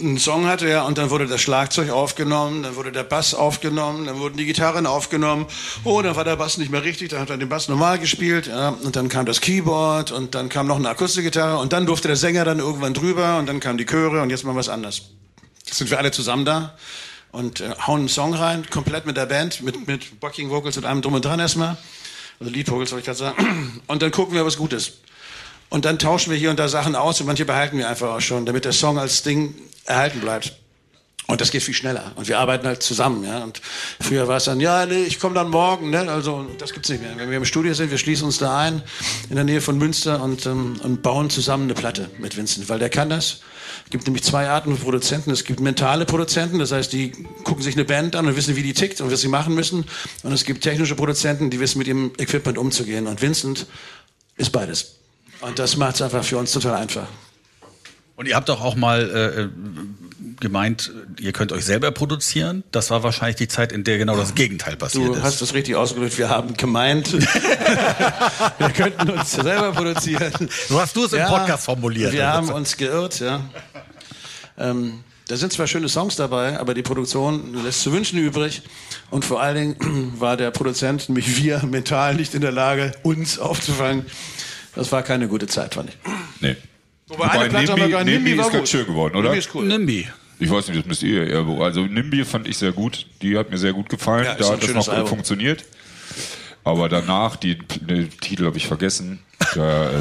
einen 0.00 0.18
Song 0.18 0.46
hatte, 0.46 0.68
ja, 0.68 0.82
und 0.82 0.98
dann 0.98 1.10
wurde 1.10 1.26
das 1.26 1.40
Schlagzeug 1.40 1.90
aufgenommen, 1.90 2.62
dann 2.62 2.76
wurde 2.76 2.92
der 2.92 3.02
Bass 3.02 3.34
aufgenommen, 3.34 4.06
dann 4.06 4.18
wurden 4.18 4.36
die 4.36 4.46
Gitarren 4.46 4.86
aufgenommen. 4.86 5.46
Oh, 5.84 6.00
dann 6.02 6.16
war 6.16 6.24
der 6.24 6.36
Bass 6.36 6.58
nicht 6.58 6.70
mehr 6.70 6.84
richtig, 6.84 7.10
dann 7.10 7.20
hat 7.20 7.30
er 7.30 7.36
den 7.36 7.48
Bass 7.48 7.68
normal 7.68 7.98
gespielt, 7.98 8.46
ja, 8.46 8.70
und 8.70 8.96
dann 8.96 9.08
kam 9.08 9.26
das 9.26 9.40
Keyboard 9.40 10.12
und 10.12 10.34
dann 10.34 10.48
kam 10.48 10.66
noch 10.66 10.76
eine 10.76 10.88
Akustikgitarre 10.88 11.58
und 11.58 11.72
dann 11.72 11.86
durfte 11.86 12.08
der 12.08 12.16
Sänger 12.16 12.44
dann 12.44 12.58
irgendwann 12.58 12.94
drüber 12.94 13.38
und 13.38 13.46
dann 13.46 13.60
kamen 13.60 13.78
die 13.78 13.86
Chöre 13.86 14.22
und 14.22 14.30
jetzt 14.30 14.44
wir 14.44 14.54
was 14.54 14.68
anderes. 14.68 15.02
Jetzt 15.66 15.78
sind 15.78 15.90
wir 15.90 15.98
alle 15.98 16.10
zusammen 16.10 16.44
da 16.44 16.74
und 17.32 17.60
äh, 17.60 17.70
hauen 17.86 18.00
einen 18.00 18.08
Song 18.08 18.34
rein, 18.34 18.68
komplett 18.70 19.06
mit 19.06 19.16
der 19.16 19.26
Band, 19.26 19.62
mit, 19.62 19.86
mit 19.86 20.20
Backing 20.20 20.50
Vocals 20.50 20.76
und 20.76 20.84
allem 20.84 21.02
drum 21.02 21.14
und 21.14 21.24
dran 21.24 21.40
erstmal. 21.40 21.76
Also 22.40 22.52
Lead 22.52 22.70
Vocals, 22.70 22.90
soll 22.90 23.00
ich 23.00 23.04
gerade 23.04 23.18
sagen. 23.18 23.82
Und 23.86 24.02
dann 24.02 24.10
gucken 24.10 24.34
wir, 24.34 24.46
was 24.46 24.56
gut 24.56 24.72
ist. 24.72 24.98
Und 25.70 25.84
dann 25.84 25.98
tauschen 25.98 26.30
wir 26.30 26.38
hier 26.38 26.50
und 26.50 26.58
da 26.58 26.68
Sachen 26.68 26.94
aus 26.94 27.20
und 27.20 27.26
manche 27.26 27.44
behalten 27.44 27.78
wir 27.78 27.88
einfach 27.88 28.08
auch 28.08 28.20
schon, 28.20 28.46
damit 28.46 28.64
der 28.64 28.72
Song 28.72 28.98
als 28.98 29.22
Ding 29.22 29.54
erhalten 29.84 30.20
bleibt. 30.20 30.52
Und 31.30 31.42
das 31.42 31.50
geht 31.50 31.62
viel 31.62 31.74
schneller. 31.74 32.12
Und 32.16 32.26
wir 32.26 32.38
arbeiten 32.38 32.66
halt 32.66 32.82
zusammen. 32.82 33.22
Ja? 33.22 33.44
Und 33.44 33.60
früher 34.00 34.28
war 34.28 34.38
es 34.38 34.44
dann, 34.44 34.60
ja, 34.60 34.86
nee, 34.86 35.02
ich 35.02 35.20
komme 35.20 35.34
dann 35.34 35.50
morgen. 35.50 35.90
Ne? 35.90 36.10
Also 36.10 36.46
das 36.56 36.72
gibt's 36.72 36.88
nicht 36.88 37.02
mehr. 37.02 37.12
Wenn 37.16 37.28
wir 37.28 37.36
im 37.36 37.44
Studio 37.44 37.74
sind, 37.74 37.90
wir 37.90 37.98
schließen 37.98 38.24
uns 38.24 38.38
da 38.38 38.56
ein 38.56 38.82
in 39.28 39.36
der 39.36 39.44
Nähe 39.44 39.60
von 39.60 39.76
Münster 39.76 40.22
und, 40.22 40.46
ähm, 40.46 40.80
und 40.82 41.02
bauen 41.02 41.28
zusammen 41.28 41.64
eine 41.64 41.74
Platte 41.74 42.08
mit 42.18 42.38
Vincent, 42.38 42.70
weil 42.70 42.78
der 42.78 42.88
kann 42.88 43.10
das. 43.10 43.40
Es 43.84 43.90
gibt 43.90 44.06
nämlich 44.06 44.24
zwei 44.24 44.48
Arten 44.48 44.70
von 44.70 44.82
Produzenten. 44.82 45.30
Es 45.30 45.44
gibt 45.44 45.60
mentale 45.60 46.06
Produzenten, 46.06 46.58
das 46.60 46.72
heißt, 46.72 46.94
die 46.94 47.12
gucken 47.44 47.62
sich 47.62 47.74
eine 47.74 47.84
Band 47.84 48.16
an 48.16 48.26
und 48.26 48.34
wissen, 48.34 48.56
wie 48.56 48.62
die 48.62 48.72
tickt 48.72 49.02
und 49.02 49.12
was 49.12 49.20
sie 49.20 49.28
machen 49.28 49.54
müssen. 49.54 49.84
Und 50.22 50.32
es 50.32 50.46
gibt 50.46 50.62
technische 50.62 50.94
Produzenten, 50.94 51.50
die 51.50 51.60
wissen, 51.60 51.76
mit 51.76 51.88
ihrem 51.88 52.10
Equipment 52.16 52.56
umzugehen. 52.56 53.06
Und 53.06 53.20
Vincent 53.20 53.66
ist 54.38 54.50
beides. 54.50 54.94
Und 55.40 55.58
das 55.58 55.76
macht 55.76 55.96
es 55.96 56.02
einfach 56.02 56.24
für 56.24 56.38
uns 56.38 56.52
total 56.52 56.74
einfach. 56.74 57.06
Und 58.16 58.26
ihr 58.26 58.34
habt 58.34 58.48
doch 58.48 58.60
auch 58.60 58.74
mal 58.74 59.08
äh, 59.08 59.42
äh, 59.42 59.48
gemeint, 60.40 60.90
ihr 61.20 61.32
könnt 61.32 61.52
euch 61.52 61.64
selber 61.64 61.92
produzieren. 61.92 62.64
Das 62.72 62.90
war 62.90 63.04
wahrscheinlich 63.04 63.36
die 63.36 63.46
Zeit, 63.46 63.70
in 63.70 63.84
der 63.84 63.98
genau 63.98 64.16
das 64.16 64.34
Gegenteil 64.34 64.76
passiert 64.76 65.06
Du 65.06 65.14
ist. 65.14 65.22
hast 65.22 65.40
das 65.40 65.54
richtig 65.54 65.76
ausgedrückt. 65.76 66.18
Wir 66.18 66.28
haben 66.28 66.56
gemeint, 66.56 67.12
wir 68.58 68.70
könnten 68.70 69.10
uns 69.10 69.30
selber 69.32 69.70
produzieren. 69.72 70.32
So 70.68 70.80
hast 70.80 70.96
du 70.96 71.04
es 71.04 71.12
im 71.12 71.24
Podcast 71.26 71.64
formuliert. 71.66 72.12
Wir 72.12 72.26
haben 72.26 72.48
uns 72.50 72.76
geirrt, 72.76 73.20
ja. 73.20 73.40
Ähm, 74.58 75.04
da 75.28 75.36
sind 75.36 75.52
zwar 75.52 75.66
schöne 75.68 75.88
Songs 75.88 76.16
dabei, 76.16 76.58
aber 76.58 76.74
die 76.74 76.82
Produktion 76.82 77.54
lässt 77.62 77.82
zu 77.82 77.92
wünschen 77.92 78.18
übrig. 78.18 78.62
Und 79.10 79.24
vor 79.24 79.40
allen 79.40 79.76
Dingen 79.78 80.14
war 80.18 80.36
der 80.36 80.50
Produzent, 80.50 81.08
nämlich 81.08 81.36
wir, 81.36 81.62
mental 81.64 82.14
nicht 82.14 82.34
in 82.34 82.40
der 82.40 82.50
Lage, 82.50 82.92
uns 83.02 83.38
aufzufangen. 83.38 84.06
Das 84.74 84.92
war 84.92 85.02
keine 85.02 85.28
gute 85.28 85.46
Zeit, 85.46 85.74
fand 85.74 85.90
ich. 85.90 85.96
Nee. 86.40 86.56
Wobei 87.08 87.30
eine 87.30 87.48
Platte 87.48 87.72
haben 87.72 87.80
wir 87.80 87.88
gar- 87.88 88.04
Nimbi, 88.04 88.30
Nimbi 88.30 88.38
war 88.38 88.46
ist 88.46 88.52
ganz 88.52 88.60
gut. 88.62 88.68
schön 88.68 88.86
geworden, 88.86 89.16
oder? 89.16 89.24
Nimbi 89.30 89.38
ist 89.38 89.54
cool. 89.54 89.64
Nimbi. 89.66 90.08
Ich 90.40 90.50
weiß 90.50 90.68
nicht, 90.68 90.78
das 90.80 90.86
müsst 90.86 91.02
ihr 91.02 91.26
eher. 91.26 91.46
Also 91.60 91.80
Nimbi 91.86 92.24
fand 92.24 92.46
ich 92.46 92.56
sehr 92.58 92.72
gut. 92.72 93.06
Die 93.22 93.36
hat 93.36 93.50
mir 93.50 93.58
sehr 93.58 93.72
gut 93.72 93.88
gefallen. 93.88 94.24
Ja, 94.24 94.34
da 94.34 94.50
hat 94.52 94.62
das 94.62 94.70
noch 94.72 94.84
gut 94.84 94.94
Album. 94.94 95.08
funktioniert. 95.08 95.64
Aber 96.64 96.88
danach, 96.88 97.36
die, 97.36 97.56
den 97.58 98.10
Titel 98.20 98.44
habe 98.46 98.56
ich 98.58 98.66
vergessen. 98.66 99.20
Da, 99.54 99.90
äh, 99.90 99.94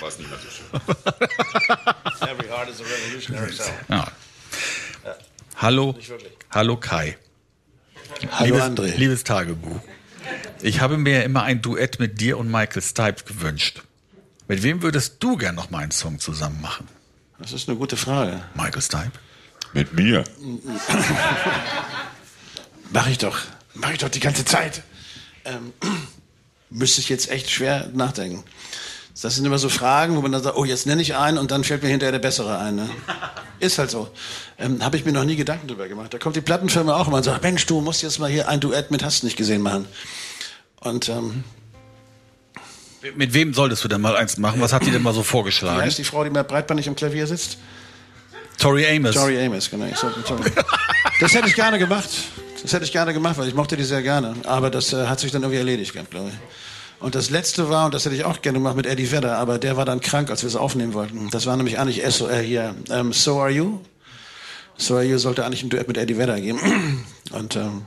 war 0.00 0.08
es 0.08 0.18
nicht 0.18 0.28
mehr 0.30 0.38
so 0.38 0.48
schön. 0.50 0.80
Every 2.28 2.48
heart 2.48 2.68
is 2.70 2.80
a 2.80 2.84
revolutionary 2.84 3.52
sound. 3.52 3.70
Ja. 3.88 4.12
Hallo, 5.56 5.94
hallo 6.50 6.76
Kai. 6.76 7.16
Hallo 8.30 8.44
liebes, 8.54 8.62
André. 8.62 8.96
liebes 8.96 9.24
Tagebuch. 9.24 9.80
Ich 10.62 10.80
habe 10.80 10.98
mir 10.98 11.24
immer 11.24 11.42
ein 11.42 11.62
Duett 11.62 11.98
mit 11.98 12.20
dir 12.20 12.38
und 12.38 12.50
Michael 12.50 12.82
Stipe 12.82 13.24
gewünscht. 13.24 13.82
Mit 14.48 14.62
wem 14.62 14.82
würdest 14.82 15.16
du 15.20 15.36
gern 15.36 15.54
noch 15.54 15.70
mal 15.70 15.78
einen 15.78 15.92
Song 15.92 16.18
zusammen 16.18 16.60
machen? 16.60 16.88
Das 17.38 17.52
ist 17.52 17.68
eine 17.68 17.78
gute 17.78 17.96
Frage. 17.96 18.42
Michael 18.54 18.82
Stipe? 18.82 19.12
Mit 19.72 19.92
mir. 19.92 20.24
Mach 22.90 23.06
ich 23.06 23.18
doch. 23.18 23.38
Mach 23.74 23.92
ich 23.92 23.98
doch 23.98 24.08
die 24.08 24.20
ganze 24.20 24.44
Zeit. 24.44 24.82
Ähm, 25.44 25.72
müsste 26.70 27.00
ich 27.00 27.08
jetzt 27.08 27.30
echt 27.30 27.50
schwer 27.50 27.88
nachdenken. 27.94 28.44
Das 29.22 29.36
sind 29.36 29.44
immer 29.44 29.58
so 29.58 29.68
Fragen, 29.68 30.16
wo 30.16 30.22
man 30.22 30.32
dann 30.32 30.42
sagt, 30.42 30.56
oh, 30.56 30.64
jetzt 30.64 30.86
nenne 30.86 31.02
ich 31.02 31.14
einen 31.14 31.36
und 31.36 31.50
dann 31.50 31.62
fällt 31.62 31.82
mir 31.82 31.90
hinterher 31.90 32.12
der 32.12 32.20
bessere 32.20 32.58
ein. 32.58 32.76
Ne? 32.76 32.88
Ist 33.60 33.78
halt 33.78 33.90
so. 33.90 34.08
Ähm, 34.58 34.82
Habe 34.82 34.96
ich 34.96 35.04
mir 35.04 35.12
noch 35.12 35.24
nie 35.24 35.36
Gedanken 35.36 35.68
drüber 35.68 35.88
gemacht. 35.88 36.14
Da 36.14 36.18
kommt 36.18 36.36
die 36.36 36.40
Plattenfirma 36.40 36.96
auch 36.96 37.08
immer 37.08 37.18
und 37.18 37.24
sagt, 37.24 37.42
Mensch, 37.42 37.66
du 37.66 37.82
musst 37.82 38.02
jetzt 38.02 38.18
mal 38.18 38.30
hier 38.30 38.48
ein 38.48 38.60
Duett 38.60 38.90
mit 38.90 39.04
Hast 39.04 39.22
nicht 39.22 39.36
gesehen 39.36 39.60
machen. 39.60 39.86
Und 40.80 41.10
ähm, 41.10 41.44
Mit 43.14 43.34
wem 43.34 43.52
solltest 43.52 43.84
du 43.84 43.88
denn 43.88 44.00
mal 44.00 44.16
eins 44.16 44.38
machen? 44.38 44.60
Was 44.62 44.72
hat 44.72 44.86
die 44.86 44.90
denn 44.90 45.02
mal 45.02 45.12
so 45.12 45.20
wie 45.20 45.24
vorgeschlagen? 45.24 45.82
heißt 45.82 45.98
die 45.98 46.04
Frau, 46.04 46.24
die 46.24 46.30
mal 46.30 46.44
breitbandig 46.44 46.88
am 46.88 46.96
Klavier 46.96 47.26
sitzt? 47.26 47.58
Tori 48.58 48.86
Amos. 48.86 49.14
Tori 49.14 49.38
Amos, 49.44 49.70
genau. 49.70 49.86
Das 51.20 51.34
hätte 51.34 51.48
ich 51.48 51.54
gerne 51.54 51.78
gemacht. 51.78 52.08
Das 52.62 52.72
hätte 52.72 52.84
ich 52.84 52.92
gerne 52.92 53.12
gemacht, 53.12 53.36
weil 53.36 53.48
ich 53.48 53.54
mochte 53.54 53.76
die 53.76 53.84
sehr 53.84 54.02
gerne. 54.02 54.34
Aber 54.44 54.70
das 54.70 54.94
äh, 54.94 55.06
hat 55.06 55.20
sich 55.20 55.30
dann 55.30 55.42
irgendwie 55.42 55.58
erledigt 55.58 55.92
gehabt, 55.92 56.10
glaube 56.10 56.28
ich. 56.28 56.34
Und 57.00 57.14
das 57.14 57.30
letzte 57.30 57.70
war, 57.70 57.86
und 57.86 57.94
das 57.94 58.04
hätte 58.04 58.14
ich 58.14 58.24
auch 58.24 58.42
gerne 58.42 58.58
gemacht 58.58 58.76
mit 58.76 58.86
Eddie 58.86 59.10
Vedder, 59.10 59.38
aber 59.38 59.58
der 59.58 59.76
war 59.78 59.86
dann 59.86 60.00
krank, 60.00 60.30
als 60.30 60.42
wir 60.42 60.48
es 60.48 60.56
aufnehmen 60.56 60.92
wollten. 60.92 61.30
Das 61.30 61.46
war 61.46 61.56
nämlich 61.56 61.78
eigentlich 61.78 62.02
SO, 62.14 62.28
äh, 62.28 62.42
hier, 62.42 62.74
ähm, 62.90 63.12
So 63.14 63.40
Are 63.40 63.50
You. 63.50 63.78
So 64.76 64.96
Are 64.96 65.04
You 65.04 65.16
sollte 65.16 65.44
eigentlich 65.44 65.62
ein 65.62 65.70
Duett 65.70 65.88
mit 65.88 65.96
Eddie 65.96 66.18
Vedder 66.18 66.38
geben. 66.38 67.04
Und 67.32 67.56
ähm, 67.56 67.86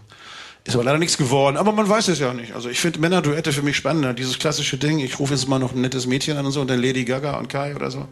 ist 0.63 0.73
aber 0.75 0.83
leider 0.83 0.97
nichts 0.97 1.17
geworden. 1.17 1.57
Aber 1.57 1.73
man 1.73 1.87
weiß 1.87 2.07
es 2.07 2.19
ja 2.19 2.33
nicht. 2.33 2.53
Also 2.55 2.69
ich 2.69 2.79
finde 2.79 2.99
Männerduette 2.99 3.53
für 3.53 3.61
mich 3.61 3.77
spannender. 3.77 4.13
Dieses 4.13 4.39
klassische 4.39 4.77
Ding, 4.77 4.99
ich 4.99 5.19
rufe 5.19 5.33
jetzt 5.35 5.47
mal 5.47 5.59
noch 5.59 5.73
ein 5.73 5.81
nettes 5.81 6.07
Mädchen 6.07 6.37
an 6.37 6.45
und 6.45 6.51
so, 6.51 6.61
und 6.61 6.69
dann 6.69 6.81
Lady 6.81 7.03
Gaga 7.03 7.37
und 7.37 7.49
Kai 7.49 7.75
oder 7.75 7.91
so. 7.91 8.07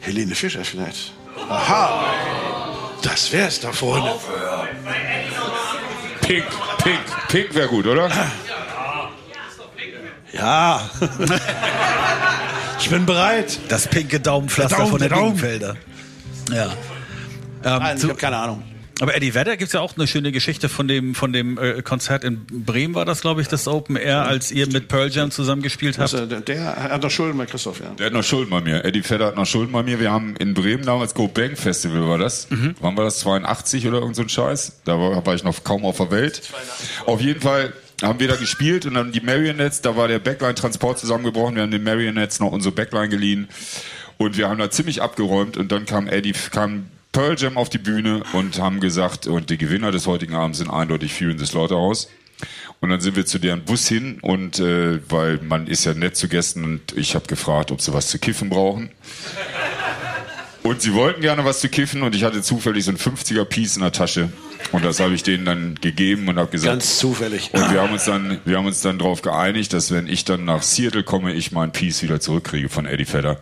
Helene 0.00 0.34
Fischer 0.34 0.64
vielleicht. 0.64 1.12
Aha! 1.48 2.14
Das 3.02 3.32
wär's 3.32 3.58
da 3.58 3.72
vorne. 3.72 4.14
Pink, 6.20 6.44
Pink, 6.84 7.28
Pink 7.28 7.54
wäre 7.54 7.68
gut, 7.68 7.86
oder? 7.86 8.08
Ja. 10.32 10.88
ich 12.80 12.90
bin 12.90 13.06
bereit. 13.06 13.58
Das 13.68 13.86
pinke 13.86 14.20
Daumenpflaster 14.20 14.76
Der 14.76 14.78
Daumen, 14.78 14.90
von 14.90 14.98
der 15.00 15.08
der 15.08 15.18
Daumen. 15.18 15.36
Dingenfelder. 15.36 15.76
Ja. 16.52 16.64
Ähm, 17.64 17.78
Nein, 17.82 17.96
ich 17.96 18.02
habe 18.04 18.14
keine 18.14 18.36
Ahnung. 18.38 18.62
aber 19.00 19.14
Eddie 19.14 19.34
Vedder 19.34 19.56
gibt's 19.56 19.72
ja 19.72 19.80
auch 19.80 19.94
eine 19.96 20.06
schöne 20.08 20.32
Geschichte 20.32 20.68
von 20.68 20.88
dem, 20.88 21.14
von 21.14 21.32
dem 21.32 21.58
äh, 21.58 21.80
Konzert 21.82 22.24
in 22.24 22.44
Bremen 22.50 22.94
war 22.96 23.04
das, 23.04 23.20
glaube 23.20 23.40
ich, 23.40 23.46
das 23.48 23.68
Open 23.68 23.94
Air, 23.96 24.22
als 24.26 24.50
ihr 24.50 24.66
mit 24.66 24.88
Pearl 24.88 25.10
Jam 25.10 25.30
zusammen 25.30 25.62
gespielt 25.62 25.98
habt. 25.98 26.12
Also, 26.12 26.26
der, 26.26 26.40
der 26.40 26.74
hat 26.90 27.02
noch 27.02 27.10
Schulden 27.10 27.38
bei 27.38 27.46
Christoph, 27.46 27.78
ja. 27.80 27.90
Der 27.90 28.06
hat 28.06 28.12
noch 28.12 28.24
Schulden 28.24 28.50
bei 28.50 28.60
mir. 28.60 28.84
Eddie 28.84 29.08
Vedder 29.08 29.26
hat 29.26 29.36
noch 29.36 29.46
Schulden 29.46 29.70
bei 29.72 29.82
mir. 29.84 30.00
Wir 30.00 30.10
haben 30.10 30.34
in 30.38 30.54
Bremen 30.54 30.84
damals 30.84 31.14
Go 31.14 31.28
Bang 31.28 31.54
Festival 31.56 32.08
war 32.08 32.18
das. 32.18 32.48
Wann 32.80 32.96
war 32.96 33.04
das? 33.04 33.20
82 33.20 33.86
oder 33.86 33.98
irgend 33.98 34.16
so 34.16 34.22
ein 34.22 34.28
Scheiß? 34.28 34.80
Da 34.84 34.98
war, 34.98 35.24
war 35.24 35.34
ich 35.34 35.44
noch 35.44 35.62
kaum 35.62 35.84
auf 35.84 35.98
der 35.98 36.10
Welt. 36.10 36.42
Auf 37.06 37.20
jeden 37.20 37.40
Fall 37.40 37.72
haben 38.02 38.20
wir 38.20 38.28
da 38.28 38.36
gespielt 38.36 38.86
und 38.86 38.94
dann 38.94 39.12
die 39.12 39.20
Marionettes, 39.20 39.80
da 39.80 39.96
war 39.96 40.08
der 40.08 40.18
Backline-Transport 40.18 40.98
zusammengebrochen. 40.98 41.54
Wir 41.54 41.62
haben 41.62 41.70
den 41.70 41.84
Marionettes 41.84 42.40
noch 42.40 42.52
unsere 42.52 42.74
Backline 42.74 43.08
geliehen 43.08 43.48
und 44.18 44.36
wir 44.36 44.48
haben 44.48 44.58
da 44.58 44.70
ziemlich 44.70 45.02
abgeräumt 45.02 45.56
und 45.56 45.72
dann 45.72 45.86
kam 45.86 46.08
Eddie, 46.08 46.32
kam 46.50 46.86
Pearl 47.12 47.36
Jam 47.38 47.56
auf 47.56 47.68
die 47.68 47.78
Bühne 47.78 48.22
und 48.32 48.58
haben 48.58 48.80
gesagt, 48.80 49.26
und 49.26 49.50
die 49.50 49.58
Gewinner 49.58 49.90
des 49.90 50.06
heutigen 50.06 50.34
Abends 50.34 50.58
sind 50.58 50.70
eindeutig 50.70 51.12
Fury 51.12 51.32
in 51.32 51.38
the 51.38 51.46
Slaughterhouse. 51.46 52.08
Und 52.80 52.88
dann 52.88 53.00
sind 53.00 53.14
wir 53.14 53.26
zu 53.26 53.38
deren 53.38 53.62
Bus 53.62 53.86
hin 53.86 54.18
und 54.22 54.58
äh, 54.58 54.98
weil 55.08 55.38
man 55.38 55.68
ist 55.68 55.84
ja 55.84 55.94
nett 55.94 56.16
zu 56.16 56.26
Gästen 56.26 56.64
und 56.64 56.96
ich 56.96 57.14
habe 57.14 57.26
gefragt, 57.28 57.70
ob 57.70 57.80
sie 57.80 57.92
was 57.92 58.08
zu 58.08 58.18
kiffen 58.18 58.48
brauchen. 58.48 58.90
Und 60.64 60.82
sie 60.82 60.94
wollten 60.94 61.20
gerne 61.20 61.44
was 61.44 61.60
zu 61.60 61.68
kiffen 61.68 62.02
und 62.02 62.14
ich 62.16 62.24
hatte 62.24 62.42
zufällig 62.42 62.84
so 62.84 62.90
ein 62.90 62.96
50er 62.96 63.44
Piece 63.44 63.76
in 63.76 63.82
der 63.82 63.92
Tasche 63.92 64.32
und 64.70 64.84
das 64.84 65.00
habe 65.00 65.14
ich 65.14 65.22
denen 65.22 65.44
dann 65.44 65.74
gegeben 65.80 66.28
und 66.28 66.38
habe 66.38 66.50
gesagt. 66.50 66.72
Ganz 66.72 66.98
zufällig. 66.98 67.50
Und 67.52 67.72
wir 67.72 67.80
haben 67.82 67.92
uns 67.92 68.04
dann, 68.04 68.38
wir 68.44 68.56
haben 68.56 68.66
uns 68.66 68.80
dann 68.80 68.98
darauf 68.98 69.22
geeinigt, 69.22 69.72
dass 69.72 69.90
wenn 69.90 70.06
ich 70.06 70.24
dann 70.24 70.44
nach 70.44 70.62
Seattle 70.62 71.02
komme, 71.02 71.32
ich 71.32 71.52
mein 71.52 71.72
Piece 71.72 72.02
wieder 72.02 72.20
zurückkriege 72.20 72.68
von 72.68 72.86
Eddie 72.86 73.10
Vedder. 73.12 73.40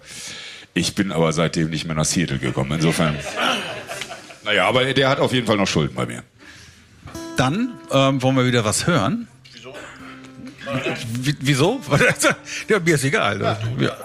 Ich 0.73 0.95
bin 0.95 1.13
aber 1.13 1.33
seitdem 1.33 1.71
nicht 1.71 1.85
mehr 1.85 1.95
nach 1.95 2.05
Seattle 2.05 2.39
gekommen. 2.39 2.73
Insofern. 2.73 3.17
Naja, 4.45 4.67
aber 4.67 4.93
der 4.95 5.09
hat 5.09 5.21
auf 5.21 5.33
jeden 5.33 5.47
Fall 5.47 5.57
noch 5.57 5.67
Schulden 5.67 5.95
bei 5.95 6.07
mir. 6.07 6.23
Dann 7.37 7.73
ähm, 7.91 8.23
wollen 8.23 8.37
wir 8.37 8.47
wieder 8.47 8.65
was 8.65 8.87
hören. 8.87 9.29
Wie, 11.21 11.35
wieso? 11.41 11.81
ja, 12.69 12.79
mir 12.79 12.95
ist 12.95 13.05
egal. 13.05 13.41
Ja, 13.41 13.59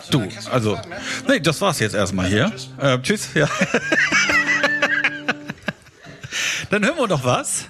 du, 0.09 0.27
also, 0.51 0.79
nee, 1.27 1.39
das 1.39 1.61
war's 1.61 1.79
jetzt 1.79 1.95
erstmal 1.95 2.27
hier. 2.27 2.51
Äh, 2.79 2.97
tschüss. 2.99 3.29
Ja. 3.35 3.47
dann 6.69 6.85
hören 6.85 6.97
wir 6.97 7.07
noch 7.07 7.23
was. 7.23 7.65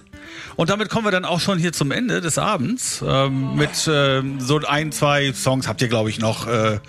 Und 0.58 0.70
damit 0.70 0.90
kommen 0.90 1.06
wir 1.06 1.12
dann 1.12 1.26
auch 1.26 1.42
schon 1.42 1.60
hier 1.60 1.74
zum 1.74 1.92
Ende 1.92 2.22
des 2.22 2.38
Abends. 2.38 3.04
Ähm, 3.06 3.56
mit 3.56 3.72
ähm, 3.92 4.40
so 4.40 4.60
ein, 4.66 4.92
zwei 4.94 5.34
Songs 5.34 5.68
habt 5.68 5.82
ihr, 5.82 5.90
glaube 5.90 6.10
ich, 6.10 6.20
noch 6.20 6.48
äh, 6.48 6.80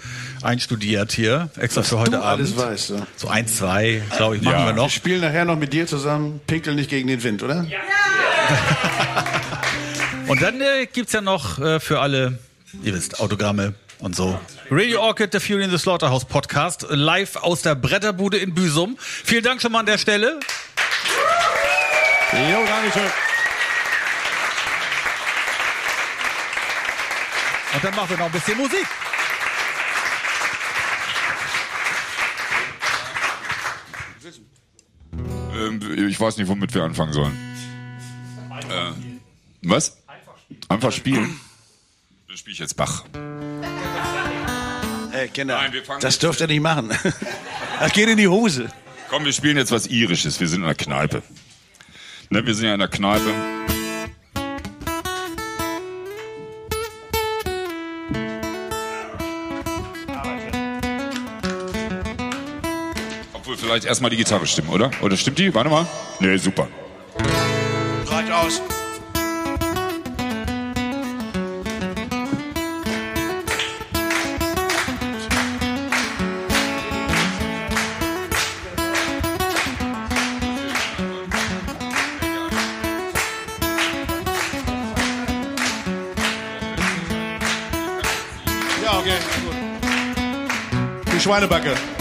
einstudiert 0.42 1.10
hier, 1.12 1.50
extra 1.58 1.82
für 1.82 1.98
heute 1.98 2.12
du 2.12 2.16
Abend. 2.18 2.28
alles 2.46 2.56
weißt, 2.56 2.90
ja. 2.90 3.06
So 3.16 3.26
ein, 3.28 3.48
zwei, 3.48 4.02
glaube 4.16 4.36
ich, 4.36 4.42
machen 4.42 4.54
Ja. 4.54 4.66
wir 4.66 4.74
Wir 4.74 4.82
noch. 4.82 4.90
spielen 4.90 5.20
nachher 5.20 5.44
noch 5.44 5.56
mit 5.56 5.72
dir 5.72 5.86
zusammen 5.86 6.40
Pinkel 6.46 6.74
nicht 6.76 6.90
gegen 6.90 7.08
den 7.08 7.22
Wind, 7.24 7.42
oder? 7.42 7.64
Ja. 7.64 7.78
Und 10.28 10.42
dann 10.42 10.60
äh, 10.60 10.86
gibt's 10.92 11.12
ja 11.12 11.20
noch 11.20 11.58
äh, 11.58 11.80
für 11.80 12.00
alle, 12.00 12.38
ihr 12.82 12.94
wisst, 12.94 13.20
Autogramme 13.20 13.74
und 14.00 14.14
so. 14.14 14.38
Radio 14.70 15.00
Orchid, 15.00 15.32
der 15.32 15.40
Fury 15.40 15.64
in 15.64 15.70
the 15.70 15.78
Slaughterhouse 15.78 16.24
Podcast, 16.24 16.86
live 16.90 17.36
aus 17.36 17.62
der 17.62 17.74
Bretterbude 17.74 18.36
in 18.36 18.52
Büsum. 18.54 18.96
Vielen 18.98 19.42
Dank 19.44 19.62
schon 19.62 19.72
mal 19.72 19.80
an 19.80 19.86
der 19.86 19.98
Stelle. 19.98 20.38
Jo, 22.32 22.66
danke 22.66 22.92
schön. 22.92 23.10
Und 27.74 27.84
dann 27.84 27.94
machen 27.94 28.10
wir 28.10 28.16
noch 28.16 28.26
ein 28.26 28.32
bisschen 28.32 28.56
Musik. 28.56 28.86
Ähm, 35.54 36.08
ich 36.08 36.20
weiß 36.20 36.36
nicht, 36.38 36.48
womit 36.48 36.74
wir 36.74 36.82
anfangen 36.82 37.12
sollen. 37.12 37.36
Äh, 38.70 38.92
was? 39.62 39.98
Einfach 40.68 40.92
spielen. 40.92 41.40
Dann 42.28 42.36
spiele 42.36 42.52
ich 42.54 42.58
jetzt 42.58 42.76
Bach. 42.76 43.04
Hey. 45.12 45.28
Kinder, 45.28 45.56
Nein, 45.56 45.72
wir 45.72 45.82
fangen 45.84 46.00
das 46.00 46.18
dürft 46.18 46.40
ihr 46.40 46.46
nicht 46.46 46.60
machen. 46.60 46.90
Das 47.78 47.92
geht 47.92 48.08
in 48.08 48.16
die 48.16 48.26
Hose. 48.26 48.72
Komm, 49.10 49.26
wir 49.26 49.34
spielen 49.34 49.58
jetzt 49.58 49.70
was 49.70 49.86
Irisches. 49.86 50.40
Wir 50.40 50.48
sind 50.48 50.60
in 50.60 50.64
einer 50.64 50.74
Kneipe. 50.74 51.22
Ne, 52.28 52.44
wir 52.44 52.54
sind 52.54 52.66
ja 52.66 52.74
in 52.74 52.80
der 52.80 52.88
Kneipe. 52.88 53.32
Obwohl 63.32 63.56
vielleicht 63.56 63.84
erstmal 63.84 64.10
die 64.10 64.16
Gitarre 64.16 64.46
stimmen, 64.46 64.70
oder? 64.70 64.90
Oder 65.02 65.16
stimmt 65.16 65.38
die? 65.38 65.54
Warte 65.54 65.70
mal. 65.70 65.86
Nee, 66.18 66.36
super. 66.36 66.66
Reicht 68.08 68.32
aus. 68.32 68.60
Gut. 91.26 91.95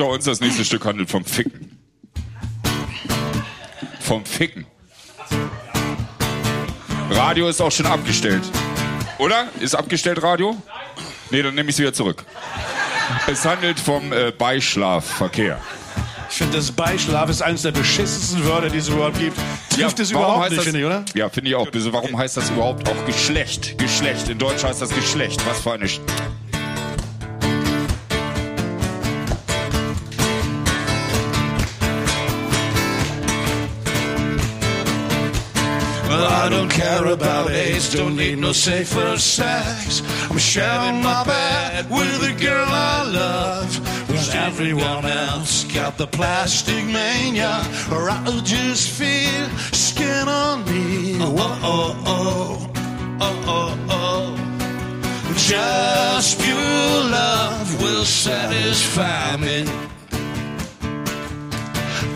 Unter 0.00 0.12
uns. 0.12 0.24
Das 0.24 0.40
nächste 0.40 0.64
Stück 0.64 0.84
handelt 0.84 1.10
vom 1.10 1.24
Ficken. 1.24 1.76
Vom 4.00 4.24
Ficken. 4.24 4.66
Radio 7.10 7.48
ist 7.48 7.60
auch 7.60 7.72
schon 7.72 7.86
abgestellt. 7.86 8.42
Oder? 9.18 9.48
Ist 9.60 9.74
abgestellt 9.74 10.22
Radio? 10.22 10.56
Nee, 11.30 11.42
dann 11.42 11.54
nehme 11.54 11.68
ich 11.68 11.74
es 11.74 11.80
wieder 11.80 11.92
zurück. 11.92 12.24
Es 13.26 13.44
handelt 13.44 13.80
vom 13.80 14.12
äh, 14.12 14.30
Beischlafverkehr. 14.30 15.58
Ich 16.30 16.36
finde, 16.36 16.58
das 16.58 16.70
Beischlaf 16.70 17.28
ist 17.30 17.42
eines 17.42 17.62
der 17.62 17.72
beschissensten 17.72 18.44
Wörter, 18.46 18.68
die 18.68 18.78
es 18.78 18.88
überhaupt 18.88 19.18
gibt. 19.18 19.36
trifft 19.70 19.98
es 19.98 20.14
warum 20.14 20.34
überhaupt 20.34 20.50
nicht, 20.52 20.62
finde 20.62 20.78
ich, 20.78 20.84
oder? 20.84 21.04
Ja, 21.14 21.28
finde 21.28 21.50
ich 21.50 21.56
auch. 21.56 21.66
Warum 21.72 22.16
heißt 22.16 22.36
das 22.36 22.50
überhaupt 22.50 22.88
auch 22.88 23.04
Geschlecht? 23.06 23.76
Geschlecht. 23.78 24.28
In 24.28 24.38
Deutsch 24.38 24.62
heißt 24.62 24.80
das 24.80 24.90
Geschlecht. 24.90 25.44
Was 25.46 25.60
für 25.60 25.72
eine... 25.72 25.88
care 36.78 37.06
about 37.06 37.50
AIDS, 37.50 37.92
don't 37.92 38.14
need 38.14 38.38
no 38.38 38.52
safer 38.52 39.18
sex. 39.18 40.00
I'm 40.30 40.38
sharing 40.38 41.02
my 41.02 41.24
bed 41.24 41.90
with 41.90 42.20
the 42.20 42.32
girl 42.44 42.68
I 42.68 43.02
love. 43.02 43.70
When 44.08 44.26
everyone 44.46 45.04
else 45.04 45.64
got 45.74 45.98
the 45.98 46.06
plastic 46.06 46.84
mania, 46.84 47.54
or 47.90 48.08
I 48.10 48.22
just 48.44 48.90
feel 48.90 49.48
skin 49.72 50.28
on 50.28 50.64
me. 50.66 51.18
Oh, 51.20 51.34
oh, 51.74 52.04
oh, 52.06 52.70
oh, 53.26 53.44
oh, 53.56 53.72
oh. 53.90 55.34
Just 55.36 56.40
pure 56.40 56.98
love 57.18 57.82
will 57.82 58.04
satisfy 58.04 59.36
me. 59.36 59.64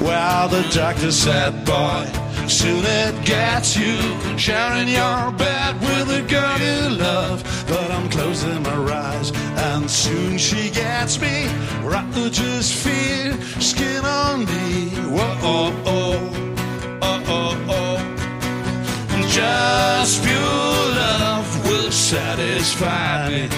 Well, 0.00 0.48
the 0.48 0.62
doctor 0.72 1.10
said, 1.10 1.64
boy, 1.64 2.21
soon 2.48 2.84
it 2.84 3.24
gets 3.24 3.76
you 3.76 3.96
sharing 4.36 4.88
your 4.88 5.32
bed 5.32 5.80
with 5.80 6.08
a 6.10 6.22
girl 6.28 6.58
you 6.58 6.96
love. 6.98 7.42
But 7.68 7.90
I'm 7.90 8.08
closing 8.08 8.62
my 8.62 8.76
eyes, 8.92 9.32
and 9.70 9.90
soon 9.90 10.38
she 10.38 10.70
gets 10.70 11.20
me. 11.20 11.46
Rather 11.82 12.28
just 12.30 12.74
feel 12.74 13.32
skin 13.60 14.04
on 14.04 14.44
me. 14.44 14.90
Whoa, 15.14 15.38
oh, 15.42 15.82
oh, 15.86 16.98
oh, 17.02 17.22
oh, 17.26 17.66
oh. 17.68 17.98
Just 19.28 20.22
pure 20.24 20.84
love 21.02 21.66
will 21.66 21.90
satisfy 21.90 23.28
me. 23.28 23.48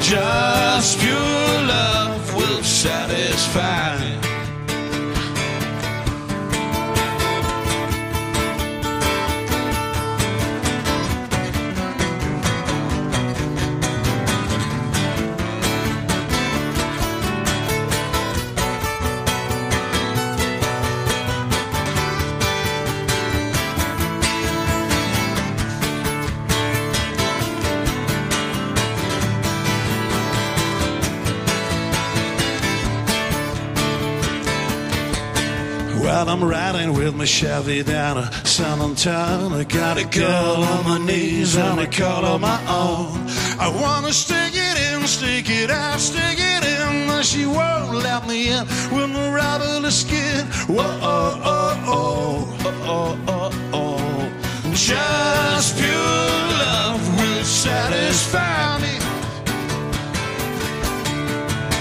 Just 0.00 0.98
pure 1.00 1.62
love 1.74 2.34
will 2.34 2.62
satisfy 2.62 4.27
I'm 36.26 36.42
riding 36.42 36.94
with 36.94 37.14
my 37.14 37.24
Chevy 37.24 37.84
down 37.84 38.16
to 38.16 38.46
San 38.46 38.80
Antonio. 38.80 39.62
Got 39.64 39.98
a 39.98 40.04
girl 40.04 40.64
on 40.64 40.84
my 40.84 40.98
knees 40.98 41.56
and 41.56 41.78
a 41.78 41.86
call 41.86 42.24
of 42.24 42.40
my 42.40 42.58
own. 42.66 43.28
I 43.60 43.68
wanna 43.68 44.12
stick 44.12 44.52
it 44.54 44.76
in, 44.92 45.06
stick 45.06 45.48
it 45.48 45.70
out, 45.70 46.00
stick 46.00 46.38
it 46.38 46.64
in, 46.64 47.06
but 47.06 47.24
she 47.24 47.46
won't 47.46 47.94
let 47.94 48.26
me 48.26 48.48
in 48.48 48.66
with 48.90 49.10
my 49.10 49.30
rubber 49.30 49.90
skin. 49.90 50.46
Whoa, 50.66 50.82
oh, 50.82 51.40
oh, 51.44 51.84
oh, 51.86 52.74
oh, 52.84 53.18
oh, 53.28 53.70
oh. 53.72 54.72
Just 54.74 55.76
pure 55.78 55.92
love 56.64 57.18
will 57.20 57.44
satisfy 57.44 58.78
me. 58.80 58.97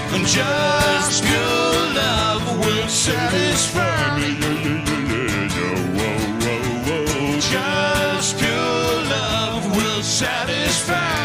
And 0.10 0.26
just 0.26 1.24
pure 1.24 1.94
love 2.02 2.60
will 2.60 2.88
satisfy 2.88 4.20
me. 4.20 4.32
Just 7.40 8.40
pure 8.40 9.02
love 9.12 9.76
will 9.76 10.02
satisfy 10.02 11.17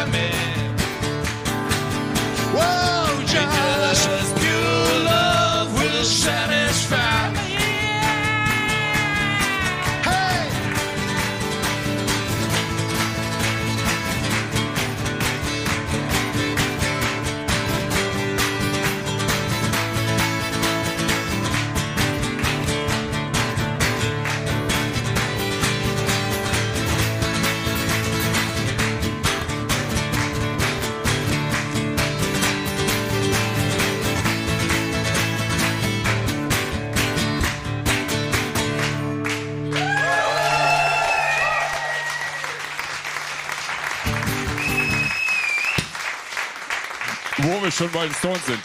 Wo 47.63 47.67
wir 47.67 47.71
schon 47.71 47.89
bei 47.93 48.03
den 48.05 48.13
Stones 48.13 48.45
sind. 48.45 48.59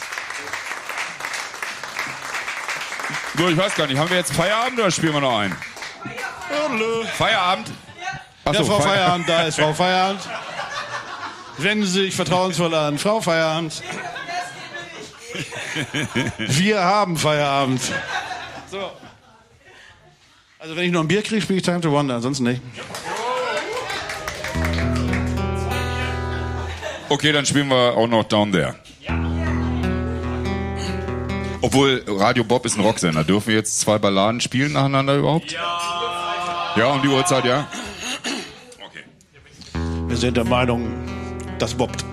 So, 3.39 3.49
ich 3.49 3.57
weiß 3.57 3.77
gar 3.77 3.87
nicht, 3.87 3.97
haben 3.97 4.11
wir 4.11 4.17
jetzt 4.17 4.33
Feierabend 4.35 4.81
oder 4.81 4.91
spielen 4.91 5.13
wir 5.13 5.21
noch 5.21 5.39
einen? 5.39 5.57
Feierabend? 7.17 7.71
Ach 8.45 8.53
Ja, 8.55 8.65
Frau 8.65 8.81
Feier- 8.81 8.83
Feierabend, 8.83 9.29
da 9.29 9.43
ist 9.43 9.55
Frau 9.61 9.73
Feierabend. 9.73 10.21
Wenden 11.59 11.87
Sie 11.87 12.07
sich 12.07 12.17
vertrauensvoll 12.17 12.75
an. 12.75 12.99
Frau 12.99 13.21
Feierabend. 13.21 13.81
Wir 16.39 16.81
haben 16.83 17.17
Feierabend. 17.17 17.81
So. 18.69 18.91
Also 20.59 20.75
wenn 20.75 20.87
ich 20.87 20.91
noch 20.91 21.03
ein 21.03 21.09
Bier 21.09 21.23
kriege, 21.23 21.41
spiele 21.41 21.59
ich 21.61 21.65
Time 21.65 21.81
to 21.81 21.93
Wonder, 21.93 22.17
ansonsten 22.17 22.43
nicht. 22.43 22.63
Okay, 27.11 27.31
dann 27.31 27.47
spielen 27.47 27.69
wir 27.69 27.97
auch 27.97 28.09
noch 28.09 28.25
Down 28.25 28.51
There. 28.51 28.75
Obwohl, 31.61 32.05
Radio 32.07 32.45
Bob 32.45 32.65
ist 32.67 32.77
ein 32.77 32.83
Rocksender. 32.83 33.25
Dürfen 33.25 33.49
wir 33.49 33.57
jetzt 33.57 33.81
zwei 33.81 33.99
Balladen 33.99 34.41
spielen 34.41 34.73
nacheinander 34.73 35.17
überhaupt? 35.17 35.53
Ja. 35.53 36.75
Ja, 36.77 36.93
um 36.93 37.03
die 37.03 37.09
Uhrzeit, 37.09 37.45
ja? 37.45 37.67
Wir 40.07 40.17
sind 40.17 40.37
der 40.37 40.45
Meinung, 40.45 40.89
das 41.59 41.75
bobbt. 41.75 42.05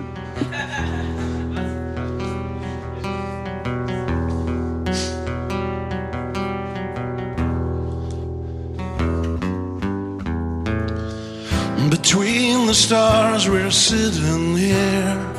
Between 11.89 12.67
the 12.67 12.73
stars, 12.73 13.47
we're 13.47 13.71
sitting 13.71 14.57
here. 14.57 15.34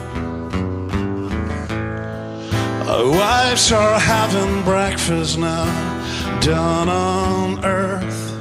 Wives 3.05 3.73
are 3.73 4.01
having 4.01 4.63
breakfast 4.63 5.39
now 5.39 6.41
down 6.41 6.89
on 6.89 7.63
earth. 7.63 8.33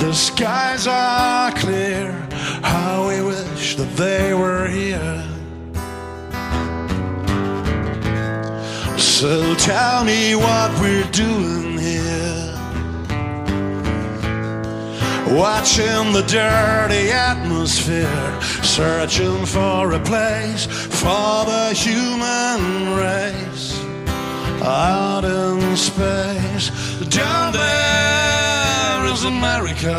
The 0.00 0.12
skies 0.12 0.88
are 0.88 1.52
clear. 1.52 2.10
How 2.62 3.06
we 3.08 3.22
wish 3.22 3.76
that 3.76 3.94
they 3.94 4.34
were 4.34 4.66
here. 4.66 5.22
So 8.98 9.54
tell 9.54 10.04
me 10.04 10.34
what 10.34 10.72
we're 10.80 11.10
doing 11.12 11.78
here. 11.78 12.54
Watching 15.38 16.12
the 16.12 16.24
dirty 16.26 17.12
atmosphere, 17.12 18.42
searching 18.64 19.46
for 19.46 19.92
a 19.92 20.00
place 20.00 20.66
for 20.66 21.44
the 21.44 21.72
human 21.76 22.96
race 22.96 23.47
out 24.68 25.24
in 25.24 25.76
space. 25.76 26.70
Down 27.08 27.52
there 27.52 29.12
is 29.12 29.24
America. 29.24 29.98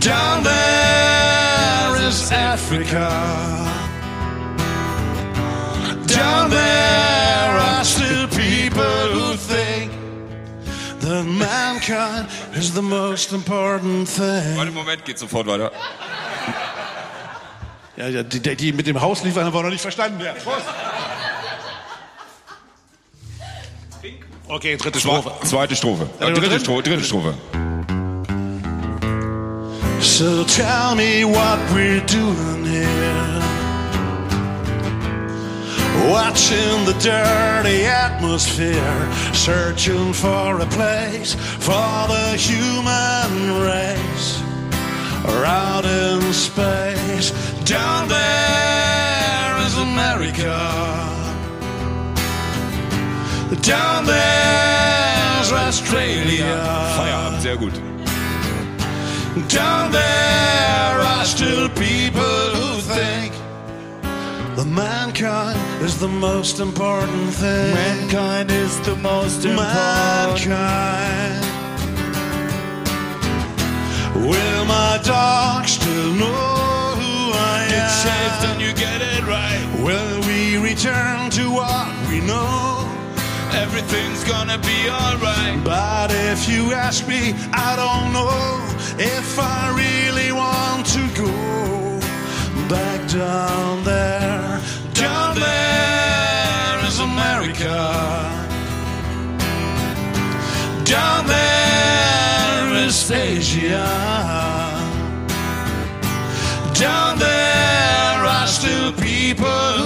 Down 0.00 0.42
there 0.42 2.08
is 2.08 2.30
Africa. 2.32 3.08
Down 6.06 6.50
there 6.50 7.52
are 7.68 7.84
still 7.84 8.28
people 8.28 9.06
who 9.14 9.26
that 11.06 11.24
mankind 11.24 12.28
is 12.54 12.74
the 12.74 12.82
most 12.82 13.32
important 13.32 14.08
thing. 14.08 14.56
Warte, 14.56 14.72
Moment, 14.72 15.04
geht 15.04 15.18
sofort 15.18 15.46
weiter. 15.46 15.70
Ja, 17.96 18.22
die, 18.22 18.56
die 18.56 18.72
mit 18.72 18.86
dem 18.86 19.00
Haus 19.00 19.22
liefern 19.22 19.44
haben 19.44 19.54
wir 19.54 19.62
noch 19.62 19.70
nicht 19.70 19.80
verstanden. 19.80 20.20
Ja. 20.20 20.32
Prost. 20.32 20.66
Okay, 24.48 24.76
dritte 24.76 25.00
Strophe. 25.00 25.32
Zweite 25.44 25.74
Strophe. 25.74 26.08
Äh, 26.20 26.32
dritte 26.32 26.60
Strophe. 26.60 26.82
Dritte 26.82 27.04
Strophe. 27.04 27.34
So 30.00 30.44
tell 30.44 30.94
me 30.94 31.24
what 31.24 31.58
we're 31.74 32.00
doing 32.06 32.64
here. 32.64 33.42
Watching 36.08 36.84
the 36.84 36.94
dirty 37.00 37.84
atmosphere, 37.84 39.08
searching 39.32 40.12
for 40.12 40.60
a 40.60 40.66
place 40.66 41.34
for 41.34 42.06
the 42.06 42.36
human 42.36 43.60
race. 43.62 44.40
Or 45.24 45.44
out 45.44 45.84
in 45.84 46.32
space, 46.32 47.32
down 47.64 48.08
there 48.08 49.66
is 49.66 49.76
America. 49.76 51.15
Down 53.62 54.04
there's 54.06 55.52
Australia. 55.52 56.58
Feierabend, 56.98 57.40
sehr 57.40 57.56
gut. 57.56 57.74
Down 59.48 59.92
there 59.92 61.00
are 61.00 61.24
still 61.24 61.68
people 61.70 62.22
who 62.56 62.80
think 62.80 63.32
that 64.56 64.66
mankind 64.66 65.58
is 65.82 65.96
the 65.98 66.08
most 66.08 66.58
important 66.58 67.32
thing. 67.34 67.74
Mankind 67.74 68.50
is 68.50 68.80
the 68.80 68.96
most 68.96 69.44
important. 69.44 70.48
Mankind. 70.48 71.44
Will 74.16 74.64
my 74.64 74.98
dog 75.04 75.66
still 75.68 76.12
know 76.14 76.96
who 76.98 77.32
I 77.32 77.66
Get 77.68 77.78
am? 77.78 77.90
saved 77.90 78.44
and 78.50 78.60
you 78.60 78.72
get 78.74 79.02
it 79.02 79.22
right. 79.24 79.64
Will 79.84 80.20
we 80.26 80.56
return 80.58 81.30
to 81.30 81.48
what 81.50 81.86
we 82.08 82.20
know? 82.20 82.82
Everything's 83.62 84.22
gonna 84.24 84.58
be 84.58 84.78
alright. 84.88 85.62
But 85.64 86.10
if 86.12 86.48
you 86.48 86.72
ask 86.72 87.08
me, 87.08 87.34
I 87.52 87.70
don't 87.82 88.12
know 88.12 88.76
if 88.98 89.38
I 89.38 89.62
really 89.82 90.30
want 90.32 90.84
to 90.96 91.02
go 91.24 91.32
back 92.68 93.00
down 93.08 93.84
there. 93.84 94.60
Down 94.94 95.34
there 95.34 96.86
is 96.88 96.98
America. 97.00 97.78
Down 100.84 101.26
there 101.26 102.86
is 102.86 103.10
Asia. 103.10 103.88
Down 106.74 107.18
there 107.18 108.18
are 108.34 108.46
still 108.46 108.92
people 108.92 109.85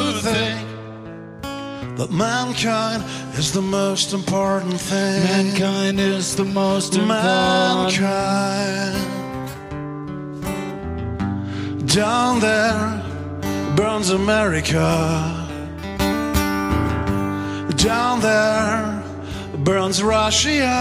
that 2.01 2.11
mankind 2.11 3.05
is 3.39 3.53
the 3.53 3.61
most 3.61 4.15
important 4.15 4.81
thing. 4.81 5.23
Mankind 5.23 6.01
is 6.01 6.35
the 6.35 6.47
most 6.47 6.95
important. 6.95 8.01
Mankind. 8.01 8.97
Down 11.87 12.41
there 12.41 13.03
burns 13.77 14.09
America. 14.09 14.89
Down 17.77 18.21
there 18.21 19.03
burns 19.59 20.03
Russia. 20.03 20.73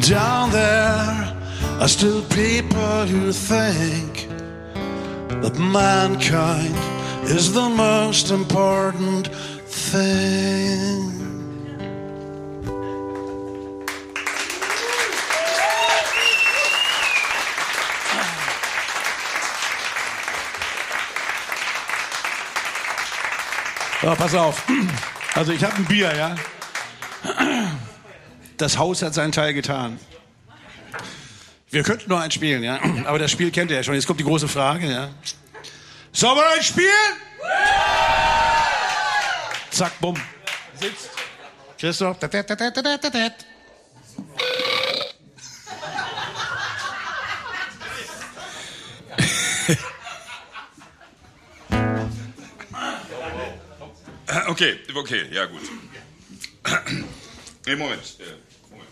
Down 0.00 0.50
there 0.50 1.36
are 1.80 1.88
still 1.88 2.22
people 2.24 3.06
who 3.06 3.30
think 3.30 4.26
that 5.40 5.56
mankind 5.56 6.93
is 7.26 7.52
the 7.52 7.68
most 7.68 8.30
important 8.30 9.30
thing. 9.66 11.24
So, 24.00 24.14
pass 24.14 24.34
auf. 24.34 24.62
Also 25.34 25.52
ich 25.52 25.64
habe 25.64 25.76
ein 25.76 25.84
Bier, 25.86 26.14
ja. 26.14 26.36
Das 28.58 28.76
Haus 28.76 29.00
hat 29.02 29.14
seinen 29.14 29.32
Teil 29.32 29.54
getan. 29.54 29.98
Wir 31.70 31.82
könnten 31.82 32.10
noch 32.10 32.20
eins 32.20 32.34
spielen, 32.34 32.62
ja. 32.62 32.78
Aber 33.06 33.18
das 33.18 33.30
Spiel 33.30 33.50
kennt 33.50 33.70
ihr 33.70 33.78
ja 33.78 33.82
schon. 33.82 33.94
Jetzt 33.94 34.06
kommt 34.06 34.20
die 34.20 34.24
große 34.24 34.46
Frage, 34.46 34.90
ja. 34.90 35.08
Sollen 36.24 36.38
wir 36.38 36.48
eins 36.54 36.66
spielen? 36.68 36.88
Zack, 39.70 40.00
bumm. 40.00 40.16
Sitzt. 40.80 41.10
Christoph. 41.78 42.18
Dat, 42.18 42.32
dat, 42.32 42.48
dat, 42.48 42.58
dat, 42.58 42.74
dat, 42.74 43.02
dat. 43.02 43.12
Okay, 54.48 54.78
okay, 54.94 55.28
ja 55.30 55.44
gut. 55.44 55.60
Nee, 57.66 57.76
Moment. 57.76 58.16
äh, 58.18 58.24
Moment. 58.70 58.88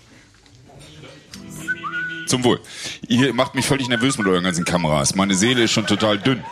Zum 2.29 2.45
Wohl. 2.45 2.61
Ihr 3.09 3.33
macht 3.33 3.55
mich 3.55 3.65
völlig 3.67 3.89
nervös 3.89 4.19
mit 4.19 4.27
euren 4.27 4.45
ganzen 4.45 4.67
Kameras. 4.67 5.15
Meine 5.15 5.35
Seele 5.35 5.63
ist 5.63 5.73
schon 5.73 5.87
total 5.87 6.19
dünn. 6.19 6.45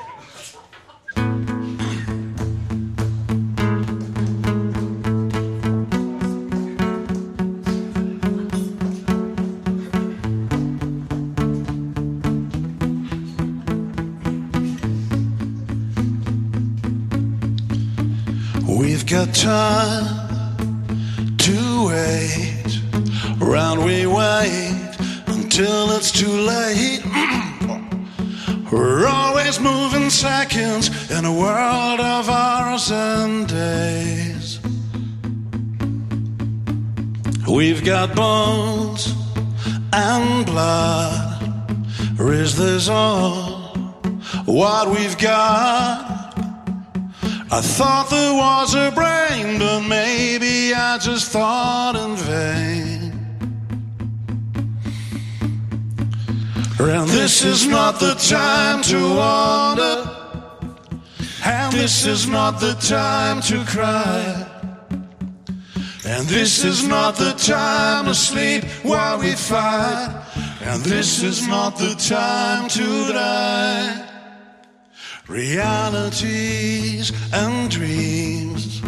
This 62.03 62.23
is 62.23 62.29
not 62.29 62.61
the 62.61 62.73
time 62.77 63.43
to 63.43 63.63
cry. 63.67 64.47
And 66.07 66.27
this 66.29 66.65
is 66.65 66.89
not 66.89 67.17
the 67.17 67.33
time 67.33 68.07
to 68.07 68.15
sleep 68.15 68.65
while 68.83 69.19
we 69.19 69.33
fight, 69.33 70.09
and 70.63 70.83
this 70.83 71.23
is 71.23 71.47
not 71.47 71.77
the 71.77 71.95
time 71.97 72.71
to 72.71 73.13
die. 73.13 74.09
Realities 75.29 77.13
and 77.35 77.71
dreams. 77.71 78.81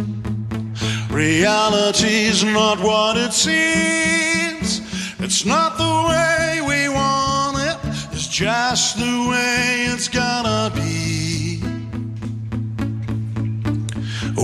Reality's 1.10 2.43
not 2.44 2.80
what 2.80 3.18
it 3.18 3.34
seems. 3.34 4.80
It's 5.20 5.44
not 5.44 5.76
the 5.76 5.94
way 6.09 6.60
we 6.66 6.89
want 6.89 7.59
it. 7.59 7.76
It's 8.14 8.26
just 8.26 8.97
the 8.97 9.28
way 9.28 9.89
it's 9.93 10.09
gonna 10.09 10.72
be. 10.74 11.22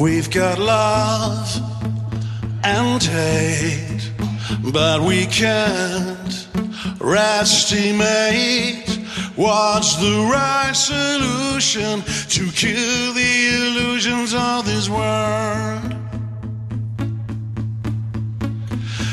We've 0.01 0.31
got 0.31 0.61
love 0.61 1.61
and 2.63 3.03
hate, 3.03 4.13
but 4.73 5.03
we 5.03 5.27
can't 5.27 6.49
estimate 7.03 8.89
what's 9.35 9.97
the 9.97 10.29
right 10.31 10.73
solution 10.73 12.03
to 12.29 12.51
kill 12.53 13.13
the 13.13 13.49
illusions 13.57 14.35
of 14.35 14.65
this 14.65 14.89
world. 14.89 15.97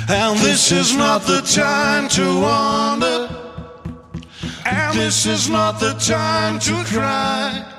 And 0.07 0.37
this 0.39 0.71
is 0.71 0.95
not 0.95 1.23
the 1.23 1.41
time 1.41 2.07
to 2.09 2.41
wonder. 2.41 3.27
And 4.65 4.95
this 4.99 5.25
is 5.25 5.49
not 5.49 5.79
the 5.79 5.93
time 5.93 6.59
to 6.59 6.83
cry. 6.85 7.74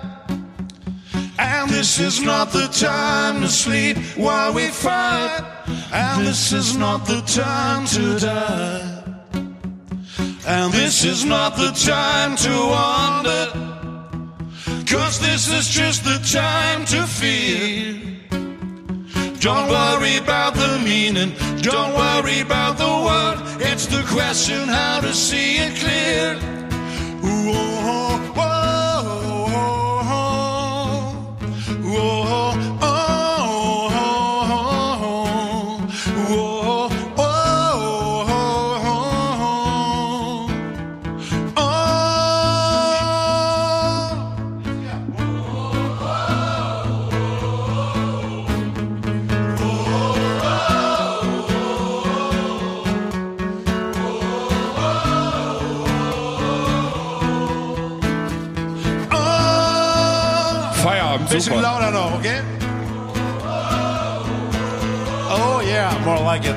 And 1.39 1.71
this 1.71 1.99
is 2.01 2.23
not 2.23 2.51
the 2.51 2.69
time 2.69 3.43
to 3.43 3.49
sleep 3.49 3.99
while 4.17 4.53
we 4.55 4.69
fight. 4.69 5.45
And 5.93 6.27
this 6.27 6.53
is 6.53 6.77
not 6.77 7.07
the 7.07 7.21
time 7.23 7.87
to 7.87 8.19
die. 8.19 9.03
And 10.47 10.73
this 10.73 11.05
is 11.05 11.25
not 11.25 11.57
the 11.57 11.73
time 11.73 12.37
to 12.37 12.51
wonder. 12.51 13.67
Cause 14.87 15.19
this 15.19 15.53
is 15.53 15.69
just 15.69 16.05
the 16.05 16.19
time 16.33 16.85
to 16.87 17.07
feel. 17.07 18.07
Don't 19.41 19.69
worry 19.69 20.17
about 20.17 20.55
the 20.55 20.81
meaning, 20.85 21.33
don't 21.61 21.95
worry 21.95 22.41
about 22.41 22.79
the 22.79 22.85
word. 22.85 23.37
It's 23.61 23.87
the 23.87 24.03
question 24.09 24.69
how 24.69 25.01
to 25.01 25.13
see 25.13 25.59
it 25.59 25.77
clear. 25.77 26.35
Ooh, 27.23 27.53
oh, 27.53 27.83
oh, 27.85 28.33
oh, 28.37 28.56
Feierabend, 61.37 61.45
Bisschen 61.45 61.53
super. 61.53 61.63
lauter 61.63 61.91
noch, 61.91 62.13
okay? 62.19 62.41
Oh 65.29 65.61
yeah, 65.61 65.93
more 66.05 66.21
like 66.21 66.45
it. 66.45 66.55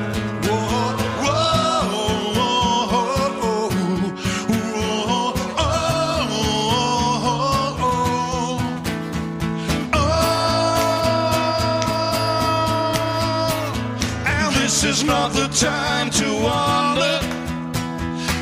And 14.26 14.56
this 14.56 14.84
is 14.84 15.04
not 15.04 15.34
the 15.34 15.48
time 15.50 16.10
to 16.12 16.26
wonder. 16.42 17.20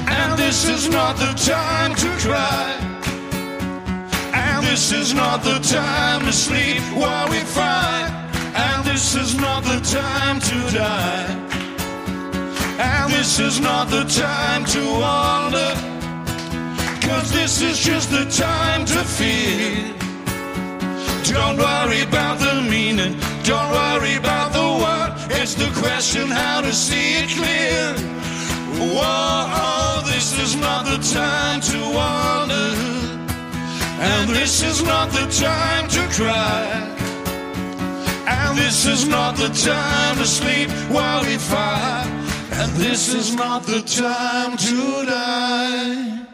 And 0.07 0.37
this 0.37 0.69
is 0.69 0.87
not 0.89 1.17
the 1.17 1.33
time 1.33 1.95
to 1.95 2.09
cry. 2.19 2.76
This 4.77 4.91
is 4.91 5.13
not 5.15 5.41
the 5.41 5.57
time 5.57 6.21
to 6.27 6.31
sleep 6.31 6.83
while 6.93 7.27
we 7.31 7.39
fight. 7.39 8.11
And 8.53 8.85
this 8.85 9.15
is 9.15 9.33
not 9.35 9.63
the 9.63 9.79
time 9.81 10.39
to 10.39 10.57
die. 10.71 11.25
And 12.77 13.11
this 13.11 13.39
is 13.39 13.59
not 13.59 13.89
the 13.89 14.03
time 14.03 14.65
to 14.65 14.81
wonder. 15.01 15.71
Cause 17.01 17.31
this 17.31 17.59
is 17.59 17.79
just 17.79 18.11
the 18.11 18.25
time 18.29 18.85
to 18.85 19.03
feel. 19.17 19.95
Don't 21.33 21.57
worry 21.57 22.01
about 22.01 22.37
the 22.37 22.61
meaning. 22.69 23.17
Don't 23.41 23.71
worry 23.71 24.13
about 24.13 24.53
the 24.53 24.67
word. 24.83 25.11
It's 25.41 25.55
the 25.55 25.71
question 25.81 26.27
how 26.27 26.61
to 26.61 26.71
see 26.71 27.15
it 27.23 27.29
clear. 27.29 27.95
Whoa, 28.93 30.03
this 30.05 30.37
is 30.37 30.55
not 30.55 30.85
the 30.85 30.99
time 31.11 31.61
to 31.61 31.79
wonder. 31.95 32.86
And 33.99 34.29
this 34.29 34.61
is 34.61 34.83
not 34.83 35.09
the 35.09 35.25
time 35.25 35.87
to 35.89 36.07
cry. 36.15 36.97
And 38.27 38.57
this 38.57 38.85
is 38.85 39.07
not 39.07 39.35
the 39.37 39.49
time 39.49 40.17
to 40.17 40.25
sleep 40.25 40.69
while 40.91 41.23
we 41.23 41.37
fight. 41.37 42.05
And 42.51 42.71
this 42.73 43.13
is 43.13 43.35
not 43.35 43.63
the 43.63 43.81
time 43.81 44.55
to 44.57 45.05
die. 45.05 46.25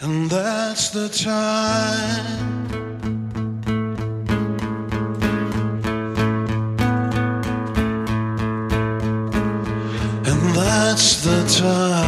And 0.00 0.28
that's 0.30 0.90
the 0.90 1.08
time. 1.08 2.66
And 10.26 10.54
that's 10.54 11.24
the 11.24 11.60
time. 11.60 12.05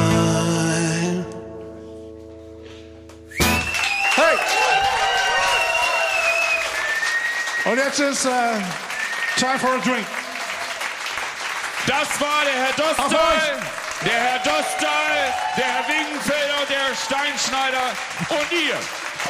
Jetzt 7.89 8.01
ist 8.01 8.25
äh, 8.27 8.29
time 9.39 9.59
for 9.59 9.71
a 9.71 9.79
drink. 9.79 10.07
Das 11.87 12.09
war 12.21 12.45
der 12.45 12.53
Herr 12.53 12.73
Dostal, 12.77 13.61
der 14.05 14.13
Herr 14.13 14.39
Dostal, 14.41 15.35
der 15.57 15.65
Herr 15.65 15.89
Wingenfelder 15.89 16.61
und 16.61 16.69
der 16.69 16.79
Herr 16.85 16.95
Steinschneider 16.95 17.89
und 18.29 18.53
ihr 18.53 18.77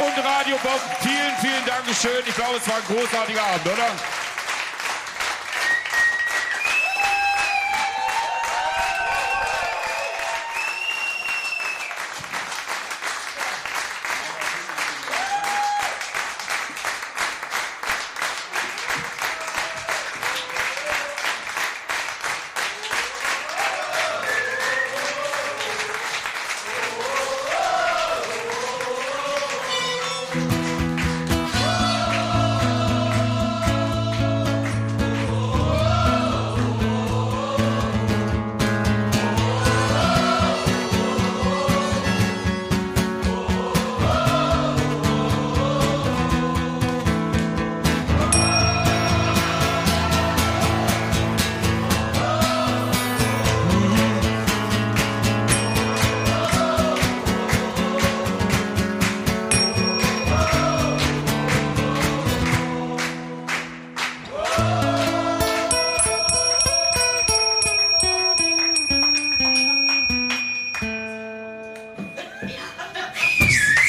und 0.04 0.24
Radio 0.24 0.56
Bob. 0.62 0.80
Vielen, 1.02 1.34
vielen 1.40 1.64
Dankeschön. 1.66 2.22
Ich 2.26 2.34
glaube, 2.34 2.56
es 2.56 2.68
war 2.68 2.76
ein 2.76 2.96
großartiger 2.96 3.42
Abend, 3.42 3.66
oder? 3.66 3.90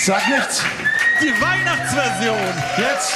Sag 0.10 0.28
nichts. 0.28 0.64
Die 1.22 1.30
Weihnachtsversion. 1.40 2.36
Jetzt. 2.80 3.14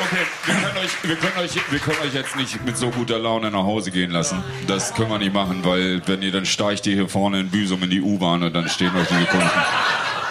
Okay, 0.00 0.16
wir 0.46 0.54
können, 0.54 0.76
euch, 0.78 0.90
wir, 1.04 1.14
können 1.14 1.38
euch, 1.38 1.70
wir 1.70 1.78
können 1.78 1.98
euch 2.00 2.14
jetzt 2.14 2.34
nicht 2.34 2.64
mit 2.64 2.76
so 2.76 2.90
guter 2.90 3.20
Laune 3.20 3.52
nach 3.52 3.62
Hause 3.62 3.92
gehen 3.92 4.10
lassen. 4.10 4.42
Das 4.66 4.92
können 4.92 5.10
wir 5.10 5.18
nicht 5.18 5.32
machen, 5.32 5.64
weil 5.64 6.02
wenn 6.08 6.22
ihr 6.22 6.32
dann 6.32 6.44
steigt 6.44 6.88
ihr 6.88 6.94
hier 6.94 7.08
vorne 7.08 7.38
in 7.38 7.50
Büsum 7.50 7.80
in 7.84 7.90
die 7.90 8.00
U-Bahn 8.00 8.42
und 8.42 8.52
dann 8.52 8.68
stehen 8.68 8.90
euch 8.96 9.06
diese 9.06 9.26
Kunden. 9.26 9.50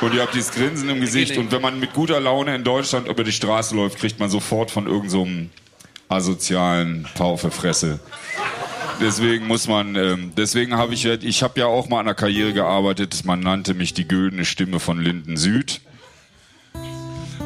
Und 0.01 0.13
ihr 0.13 0.21
habt 0.23 0.33
dieses 0.33 0.51
Grinsen 0.51 0.89
im 0.89 0.99
Gesicht 0.99 1.37
und 1.37 1.53
wenn 1.53 1.61
man 1.61 1.79
mit 1.79 1.93
guter 1.93 2.19
Laune 2.19 2.53
in 2.53 2.65
Deutschland 2.65 3.07
über 3.07 3.23
die 3.23 3.31
Straße 3.31 3.73
läuft, 3.73 3.97
kriegt 3.97 4.19
man 4.19 4.29
sofort 4.29 4.71
von 4.71 4.87
irgendeinem 4.87 5.51
so 6.09 6.13
asozialen 6.13 7.07
Pau 7.15 7.37
für 7.37 7.51
Fresse. 7.51 8.01
Deswegen 9.01 9.47
muss 9.47 9.67
man, 9.67 9.95
ähm, 9.95 10.33
deswegen 10.35 10.75
habe 10.75 10.93
ich, 10.93 11.05
ich 11.05 11.41
habe 11.41 11.59
ja 11.61 11.67
auch 11.67 11.87
mal 11.87 12.01
an 12.01 12.05
der 12.05 12.15
Karriere 12.15 12.51
gearbeitet. 12.51 13.23
Man 13.23 13.39
nannte 13.39 13.73
mich 13.73 13.93
die 13.93 14.07
güldene 14.07 14.43
Stimme 14.43 14.79
von 14.81 14.99
Linden 14.99 15.37
Süd. 15.37 15.79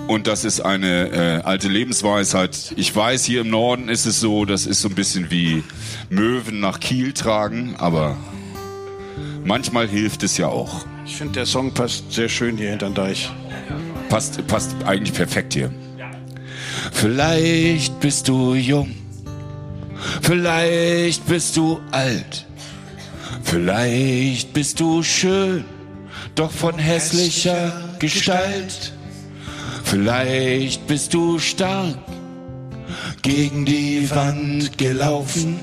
Und 0.07 0.27
das 0.27 0.45
ist 0.45 0.61
eine 0.61 1.09
äh, 1.09 1.41
alte 1.43 1.69
Lebensweisheit. 1.69 2.73
Ich 2.75 2.93
weiß, 2.93 3.23
hier 3.23 3.41
im 3.41 3.49
Norden 3.49 3.87
ist 3.87 4.05
es 4.05 4.19
so, 4.19 4.45
das 4.45 4.65
ist 4.65 4.81
so 4.81 4.89
ein 4.89 4.95
bisschen 4.95 5.29
wie 5.29 5.63
Möwen 6.09 6.59
nach 6.59 6.79
Kiel 6.79 7.13
tragen, 7.13 7.75
aber 7.77 8.17
manchmal 9.45 9.87
hilft 9.87 10.23
es 10.23 10.37
ja 10.37 10.47
auch. 10.47 10.85
Ich 11.05 11.15
finde, 11.15 11.33
der 11.33 11.45
Song 11.45 11.73
passt 11.73 12.11
sehr 12.11 12.29
schön 12.29 12.57
hier 12.57 12.71
hinterm 12.71 12.95
Deich. 12.95 13.31
Passt, 14.09 14.45
passt 14.47 14.75
eigentlich 14.85 15.13
perfekt 15.13 15.53
hier. 15.53 15.71
Vielleicht 16.91 17.99
bist 17.99 18.27
du 18.27 18.55
jung 18.55 19.02
Vielleicht 20.21 21.25
bist 21.27 21.57
du 21.57 21.79
alt, 21.91 22.45
vielleicht 23.43 24.53
bist 24.53 24.79
du 24.79 25.03
schön, 25.03 25.65
doch 26.35 26.51
von 26.51 26.77
hässlicher 26.77 27.71
Gestalt. 27.99 28.93
Vielleicht 29.83 30.87
bist 30.87 31.13
du 31.13 31.37
stark, 31.39 31.97
gegen 33.21 33.65
die 33.65 34.09
Wand 34.09 34.77
gelaufen. 34.77 35.59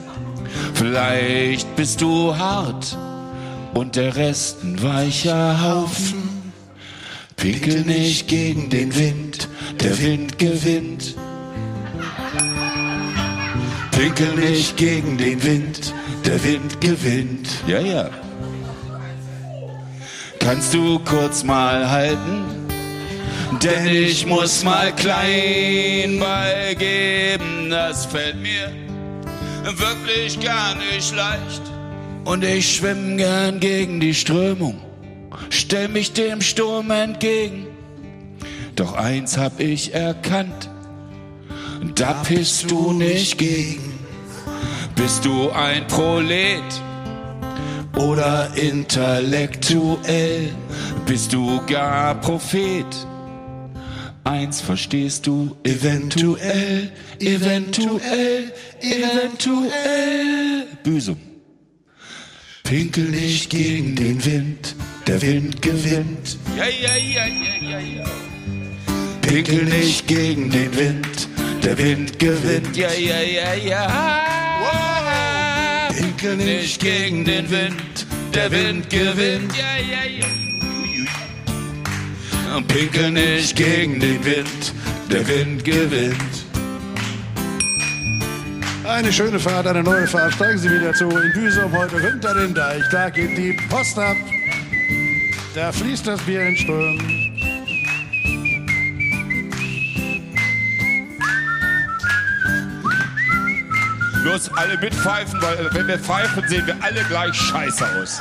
Vielleicht 0.75 1.75
bist 1.77 2.01
du 2.01 2.37
hart 2.37 2.97
und 3.75 3.97
der 3.97 4.17
Rest 4.17 4.63
ein 4.63 4.83
weicher 4.83 5.63
Haufen. 5.63 6.53
Pinkel 7.37 7.83
nicht 7.83 8.29
gegen 8.29 8.69
den 8.71 8.95
Wind, 8.97 9.49
der 9.83 9.99
Wind 9.99 10.39
gewinnt. 10.39 11.17
Pinkel 14.01 14.35
nicht 14.35 14.79
gegen 14.79 15.19
den 15.19 15.43
Wind, 15.43 15.93
der 16.25 16.43
Wind 16.43 16.81
gewinnt. 16.81 17.51
Ja, 17.67 17.81
ja. 17.81 18.09
Kannst 20.39 20.73
du 20.73 20.99
kurz 21.01 21.45
mal 21.45 21.91
halten? 21.91 22.47
Denn 23.63 23.89
ich 23.89 24.25
muss 24.25 24.65
mal 24.65 24.91
klein 24.97 26.19
beigeben, 26.19 27.69
das 27.69 28.07
fällt 28.07 28.41
mir 28.41 28.73
wirklich 29.65 30.41
gar 30.41 30.77
nicht 30.77 31.15
leicht. 31.15 31.61
Und 32.25 32.43
ich 32.43 32.77
schwimm 32.77 33.19
gern 33.19 33.61
gegen 33.61 34.01
die 34.01 34.15
Strömung, 34.15 34.81
stell 35.51 35.89
mich 35.89 36.15
dem 36.15 36.41
Sturm 36.41 36.91
entgegen. 36.91 37.67
Doch 38.77 38.95
eins 38.95 39.37
hab 39.37 39.61
ich 39.61 39.93
erkannt, 39.93 40.71
da 41.97 42.15
pisst 42.15 42.71
du 42.71 42.95
nicht 42.95 43.37
gegen. 43.37 43.90
Bist 45.03 45.25
du 45.25 45.51
ein 45.51 45.87
Prolet 45.87 46.63
oder 47.97 48.51
intellektuell? 48.55 50.51
Bist 51.07 51.33
du 51.33 51.59
gar 51.67 52.21
Prophet? 52.21 52.85
Eins 54.25 54.61
verstehst 54.61 55.27
du 55.27 55.57
eventuell, 55.65 56.93
eventuell, 57.19 58.53
eventuell. 58.83 60.67
Büsum. 60.85 61.17
Pinkel 62.65 63.05
nicht 63.05 63.49
gegen 63.49 63.97
den 63.97 64.23
Wind, 64.23 64.77
der 65.07 65.23
Wind 65.23 65.63
gewinnt. 65.63 66.37
Ja, 66.59 66.67
ja, 66.67 66.95
ja, 66.97 67.25
ja, 67.25 67.71
ja, 67.71 67.79
ja. 67.81 68.05
Pinkel 69.23 69.65
nicht 69.65 70.07
gegen 70.07 70.51
den 70.51 70.77
Wind, 70.77 71.29
der 71.65 71.79
Wind 71.79 72.19
gewinnt. 72.19 72.77
Ja, 72.77 72.93
ja, 72.93 73.23
ja, 73.23 73.55
ja. 73.55 74.50
Pinkel 76.21 76.37
nicht 76.37 76.83
gegen 76.83 77.25
den 77.25 77.51
Wind, 77.51 78.07
der 78.35 78.51
Wind 78.51 78.91
gewinnt. 78.91 79.55
Ja. 79.57 79.65
Pinkel 82.69 83.11
nicht 83.11 83.57
gegen 83.57 83.99
den 83.99 84.23
Wind, 84.23 84.75
der 85.11 85.27
Wind 85.27 85.65
gewinnt. 85.65 86.45
Eine 88.85 89.11
schöne 89.11 89.41
Fahrt, 89.41 89.67
eine 89.67 89.83
neue 89.83 90.07
Fahrt. 90.07 90.35
Steigen 90.35 90.59
Sie 90.59 90.71
wieder 90.71 90.93
zu 90.93 91.09
in 91.09 91.33
Büsum 91.33 91.73
heute 91.73 91.99
hinter 91.99 92.35
den 92.35 92.53
Deich. 92.53 92.83
Da 92.93 93.09
geht 93.09 93.39
die 93.39 93.57
Post 93.71 93.99
ab. 93.99 94.17
Da 95.55 95.73
fließt 95.73 96.07
das 96.07 96.21
Bier 96.21 96.43
in 96.43 96.55
Strömen. 96.55 97.20
Bloß 104.23 104.53
alle 104.55 104.77
mitpfeifen, 104.79 105.41
weil 105.41 105.55
äh, 105.55 105.75
wenn 105.75 105.89
wir 105.89 105.99
pfeifen, 105.99 106.47
sehen 106.49 106.67
wir 106.67 106.77
alle 106.83 107.03
gleich 107.05 107.35
scheiße 107.35 107.87
aus. 107.97 108.21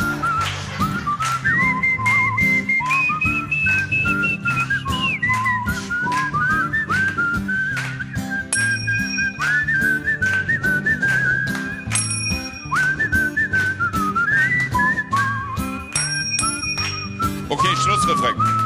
Okay, 17.49 17.75
Schlussrefrain. 17.75 18.59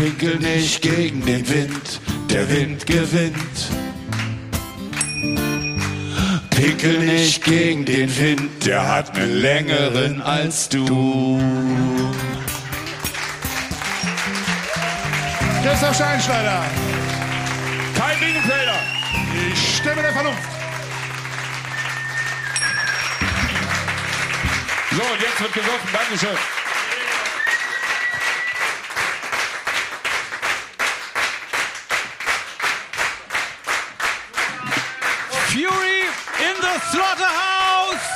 Pinkel 0.00 0.38
nicht 0.38 0.80
gegen 0.80 1.24
den 1.26 1.46
Wind, 1.46 2.00
der 2.30 2.48
Wind 2.48 2.86
gewinnt. 2.86 3.89
Pinkel 6.60 6.98
nicht 6.98 7.42
gegen 7.42 7.86
den 7.86 8.14
Wind, 8.18 8.66
der 8.66 8.86
hat 8.86 9.16
einen 9.16 9.40
längeren 9.40 10.20
als 10.20 10.68
du. 10.68 11.40
Christoph 15.64 15.94
Steinschneider. 15.94 16.62
Kai 17.96 18.14
Lingenfelder. 18.20 18.78
Die 19.32 19.56
Stimme 19.56 20.02
der 20.02 20.12
Vernunft. 20.12 20.42
So, 24.90 25.02
und 25.02 25.20
jetzt 25.22 25.40
wird 25.40 25.52
gesoffen. 25.54 25.88
Dankeschön. 25.94 26.59
Slaughterhouse. 36.90 38.08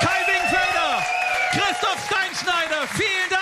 Kai 0.00 0.20
Wingfelder, 0.26 1.04
Christoph 1.52 2.06
Steinschneider, 2.06 2.88
vielen 2.96 3.28
Dank. 3.30 3.40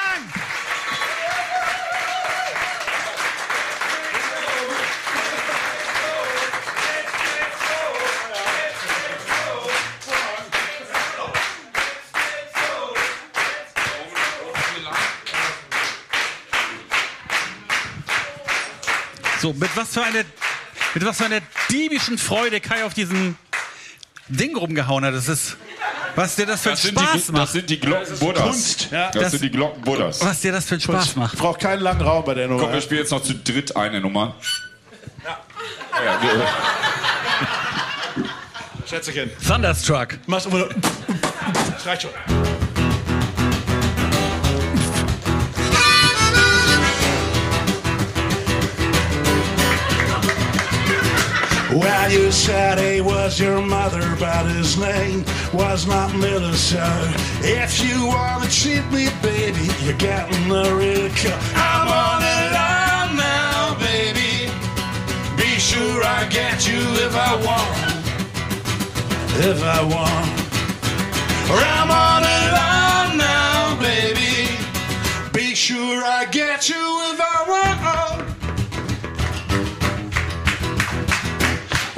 So, 19.41 19.53
mit 19.53 19.71
was 19.77 19.95
für 19.95 20.03
eine, 20.03 20.25
mit 20.95 21.05
was 21.05 21.17
für 21.17 21.27
einer 21.27 21.41
diebischen 21.71 22.19
Freude 22.19 22.61
Kai 22.61 22.85
auf 22.85 22.93
diesen 22.93 23.39
Ding 24.29 24.57
rumgehauen 24.57 25.05
hat. 25.05 25.15
Das 25.15 25.29
ist, 25.29 25.57
was 26.15 26.37
dir 26.37 26.47
das 26.47 26.63
für 26.63 26.71
Das 26.71 26.83
Spaß 26.87 27.27
die, 27.27 27.33
macht. 27.33 27.43
das 27.45 27.53
sind 27.53 27.71
die 27.71 27.81
Glocken 27.81 28.19
Buddhas. 28.19 28.43
Kunst, 28.45 28.89
ja. 28.91 29.11
Das, 29.11 29.23
Das- 29.23 29.31
sind 29.33 29.43
die 29.45 29.51
Glocken 29.51 29.83
Buddhas. 29.83 30.25
was 30.25 30.41
dir 30.41 30.53
das 30.53 30.65
für 30.67 30.75
einen 30.75 30.81
Spaß 30.83 31.17
macht. 31.17 31.39
Braucht 31.39 31.61
keinen 31.61 31.81
langen 31.81 32.01
Raum 32.03 32.25
bei 32.25 32.35
der 32.35 32.49
Nummer. 32.49 32.63
Komm, 32.63 32.73
wir 32.73 32.81
spielen 32.81 33.01
jetzt 33.01 33.11
noch 33.11 33.23
zu 33.23 33.35
dritt 33.35 33.77
eine 33.77 34.01
Nummer. 34.01 34.35
Ja. 35.25 35.39
ja 36.05 36.23
wir, 36.23 36.47
Schätzchen. 38.89 39.31
Thunderstruck. 39.47 40.19
Mach's 40.27 40.47
immer. 40.47 40.67
Das 41.75 41.87
reicht 41.87 42.03
schon. 42.03 42.11
Well, 51.71 52.11
you 52.11 52.33
said 52.33 52.79
he 52.79 53.03
was 53.03 53.39
your 53.39 53.61
mother, 53.61 54.17
but 54.19 54.47
his 54.47 54.79
name 54.79 55.23
was 55.53 55.87
not 55.87 56.15
Minnesota. 56.17 57.13
If 57.43 57.85
you 57.85 58.07
want 58.07 58.45
to 58.45 58.51
cheat 58.51 58.85
me, 58.91 59.09
baby, 59.23 59.69
you're 59.85 59.93
getting 59.99 60.49
the 60.49 60.75
real 60.75 61.11
cut. 61.11 61.39
I'm 61.55 61.89
on 61.89 62.23
it 62.25 62.53
all 62.57 63.15
now, 63.15 63.77
baby. 63.79 64.51
Be 65.37 65.59
sure 65.61 66.03
I 66.03 66.27
get 66.31 66.67
you 66.67 66.81
if 67.05 67.15
I 67.15 67.37
want. 67.37 67.89
If 69.45 69.63
I 69.63 69.83
want. 69.83 70.39
I'm 71.51 71.91
on 71.91 72.23
it 72.23 72.53
all 72.57 73.17
now, 73.17 73.79
baby. 73.79 74.49
Be 75.35 75.55
sure 75.55 76.03
I 76.03 76.25
get 76.31 76.71
you 76.71 76.77
if 77.13 77.21
I 77.21 77.45
want. 77.47 78.08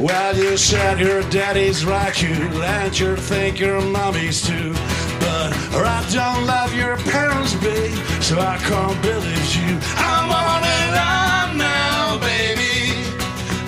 Well, 0.00 0.34
you 0.34 0.56
said 0.56 0.98
your 0.98 1.20
daddy's 1.24 1.84
right, 1.84 2.22
you, 2.22 2.32
and 2.62 2.98
you 2.98 3.16
think 3.16 3.60
your 3.60 3.82
mommy's 3.82 4.40
too. 4.40 4.72
But 5.20 5.52
I 5.74 6.06
don't 6.10 6.46
love 6.46 6.74
your 6.74 6.96
parents, 7.12 7.52
babe, 7.56 7.94
so 8.22 8.40
I 8.40 8.56
can't 8.56 9.02
believe 9.02 9.54
you. 9.56 9.78
I'm 9.98 10.30
on 10.32 10.62
it 10.64 10.94
on 10.96 11.58
now, 11.58 12.18
baby. 12.18 13.04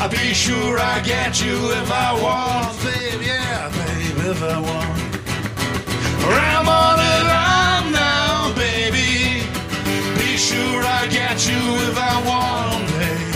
I'll 0.00 0.08
be 0.08 0.32
sure 0.32 0.78
I 0.78 1.00
get 1.04 1.44
you 1.44 1.70
if 1.72 1.92
I 1.92 2.14
want, 2.24 2.82
babe, 2.82 3.20
yeah, 3.20 3.68
babe, 3.68 4.32
if 4.32 4.42
I 4.42 4.58
want. 4.58 5.02
I'm 6.24 6.66
on 6.66 6.98
it 6.98 7.28
on 7.28 7.92
now, 7.92 8.54
baby. 8.54 9.44
Be 10.16 10.38
sure 10.38 10.82
I 10.82 11.06
get 11.10 11.46
you 11.46 11.60
if 11.90 11.98
I 11.98 12.14
want, 12.26 12.88
babe. 12.92 13.31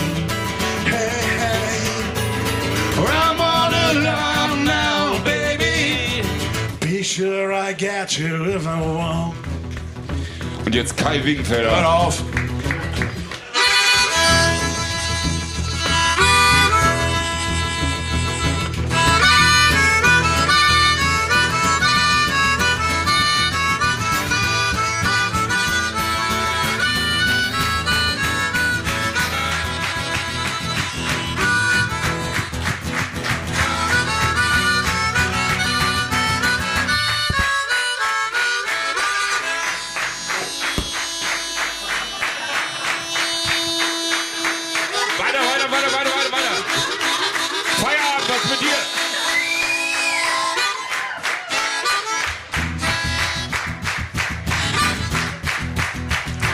I'm 3.09 3.39
on 3.39 3.73
a 3.73 3.87
alone 3.91 4.65
now, 4.65 5.23
baby. 5.23 6.21
Be 6.79 7.03
sure 7.03 7.53
I 7.53 7.73
get 7.73 8.17
you 8.17 8.55
if 8.55 8.65
I 8.65 8.81
want. 8.81 9.35
Und 10.65 10.75
jetzt 10.75 10.97
Kai 10.97 11.23
Wingenfelder. 11.23 11.71
Hör 11.71 11.89
auf! 11.89 12.23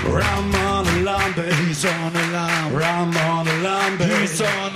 I'm 0.06 0.54
on 0.56 0.86
the 0.86 1.02
line, 1.04 1.34
baby. 1.34 1.56
He's 1.66 1.86
on 1.86 2.14
the 2.14 2.20
line. 2.28 2.76
I'm 2.76 3.16
on 3.18 3.46
the 3.46 3.58
line, 3.60 3.98
baby. 3.98 4.14
He's 4.22 4.42
on 4.42 4.73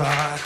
I. 0.00 0.38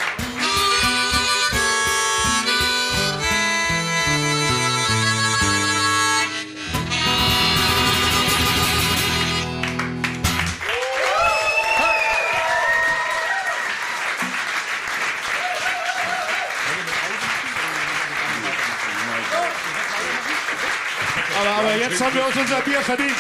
Aber, 21.39 21.51
aber 21.51 21.77
jetzt 21.77 22.01
haben 22.01 22.15
wir 22.15 22.27
uns 22.27 22.37
unser 22.37 22.61
Bier 22.61 22.81
verdient. 22.81 23.17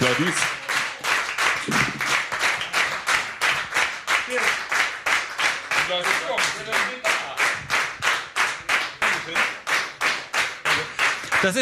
Ja, 0.00 0.08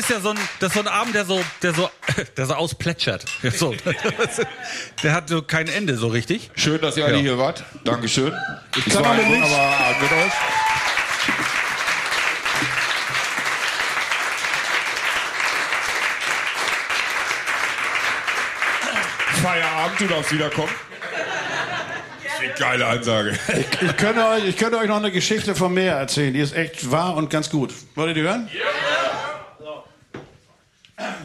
ist 0.00 0.10
ja 0.10 0.20
so 0.20 0.30
ein, 0.30 0.38
das 0.60 0.68
ist 0.68 0.74
so 0.74 0.80
ein 0.80 0.88
Abend, 0.88 1.14
der 1.14 1.24
so, 1.24 1.42
der 1.62 1.74
so, 1.74 1.90
der 2.36 2.46
so 2.46 2.54
ausplätschert. 2.54 3.24
So. 3.54 3.74
Der 5.02 5.12
hat 5.12 5.28
so 5.28 5.42
kein 5.42 5.68
Ende 5.68 5.96
so 5.96 6.08
richtig. 6.08 6.50
Schön, 6.56 6.80
dass 6.80 6.96
ihr 6.96 7.04
alle 7.04 7.16
Ja. 7.16 7.20
hier 7.20 7.38
wart. 7.38 7.64
Dankeschön. 7.84 8.32
Ich 8.76 8.86
Es 8.86 8.94
kann 8.94 9.04
war 9.04 9.12
auch 9.12 9.18
ein 9.18 9.28
wunderbarer 9.28 9.76
Abend 9.86 10.02
mit 10.02 10.12
euch. 10.12 10.32
Feierabend, 19.42 20.00
du 20.00 20.06
darfst 20.06 20.32
wiederkommen. 20.32 20.72
Eine 22.42 22.52
geile 22.58 22.86
Ansage. 22.86 23.38
Ich 23.80 23.96
könnte, 23.96 24.26
euch, 24.26 24.44
ich 24.46 24.56
könnte 24.56 24.78
euch 24.78 24.88
noch 24.88 24.96
eine 24.96 25.10
Geschichte 25.10 25.54
vom 25.54 25.74
Meer 25.74 25.94
erzählen. 25.96 26.32
Die 26.32 26.40
ist 26.40 26.54
echt 26.54 26.90
wahr 26.90 27.14
und 27.16 27.28
ganz 27.30 27.50
gut. 27.50 27.72
Wollt 27.94 28.08
ihr 28.08 28.14
die 28.14 28.22
hören? 28.22 28.48
Ja! 28.52 28.60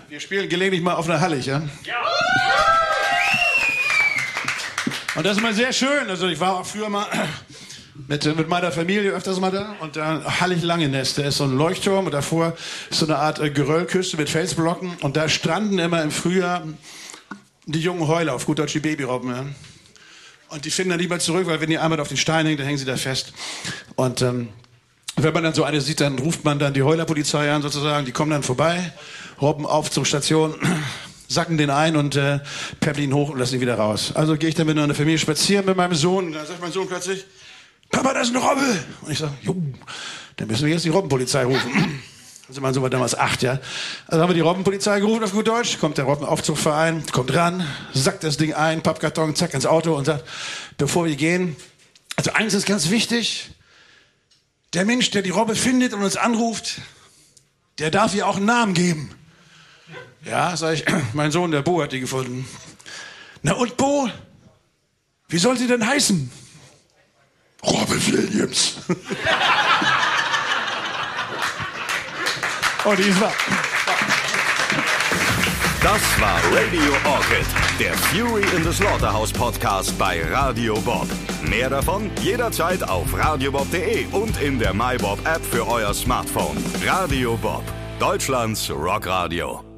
Wir 0.10 0.20
spielen 0.20 0.48
gelegentlich 0.50 0.82
mal 0.82 0.94
auf 0.94 1.10
einer 1.10 1.20
Hallig, 1.20 1.46
ja? 1.46 1.62
Und 5.16 5.26
das 5.26 5.38
ist 5.38 5.44
mal 5.44 5.54
sehr 5.54 5.72
schön. 5.74 6.10
Also 6.10 6.28
ich 6.28 6.40
war 6.40 6.60
auch 6.60 6.66
früher 6.66 6.90
mal 6.90 7.08
mit, 8.08 8.26
mit 8.38 8.50
meiner 8.50 8.72
Familie 8.72 9.12
öfters 9.12 9.40
mal 9.40 9.52
da. 9.52 9.76
Und 9.80 9.96
da 9.96 10.40
Hallig 10.40 10.62
Langenest, 10.62 11.18
da 11.18 11.24
ist 11.24 11.38
so 11.38 11.46
ein 11.46 11.58
Leuchtturm 11.58 12.06
und 12.06 12.14
davor 12.14 12.56
ist 12.90 13.00
so 13.00 13.06
eine 13.06 13.18
Art 13.18 13.40
äh, 13.40 13.50
Geröllküste 13.50 14.18
mit 14.18 14.30
Felsblocken. 14.30 14.98
Und 15.02 15.16
da 15.18 15.30
stranden 15.30 15.80
immer 15.80 16.02
im 16.02 16.12
Frühjahr 16.12 16.64
die 17.66 17.80
jungen 17.80 18.08
Heuler, 18.08 18.36
auf 18.36 18.46
gut 18.46 18.60
Deutsch 18.60 18.74
die 18.74 18.80
Babyrobben. 18.80 19.30
Ja? 19.30 19.46
Und 20.50 20.66
die 20.66 20.72
finden 20.72 20.92
dann 20.92 21.00
nicht 21.00 21.10
mehr 21.10 21.20
zurück, 21.20 21.48
weil 21.48 21.62
wenn 21.62 21.70
die 21.70 21.78
einmal 21.78 22.00
auf 22.00 22.10
den 22.10 22.18
Stein 22.18 22.46
hängen, 22.46 22.58
dann 22.58 22.66
hängen 22.66 22.78
sie 22.78 22.86
da 22.86 22.98
fest. 22.98 23.34
Und 23.96 24.22
ähm, 24.22 24.50
wenn 25.18 25.34
man 25.34 25.44
dann 25.44 25.54
so 25.54 25.64
eine 25.64 25.80
sieht, 25.80 26.02
dann 26.02 26.20
ruft 26.20 26.44
man 26.44 26.60
dann 26.60 26.74
die 26.74 26.84
Heulerpolizei 26.84 27.52
an 27.52 27.62
sozusagen. 27.62 28.06
Die 28.06 28.12
kommen 28.12 28.32
dann 28.32 28.44
vorbei, 28.44 28.92
robben 29.42 29.66
auf 29.66 29.92
zur 29.92 30.06
Station, 30.06 30.56
sacken 31.28 31.58
den 31.58 31.70
ein 31.70 31.96
und 31.96 32.16
äh, 32.16 32.40
peppeln 32.80 33.06
ihn 33.06 33.14
hoch 33.14 33.30
und 33.30 33.40
lassen 33.40 33.56
ihn 33.56 33.62
wieder 33.62 33.76
raus. 33.76 34.12
Also 34.14 34.38
gehe 34.38 34.50
ich 34.50 34.56
dann 34.56 34.68
mit 34.68 34.78
einer 34.78 34.94
Familie 34.94 35.18
spazieren 35.18 35.66
mit 35.66 35.76
meinem 35.76 35.96
Sohn. 35.96 36.32
Dann 36.32 36.46
sagt 36.46 36.62
mein 36.62 36.72
Sohn 36.72 36.88
plötzlich, 36.88 37.26
Papa, 37.90 38.14
da 38.14 38.22
ist 38.22 38.30
eine 38.30 38.40
Robbe. 38.40 38.80
Und 39.02 39.12
ich 39.12 39.20
sage, 39.20 39.34
jo, 39.42 39.56
dann 40.38 40.48
müssen 40.48 40.66
wir 40.66 40.74
jetzt 40.74 40.86
die 40.86 40.90
Robbenpolizei 40.90 41.46
rufen. 41.46 42.02
Also 42.48 42.62
mein 42.62 42.76
Sohn 42.76 42.84
war 42.84 42.92
damals 42.92 43.18
acht, 43.18 43.42
ja. 43.42 43.58
Also 44.06 44.22
haben 44.22 44.30
wir 44.30 44.36
die 44.36 44.42
Robbenpolizei 44.42 45.00
gerufen 45.00 45.24
auf 45.24 45.32
gut 45.32 45.48
Deutsch, 45.48 45.80
kommt 45.80 45.98
der 45.98 46.06
Robbenaufzugverein, 46.06 47.04
kommt 47.12 47.34
ran, 47.34 47.66
sackt 47.96 48.24
das 48.24 48.38
Ding 48.38 48.54
ein, 48.54 48.84
Pappkarton, 48.84 49.36
zack, 49.36 49.56
ins 49.56 49.66
Auto 49.66 49.96
und 49.96 50.06
sagt, 50.06 50.26
bevor 50.78 51.06
wir 51.06 51.16
gehen, 51.16 51.56
also 52.16 52.34
eins 52.34 52.54
ist 52.54 52.68
ganz 52.68 52.92
wichtig, 52.92 53.50
der 54.76 54.86
Mensch, 54.86 55.10
der 55.10 55.24
die 55.24 55.32
Robbe 55.32 55.56
findet 55.56 55.94
und 55.94 56.04
uns 56.04 56.18
anruft, 56.18 56.82
der 57.80 57.90
darf 57.92 58.14
ihr 58.14 58.28
auch 58.28 58.38
einen 58.38 58.46
Namen 58.46 58.74
geben. 58.74 59.10
Ja, 60.26 60.58
sag 60.58 60.74
ich, 60.74 60.86
mein 61.14 61.32
Sohn, 61.32 61.52
der 61.52 61.62
Bo 61.62 61.82
hat 61.82 61.92
die 61.92 62.00
gefunden. 62.00 62.48
Na 63.44 63.54
und 63.54 63.78
Bo, 63.78 64.10
wie 65.30 65.38
soll 65.38 65.58
sie 65.58 65.68
denn 65.68 65.86
heißen? 65.86 66.32
Robbe 67.64 67.96
Williams. 68.08 68.78
oh, 72.86 72.94
die 72.96 73.04
ist 73.04 73.22
wahr. 73.22 73.34
Das 75.82 76.02
war 76.20 76.40
Radio 76.52 76.94
Orchid, 77.06 77.46
der 77.80 77.94
Fury 77.94 78.44
in 78.56 78.64
the 78.64 78.74
Slaughterhouse 78.74 79.32
Podcast 79.32 79.96
bei 80.00 80.24
Radio 80.32 80.80
Bob. 80.82 81.08
Mehr 81.44 81.70
davon 81.70 82.10
jederzeit 82.22 82.82
auf 82.84 83.14
radiobob.de 83.16 84.08
und 84.12 84.42
in 84.42 84.58
der 84.58 84.74
MyBob 84.74 85.20
App 85.28 85.46
für 85.46 85.68
euer 85.68 85.94
Smartphone. 85.94 86.58
Radio 86.84 87.38
Bob, 87.38 87.64
Deutschlands 88.00 88.72
Rockradio. 88.72 89.75